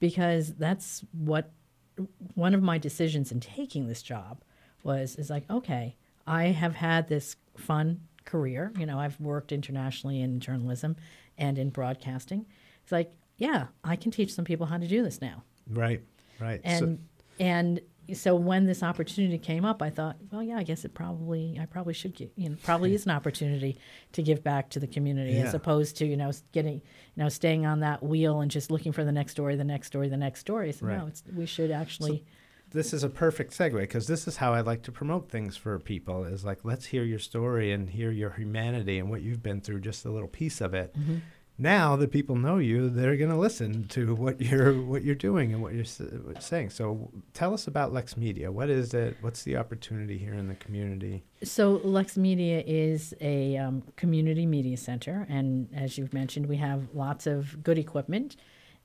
because 0.00 0.54
that's 0.54 1.02
what 1.12 1.50
one 2.34 2.54
of 2.54 2.62
my 2.62 2.78
decisions 2.78 3.32
in 3.32 3.40
taking 3.40 3.86
this 3.88 4.02
job 4.02 4.42
was. 4.82 5.16
Is 5.16 5.30
like, 5.30 5.44
okay, 5.50 5.96
I 6.26 6.44
have 6.46 6.74
had 6.76 7.08
this 7.08 7.36
fun 7.56 8.00
career. 8.24 8.72
You 8.78 8.86
know, 8.86 8.98
I've 8.98 9.18
worked 9.20 9.52
internationally 9.52 10.20
in 10.20 10.38
journalism 10.40 10.96
and 11.36 11.58
in 11.58 11.70
broadcasting. 11.70 12.46
It's 12.82 12.92
like, 12.92 13.12
yeah, 13.38 13.68
I 13.82 13.96
can 13.96 14.10
teach 14.10 14.32
some 14.34 14.44
people 14.44 14.66
how 14.66 14.78
to 14.78 14.86
do 14.86 15.02
this 15.02 15.20
now. 15.20 15.42
right 15.70 16.02
right 16.40 16.60
So- 16.64 16.68
And 16.84 16.98
and 17.40 17.80
so 18.14 18.34
when 18.34 18.64
this 18.64 18.82
opportunity 18.82 19.38
came 19.38 19.64
up, 19.64 19.82
I 19.82 19.90
thought, 19.90 20.16
well, 20.30 20.42
yeah, 20.42 20.56
I 20.56 20.62
guess 20.62 20.84
it 20.84 20.94
probably 20.94 21.58
I 21.60 21.66
probably 21.66 21.94
should 21.94 22.14
get 22.14 22.32
you 22.36 22.48
know 22.48 22.56
probably 22.62 22.94
is 22.94 23.04
an 23.04 23.12
opportunity 23.12 23.78
to 24.12 24.22
give 24.22 24.42
back 24.42 24.70
to 24.70 24.80
the 24.80 24.86
community 24.86 25.38
as 25.38 25.54
opposed 25.54 25.96
to 25.98 26.06
you 26.06 26.16
know 26.16 26.32
getting 26.52 26.74
you 26.74 27.22
know 27.22 27.28
staying 27.28 27.66
on 27.66 27.80
that 27.80 28.02
wheel 28.02 28.40
and 28.40 28.50
just 28.50 28.70
looking 28.70 28.92
for 28.92 29.04
the 29.04 29.12
next 29.12 29.32
story, 29.32 29.56
the 29.56 29.64
next 29.64 29.88
story, 29.88 30.08
the 30.08 30.16
next 30.16 30.40
story. 30.40 30.72
So 30.72 30.86
Right. 30.86 30.98
no, 30.98 31.06
it's 31.06 31.22
we 31.34 31.46
should 31.46 31.70
actually 31.70 32.24
this 32.70 32.92
is 32.92 33.02
a 33.02 33.08
perfect 33.08 33.56
segue 33.56 33.80
because 33.80 34.06
this 34.06 34.28
is 34.28 34.36
how 34.36 34.52
I 34.52 34.60
like 34.60 34.82
to 34.82 34.92
promote 34.92 35.30
things 35.30 35.56
for 35.56 35.78
people 35.78 36.24
is 36.24 36.44
like 36.44 36.64
let's 36.64 36.86
hear 36.86 37.02
your 37.02 37.18
story 37.18 37.72
and 37.72 37.88
hear 37.88 38.10
your 38.10 38.30
humanity 38.30 38.98
and 38.98 39.10
what 39.10 39.22
you've 39.22 39.42
been 39.42 39.60
through 39.60 39.80
just 39.80 40.04
a 40.04 40.10
little 40.10 40.28
piece 40.28 40.60
of 40.60 40.74
it. 40.74 40.94
Mm-hmm. 40.98 41.16
Now 41.60 41.96
that 41.96 42.12
people 42.12 42.36
know 42.36 42.58
you, 42.58 42.88
they're 42.88 43.16
going 43.16 43.30
to 43.30 43.36
listen 43.36 43.88
to 43.88 44.14
what 44.14 44.40
you're 44.48 44.80
what 44.82 45.02
you're 45.02 45.14
doing 45.16 45.52
and 45.52 45.60
what 45.60 45.74
you're 45.74 45.84
what 45.84 46.32
you're 46.34 46.40
saying. 46.40 46.70
So 46.70 47.10
tell 47.34 47.52
us 47.52 47.66
about 47.66 47.92
Lex 47.92 48.16
Media. 48.16 48.52
What 48.52 48.70
is 48.70 48.94
it? 48.94 49.16
What's 49.20 49.42
the 49.42 49.56
opportunity 49.56 50.18
here 50.18 50.34
in 50.34 50.46
the 50.48 50.54
community? 50.54 51.24
So 51.42 51.80
Lex 51.82 52.16
Media 52.16 52.62
is 52.66 53.12
a 53.20 53.56
um, 53.56 53.82
community 53.96 54.46
media 54.46 54.76
center, 54.76 55.26
and 55.28 55.68
as 55.74 55.98
you've 55.98 56.12
mentioned, 56.14 56.46
we 56.46 56.56
have 56.58 56.88
lots 56.94 57.26
of 57.26 57.62
good 57.64 57.78
equipment, 57.78 58.36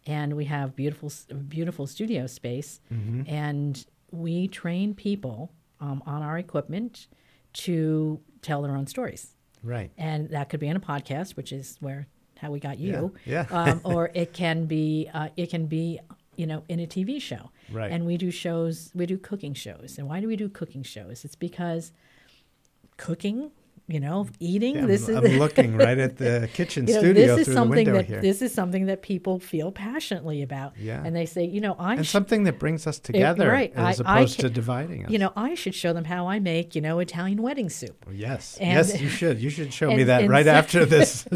and 0.07 0.33
we 0.35 0.45
have 0.45 0.75
beautiful, 0.75 1.11
beautiful 1.47 1.85
studio 1.87 2.25
space, 2.27 2.79
and 3.27 3.85
we 4.11 4.47
train 4.47 4.93
people 4.95 5.51
um, 5.79 6.01
on 6.05 6.21
our 6.23 6.37
equipment 6.37 7.07
to 7.53 8.19
tell 8.41 8.61
their 8.63 8.75
own 8.75 8.87
stories, 8.87 9.35
Right. 9.63 9.91
and 9.97 10.29
that 10.29 10.49
could 10.49 10.59
be 10.59 10.67
in 10.67 10.75
a 10.75 10.79
podcast, 10.79 11.35
which 11.35 11.51
is 11.51 11.77
where 11.79 12.07
how 12.43 12.51
we 12.51 12.59
got 12.59 12.77
you, 12.77 13.13
Yeah. 13.25 13.45
um, 13.49 13.79
or 13.85 14.11
it 14.13 14.33
can 14.33 14.65
be 14.65 15.09
uh, 15.13 15.29
it 15.37 15.49
can 15.49 15.65
be 15.65 15.99
you 16.35 16.45
know 16.45 16.63
in 16.67 16.79
a 16.81 16.85
TV 16.87 17.21
show, 17.21 17.49
Right. 17.71 17.91
And 17.91 18.05
we 18.05 18.17
do 18.17 18.29
shows, 18.31 18.91
we 18.93 19.05
do 19.05 19.17
cooking 19.17 19.53
shows, 19.53 19.97
and 19.97 20.07
why 20.09 20.19
do 20.19 20.27
we 20.27 20.35
do 20.35 20.49
cooking 20.49 20.83
shows? 20.83 21.23
It's 21.25 21.35
because 21.35 21.91
cooking, 22.97 23.51
you 23.87 23.99
know, 23.99 24.23
mm. 24.25 24.35
eating. 24.39 24.75
Yeah, 24.75 24.85
this 24.85 25.09
I'm, 25.09 25.25
is 25.25 25.31
I'm 25.33 25.39
looking 25.39 25.75
right 25.85 25.97
at 25.97 26.17
the 26.17 26.49
kitchen 26.53 26.87
you 26.87 26.93
know, 26.93 26.99
studio 26.99 27.35
this 27.35 27.47
is 27.47 27.53
something 27.53 27.91
that 27.91 28.05
here. 28.05 28.21
this 28.21 28.41
is 28.41 28.53
something 28.53 28.85
that 28.85 29.01
people 29.01 29.39
feel 29.39 29.71
passionately 29.71 30.41
about. 30.41 30.73
Yeah. 30.77 31.03
and 31.03 31.15
they 31.15 31.25
say, 31.25 31.43
you 31.45 31.59
know, 31.59 31.75
I 31.77 31.95
and 31.95 32.05
sh- 32.07 32.09
something 32.09 32.43
that 32.45 32.59
brings 32.59 32.87
us 32.87 32.99
together 32.99 33.47
right. 33.49 33.73
as 33.75 33.99
I- 34.01 34.03
I 34.05 34.17
opposed 34.19 34.37
ca- 34.37 34.43
to 34.43 34.49
dividing 34.49 35.05
us. 35.05 35.11
you 35.11 35.19
know, 35.19 35.33
I 35.35 35.55
should 35.55 35.75
show 35.75 35.91
them 35.91 36.05
how 36.05 36.27
I 36.27 36.39
make, 36.39 36.75
you 36.75 36.81
know, 36.81 36.99
Italian 36.99 37.41
wedding 37.41 37.69
soup. 37.69 38.05
Oh, 38.07 38.11
yes. 38.11 38.57
and- 38.59 38.87
yes, 38.87 39.01
you 39.01 39.09
should. 39.09 39.41
You 39.41 39.49
should 39.49 39.73
show 39.73 39.89
me 39.93 40.03
that 40.03 40.29
right 40.29 40.45
so- 40.45 40.51
after 40.51 40.85
this. 40.95 41.27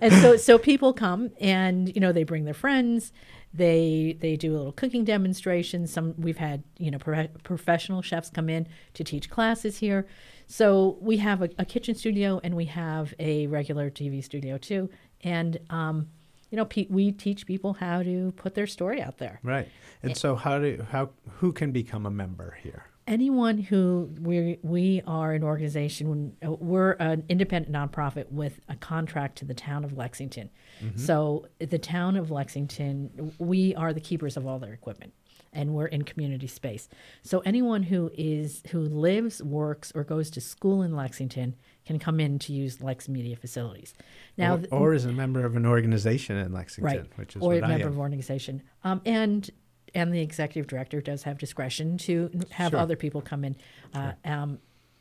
and 0.00 0.12
so 0.14 0.36
so 0.36 0.58
people 0.58 0.92
come 0.92 1.30
and 1.40 1.92
you 1.94 2.00
know 2.00 2.12
they 2.12 2.24
bring 2.24 2.44
their 2.44 2.54
friends 2.54 3.12
they 3.54 4.16
they 4.20 4.36
do 4.36 4.54
a 4.54 4.58
little 4.58 4.72
cooking 4.72 5.04
demonstration 5.04 5.86
some 5.86 6.14
we've 6.18 6.36
had 6.36 6.62
you 6.76 6.90
know 6.90 6.98
pro- 6.98 7.28
professional 7.42 8.02
chefs 8.02 8.28
come 8.30 8.48
in 8.48 8.66
to 8.94 9.02
teach 9.02 9.30
classes 9.30 9.78
here 9.78 10.06
so 10.48 10.96
we 11.00 11.18
have 11.18 11.42
a, 11.42 11.50
a 11.58 11.64
kitchen 11.64 11.94
studio 11.94 12.40
and 12.42 12.56
we 12.56 12.64
have 12.64 13.14
a 13.18 13.46
regular 13.48 13.90
tv 13.90 14.24
studio 14.24 14.58
too 14.58 14.88
and 15.22 15.58
um 15.70 16.08
you 16.50 16.56
know 16.56 16.64
pe- 16.64 16.86
we 16.88 17.12
teach 17.12 17.46
people 17.46 17.74
how 17.74 18.02
to 18.02 18.32
put 18.36 18.54
their 18.54 18.66
story 18.66 19.00
out 19.00 19.18
there 19.18 19.38
Right. 19.42 19.68
And 20.02 20.16
so 20.16 20.34
how 20.36 20.58
do 20.58 20.84
how 20.90 21.10
who 21.38 21.52
can 21.52 21.70
become 21.72 22.06
a 22.06 22.10
member 22.10 22.56
here? 22.62 22.84
anyone 23.08 23.56
who 23.56 24.10
we 24.20 24.58
we 24.62 25.02
are 25.06 25.32
an 25.32 25.42
organization 25.42 26.36
we're 26.42 26.92
an 26.92 27.24
independent 27.30 27.74
nonprofit 27.74 28.30
with 28.30 28.60
a 28.68 28.76
contract 28.76 29.38
to 29.38 29.44
the 29.46 29.54
town 29.54 29.82
of 29.84 29.96
Lexington. 29.96 30.50
So 30.94 31.46
the 31.58 31.78
town 31.78 32.16
of 32.16 32.30
Lexington, 32.30 33.32
we 33.38 33.74
are 33.74 33.92
the 33.94 34.00
keepers 34.00 34.36
of 34.36 34.46
all 34.46 34.58
their 34.58 34.74
equipment 34.74 35.14
and 35.52 35.74
we're 35.74 35.86
in 35.86 36.02
community 36.02 36.46
space. 36.46 36.88
So 37.22 37.40
anyone 37.40 37.82
who 37.84 38.10
is 38.14 38.62
who 38.70 38.80
lives, 38.80 39.42
works 39.42 39.92
or 39.94 40.04
goes 40.04 40.30
to 40.30 40.40
school 40.40 40.82
in 40.82 40.94
Lexington 40.94 41.56
can 41.86 41.98
come 41.98 42.20
in 42.20 42.38
to 42.40 42.52
use 42.52 42.80
Lex 42.80 43.08
Media 43.08 43.36
facilities. 43.36 43.94
Now 44.36 44.60
or, 44.70 44.78
or 44.78 44.94
is 44.94 45.04
a 45.04 45.12
member 45.12 45.44
of 45.44 45.56
an 45.56 45.66
organization 45.66 46.36
in 46.36 46.52
Lexington, 46.52 46.98
right. 46.98 47.18
which 47.18 47.36
is 47.36 47.42
or 47.42 47.54
a 47.54 47.60
member 47.60 47.86
of 47.86 47.94
an 47.94 48.00
organization. 48.00 48.62
Um, 48.84 49.00
and 49.04 49.48
and 49.94 50.12
the 50.12 50.20
executive 50.20 50.66
director 50.66 51.00
does 51.00 51.22
have 51.22 51.38
discretion 51.38 51.96
to 51.98 52.30
have 52.50 52.72
Sure. 52.72 52.80
other 52.80 52.96
people 52.96 53.22
come 53.22 53.44
in. 53.44 53.56
Uh, 53.94 54.12
um, 54.24 54.58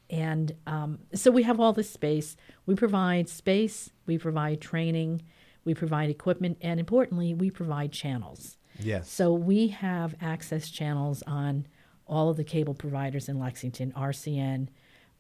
and 0.10 0.56
um, 0.66 1.00
so 1.14 1.30
we 1.30 1.44
have 1.44 1.60
all 1.60 1.74
this 1.74 1.90
space. 1.90 2.38
We 2.66 2.76
provide 2.76 3.28
space 3.28 3.92
we 4.08 4.18
provide 4.18 4.60
training 4.60 5.22
we 5.64 5.76
provide 5.76 6.10
equipment 6.10 6.58
and 6.62 6.80
importantly 6.80 7.34
we 7.34 7.52
provide 7.52 7.92
channels 7.92 8.57
yes. 8.80 9.10
so 9.10 9.34
we 9.34 9.68
have 9.70 10.16
access 10.22 10.70
channels 10.70 11.24
on 11.28 11.66
all 12.08 12.30
of 12.30 12.38
the 12.38 12.44
cable 12.44 12.74
providers 12.74 13.28
in 13.30 13.40
lexington 13.40 13.92
rcn 13.98 14.68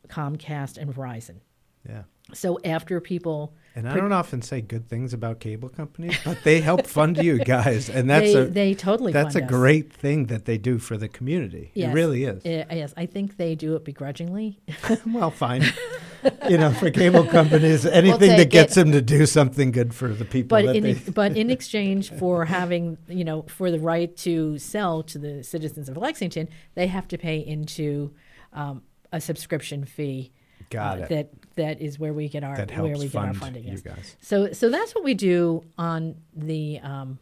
comcast 0.07 0.77
and 0.77 0.93
verizon 0.93 1.35
Yeah. 1.87 2.03
So 2.33 2.59
after 2.65 2.99
people, 2.99 3.53
And 3.73 3.87
I 3.87 3.93
Pre- 3.93 4.01
don't 4.01 4.11
often 4.11 4.41
say 4.41 4.59
good 4.59 4.89
things 4.89 5.13
about 5.13 5.39
cable 5.39 5.69
companies, 5.69 6.17
but 6.25 6.43
they 6.43 6.59
help 6.59 6.85
fund 6.85 7.17
you 7.17 7.37
guys, 7.39 7.89
and 7.89 8.09
that's 8.09 8.33
they, 8.33 8.41
a 8.41 8.45
they 8.45 8.73
totally 8.73 9.13
that's 9.13 9.35
a 9.37 9.43
us. 9.43 9.49
great 9.49 9.93
thing 9.93 10.25
that 10.25 10.43
they 10.43 10.57
do 10.57 10.77
for 10.77 10.97
the 10.97 11.07
community. 11.07 11.71
Yes. 11.73 11.91
It 11.91 11.93
really 11.93 12.25
is. 12.25 12.45
Uh, 12.45 12.65
yes, 12.75 12.93
I 12.97 13.05
think 13.05 13.37
they 13.37 13.55
do 13.55 13.75
it 13.77 13.85
begrudgingly. 13.85 14.59
well, 15.07 15.31
fine. 15.31 15.63
you 16.49 16.57
know, 16.57 16.71
for 16.71 16.91
cable 16.91 17.25
companies, 17.25 17.85
anything 17.85 18.29
take 18.29 18.37
that 18.37 18.49
gets 18.49 18.77
it. 18.77 18.83
them 18.83 18.91
to 18.91 19.01
do 19.01 19.25
something 19.25 19.71
good 19.71 19.93
for 19.93 20.09
the 20.09 20.25
people 20.25 20.57
but 20.57 20.75
in 20.75 20.85
ex- 20.85 21.09
but 21.09 21.35
in 21.35 21.49
exchange 21.57 22.11
for 22.11 22.45
having 22.45 22.97
you 23.07 23.23
know 23.23 23.43
for 23.43 23.71
the 23.71 23.79
right 23.79 24.15
to 24.17 24.57
sell 24.57 25.03
to 25.03 25.17
the 25.17 25.43
citizens 25.43 25.89
of 25.89 25.97
Lexington, 25.97 26.49
they 26.75 26.87
have 26.87 27.07
to 27.09 27.17
pay 27.17 27.39
into 27.39 28.13
um, 28.53 28.81
a 29.11 29.21
subscription 29.21 29.85
fee. 29.85 30.31
Got 30.69 30.99
uh, 30.99 31.03
it. 31.03 31.09
That 31.09 31.55
that 31.55 31.81
is 31.81 31.99
where 31.99 32.13
we 32.13 32.29
get 32.29 32.43
our 32.43 32.55
that 32.55 32.71
where 32.71 32.97
we 32.97 33.07
get 33.07 33.15
our 33.15 33.33
funding. 33.33 33.65
you 33.65 33.77
guys. 33.77 34.15
So 34.21 34.51
so 34.51 34.69
that's 34.69 34.93
what 34.95 35.03
we 35.03 35.13
do 35.13 35.63
on 35.77 36.15
the 36.35 36.79
um, 36.79 37.19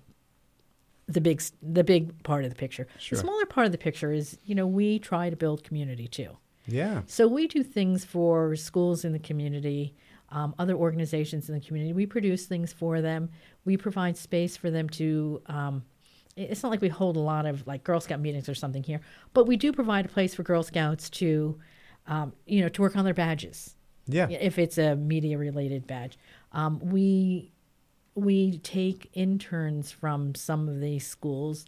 the 1.07 1.21
big 1.21 1.41
the 1.61 1.83
big 1.83 2.23
part 2.23 2.43
of 2.43 2.49
the 2.49 2.55
picture. 2.55 2.87
Sure. 2.97 3.17
The 3.17 3.21
smaller 3.21 3.45
part 3.45 3.65
of 3.65 3.71
the 3.71 3.77
picture 3.77 4.11
is 4.11 4.37
you 4.45 4.55
know 4.55 4.67
we 4.67 4.99
try 4.99 5.29
to 5.29 5.35
build 5.35 5.63
community 5.63 6.07
too. 6.07 6.37
Yeah. 6.67 7.01
So 7.07 7.27
we 7.27 7.47
do 7.47 7.63
things 7.63 8.03
for 8.05 8.55
schools 8.55 9.05
in 9.05 9.11
the 9.13 9.19
community, 9.19 9.95
um, 10.29 10.55
other 10.57 10.75
organizations 10.75 11.47
in 11.49 11.55
the 11.55 11.61
community. 11.61 11.93
We 11.93 12.05
produce 12.05 12.45
things 12.45 12.73
for 12.73 13.01
them. 13.01 13.29
We 13.65 13.77
provide 13.77 14.17
space 14.17 14.57
for 14.57 14.71
them 14.71 14.89
to. 14.89 15.41
Um, 15.47 15.83
it's 16.35 16.63
not 16.63 16.69
like 16.69 16.81
we 16.81 16.89
hold 16.89 17.15
a 17.15 17.19
lot 17.21 17.45
of 17.45 17.65
like 17.65 17.83
Girl 17.83 17.99
Scout 18.01 18.19
meetings 18.19 18.49
or 18.49 18.55
something 18.55 18.83
here, 18.83 18.99
but 19.33 19.45
we 19.47 19.55
do 19.55 19.71
provide 19.71 20.05
a 20.05 20.09
place 20.09 20.35
for 20.35 20.43
Girl 20.43 20.63
Scouts 20.63 21.09
to, 21.11 21.57
um, 22.07 22.33
you 22.45 22.59
know, 22.61 22.67
to 22.69 22.81
work 22.81 22.97
on 22.97 23.05
their 23.05 23.13
badges 23.13 23.75
Yeah. 24.07 24.27
if 24.29 24.59
it's 24.59 24.77
a 24.77 24.97
media 24.97 25.37
related 25.37 25.87
badge. 25.87 26.17
Um, 26.51 26.79
we 26.79 27.51
we 28.15 28.57
take 28.59 29.09
interns 29.13 29.91
from 29.91 30.35
some 30.35 30.67
of 30.69 30.79
these 30.79 31.05
schools, 31.05 31.65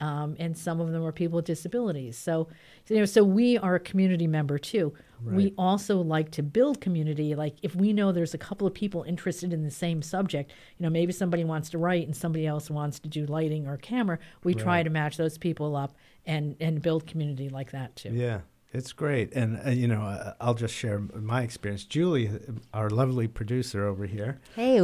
um, 0.00 0.36
and 0.38 0.56
some 0.56 0.80
of 0.80 0.90
them 0.92 1.04
are 1.04 1.12
people 1.12 1.36
with 1.36 1.44
disabilities. 1.44 2.16
So, 2.16 2.48
you 2.88 2.98
know, 2.98 3.04
so 3.04 3.22
we 3.22 3.58
are 3.58 3.74
a 3.74 3.80
community 3.80 4.26
member 4.26 4.58
too. 4.58 4.94
We 5.22 5.52
also 5.58 6.00
like 6.00 6.30
to 6.32 6.42
build 6.42 6.80
community. 6.80 7.34
Like 7.34 7.56
if 7.62 7.74
we 7.74 7.92
know 7.92 8.10
there's 8.10 8.32
a 8.32 8.38
couple 8.38 8.66
of 8.66 8.72
people 8.72 9.02
interested 9.02 9.52
in 9.52 9.62
the 9.62 9.70
same 9.70 10.00
subject, 10.00 10.50
you 10.78 10.84
know, 10.84 10.90
maybe 10.90 11.12
somebody 11.12 11.44
wants 11.44 11.68
to 11.70 11.78
write 11.78 12.06
and 12.06 12.16
somebody 12.16 12.46
else 12.46 12.70
wants 12.70 12.98
to 13.00 13.08
do 13.08 13.26
lighting 13.26 13.66
or 13.66 13.76
camera. 13.76 14.18
We 14.44 14.54
try 14.54 14.82
to 14.82 14.88
match 14.88 15.18
those 15.18 15.36
people 15.36 15.76
up 15.76 15.94
and 16.24 16.56
and 16.60 16.80
build 16.80 17.06
community 17.06 17.48
like 17.50 17.72
that 17.72 17.96
too. 17.96 18.10
Yeah, 18.14 18.40
it's 18.72 18.92
great. 18.92 19.32
And, 19.32 19.60
uh, 19.66 19.70
you 19.70 19.88
know, 19.88 20.02
uh, 20.02 20.34
I'll 20.40 20.54
just 20.54 20.74
share 20.74 21.00
my 21.00 21.42
experience. 21.42 21.84
Julie, 21.84 22.30
our 22.72 22.88
lovely 22.88 23.26
producer 23.26 23.84
over 23.86 24.06
here, 24.06 24.40
Hey, 24.54 24.80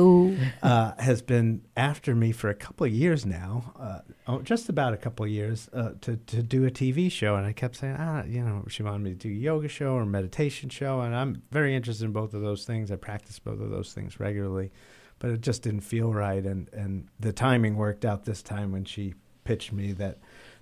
uh, 0.63 0.93
has 0.99 1.23
been 1.23 1.63
after 1.77 2.15
me 2.15 2.33
for 2.33 2.51
a 2.51 2.55
couple 2.55 2.87
of 2.87 2.93
years 2.93 3.25
now, 3.25 3.73
uh, 3.79 4.01
oh, 4.27 4.43
just 4.43 4.69
about 4.69 4.93
a 4.93 4.97
couple 4.97 5.25
of 5.25 5.31
years, 5.31 5.69
uh, 5.73 5.93
to, 6.01 6.17
to 6.17 6.43
do 6.43 6.67
a 6.67 6.71
TV 6.71 7.11
show. 7.11 7.37
And 7.37 7.47
I 7.47 7.53
kept 7.53 7.77
saying, 7.77 7.97
ah, 7.99 8.25
you 8.25 8.43
know, 8.43 8.65
she 8.69 8.83
wanted 8.83 9.03
me 9.03 9.11
to 9.11 9.17
do 9.17 9.29
a 9.29 9.33
yoga 9.33 9.69
show 9.69 9.93
or 9.93 10.05
meditation 10.05 10.69
show. 10.69 11.03
And 11.03 11.15
I'm 11.15 11.43
very 11.53 11.75
interested 11.75 12.05
in 12.07 12.13
both 12.13 12.35
of 12.35 12.41
those 12.41 12.65
things. 12.65 12.91
I 12.91 12.97
practice 12.97 13.39
both 13.39 13.61
of 13.61 13.71
those 13.71 13.93
things 13.93 14.19
regularly, 14.19 14.73
but 15.21 15.31
it 15.31 15.43
just 15.43 15.63
didn't 15.63 15.83
feel 15.83 16.13
right. 16.13 16.45
And, 16.45 16.69
and 16.73 17.07
the 17.21 17.33
timing 17.33 17.77
worked 17.77 18.05
out 18.05 18.25
this 18.25 18.43
time 18.43 18.73
when 18.73 18.85
she 18.85 19.15
pitched 19.45 19.73
me 19.73 19.93
that 19.93 20.19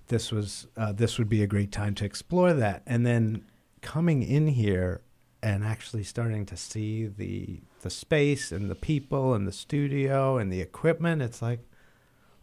this 0.07 0.31
was 0.31 0.67
uh, 0.77 0.91
this 0.91 1.17
would 1.17 1.29
be 1.29 1.41
a 1.43 1.47
great 1.47 1.71
time 1.71 1.95
to 1.95 2.05
explore 2.05 2.53
that. 2.53 2.83
And 2.85 3.05
then 3.05 3.45
coming 3.81 4.23
in 4.23 4.47
here 4.47 5.01
and 5.43 5.63
actually 5.63 6.03
starting 6.03 6.45
to 6.47 6.57
see 6.57 7.05
the 7.07 7.61
the 7.81 7.89
space 7.89 8.51
and 8.51 8.69
the 8.69 8.75
people 8.75 9.33
and 9.33 9.47
the 9.47 9.51
studio 9.51 10.37
and 10.37 10.51
the 10.51 10.59
equipment, 10.61 11.21
it's 11.21 11.41
like, 11.41 11.59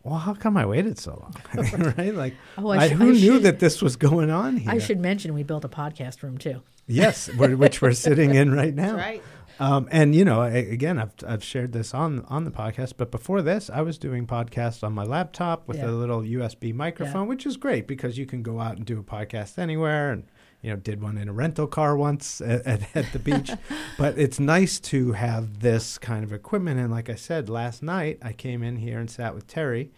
well, 0.04 0.18
how 0.18 0.34
come 0.34 0.56
I 0.56 0.66
waited 0.66 0.98
so 0.98 1.12
long? 1.20 1.94
right? 1.98 2.14
Like, 2.14 2.34
Oh, 2.58 2.68
I, 2.70 2.88
sh- 2.88 2.92
who 2.92 3.12
knew 3.12 3.14
should- 3.34 3.42
that 3.44 3.58
this 3.58 3.82
was 3.82 3.96
going 3.96 4.30
on 4.30 4.56
here? 4.56 4.70
I 4.70 4.78
should 4.78 5.00
mention 5.00 5.34
we 5.34 5.42
built 5.42 5.64
a 5.64 5.68
podcast 5.68 6.22
room 6.22 6.38
too. 6.38 6.62
Yes, 6.88 7.30
we're, 7.38 7.56
which 7.56 7.80
we're 7.80 7.92
sitting 7.92 8.34
in 8.34 8.52
right 8.52 8.74
now. 8.74 8.96
That's 8.96 8.98
right. 8.98 9.22
Um, 9.60 9.88
and 9.90 10.14
you 10.14 10.24
know, 10.24 10.40
I, 10.42 10.48
again, 10.50 10.98
I've 10.98 11.12
I've 11.26 11.44
shared 11.44 11.72
this 11.72 11.94
on 11.94 12.24
on 12.28 12.44
the 12.44 12.50
podcast, 12.50 12.94
but 12.96 13.10
before 13.10 13.42
this, 13.42 13.70
I 13.70 13.82
was 13.82 13.98
doing 13.98 14.26
podcasts 14.26 14.82
on 14.82 14.92
my 14.92 15.04
laptop 15.04 15.68
with 15.68 15.78
Yeah. 15.78 15.90
a 15.90 15.92
little 15.92 16.22
USB 16.22 16.74
microphone, 16.74 17.28
which 17.28 17.46
is 17.46 17.56
great 17.56 17.86
because 17.86 18.18
you 18.18 18.26
can 18.26 18.42
go 18.42 18.60
out 18.60 18.76
and 18.76 18.84
do 18.86 18.98
a 18.98 19.02
podcast 19.02 19.58
anywhere. 19.58 20.12
And 20.12 20.24
you 20.62 20.70
know, 20.70 20.76
did 20.76 21.02
one 21.02 21.18
in 21.18 21.28
a 21.28 21.32
rental 21.32 21.66
car 21.66 21.96
once 21.96 22.40
at, 22.40 22.64
at, 22.64 22.96
at 22.96 23.12
the 23.12 23.18
beach. 23.30 23.50
but 23.98 24.16
it's 24.16 24.38
nice 24.38 24.78
to 24.78 25.10
have 25.12 25.58
this 25.58 25.98
kind 25.98 26.22
of 26.22 26.32
equipment. 26.32 26.78
And 26.78 26.88
like 26.90 27.10
I 27.10 27.16
said 27.16 27.48
last 27.48 27.82
night, 27.82 28.18
I 28.22 28.32
came 28.32 28.62
in 28.62 28.76
here 28.76 29.00
and 29.00 29.10
sat 29.10 29.34
with 29.34 29.48
Terry. 29.48 29.90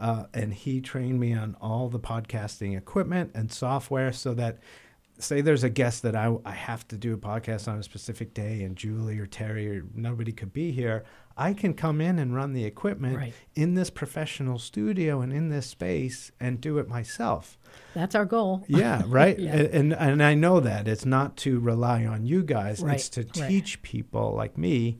Uh, 0.00 0.24
and 0.32 0.54
he 0.54 0.80
trained 0.80 1.18
me 1.20 1.34
on 1.34 1.56
all 1.60 1.88
the 1.90 1.98
podcasting 1.98 2.74
equipment 2.78 3.32
and 3.34 3.52
software 3.52 4.12
so 4.12 4.32
that 4.32 4.58
say 5.18 5.40
there's 5.40 5.64
a 5.64 5.70
guest 5.70 6.02
that 6.02 6.14
I, 6.16 6.34
I 6.44 6.52
have 6.52 6.86
to 6.88 6.96
do 6.96 7.12
a 7.14 7.16
podcast 7.16 7.66
on 7.68 7.78
a 7.78 7.82
specific 7.82 8.34
day 8.34 8.62
and 8.62 8.76
Julie 8.76 9.18
or 9.18 9.26
Terry 9.26 9.68
or 9.78 9.84
nobody 9.94 10.32
could 10.32 10.52
be 10.52 10.70
here, 10.70 11.04
I 11.36 11.54
can 11.54 11.74
come 11.74 12.00
in 12.00 12.18
and 12.18 12.34
run 12.34 12.52
the 12.52 12.64
equipment 12.64 13.16
Right. 13.16 13.34
in 13.54 13.74
this 13.74 13.90
professional 13.90 14.58
studio 14.58 15.20
and 15.20 15.32
in 15.32 15.48
this 15.48 15.66
space 15.66 16.30
and 16.40 16.60
do 16.60 16.78
it 16.78 16.88
myself. 16.88 17.58
That's 17.94 18.14
our 18.14 18.24
goal. 18.24 18.64
Yeah, 18.68 19.02
right. 19.06 19.38
Yeah. 19.38 19.54
And, 19.56 19.68
and 19.74 19.94
and 19.94 20.22
I 20.22 20.34
know 20.34 20.60
that 20.60 20.88
it's 20.88 21.04
not 21.06 21.36
to 21.38 21.58
rely 21.60 22.06
on 22.06 22.24
you 22.26 22.42
guys; 22.42 22.80
Right, 22.82 22.96
it's 22.96 23.08
to 23.10 23.20
right. 23.22 23.48
teach 23.48 23.82
people 23.82 24.34
like 24.34 24.56
me 24.58 24.98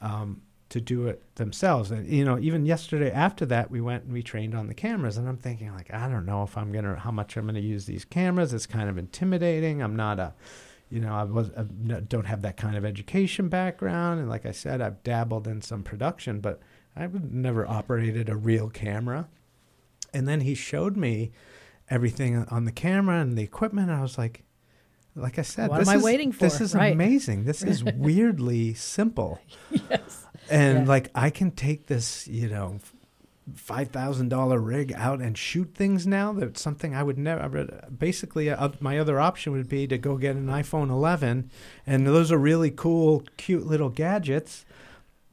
um, 0.00 0.42
to 0.72 0.80
do 0.80 1.06
it 1.06 1.22
themselves. 1.36 1.90
And 1.90 2.06
you 2.06 2.24
know, 2.24 2.38
even 2.38 2.66
yesterday 2.66 3.10
after 3.10 3.46
that, 3.46 3.70
we 3.70 3.80
went 3.80 4.04
and 4.04 4.12
we 4.12 4.22
trained 4.22 4.54
on 4.54 4.66
the 4.66 4.74
cameras, 4.74 5.16
and 5.16 5.28
I'm 5.28 5.36
thinking 5.36 5.72
like, 5.74 5.92
I 5.92 6.08
don't 6.08 6.26
know 6.26 6.42
if 6.42 6.56
I'm 6.58 6.72
gonna 6.72 6.96
how 6.96 7.10
much 7.10 7.36
I'm 7.36 7.46
gonna 7.46 7.60
use 7.60 7.86
these 7.86 8.04
cameras. 8.04 8.52
It's 8.52 8.66
kind 8.66 8.88
of 8.88 8.98
intimidating. 8.98 9.82
I'm 9.82 9.96
not 9.96 10.18
a 10.18 10.34
you 10.90 11.00
know, 11.00 11.14
I 11.14 11.22
was 11.24 11.50
I 11.56 11.62
don't 11.62 12.26
have 12.26 12.42
that 12.42 12.56
kind 12.56 12.76
of 12.76 12.84
education 12.84 13.48
background, 13.48 14.20
and 14.20 14.28
like 14.28 14.44
I 14.44 14.52
said, 14.52 14.80
I've 14.82 15.02
dabbled 15.02 15.46
in 15.46 15.62
some 15.62 15.82
production, 15.82 16.40
but 16.40 16.60
I've 16.94 17.32
never 17.32 17.66
operated 17.66 18.28
a 18.28 18.36
real 18.36 18.68
camera. 18.68 19.28
And 20.14 20.28
then 20.28 20.40
he 20.40 20.54
showed 20.54 20.96
me 20.96 21.32
everything 21.88 22.44
on 22.50 22.64
the 22.64 22.72
camera 22.72 23.20
and 23.20 23.36
the 23.36 23.42
equipment. 23.42 23.88
And 23.88 23.98
I 23.98 24.02
was 24.02 24.18
like, 24.18 24.42
like 25.14 25.38
I 25.38 25.42
said, 25.42 25.70
What 25.70 25.78
this 25.78 25.88
am 25.88 25.94
I 25.94 25.96
is, 25.98 26.04
waiting 26.04 26.30
This 26.30 26.60
is 26.60 26.74
Right. 26.74 26.92
amazing. 26.92 27.44
This 27.44 27.62
is 27.62 27.82
weirdly 27.96 28.74
simple. 28.74 29.40
yes. 29.90 30.26
And 30.52 30.80
Yeah. 30.80 30.84
like 30.88 31.08
I 31.14 31.30
can 31.30 31.50
take 31.50 31.86
this, 31.86 32.28
you 32.28 32.48
know, 32.48 32.78
five 33.54 33.88
thousand 33.88 34.28
dollar 34.28 34.58
rig 34.60 34.92
out 34.96 35.20
and 35.20 35.36
shoot 35.36 35.74
things 35.74 36.06
now. 36.06 36.32
That's 36.32 36.60
something 36.60 36.94
I 36.94 37.02
would 37.02 37.18
never. 37.18 37.64
Basically, 37.96 38.48
uh, 38.50 38.68
my 38.80 38.98
other 38.98 39.18
option 39.18 39.52
would 39.52 39.68
be 39.68 39.86
to 39.88 39.98
go 39.98 40.16
get 40.16 40.36
an 40.36 40.46
iPhone 40.46 40.90
11, 40.90 41.50
and 41.86 42.06
those 42.06 42.30
are 42.30 42.38
really 42.38 42.70
cool, 42.70 43.24
cute 43.36 43.66
little 43.66 43.88
gadgets. 43.90 44.64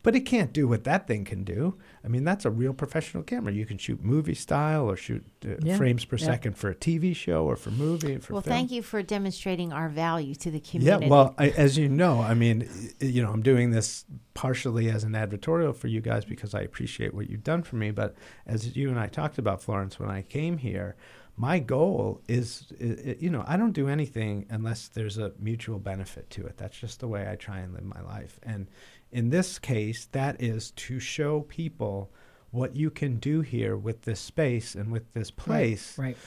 But 0.01 0.15
it 0.15 0.21
can't 0.21 0.53
do 0.53 0.65
what 0.65 0.85
that 0.85 1.07
thing 1.07 1.25
can 1.25 1.43
do. 1.43 1.77
I 2.05 2.07
mean, 2.07 2.23
that's 2.23 2.45
a 2.45 2.49
real 2.49 2.73
professional 2.73 3.21
camera. 3.21 3.51
You 3.51 3.65
can 3.65 3.77
shoot 3.77 4.01
movie 4.01 4.33
style 4.33 4.89
or 4.89 4.95
shoot 4.95 5.25
uh, 5.45 5.55
Yeah, 5.61 5.75
frames 5.75 6.05
per 6.05 6.15
yeah. 6.15 6.25
second 6.25 6.57
for 6.57 6.69
a 6.69 6.75
TV 6.75 7.13
show 7.13 7.43
or 7.45 7.57
for 7.57 7.69
movie. 7.71 8.17
For 8.17 8.31
Well, 8.33 8.41
film. 8.41 8.55
thank 8.55 8.71
you 8.71 8.81
for 8.81 9.03
demonstrating 9.03 9.73
our 9.73 9.89
value 9.89 10.35
to 10.35 10.49
the 10.51 10.61
community. 10.61 11.05
Yeah, 11.05 11.09
well, 11.11 11.35
I, 11.37 11.49
as 11.49 11.77
you 11.77 11.89
know, 11.89 12.21
I 12.21 12.33
mean, 12.33 12.67
you 13.01 13.21
know, 13.21 13.29
I'm 13.31 13.41
doing 13.41 13.71
this 13.71 14.05
partially 14.33 14.89
as 14.89 15.03
an 15.03 15.11
advertorial 15.11 15.75
for 15.75 15.87
you 15.89 15.99
guys 15.99 16.23
because 16.23 16.55
I 16.55 16.61
appreciate 16.61 17.13
what 17.13 17.29
you've 17.29 17.43
done 17.43 17.61
for 17.63 17.75
me. 17.75 17.91
But 17.91 18.15
as 18.47 18.77
you 18.77 18.87
and 18.89 18.97
I 18.97 19.07
talked 19.07 19.37
about, 19.37 19.61
Florence, 19.61 19.99
when 19.99 20.09
I 20.09 20.21
came 20.21 20.59
here, 20.59 20.95
my 21.35 21.59
goal 21.59 22.21
is, 22.27 22.71
i- 22.81 22.83
i- 23.11 23.17
you 23.19 23.29
know, 23.29 23.43
I 23.47 23.57
don't 23.57 23.71
do 23.73 23.87
anything 23.89 24.45
unless 24.49 24.87
there's 24.87 25.17
a 25.17 25.33
mutual 25.39 25.79
benefit 25.79 26.29
to 26.31 26.45
it. 26.45 26.57
That's 26.57 26.77
just 26.77 26.99
the 27.01 27.07
way 27.07 27.29
I 27.29 27.35
try 27.35 27.59
and 27.59 27.73
live 27.73 27.83
my 27.85 28.01
life. 28.01 28.39
And 28.43 28.67
in 29.11 29.29
this 29.29 29.59
case, 29.59 30.07
that 30.11 30.41
is 30.41 30.71
to 30.71 30.99
show 30.99 31.41
people 31.41 32.11
what 32.51 32.75
you 32.75 32.89
can 32.89 33.17
do 33.17 33.41
here 33.41 33.77
with 33.77 34.01
this 34.03 34.19
space 34.19 34.75
and 34.75 34.91
with 34.91 35.13
this 35.13 35.29
place. 35.29 35.97
Right. 35.97 36.17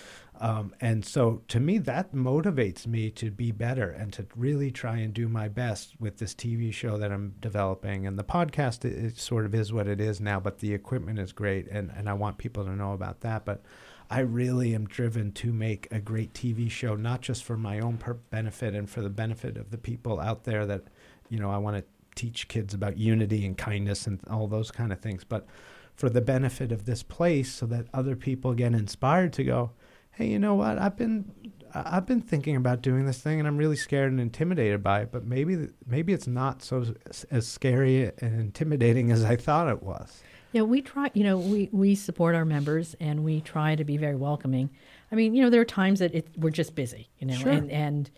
Um, 0.40 0.74
and 0.80 1.04
so 1.04 1.42
to 1.48 1.60
me, 1.60 1.78
that 1.78 2.14
motivates 2.14 2.86
me 2.86 3.10
to 3.10 3.30
be 3.30 3.52
better 3.52 3.90
and 3.90 4.12
to 4.14 4.26
really 4.34 4.70
try 4.70 4.96
and 4.96 5.12
do 5.12 5.28
my 5.28 5.48
best 5.48 5.94
with 6.00 6.18
this 6.18 6.34
TV 6.34 6.72
show 6.72 6.96
that 6.98 7.12
I'm 7.12 7.34
developing. 7.40 8.06
And 8.06 8.18
the 8.18 8.24
podcast, 8.24 8.84
it, 8.84 8.92
it 8.92 9.18
sort 9.18 9.44
of 9.44 9.54
is 9.54 9.72
what 9.72 9.86
it 9.86 10.00
is 10.00 10.20
now, 10.20 10.40
but 10.40 10.58
the 10.58 10.74
equipment 10.74 11.18
is 11.18 11.32
great. 11.32 11.68
And, 11.68 11.92
and 11.96 12.08
I 12.08 12.14
want 12.14 12.38
people 12.38 12.64
to 12.64 12.74
know 12.74 12.92
about 12.92 13.20
that. 13.20 13.44
But 13.44 13.62
I 14.10 14.20
really 14.20 14.74
am 14.74 14.86
driven 14.86 15.32
to 15.32 15.52
make 15.52 15.86
a 15.90 16.00
great 16.00 16.34
TV 16.34 16.70
show, 16.70 16.96
not 16.96 17.20
just 17.20 17.44
for 17.44 17.56
my 17.56 17.80
own 17.80 17.98
per- 17.98 18.14
benefit 18.14 18.74
and 18.74 18.88
for 18.88 19.00
the 19.00 19.10
benefit 19.10 19.56
of 19.56 19.70
the 19.70 19.78
people 19.78 20.18
out 20.18 20.44
there 20.44 20.66
that, 20.66 20.84
you 21.28 21.38
know, 21.38 21.50
I 21.50 21.58
want 21.58 21.76
to 21.76 21.84
teach 22.14 22.48
kids 22.48 22.74
about 22.74 22.98
unity 22.98 23.44
and 23.46 23.56
kindness 23.56 24.06
and 24.06 24.20
all 24.30 24.46
those 24.46 24.70
kind 24.70 24.92
of 24.92 25.00
things, 25.00 25.24
but 25.24 25.46
for 25.94 26.08
the 26.08 26.20
benefit 26.20 26.72
of 26.72 26.84
this 26.84 27.02
place 27.02 27.52
so 27.52 27.66
that 27.66 27.86
other 27.92 28.16
people 28.16 28.54
get 28.54 28.72
inspired 28.72 29.32
to 29.34 29.44
go, 29.44 29.70
hey, 30.12 30.26
you 30.28 30.38
know 30.38 30.54
what? 30.54 30.78
I've 30.78 30.96
been 30.96 31.30
I've 31.74 32.06
been 32.06 32.20
thinking 32.20 32.54
about 32.56 32.82
doing 32.82 33.06
this 33.06 33.18
thing, 33.18 33.38
and 33.38 33.48
I'm 33.48 33.56
really 33.56 33.76
scared 33.76 34.10
and 34.10 34.20
intimidated 34.20 34.82
by 34.82 35.02
it. 35.02 35.12
But 35.12 35.24
maybe 35.24 35.68
maybe 35.86 36.12
it's 36.12 36.26
not 36.26 36.62
so 36.62 36.94
as 37.30 37.46
scary 37.48 38.10
and 38.18 38.40
intimidating 38.40 39.10
as 39.10 39.24
I 39.24 39.36
thought 39.36 39.68
it 39.68 39.82
was. 39.82 40.22
Yeah, 40.52 40.62
we 40.62 40.82
try. 40.82 41.10
You 41.14 41.24
know, 41.24 41.38
we 41.38 41.70
we 41.72 41.94
support 41.94 42.34
our 42.34 42.44
members 42.44 42.94
and 43.00 43.24
we 43.24 43.40
try 43.40 43.74
to 43.74 43.84
be 43.84 43.96
very 43.96 44.16
welcoming. 44.16 44.68
I 45.10 45.14
mean, 45.14 45.34
you 45.34 45.42
know, 45.42 45.48
there 45.48 45.62
are 45.62 45.66
times 45.66 46.00
that 46.00 46.14
it, 46.14 46.28
we're 46.36 46.50
just 46.50 46.74
busy. 46.74 47.08
You 47.18 47.28
know, 47.28 47.34
Sure. 47.34 47.52
and 47.52 47.70
and 47.70 48.10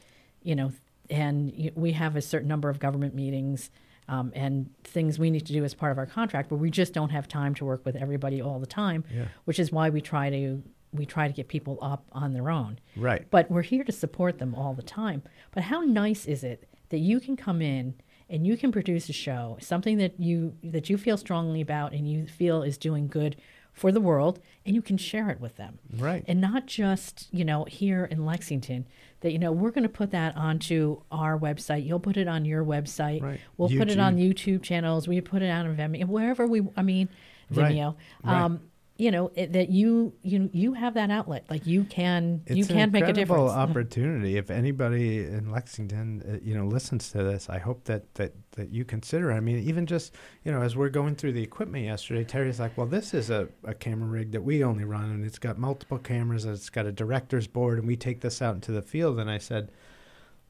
you 0.43 0.57
know, 0.57 0.73
and 1.11 1.71
we 1.75 1.93
have 1.93 2.17
a 2.17 2.23
certain 2.23 2.49
number 2.49 2.69
of 2.69 2.79
government 2.79 3.15
meetings. 3.15 3.71
Um, 4.07 4.33
and 4.35 4.69
things 4.85 5.19
we 5.19 5.31
need 5.31 5.47
to 5.47 5.55
do 5.55 5.65
as 5.65 5.73
part 5.73 5.91
of 5.91 5.97
our 5.97 6.05
contract, 6.05 6.51
but 6.51 6.57
we 6.57 6.71
just 6.71 6.93
don't 6.93 7.09
have 7.09 7.27
time 7.27 7.55
to 7.55 7.65
work 7.65 7.87
with 7.87 7.97
everybody 7.97 8.43
all 8.43 8.59
the 8.61 8.67
time, 8.67 9.03
Yeah. 9.11 9.29
which 9.47 9.59
is 9.59 9.73
why 9.73 9.89
we 9.89 10.03
try 10.03 10.29
to 10.29 10.63
we 10.93 11.07
try 11.07 11.27
to 11.27 11.33
get 11.33 11.49
people 11.49 11.79
up 11.81 12.05
on 12.13 12.35
their 12.35 12.51
own. 12.51 12.79
Right. 12.97 13.25
But 13.31 13.51
we're 13.51 13.63
here 13.63 13.83
to 13.83 13.91
support 13.93 14.39
them 14.39 14.55
all 14.55 14.75
the 14.75 14.83
time. 14.83 15.23
But 15.53 15.63
how 15.63 15.81
nice 15.81 16.27
is 16.27 16.45
it 16.45 16.69
that 16.91 16.99
you 16.99 17.19
can 17.19 17.35
come 17.35 17.63
in 17.63 17.95
and 18.29 18.47
you 18.47 18.59
can 18.59 18.71
produce 18.71 19.09
a 19.09 19.13
show, 19.15 19.57
something 19.59 19.97
that 19.97 20.21
you 20.21 20.55
that 20.63 20.91
you 20.91 20.99
feel 20.99 21.17
strongly 21.17 21.63
about 21.63 21.95
and 21.95 22.07
you 22.07 22.27
feel 22.27 22.63
is 22.63 22.77
doing 22.77 23.09
good 23.09 23.37
for 23.73 23.91
the 23.91 24.01
world, 24.03 24.39
and 24.67 24.77
you 24.77 24.83
can 24.83 24.97
share 24.99 25.31
it 25.31 25.41
with 25.41 25.57
them. 25.57 25.79
Right. 25.97 26.23
And 26.29 26.41
not 26.43 26.67
just, 26.67 27.27
you 27.33 27.45
know, 27.45 27.65
here 27.65 28.05
in 28.05 28.25
Lexington, 28.27 28.87
that, 29.25 29.33
you 29.33 29.39
know, 29.39 29.51
we're 29.51 29.71
going 29.71 29.83
to 29.83 29.89
put 29.89 30.13
that 30.13 30.37
onto 30.37 31.01
our 31.11 31.39
website. 31.39 31.85
You'll 31.87 31.99
put 31.99 32.17
it 32.17 32.29
on 32.29 32.45
your 32.45 32.63
website. 32.63 33.23
Right. 33.23 33.41
We'll 33.57 33.71
put 33.71 33.91
it 33.91 33.99
on 33.99 34.17
YouTube 34.17 34.63
channels. 34.63 35.09
We 35.09 35.21
put 35.23 35.43
it 35.43 35.49
out 35.49 35.67
on 35.67 35.75
Vimeo, 35.77 36.07
wherever 36.07 36.47
we, 36.47 36.63
I 36.77 36.83
mean, 36.83 37.09
Right. 37.51 37.75
Vimeo. 37.75 37.97
Right. 38.23 38.43
Um, 38.43 38.61
you 38.97 39.11
know, 39.11 39.33
it, 39.35 39.53
that 39.55 39.71
you, 39.71 40.13
you, 40.23 40.49
you 40.53 40.73
have 40.75 40.95
that 40.95 41.11
outlet. 41.11 41.45
Like 41.51 41.67
you 41.67 41.83
can, 41.83 42.43
you 42.49 42.61
It's 42.61 42.71
an 42.71 42.77
can 42.77 42.93
make 42.93 43.09
a 43.09 43.13
difference. 43.13 43.51
opportunity. 43.51 44.37
If 44.37 44.51
anybody 44.51 45.19
in 45.19 45.51
Lexington, 45.51 46.23
uh, 46.23 46.39
you 46.45 46.55
know, 46.57 46.65
listens 46.65 47.11
to 47.11 47.25
this, 47.25 47.51
I 47.51 47.59
hope 47.59 47.85
that 47.85 48.15
that 48.15 48.35
that 48.53 48.71
you 48.71 48.85
consider. 48.85 49.33
I 49.33 49.41
mean, 49.41 49.59
even 49.59 49.87
just 49.87 50.15
you 50.45 50.53
know, 50.53 50.63
as 50.63 50.77
we're 50.77 50.91
going 50.91 51.17
through 51.17 51.33
the 51.33 51.43
equipment 51.43 51.85
yesterday, 51.85 52.23
Terry's 52.23 52.61
like, 52.61 52.79
"Well, 52.79 52.87
this 52.87 53.13
is 53.15 53.31
a, 53.31 53.49
a 53.65 53.75
camera 53.75 54.09
rig 54.09 54.31
that 54.31 54.43
we 54.43 54.63
only 54.63 54.85
run, 54.85 55.11
and 55.11 55.25
it's 55.25 55.41
got 55.41 55.59
multiple 55.59 55.99
cameras, 55.99 56.45
and 56.45 56.55
it's 56.55 56.71
got 56.71 56.87
a 56.87 56.93
director's 56.93 57.49
board, 57.49 57.79
and 57.79 57.89
we 57.89 57.97
take 57.97 58.21
this 58.21 58.41
out 58.41 58.55
into 58.55 58.71
the 58.71 58.83
field." 58.83 59.19
And 59.19 59.31
I 59.31 59.39
said. 59.39 59.71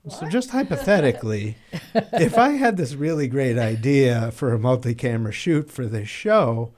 So 0.07 0.29
just 0.29 0.51
hypothetically, 0.51 1.57
if 1.95 2.37
I 2.37 2.51
had 2.51 2.77
this 2.77 2.93
really 2.95 3.27
great 3.27 3.57
idea 3.57 4.31
for 4.33 4.53
a 4.53 4.59
multi-camera 4.59 5.33
shoot 5.33 5.71
for 5.71 5.87
this 5.87 6.11
show, 6.11 6.75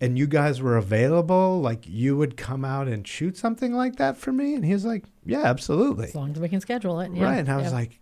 and 0.00 0.18
you 0.18 0.26
guys 0.26 0.60
were 0.62 0.76
available, 0.76 1.60
like 1.60 1.86
you 1.86 2.16
would 2.16 2.36
come 2.36 2.64
out 2.64 2.88
and 2.88 3.06
shoot 3.06 3.36
something 3.36 3.72
like 3.72 3.96
that 3.96 4.16
for 4.16 4.32
me? 4.32 4.54
And 4.54 4.64
he 4.64 4.72
was 4.72 4.84
like, 4.84 5.04
Yeah, 5.24 5.42
absolutely. 5.42 6.08
As 6.08 6.14
long 6.14 6.32
as 6.32 6.38
we 6.40 6.48
can 6.48 6.60
schedule 6.60 7.00
it. 7.00 7.12
Yeah. 7.12 7.24
right. 7.24 7.38
And 7.38 7.48
I 7.50 7.56
was 7.56 7.66
yeah. 7.66 7.72
like, 7.72 8.00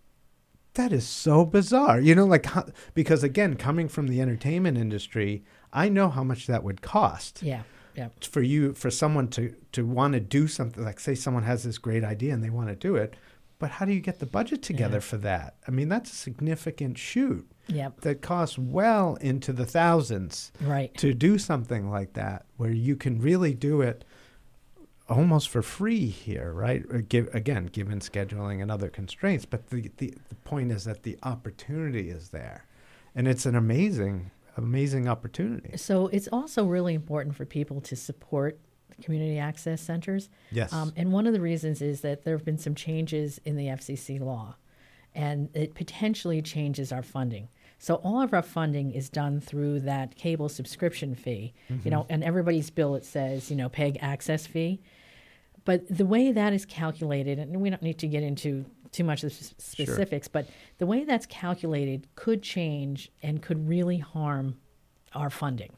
That 0.75 0.91
is 0.93 1.07
so 1.07 1.45
bizarre. 1.45 1.99
You 1.99 2.13
know, 2.15 2.25
like, 2.25 2.45
how, 2.45 2.65
because 2.93 3.23
again, 3.23 3.55
coming 3.55 3.87
from 3.87 4.07
the 4.07 4.21
entertainment 4.21 4.77
industry, 4.77 5.43
I 5.73 5.89
know 5.89 6.09
how 6.09 6.23
much 6.23 6.47
that 6.47 6.63
would 6.63 6.81
cost 6.81 7.41
yeah, 7.43 7.63
yeah. 7.95 8.09
for 8.21 8.41
you, 8.41 8.73
for 8.73 8.89
someone 8.91 9.27
to, 9.29 9.53
to 9.73 9.85
want 9.85 10.13
to 10.13 10.19
do 10.19 10.47
something. 10.47 10.83
Like, 10.83 10.99
say 10.99 11.15
someone 11.15 11.43
has 11.43 11.63
this 11.63 11.77
great 11.77 12.03
idea 12.03 12.33
and 12.33 12.43
they 12.43 12.49
want 12.49 12.69
to 12.69 12.75
do 12.75 12.95
it, 12.95 13.15
but 13.59 13.71
how 13.71 13.85
do 13.85 13.91
you 13.91 13.99
get 14.01 14.19
the 14.19 14.25
budget 14.27 14.61
together 14.61 14.97
Yeah. 14.97 15.01
for 15.01 15.17
that? 15.17 15.55
I 15.67 15.71
mean, 15.71 15.89
that's 15.89 16.11
a 16.11 16.15
significant 16.15 16.97
shoot 16.99 17.51
Yep. 17.69 18.01
that 18.01 18.21
costs 18.21 18.57
well 18.57 19.15
into 19.21 19.51
the 19.53 19.65
thousands 19.65 20.51
Right. 20.61 20.93
to 20.97 21.13
do 21.13 21.37
something 21.37 21.89
like 21.89 22.13
that 22.13 22.45
where 22.57 22.71
you 22.71 22.95
can 22.95 23.19
really 23.21 23.53
do 23.53 23.81
it 23.81 24.05
almost 25.09 25.47
for 25.49 25.61
free 25.61 26.07
here 26.07 26.51
right 26.51 26.83
Uh, 26.93 26.97
again 27.33 27.65
given 27.67 27.99
scheduling 27.99 28.61
and 28.61 28.69
other 28.69 28.89
constraints 28.89 29.45
but 29.45 29.69
the, 29.69 29.89
the, 29.97 30.13
the 30.29 30.35
point 30.43 30.71
is 30.71 30.83
that 30.83 31.03
the 31.03 31.17
opportunity 31.23 32.09
is 32.09 32.29
there 32.29 32.65
and 33.15 33.27
it's 33.27 33.45
an 33.45 33.55
amazing 33.55 34.31
amazing 34.57 35.07
opportunity 35.07 35.77
So 35.77 36.07
it's 36.07 36.27
also 36.31 36.65
really 36.65 36.93
important 36.93 37.35
for 37.35 37.45
people 37.45 37.79
to 37.81 37.95
support 37.95 38.59
community 39.01 39.37
access 39.37 39.79
centers. 39.81 40.29
yes 40.51 40.73
Um, 40.73 40.91
and 40.95 41.11
one 41.13 41.27
of 41.27 41.33
the 41.33 41.41
reasons 41.41 41.81
is 41.81 42.01
that 42.01 42.23
there 42.23 42.35
have 42.35 42.43
been 42.45 42.57
some 42.57 42.73
changes 42.75 43.39
in 43.45 43.55
the 43.55 43.67
FCC 43.67 44.19
law, 44.19 44.55
and 45.13 45.49
it 45.55 45.75
potentially 45.75 46.41
changes 46.41 46.91
our 46.91 47.03
funding. 47.03 47.47
So 47.79 47.95
all 47.95 48.21
of 48.21 48.33
our 48.33 48.41
funding 48.41 48.91
is 48.91 49.09
done 49.09 49.39
through 49.39 49.81
that 49.81 50.15
cable 50.15 50.49
subscription 50.49 51.13
fee, 51.13 51.53
you 51.83 51.91
know, 51.91 52.01
mm-hmm. 52.01 52.13
and 52.13 52.23
everybody's 52.23 52.69
bill 52.69 52.95
it 52.95 53.05
says, 53.05 53.51
you 53.51 53.55
know, 53.55 53.69
PEG 53.69 53.97
access 54.01 54.47
fee. 54.47 54.81
But 55.63 55.87
the 55.89 56.05
way 56.05 56.31
that 56.31 56.53
is 56.53 56.65
calculated, 56.65 57.39
and 57.39 57.61
we 57.61 57.69
don't 57.69 57.81
need 57.81 57.99
to 57.99 58.07
get 58.07 58.23
into 58.23 58.65
too 58.91 59.03
much 59.03 59.23
of 59.23 59.31
the 59.31 59.35
s- 59.35 59.53
specifics, 59.57 60.27
but 60.27 60.47
the 60.77 60.85
way 60.85 61.03
that's 61.03 61.25
calculated 61.25 62.07
could 62.15 62.41
change 62.41 63.11
and 63.21 63.41
could 63.41 63.67
really 63.67 63.97
harm 63.97 64.57
our 65.13 65.29
funding. 65.29 65.71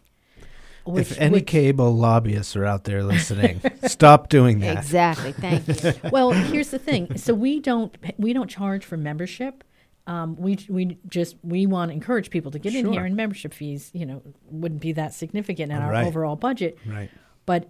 if 0.86 1.20
any 1.20 1.42
cable 1.42 1.92
lobbyists 1.92 2.56
are 2.56 2.66
out 2.66 2.86
there 2.86 3.04
listening 3.04 3.62
stop 3.84 4.30
doing 4.30 4.60
that 4.60 4.78
Exactly. 4.78 5.32
Thank 5.34 5.68
you. 5.68 5.94
well, 6.12 6.32
here's 6.32 6.70
the 6.70 6.80
thing. 6.80 7.18
So 7.18 7.34
we 7.34 7.60
don't 7.60 7.96
we 8.18 8.32
don't 8.32 8.50
charge 8.50 8.86
for 8.86 8.96
membership. 8.96 9.64
Um, 10.10 10.36
we 10.38 10.58
we 10.68 10.98
just 11.08 11.36
we 11.44 11.68
want 11.68 11.90
to 11.92 11.94
encourage 11.94 12.32
people 12.32 12.50
to 12.52 12.58
get 12.58 12.74
in 12.74 12.92
here, 12.92 13.06
and 13.06 13.16
membership 13.16 13.54
fees, 13.54 13.92
you 13.94 14.08
know, 14.08 14.24
wouldn't 14.50 14.82
be 14.82 14.92
that 14.94 15.14
significant 15.14 15.72
in 15.72 15.78
our 15.78 15.94
overall 15.94 16.36
budget. 16.36 16.80
right 16.88 17.12
But 17.46 17.70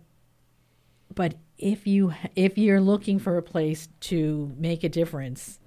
but 1.14 1.36
if 1.58 1.86
you 1.86 2.14
if 2.38 2.58
you're 2.58 2.80
looking 2.80 3.20
for 3.20 3.38
a 3.38 3.42
place 3.44 3.90
to 4.12 4.54
make 4.58 4.86
a 4.86 4.90
difference, 4.90 5.60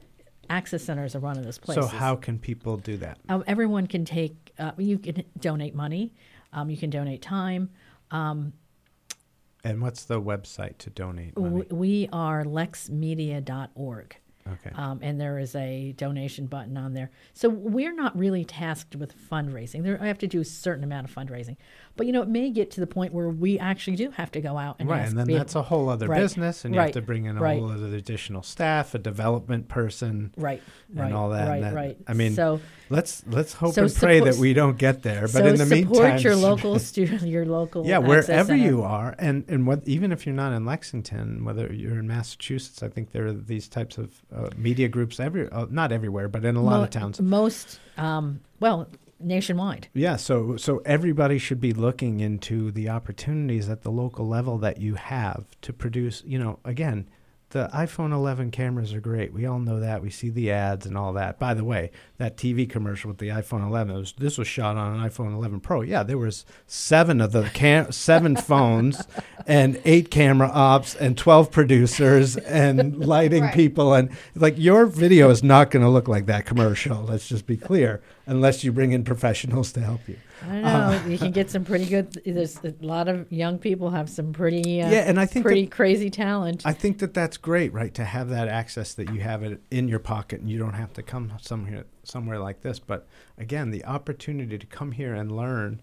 access 0.49 0.83
centers 0.83 1.15
are 1.15 1.21
one 1.21 1.37
of 1.37 1.45
those 1.45 1.59
places. 1.59 1.85
so 1.85 1.89
how 1.95 2.17
can 2.17 2.39
people 2.39 2.79
do 2.79 2.97
that 2.97 3.19
Um, 3.29 3.45
everyone 3.47 3.87
can 3.87 4.07
take. 4.07 4.35
Uh, 4.59 4.73
you 4.79 4.99
can 4.99 5.25
donate 5.39 5.75
money. 5.75 6.15
Um, 6.55 6.71
you 6.71 6.79
can 6.79 6.89
donate 6.89 7.21
time. 7.21 7.69
and 8.11 9.81
what's 9.81 10.05
the 10.07 10.21
website 10.21 10.79
to 10.79 10.91
donate 10.91 11.39
money? 11.39 11.67
We 11.71 12.09
are 12.13 12.45
lexmedia.org. 12.45 14.17
okay 14.51 14.71
um, 14.75 14.99
and 15.03 15.21
there 15.21 15.39
is 15.39 15.55
a 15.55 15.93
donation 15.97 16.47
button 16.47 16.77
on 16.77 16.95
there. 16.95 17.11
So 17.35 17.49
we're 17.49 17.95
not 17.95 18.17
really 18.19 18.45
tasked 18.45 18.97
with 18.97 19.15
fundraising. 19.31 19.83
There, 19.83 19.99
I 20.01 20.07
have 20.07 20.19
to 20.19 20.27
do 20.27 20.41
a 20.41 20.45
certain 20.45 20.85
amount 20.85 21.09
of 21.09 21.15
fundraising, 21.15 21.57
but 21.97 22.07
you 22.07 22.13
know, 22.13 22.23
it 22.23 22.29
may 22.29 22.51
get 22.51 22.71
to 22.73 22.81
the 22.81 22.87
point 22.87 23.13
where 23.13 23.29
we 23.29 23.59
actually 23.59 23.97
do 23.97 24.11
have 24.13 24.31
to 24.33 24.41
go 24.41 24.57
out 24.59 24.77
and 24.79 24.89
right, 24.89 25.07
and 25.07 25.19
then 25.19 25.27
people- 25.27 25.39
that's 25.39 25.55
a 25.55 25.63
whole 25.63 25.89
other 25.89 26.09
Right, 26.09 26.21
business, 26.21 26.65
and 26.65 26.75
you 26.75 26.81
have 26.81 26.93
to 26.93 27.03
bring 27.03 27.27
in 27.27 27.37
a 27.37 27.41
right. 27.41 27.59
whole 27.61 27.71
other 27.71 27.95
additional 27.95 28.43
staff, 28.43 28.95
a 28.95 28.99
development 28.99 29.69
person, 29.69 30.33
right, 30.37 30.63
and 30.91 31.01
right, 31.01 31.13
all 31.13 31.31
that. 31.31 31.49
right, 31.49 31.55
and 31.57 31.65
that- 31.65 31.75
right. 31.75 31.97
I 32.09 32.15
mean, 32.15 32.33
so 32.35 32.61
let's 32.91 33.23
let's 33.27 33.53
hope 33.55 33.75
So 33.75 33.85
and 33.85 33.95
pray 33.95 34.19
support- 34.19 34.35
that 34.35 34.41
we 34.41 34.55
don't 34.55 34.79
get 34.79 35.03
there. 35.03 35.23
But 35.23 35.31
so 35.31 35.39
in 35.47 35.57
the 35.57 35.67
support 35.67 35.71
meantime, 35.71 35.95
support 36.19 36.23
your 36.25 36.37
local 36.51 36.79
student, 36.79 37.23
your 37.23 37.45
local 37.47 37.87
yeah, 37.87 37.99
wherever 37.99 38.57
you 38.57 38.83
are, 38.83 39.15
and 39.19 39.45
and 39.49 39.67
what 39.67 39.87
even 39.87 40.13
if 40.13 40.25
you're 40.27 40.35
not 40.35 40.53
in 40.53 40.65
Lexington, 40.65 41.45
whether 41.45 41.73
you're 41.73 41.99
in 41.99 42.07
Massachusetts, 42.07 42.83
I 42.83 42.89
think 42.89 43.11
there 43.13 43.27
are 43.27 43.33
these 43.33 43.69
types 43.69 43.99
of 43.99 44.23
uh, 44.35 44.49
media 44.57 44.89
groups 44.89 45.21
every 45.21 45.49
uh, 45.51 45.67
not 45.71 45.93
everywhere, 45.93 46.29
but 46.29 46.45
in 46.45 46.57
a 46.57 46.63
lot 46.63 46.79
Mo- 46.79 46.83
of 46.85 46.91
towns. 46.91 47.21
most 47.21 47.79
um, 47.99 48.41
well 48.61 48.89
nationwide. 49.23 49.89
Yeah, 49.95 50.17
so 50.17 50.57
so 50.57 50.79
everybody 50.85 51.39
should 51.39 51.61
be 51.61 51.73
looking 51.73 52.21
into 52.21 52.71
the 52.71 52.89
opportunities 52.89 53.69
at 53.69 53.83
the 53.83 53.91
local 53.91 54.27
level 54.29 54.59
that 54.59 54.79
you 54.79 54.95
have 54.95 55.45
to 55.63 55.73
produce. 55.73 56.23
You 56.27 56.39
know, 56.39 56.59
again, 56.65 57.09
the 57.51 57.69
iPhone 57.75 58.15
11 58.15 58.51
cameras 58.51 58.95
are 58.95 59.01
great. 59.01 59.35
We 59.35 59.45
all 59.45 59.59
know 59.59 59.79
that. 59.81 60.01
We 60.01 60.09
see 60.09 60.31
the 60.31 60.51
ads 60.51 60.87
and 60.87 60.97
all 60.97 61.13
that. 61.13 61.39
By 61.39 61.53
the 61.53 61.65
way, 61.65 61.91
that 62.17 62.39
TV 62.39 62.67
commercial 62.67 63.09
with 63.09 63.19
the 63.19 63.29
iPhone 63.29 63.67
11, 63.69 63.95
was, 63.95 64.15
this 64.17 64.39
was 64.39 64.49
shot 64.49 64.79
on 64.79 64.95
an 64.99 65.07
iPhone 65.07 65.35
11 65.35 65.61
Pro. 65.61 65.83
Yeah, 65.83 66.03
there 66.03 66.17
was 66.17 66.47
seven 66.67 67.21
of 67.21 67.33
the 67.33 67.43
cam- 67.53 67.93
seven 67.93 68.37
phones 68.51 69.07
and 69.47 69.79
eight 69.85 70.11
camera 70.11 70.49
ops 70.51 70.95
and 70.95 71.19
12 71.19 71.51
producers 71.51 72.39
and 72.39 72.97
lighting 73.07 73.43
Right. 73.43 73.55
people 73.55 73.93
and 73.93 74.09
like 74.35 74.55
your 74.57 74.87
video 74.87 75.29
is 75.29 75.43
not 75.43 75.71
going 75.71 75.85
to 75.85 75.91
look 75.91 76.09
like 76.09 76.25
that 76.27 76.47
commercial. 76.47 77.03
Let's 77.03 77.29
just 77.29 77.47
be 77.47 77.59
clear, 77.59 78.01
unless 78.27 78.63
you 78.63 78.73
bring 78.73 78.93
in 78.93 79.05
professionals 79.05 79.73
to 79.73 79.81
help 79.81 80.09
you. 80.09 80.17
I 80.45 80.61
don't 80.61 80.63
know. 80.63 81.03
you 81.07 81.19
can 81.19 81.31
get 81.31 81.51
some 81.51 81.65
pretty 81.65 81.87
good. 81.87 82.21
There's 82.25 82.59
a 82.65 82.75
lot 82.81 83.09
of 83.09 83.31
young 83.31 83.59
people 83.59 83.91
have 83.91 84.09
some 84.09 84.33
pretty 84.33 84.83
uh, 84.83 84.91
yeah, 84.91 85.01
and 85.01 85.21
I 85.21 85.27
think 85.27 85.45
pretty 85.45 85.65
that, 85.65 85.71
crazy 85.71 86.11
talent. 86.11 86.63
I 86.65 86.73
think 86.73 86.99
that 86.99 87.15
that's 87.15 87.37
great, 87.37 87.73
right? 87.73 87.95
To 87.95 88.05
have 88.05 88.29
that 88.31 88.49
access 88.49 88.95
that 88.95 89.13
you 89.13 89.21
have 89.21 89.43
it 89.43 89.61
in 89.71 89.89
your 89.89 89.99
pocket 89.99 90.41
and 90.41 90.51
you 90.51 90.59
don't 90.59 90.75
have 90.75 90.93
to 90.95 91.03
come 91.03 91.33
somewhere 91.41 91.85
somewhere 92.03 92.39
like 92.39 92.63
this. 92.63 92.79
But 92.79 93.07
again, 93.39 93.71
the 93.71 93.85
opportunity 93.85 94.59
to 94.59 94.67
come 94.67 94.93
here 94.93 95.15
and 95.15 95.31
learn 95.31 95.81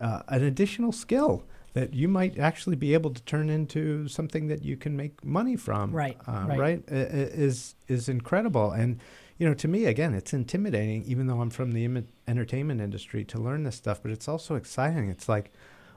uh, 0.00 0.22
an 0.28 0.42
additional 0.42 0.92
skill 0.92 1.44
that 1.72 1.92
you 1.92 2.06
might 2.06 2.38
actually 2.38 2.76
be 2.76 2.94
able 2.94 3.10
to 3.10 3.22
turn 3.22 3.50
into 3.50 4.06
something 4.06 4.46
that 4.46 4.62
you 4.62 4.76
can 4.76 4.96
make 4.96 5.24
money 5.24 5.56
from. 5.56 5.92
Right, 5.92 6.16
uh, 6.26 6.44
right. 6.48 6.58
right, 6.58 6.84
is 6.88 7.74
is 7.88 8.08
incredible. 8.08 8.70
And 8.70 9.00
you 9.38 9.46
know, 9.48 9.54
to 9.54 9.68
me, 9.68 9.86
again, 9.86 10.14
it's 10.14 10.32
intimidating, 10.32 11.04
even 11.04 11.26
though 11.26 11.40
I'm 11.40 11.50
from 11.50 11.72
the 11.72 11.84
Im- 11.84 12.08
entertainment 12.28 12.80
industry, 12.80 13.24
to 13.24 13.38
learn 13.38 13.64
this 13.64 13.76
stuff. 13.76 14.02
But 14.02 14.12
it's 14.12 14.28
also 14.28 14.54
exciting. 14.54 15.08
It's 15.08 15.28
like, 15.28 15.52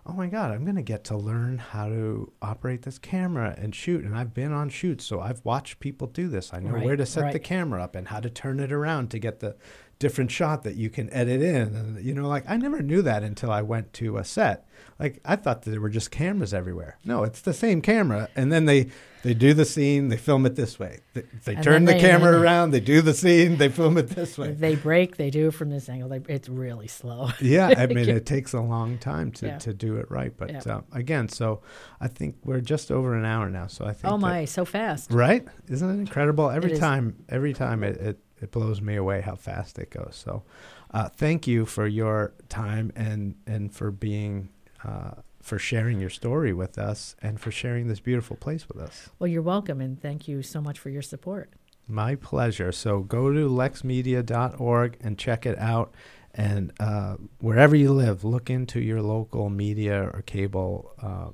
oh 0.05 0.13
my 0.13 0.27
God, 0.27 0.51
I'm 0.51 0.63
going 0.63 0.77
to 0.77 0.81
get 0.81 1.03
to 1.05 1.17
learn 1.17 1.57
how 1.57 1.89
to 1.89 2.31
operate 2.41 2.83
this 2.83 2.97
camera 2.97 3.53
and 3.57 3.75
shoot. 3.75 4.03
And 4.05 4.15
I've 4.15 4.33
been 4.33 4.53
on 4.53 4.69
shoots, 4.69 5.05
so 5.05 5.19
I've 5.19 5.43
watched 5.43 5.79
people 5.79 6.07
do 6.07 6.29
this. 6.29 6.53
I 6.53 6.59
know 6.59 6.71
Right, 6.71 6.85
where 6.85 6.95
to 6.95 7.05
set 7.05 7.33
the 7.33 7.39
camera 7.39 7.83
up 7.83 7.95
and 7.95 8.07
how 8.07 8.21
to 8.21 8.29
turn 8.29 8.59
it 8.59 8.71
around 8.71 9.11
to 9.11 9.19
get 9.19 9.41
the 9.41 9.57
different 9.99 10.31
shot 10.31 10.63
that 10.63 10.75
you 10.75 10.89
can 10.89 11.11
edit 11.11 11.41
in. 11.41 11.75
And, 11.75 12.05
you 12.05 12.13
know, 12.13 12.27
like 12.27 12.45
I 12.47 12.55
never 12.55 12.81
knew 12.81 13.01
that 13.01 13.23
until 13.23 13.51
I 13.51 13.61
went 13.63 13.93
to 13.93 14.17
a 14.17 14.23
set. 14.23 14.65
Like 14.99 15.19
I 15.25 15.35
thought 15.35 15.63
that 15.63 15.71
there 15.71 15.81
were 15.81 15.89
just 15.89 16.09
cameras 16.11 16.53
everywhere. 16.53 16.97
No, 17.03 17.23
it's 17.23 17.41
the 17.41 17.53
same 17.53 17.81
camera. 17.81 18.29
And 18.35 18.51
then 18.51 18.65
they, 18.65 18.89
they 19.27 19.33
do 19.33 19.53
the 19.53 19.65
scene, 19.65 20.07
they 20.07 20.15
film 20.15 20.45
it 20.45 20.55
this 20.55 20.79
way. 20.79 21.01
They, 21.13 21.23
they 21.43 21.55
turn 21.55 21.83
the 21.83 21.91
they- 21.91 21.99
camera 21.99 22.31
they- 22.31 22.37
around, 22.43 22.71
they 22.71 22.79
do 22.79 23.01
the 23.01 23.13
scene, 23.13 23.57
they 23.57 23.67
film 23.67 23.97
it 23.97 24.07
this 24.07 24.37
way. 24.37 24.53
They 24.53 24.75
break, 24.75 25.17
they 25.17 25.29
do 25.29 25.49
it 25.49 25.53
from 25.53 25.69
this 25.69 25.89
angle. 25.89 26.07
They, 26.07 26.21
it's 26.33 26.47
really 26.47 26.87
slow. 26.87 27.31
Yeah, 27.41 27.73
I 27.77 27.87
mean, 27.87 28.07
it 28.19 28.25
takes 28.25 28.53
a 28.53 28.61
long 28.61 28.97
time 28.99 29.33
to, 29.33 29.47
Yeah. 29.47 29.57
to 29.57 29.73
do 29.73 29.97
it 29.97 30.09
right. 30.09 30.31
But 30.37 30.51
Yeah. 30.51 30.61
uh, 30.77 30.81
again, 30.93 31.27
so 31.27 31.61
I 31.99 32.07
think 32.07 32.37
we're 32.45 32.61
just 32.61 32.89
over 32.89 33.15
an 33.15 33.25
hour 33.25 33.49
now. 33.49 33.67
So 33.67 33.83
I 33.85 33.91
think. 33.91 34.05
oh 34.13 34.17
that- 34.17 34.21
my, 34.21 34.45
so 34.45 34.63
fast. 34.63 35.11
right? 35.11 35.45
Isn't 35.67 35.89
it 35.89 35.99
incredible? 35.99 36.49
Every 36.49 36.71
is. 36.71 36.79
time, 36.79 37.17
every 37.27 37.53
time 37.53 37.83
it, 37.83 37.97
it, 37.97 38.19
it 38.41 38.51
blows 38.51 38.79
me 38.79 38.95
away 38.95 39.19
how 39.19 39.35
fast 39.35 39.77
it 39.77 39.89
goes. 39.89 40.21
So 40.25 40.43
uh, 40.91 41.09
thank 41.09 41.47
you 41.47 41.65
for 41.65 41.85
your 41.85 42.33
time 42.47 42.93
and, 42.95 43.35
and 43.45 43.73
for 43.73 43.91
being. 43.91 44.47
Uh, 44.85 45.11
for 45.47 45.57
sharing 45.57 45.99
your 45.99 46.09
story 46.09 46.53
with 46.53 46.77
us 46.77 47.15
and 47.21 47.39
for 47.39 47.51
sharing 47.51 47.87
this 47.87 48.01
beautiful 48.01 48.35
place 48.35 48.67
with 48.67 48.77
us. 48.77 49.09
Well, 49.17 49.27
you're 49.27 49.41
welcome, 49.41 49.79
and 49.79 49.99
thank 49.99 50.27
you 50.27 50.43
so 50.43 50.61
much 50.61 50.77
for 50.77 50.89
your 50.89 51.01
support. 51.01 51.49
My 51.87 52.15
pleasure. 52.15 52.73
So 52.73 52.99
go 52.99 53.31
to 53.31 53.47
lexmedia.org 53.47 54.97
and 54.99 55.17
check 55.17 55.45
it 55.45 55.57
out. 55.57 55.93
And 56.33 56.73
uh, 56.79 57.15
wherever 57.39 57.75
you 57.75 57.93
live, 57.93 58.25
look 58.25 58.49
into 58.49 58.81
your 58.81 59.01
local 59.01 59.49
media 59.49 60.11
or 60.13 60.21
cable 60.21 60.91
uh, 61.01 61.29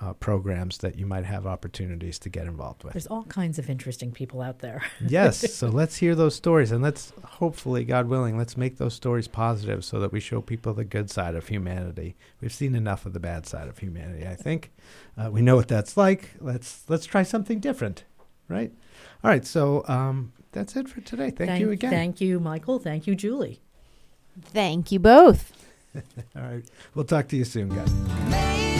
uh, 0.00 0.12
programs 0.14 0.78
that 0.78 0.98
you 0.98 1.06
might 1.06 1.24
have 1.24 1.46
opportunities 1.46 2.18
to 2.20 2.28
get 2.28 2.46
involved 2.46 2.82
with. 2.84 2.94
There's 2.94 3.06
all 3.06 3.24
kinds 3.24 3.58
of 3.58 3.70
interesting 3.70 4.12
people 4.12 4.42
out 4.42 4.58
there. 4.58 4.82
yes. 5.06 5.52
So 5.52 5.68
let's 5.68 5.96
hear 5.96 6.14
those 6.14 6.34
stories. 6.34 6.72
And 6.72 6.82
let's 6.82 7.12
hopefully, 7.24 7.84
God 7.84 8.08
willing, 8.08 8.36
let's 8.36 8.56
make 8.56 8.78
those 8.78 8.94
stories 8.94 9.28
positive 9.28 9.84
so 9.84 10.00
that 10.00 10.12
we 10.12 10.20
show 10.20 10.40
people 10.40 10.74
the 10.74 10.84
good 10.84 11.10
side 11.10 11.34
of 11.34 11.48
humanity. 11.48 12.16
We've 12.40 12.52
seen 12.52 12.74
enough 12.74 13.06
of 13.06 13.12
the 13.12 13.20
bad 13.20 13.46
side 13.46 13.68
of 13.68 13.78
humanity, 13.78 14.26
I 14.26 14.34
think. 14.34 14.72
Uh, 15.16 15.30
we 15.30 15.42
know 15.42 15.56
what 15.56 15.68
that's 15.68 15.96
like. 15.96 16.30
Let's, 16.40 16.84
let's 16.88 17.06
try 17.06 17.22
something 17.22 17.60
different, 17.60 18.04
right? 18.48 18.72
All 19.22 19.30
right. 19.30 19.46
So 19.46 19.84
um, 19.86 20.32
that's 20.52 20.76
it 20.76 20.88
for 20.88 21.00
today. 21.00 21.30
Thank, 21.30 21.60
you 21.60 21.70
again. 21.70 21.90
Thank 21.90 22.20
you, 22.20 22.40
Michael. 22.40 22.78
Thank 22.78 23.06
you, 23.06 23.14
Julie. 23.14 23.60
Thank 24.40 24.90
you 24.90 24.98
both. 24.98 25.52
All 25.94 26.42
right. 26.42 26.64
We'll 26.94 27.04
talk 27.04 27.28
to 27.28 27.36
you 27.36 27.44
soon, 27.44 27.68
guys. 27.68 28.73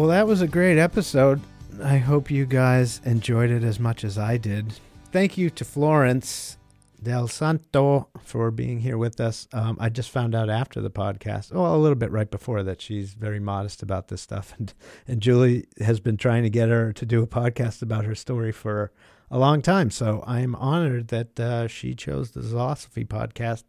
Well, 0.00 0.08
that 0.08 0.26
was 0.26 0.40
a 0.40 0.48
great 0.48 0.78
episode. 0.78 1.42
I 1.82 1.98
hope 1.98 2.30
you 2.30 2.46
guys 2.46 3.02
enjoyed 3.04 3.50
it 3.50 3.62
as 3.62 3.78
much 3.78 4.02
as 4.02 4.16
I 4.16 4.38
did. 4.38 4.72
Thank 5.12 5.36
you 5.36 5.50
to 5.50 5.62
Florence 5.62 6.56
Del 7.02 7.28
Santo 7.28 8.08
for 8.24 8.50
being 8.50 8.80
here 8.80 8.96
with 8.96 9.20
us. 9.20 9.46
Um, 9.52 9.76
I 9.78 9.90
just 9.90 10.08
found 10.08 10.34
out 10.34 10.48
after 10.48 10.80
the 10.80 10.88
podcast, 10.88 11.52
well, 11.52 11.76
a 11.76 11.76
little 11.76 11.96
bit 11.96 12.10
right 12.10 12.30
before 12.30 12.62
that, 12.62 12.80
she's 12.80 13.12
very 13.12 13.40
modest 13.40 13.82
about 13.82 14.08
this 14.08 14.22
stuff. 14.22 14.54
And, 14.58 14.72
and 15.06 15.20
Julie 15.20 15.66
has 15.80 16.00
been 16.00 16.16
trying 16.16 16.44
to 16.44 16.50
get 16.50 16.70
her 16.70 16.94
to 16.94 17.04
do 17.04 17.22
a 17.22 17.26
podcast 17.26 17.82
about 17.82 18.06
her 18.06 18.14
story 18.14 18.52
for 18.52 18.92
a 19.30 19.38
long 19.38 19.60
time. 19.60 19.90
So 19.90 20.24
I'm 20.26 20.54
honored 20.56 21.08
that 21.08 21.38
uh, 21.38 21.68
she 21.68 21.94
chose 21.94 22.30
the 22.30 22.40
Zilosophy 22.40 23.06
podcast 23.06 23.64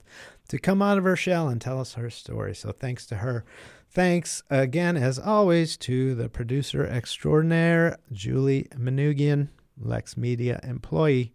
to 0.47 0.57
come 0.57 0.81
out 0.81 0.97
of 0.97 1.03
her 1.03 1.17
shell 1.17 1.49
and 1.49 1.59
tell 1.59 1.81
us 1.81 1.95
her 1.95 2.09
story. 2.09 2.55
So 2.55 2.71
thanks 2.71 3.05
to 3.07 3.17
her. 3.17 3.43
Thanks 3.93 4.41
again, 4.49 4.95
as 4.95 5.19
always, 5.19 5.75
to 5.79 6.15
the 6.15 6.29
producer 6.29 6.85
extraordinaire, 6.85 7.97
Julie 8.13 8.69
Manugian, 8.73 9.49
Lex 9.77 10.15
Media 10.15 10.61
employee. 10.63 11.33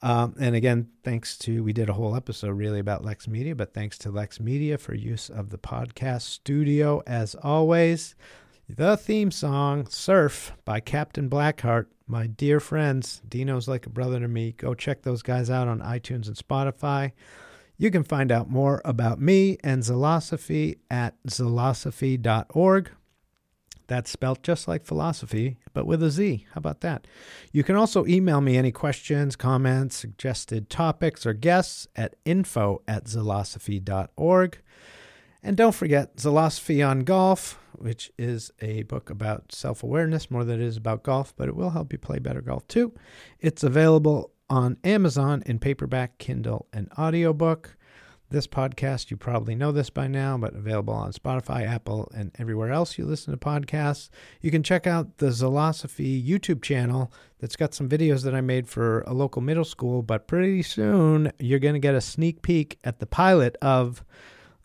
Um, 0.00 0.36
and 0.38 0.54
again, 0.54 0.88
thanks 1.02 1.36
to, 1.38 1.64
we 1.64 1.72
did 1.72 1.88
a 1.88 1.94
whole 1.94 2.14
episode 2.14 2.52
really 2.52 2.78
about 2.78 3.04
Lex 3.04 3.26
Media, 3.26 3.56
but 3.56 3.74
thanks 3.74 3.98
to 3.98 4.10
Lex 4.12 4.38
Media 4.38 4.78
for 4.78 4.94
use 4.94 5.28
of 5.28 5.50
the 5.50 5.58
podcast 5.58 6.22
studio 6.22 7.02
as 7.08 7.34
always. 7.34 8.14
The 8.68 8.96
theme 8.96 9.32
song, 9.32 9.88
Surf 9.88 10.52
by 10.64 10.78
Captain 10.78 11.28
Blackheart. 11.28 11.86
My 12.06 12.28
dear 12.28 12.60
friends, 12.60 13.20
Dino's 13.28 13.66
like 13.66 13.86
a 13.86 13.90
brother 13.90 14.20
to 14.20 14.28
me. 14.28 14.52
Go 14.52 14.74
check 14.74 15.02
those 15.02 15.22
guys 15.22 15.50
out 15.50 15.66
on 15.66 15.80
iTunes 15.80 16.28
and 16.28 16.36
Spotify. 16.36 17.10
You 17.80 17.90
can 17.90 18.04
find 18.04 18.30
out 18.30 18.50
more 18.50 18.82
about 18.84 19.22
me 19.22 19.56
and 19.64 19.82
Zilosophy 19.82 20.80
at 20.90 21.14
zilosophy.org. 21.26 22.90
That's 23.86 24.10
spelled 24.10 24.42
just 24.42 24.68
like 24.68 24.84
philosophy, 24.84 25.56
but 25.72 25.86
with 25.86 26.02
a 26.02 26.10
Z. 26.10 26.44
How 26.52 26.58
about 26.58 26.82
that? 26.82 27.06
You 27.52 27.64
can 27.64 27.76
also 27.76 28.04
email 28.04 28.42
me 28.42 28.58
any 28.58 28.70
questions, 28.70 29.34
comments, 29.34 29.96
suggested 29.96 30.68
topics, 30.68 31.24
or 31.24 31.32
guests 31.32 31.88
at 31.96 32.16
info 32.26 32.82
at 32.86 33.06
zilosophy.org. 33.06 34.58
And 35.42 35.56
don't 35.56 35.74
forget 35.74 36.16
Zilosophy 36.16 36.86
on 36.86 37.00
Golf, 37.00 37.58
which 37.72 38.12
is 38.18 38.50
a 38.60 38.82
book 38.82 39.08
about 39.08 39.52
self 39.52 39.82
awareness 39.82 40.30
more 40.30 40.44
than 40.44 40.60
it 40.60 40.66
is 40.66 40.76
about 40.76 41.02
golf, 41.02 41.32
but 41.34 41.48
it 41.48 41.56
will 41.56 41.70
help 41.70 41.94
you 41.94 41.98
play 41.98 42.18
better 42.18 42.42
golf 42.42 42.68
too. 42.68 42.92
It's 43.38 43.64
available 43.64 44.32
on 44.50 44.76
Amazon 44.84 45.42
in 45.46 45.60
paperback, 45.60 46.18
Kindle, 46.18 46.66
and 46.72 46.90
audiobook. 46.98 47.76
This 48.30 48.46
podcast, 48.46 49.10
you 49.10 49.16
probably 49.16 49.54
know 49.54 49.72
this 49.72 49.90
by 49.90 50.06
now, 50.06 50.36
but 50.38 50.54
available 50.54 50.94
on 50.94 51.12
Spotify, 51.12 51.66
Apple, 51.66 52.10
and 52.14 52.30
everywhere 52.38 52.70
else 52.70 52.96
you 52.96 53.04
listen 53.04 53.32
to 53.32 53.38
podcasts. 53.38 54.08
You 54.40 54.50
can 54.50 54.62
check 54.62 54.86
out 54.86 55.18
the 55.18 55.28
Zilosophy 55.28 56.24
YouTube 56.24 56.62
channel 56.62 57.12
that's 57.40 57.56
got 57.56 57.74
some 57.74 57.88
videos 57.88 58.22
that 58.22 58.34
I 58.34 58.40
made 58.40 58.68
for 58.68 59.00
a 59.02 59.14
local 59.14 59.42
middle 59.42 59.64
school, 59.64 60.02
but 60.02 60.28
pretty 60.28 60.62
soon 60.62 61.32
you're 61.40 61.58
going 61.58 61.74
to 61.74 61.80
get 61.80 61.96
a 61.96 62.00
sneak 62.00 62.42
peek 62.42 62.78
at 62.84 63.00
the 63.00 63.06
pilot 63.06 63.56
of 63.62 64.04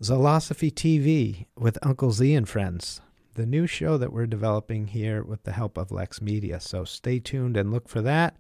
Zilosophy 0.04 0.72
TV 0.72 1.46
with 1.58 1.80
Uncle 1.82 2.12
Z 2.12 2.36
and 2.36 2.48
Friends, 2.48 3.02
the 3.34 3.48
new 3.48 3.66
show 3.66 3.98
that 3.98 4.14
we're 4.14 4.28
developing 4.28 4.88
here 4.88 5.24
with 5.24 5.44
the 5.44 5.54
help 5.54 5.76
of 5.78 5.92
Lex 5.92 6.22
Media. 6.22 6.60
So 6.60 6.84
stay 6.84 7.18
tuned 7.18 7.58
and 7.58 7.72
look 7.72 7.88
for 7.88 8.02
that. 8.04 8.38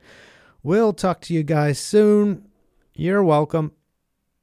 We'll 0.65 0.93
talk 0.93 1.21
to 1.21 1.33
you 1.35 1.43
guys 1.43 1.77
soon. 1.77 2.47
You're 2.95 3.23
welcome. 3.23 3.73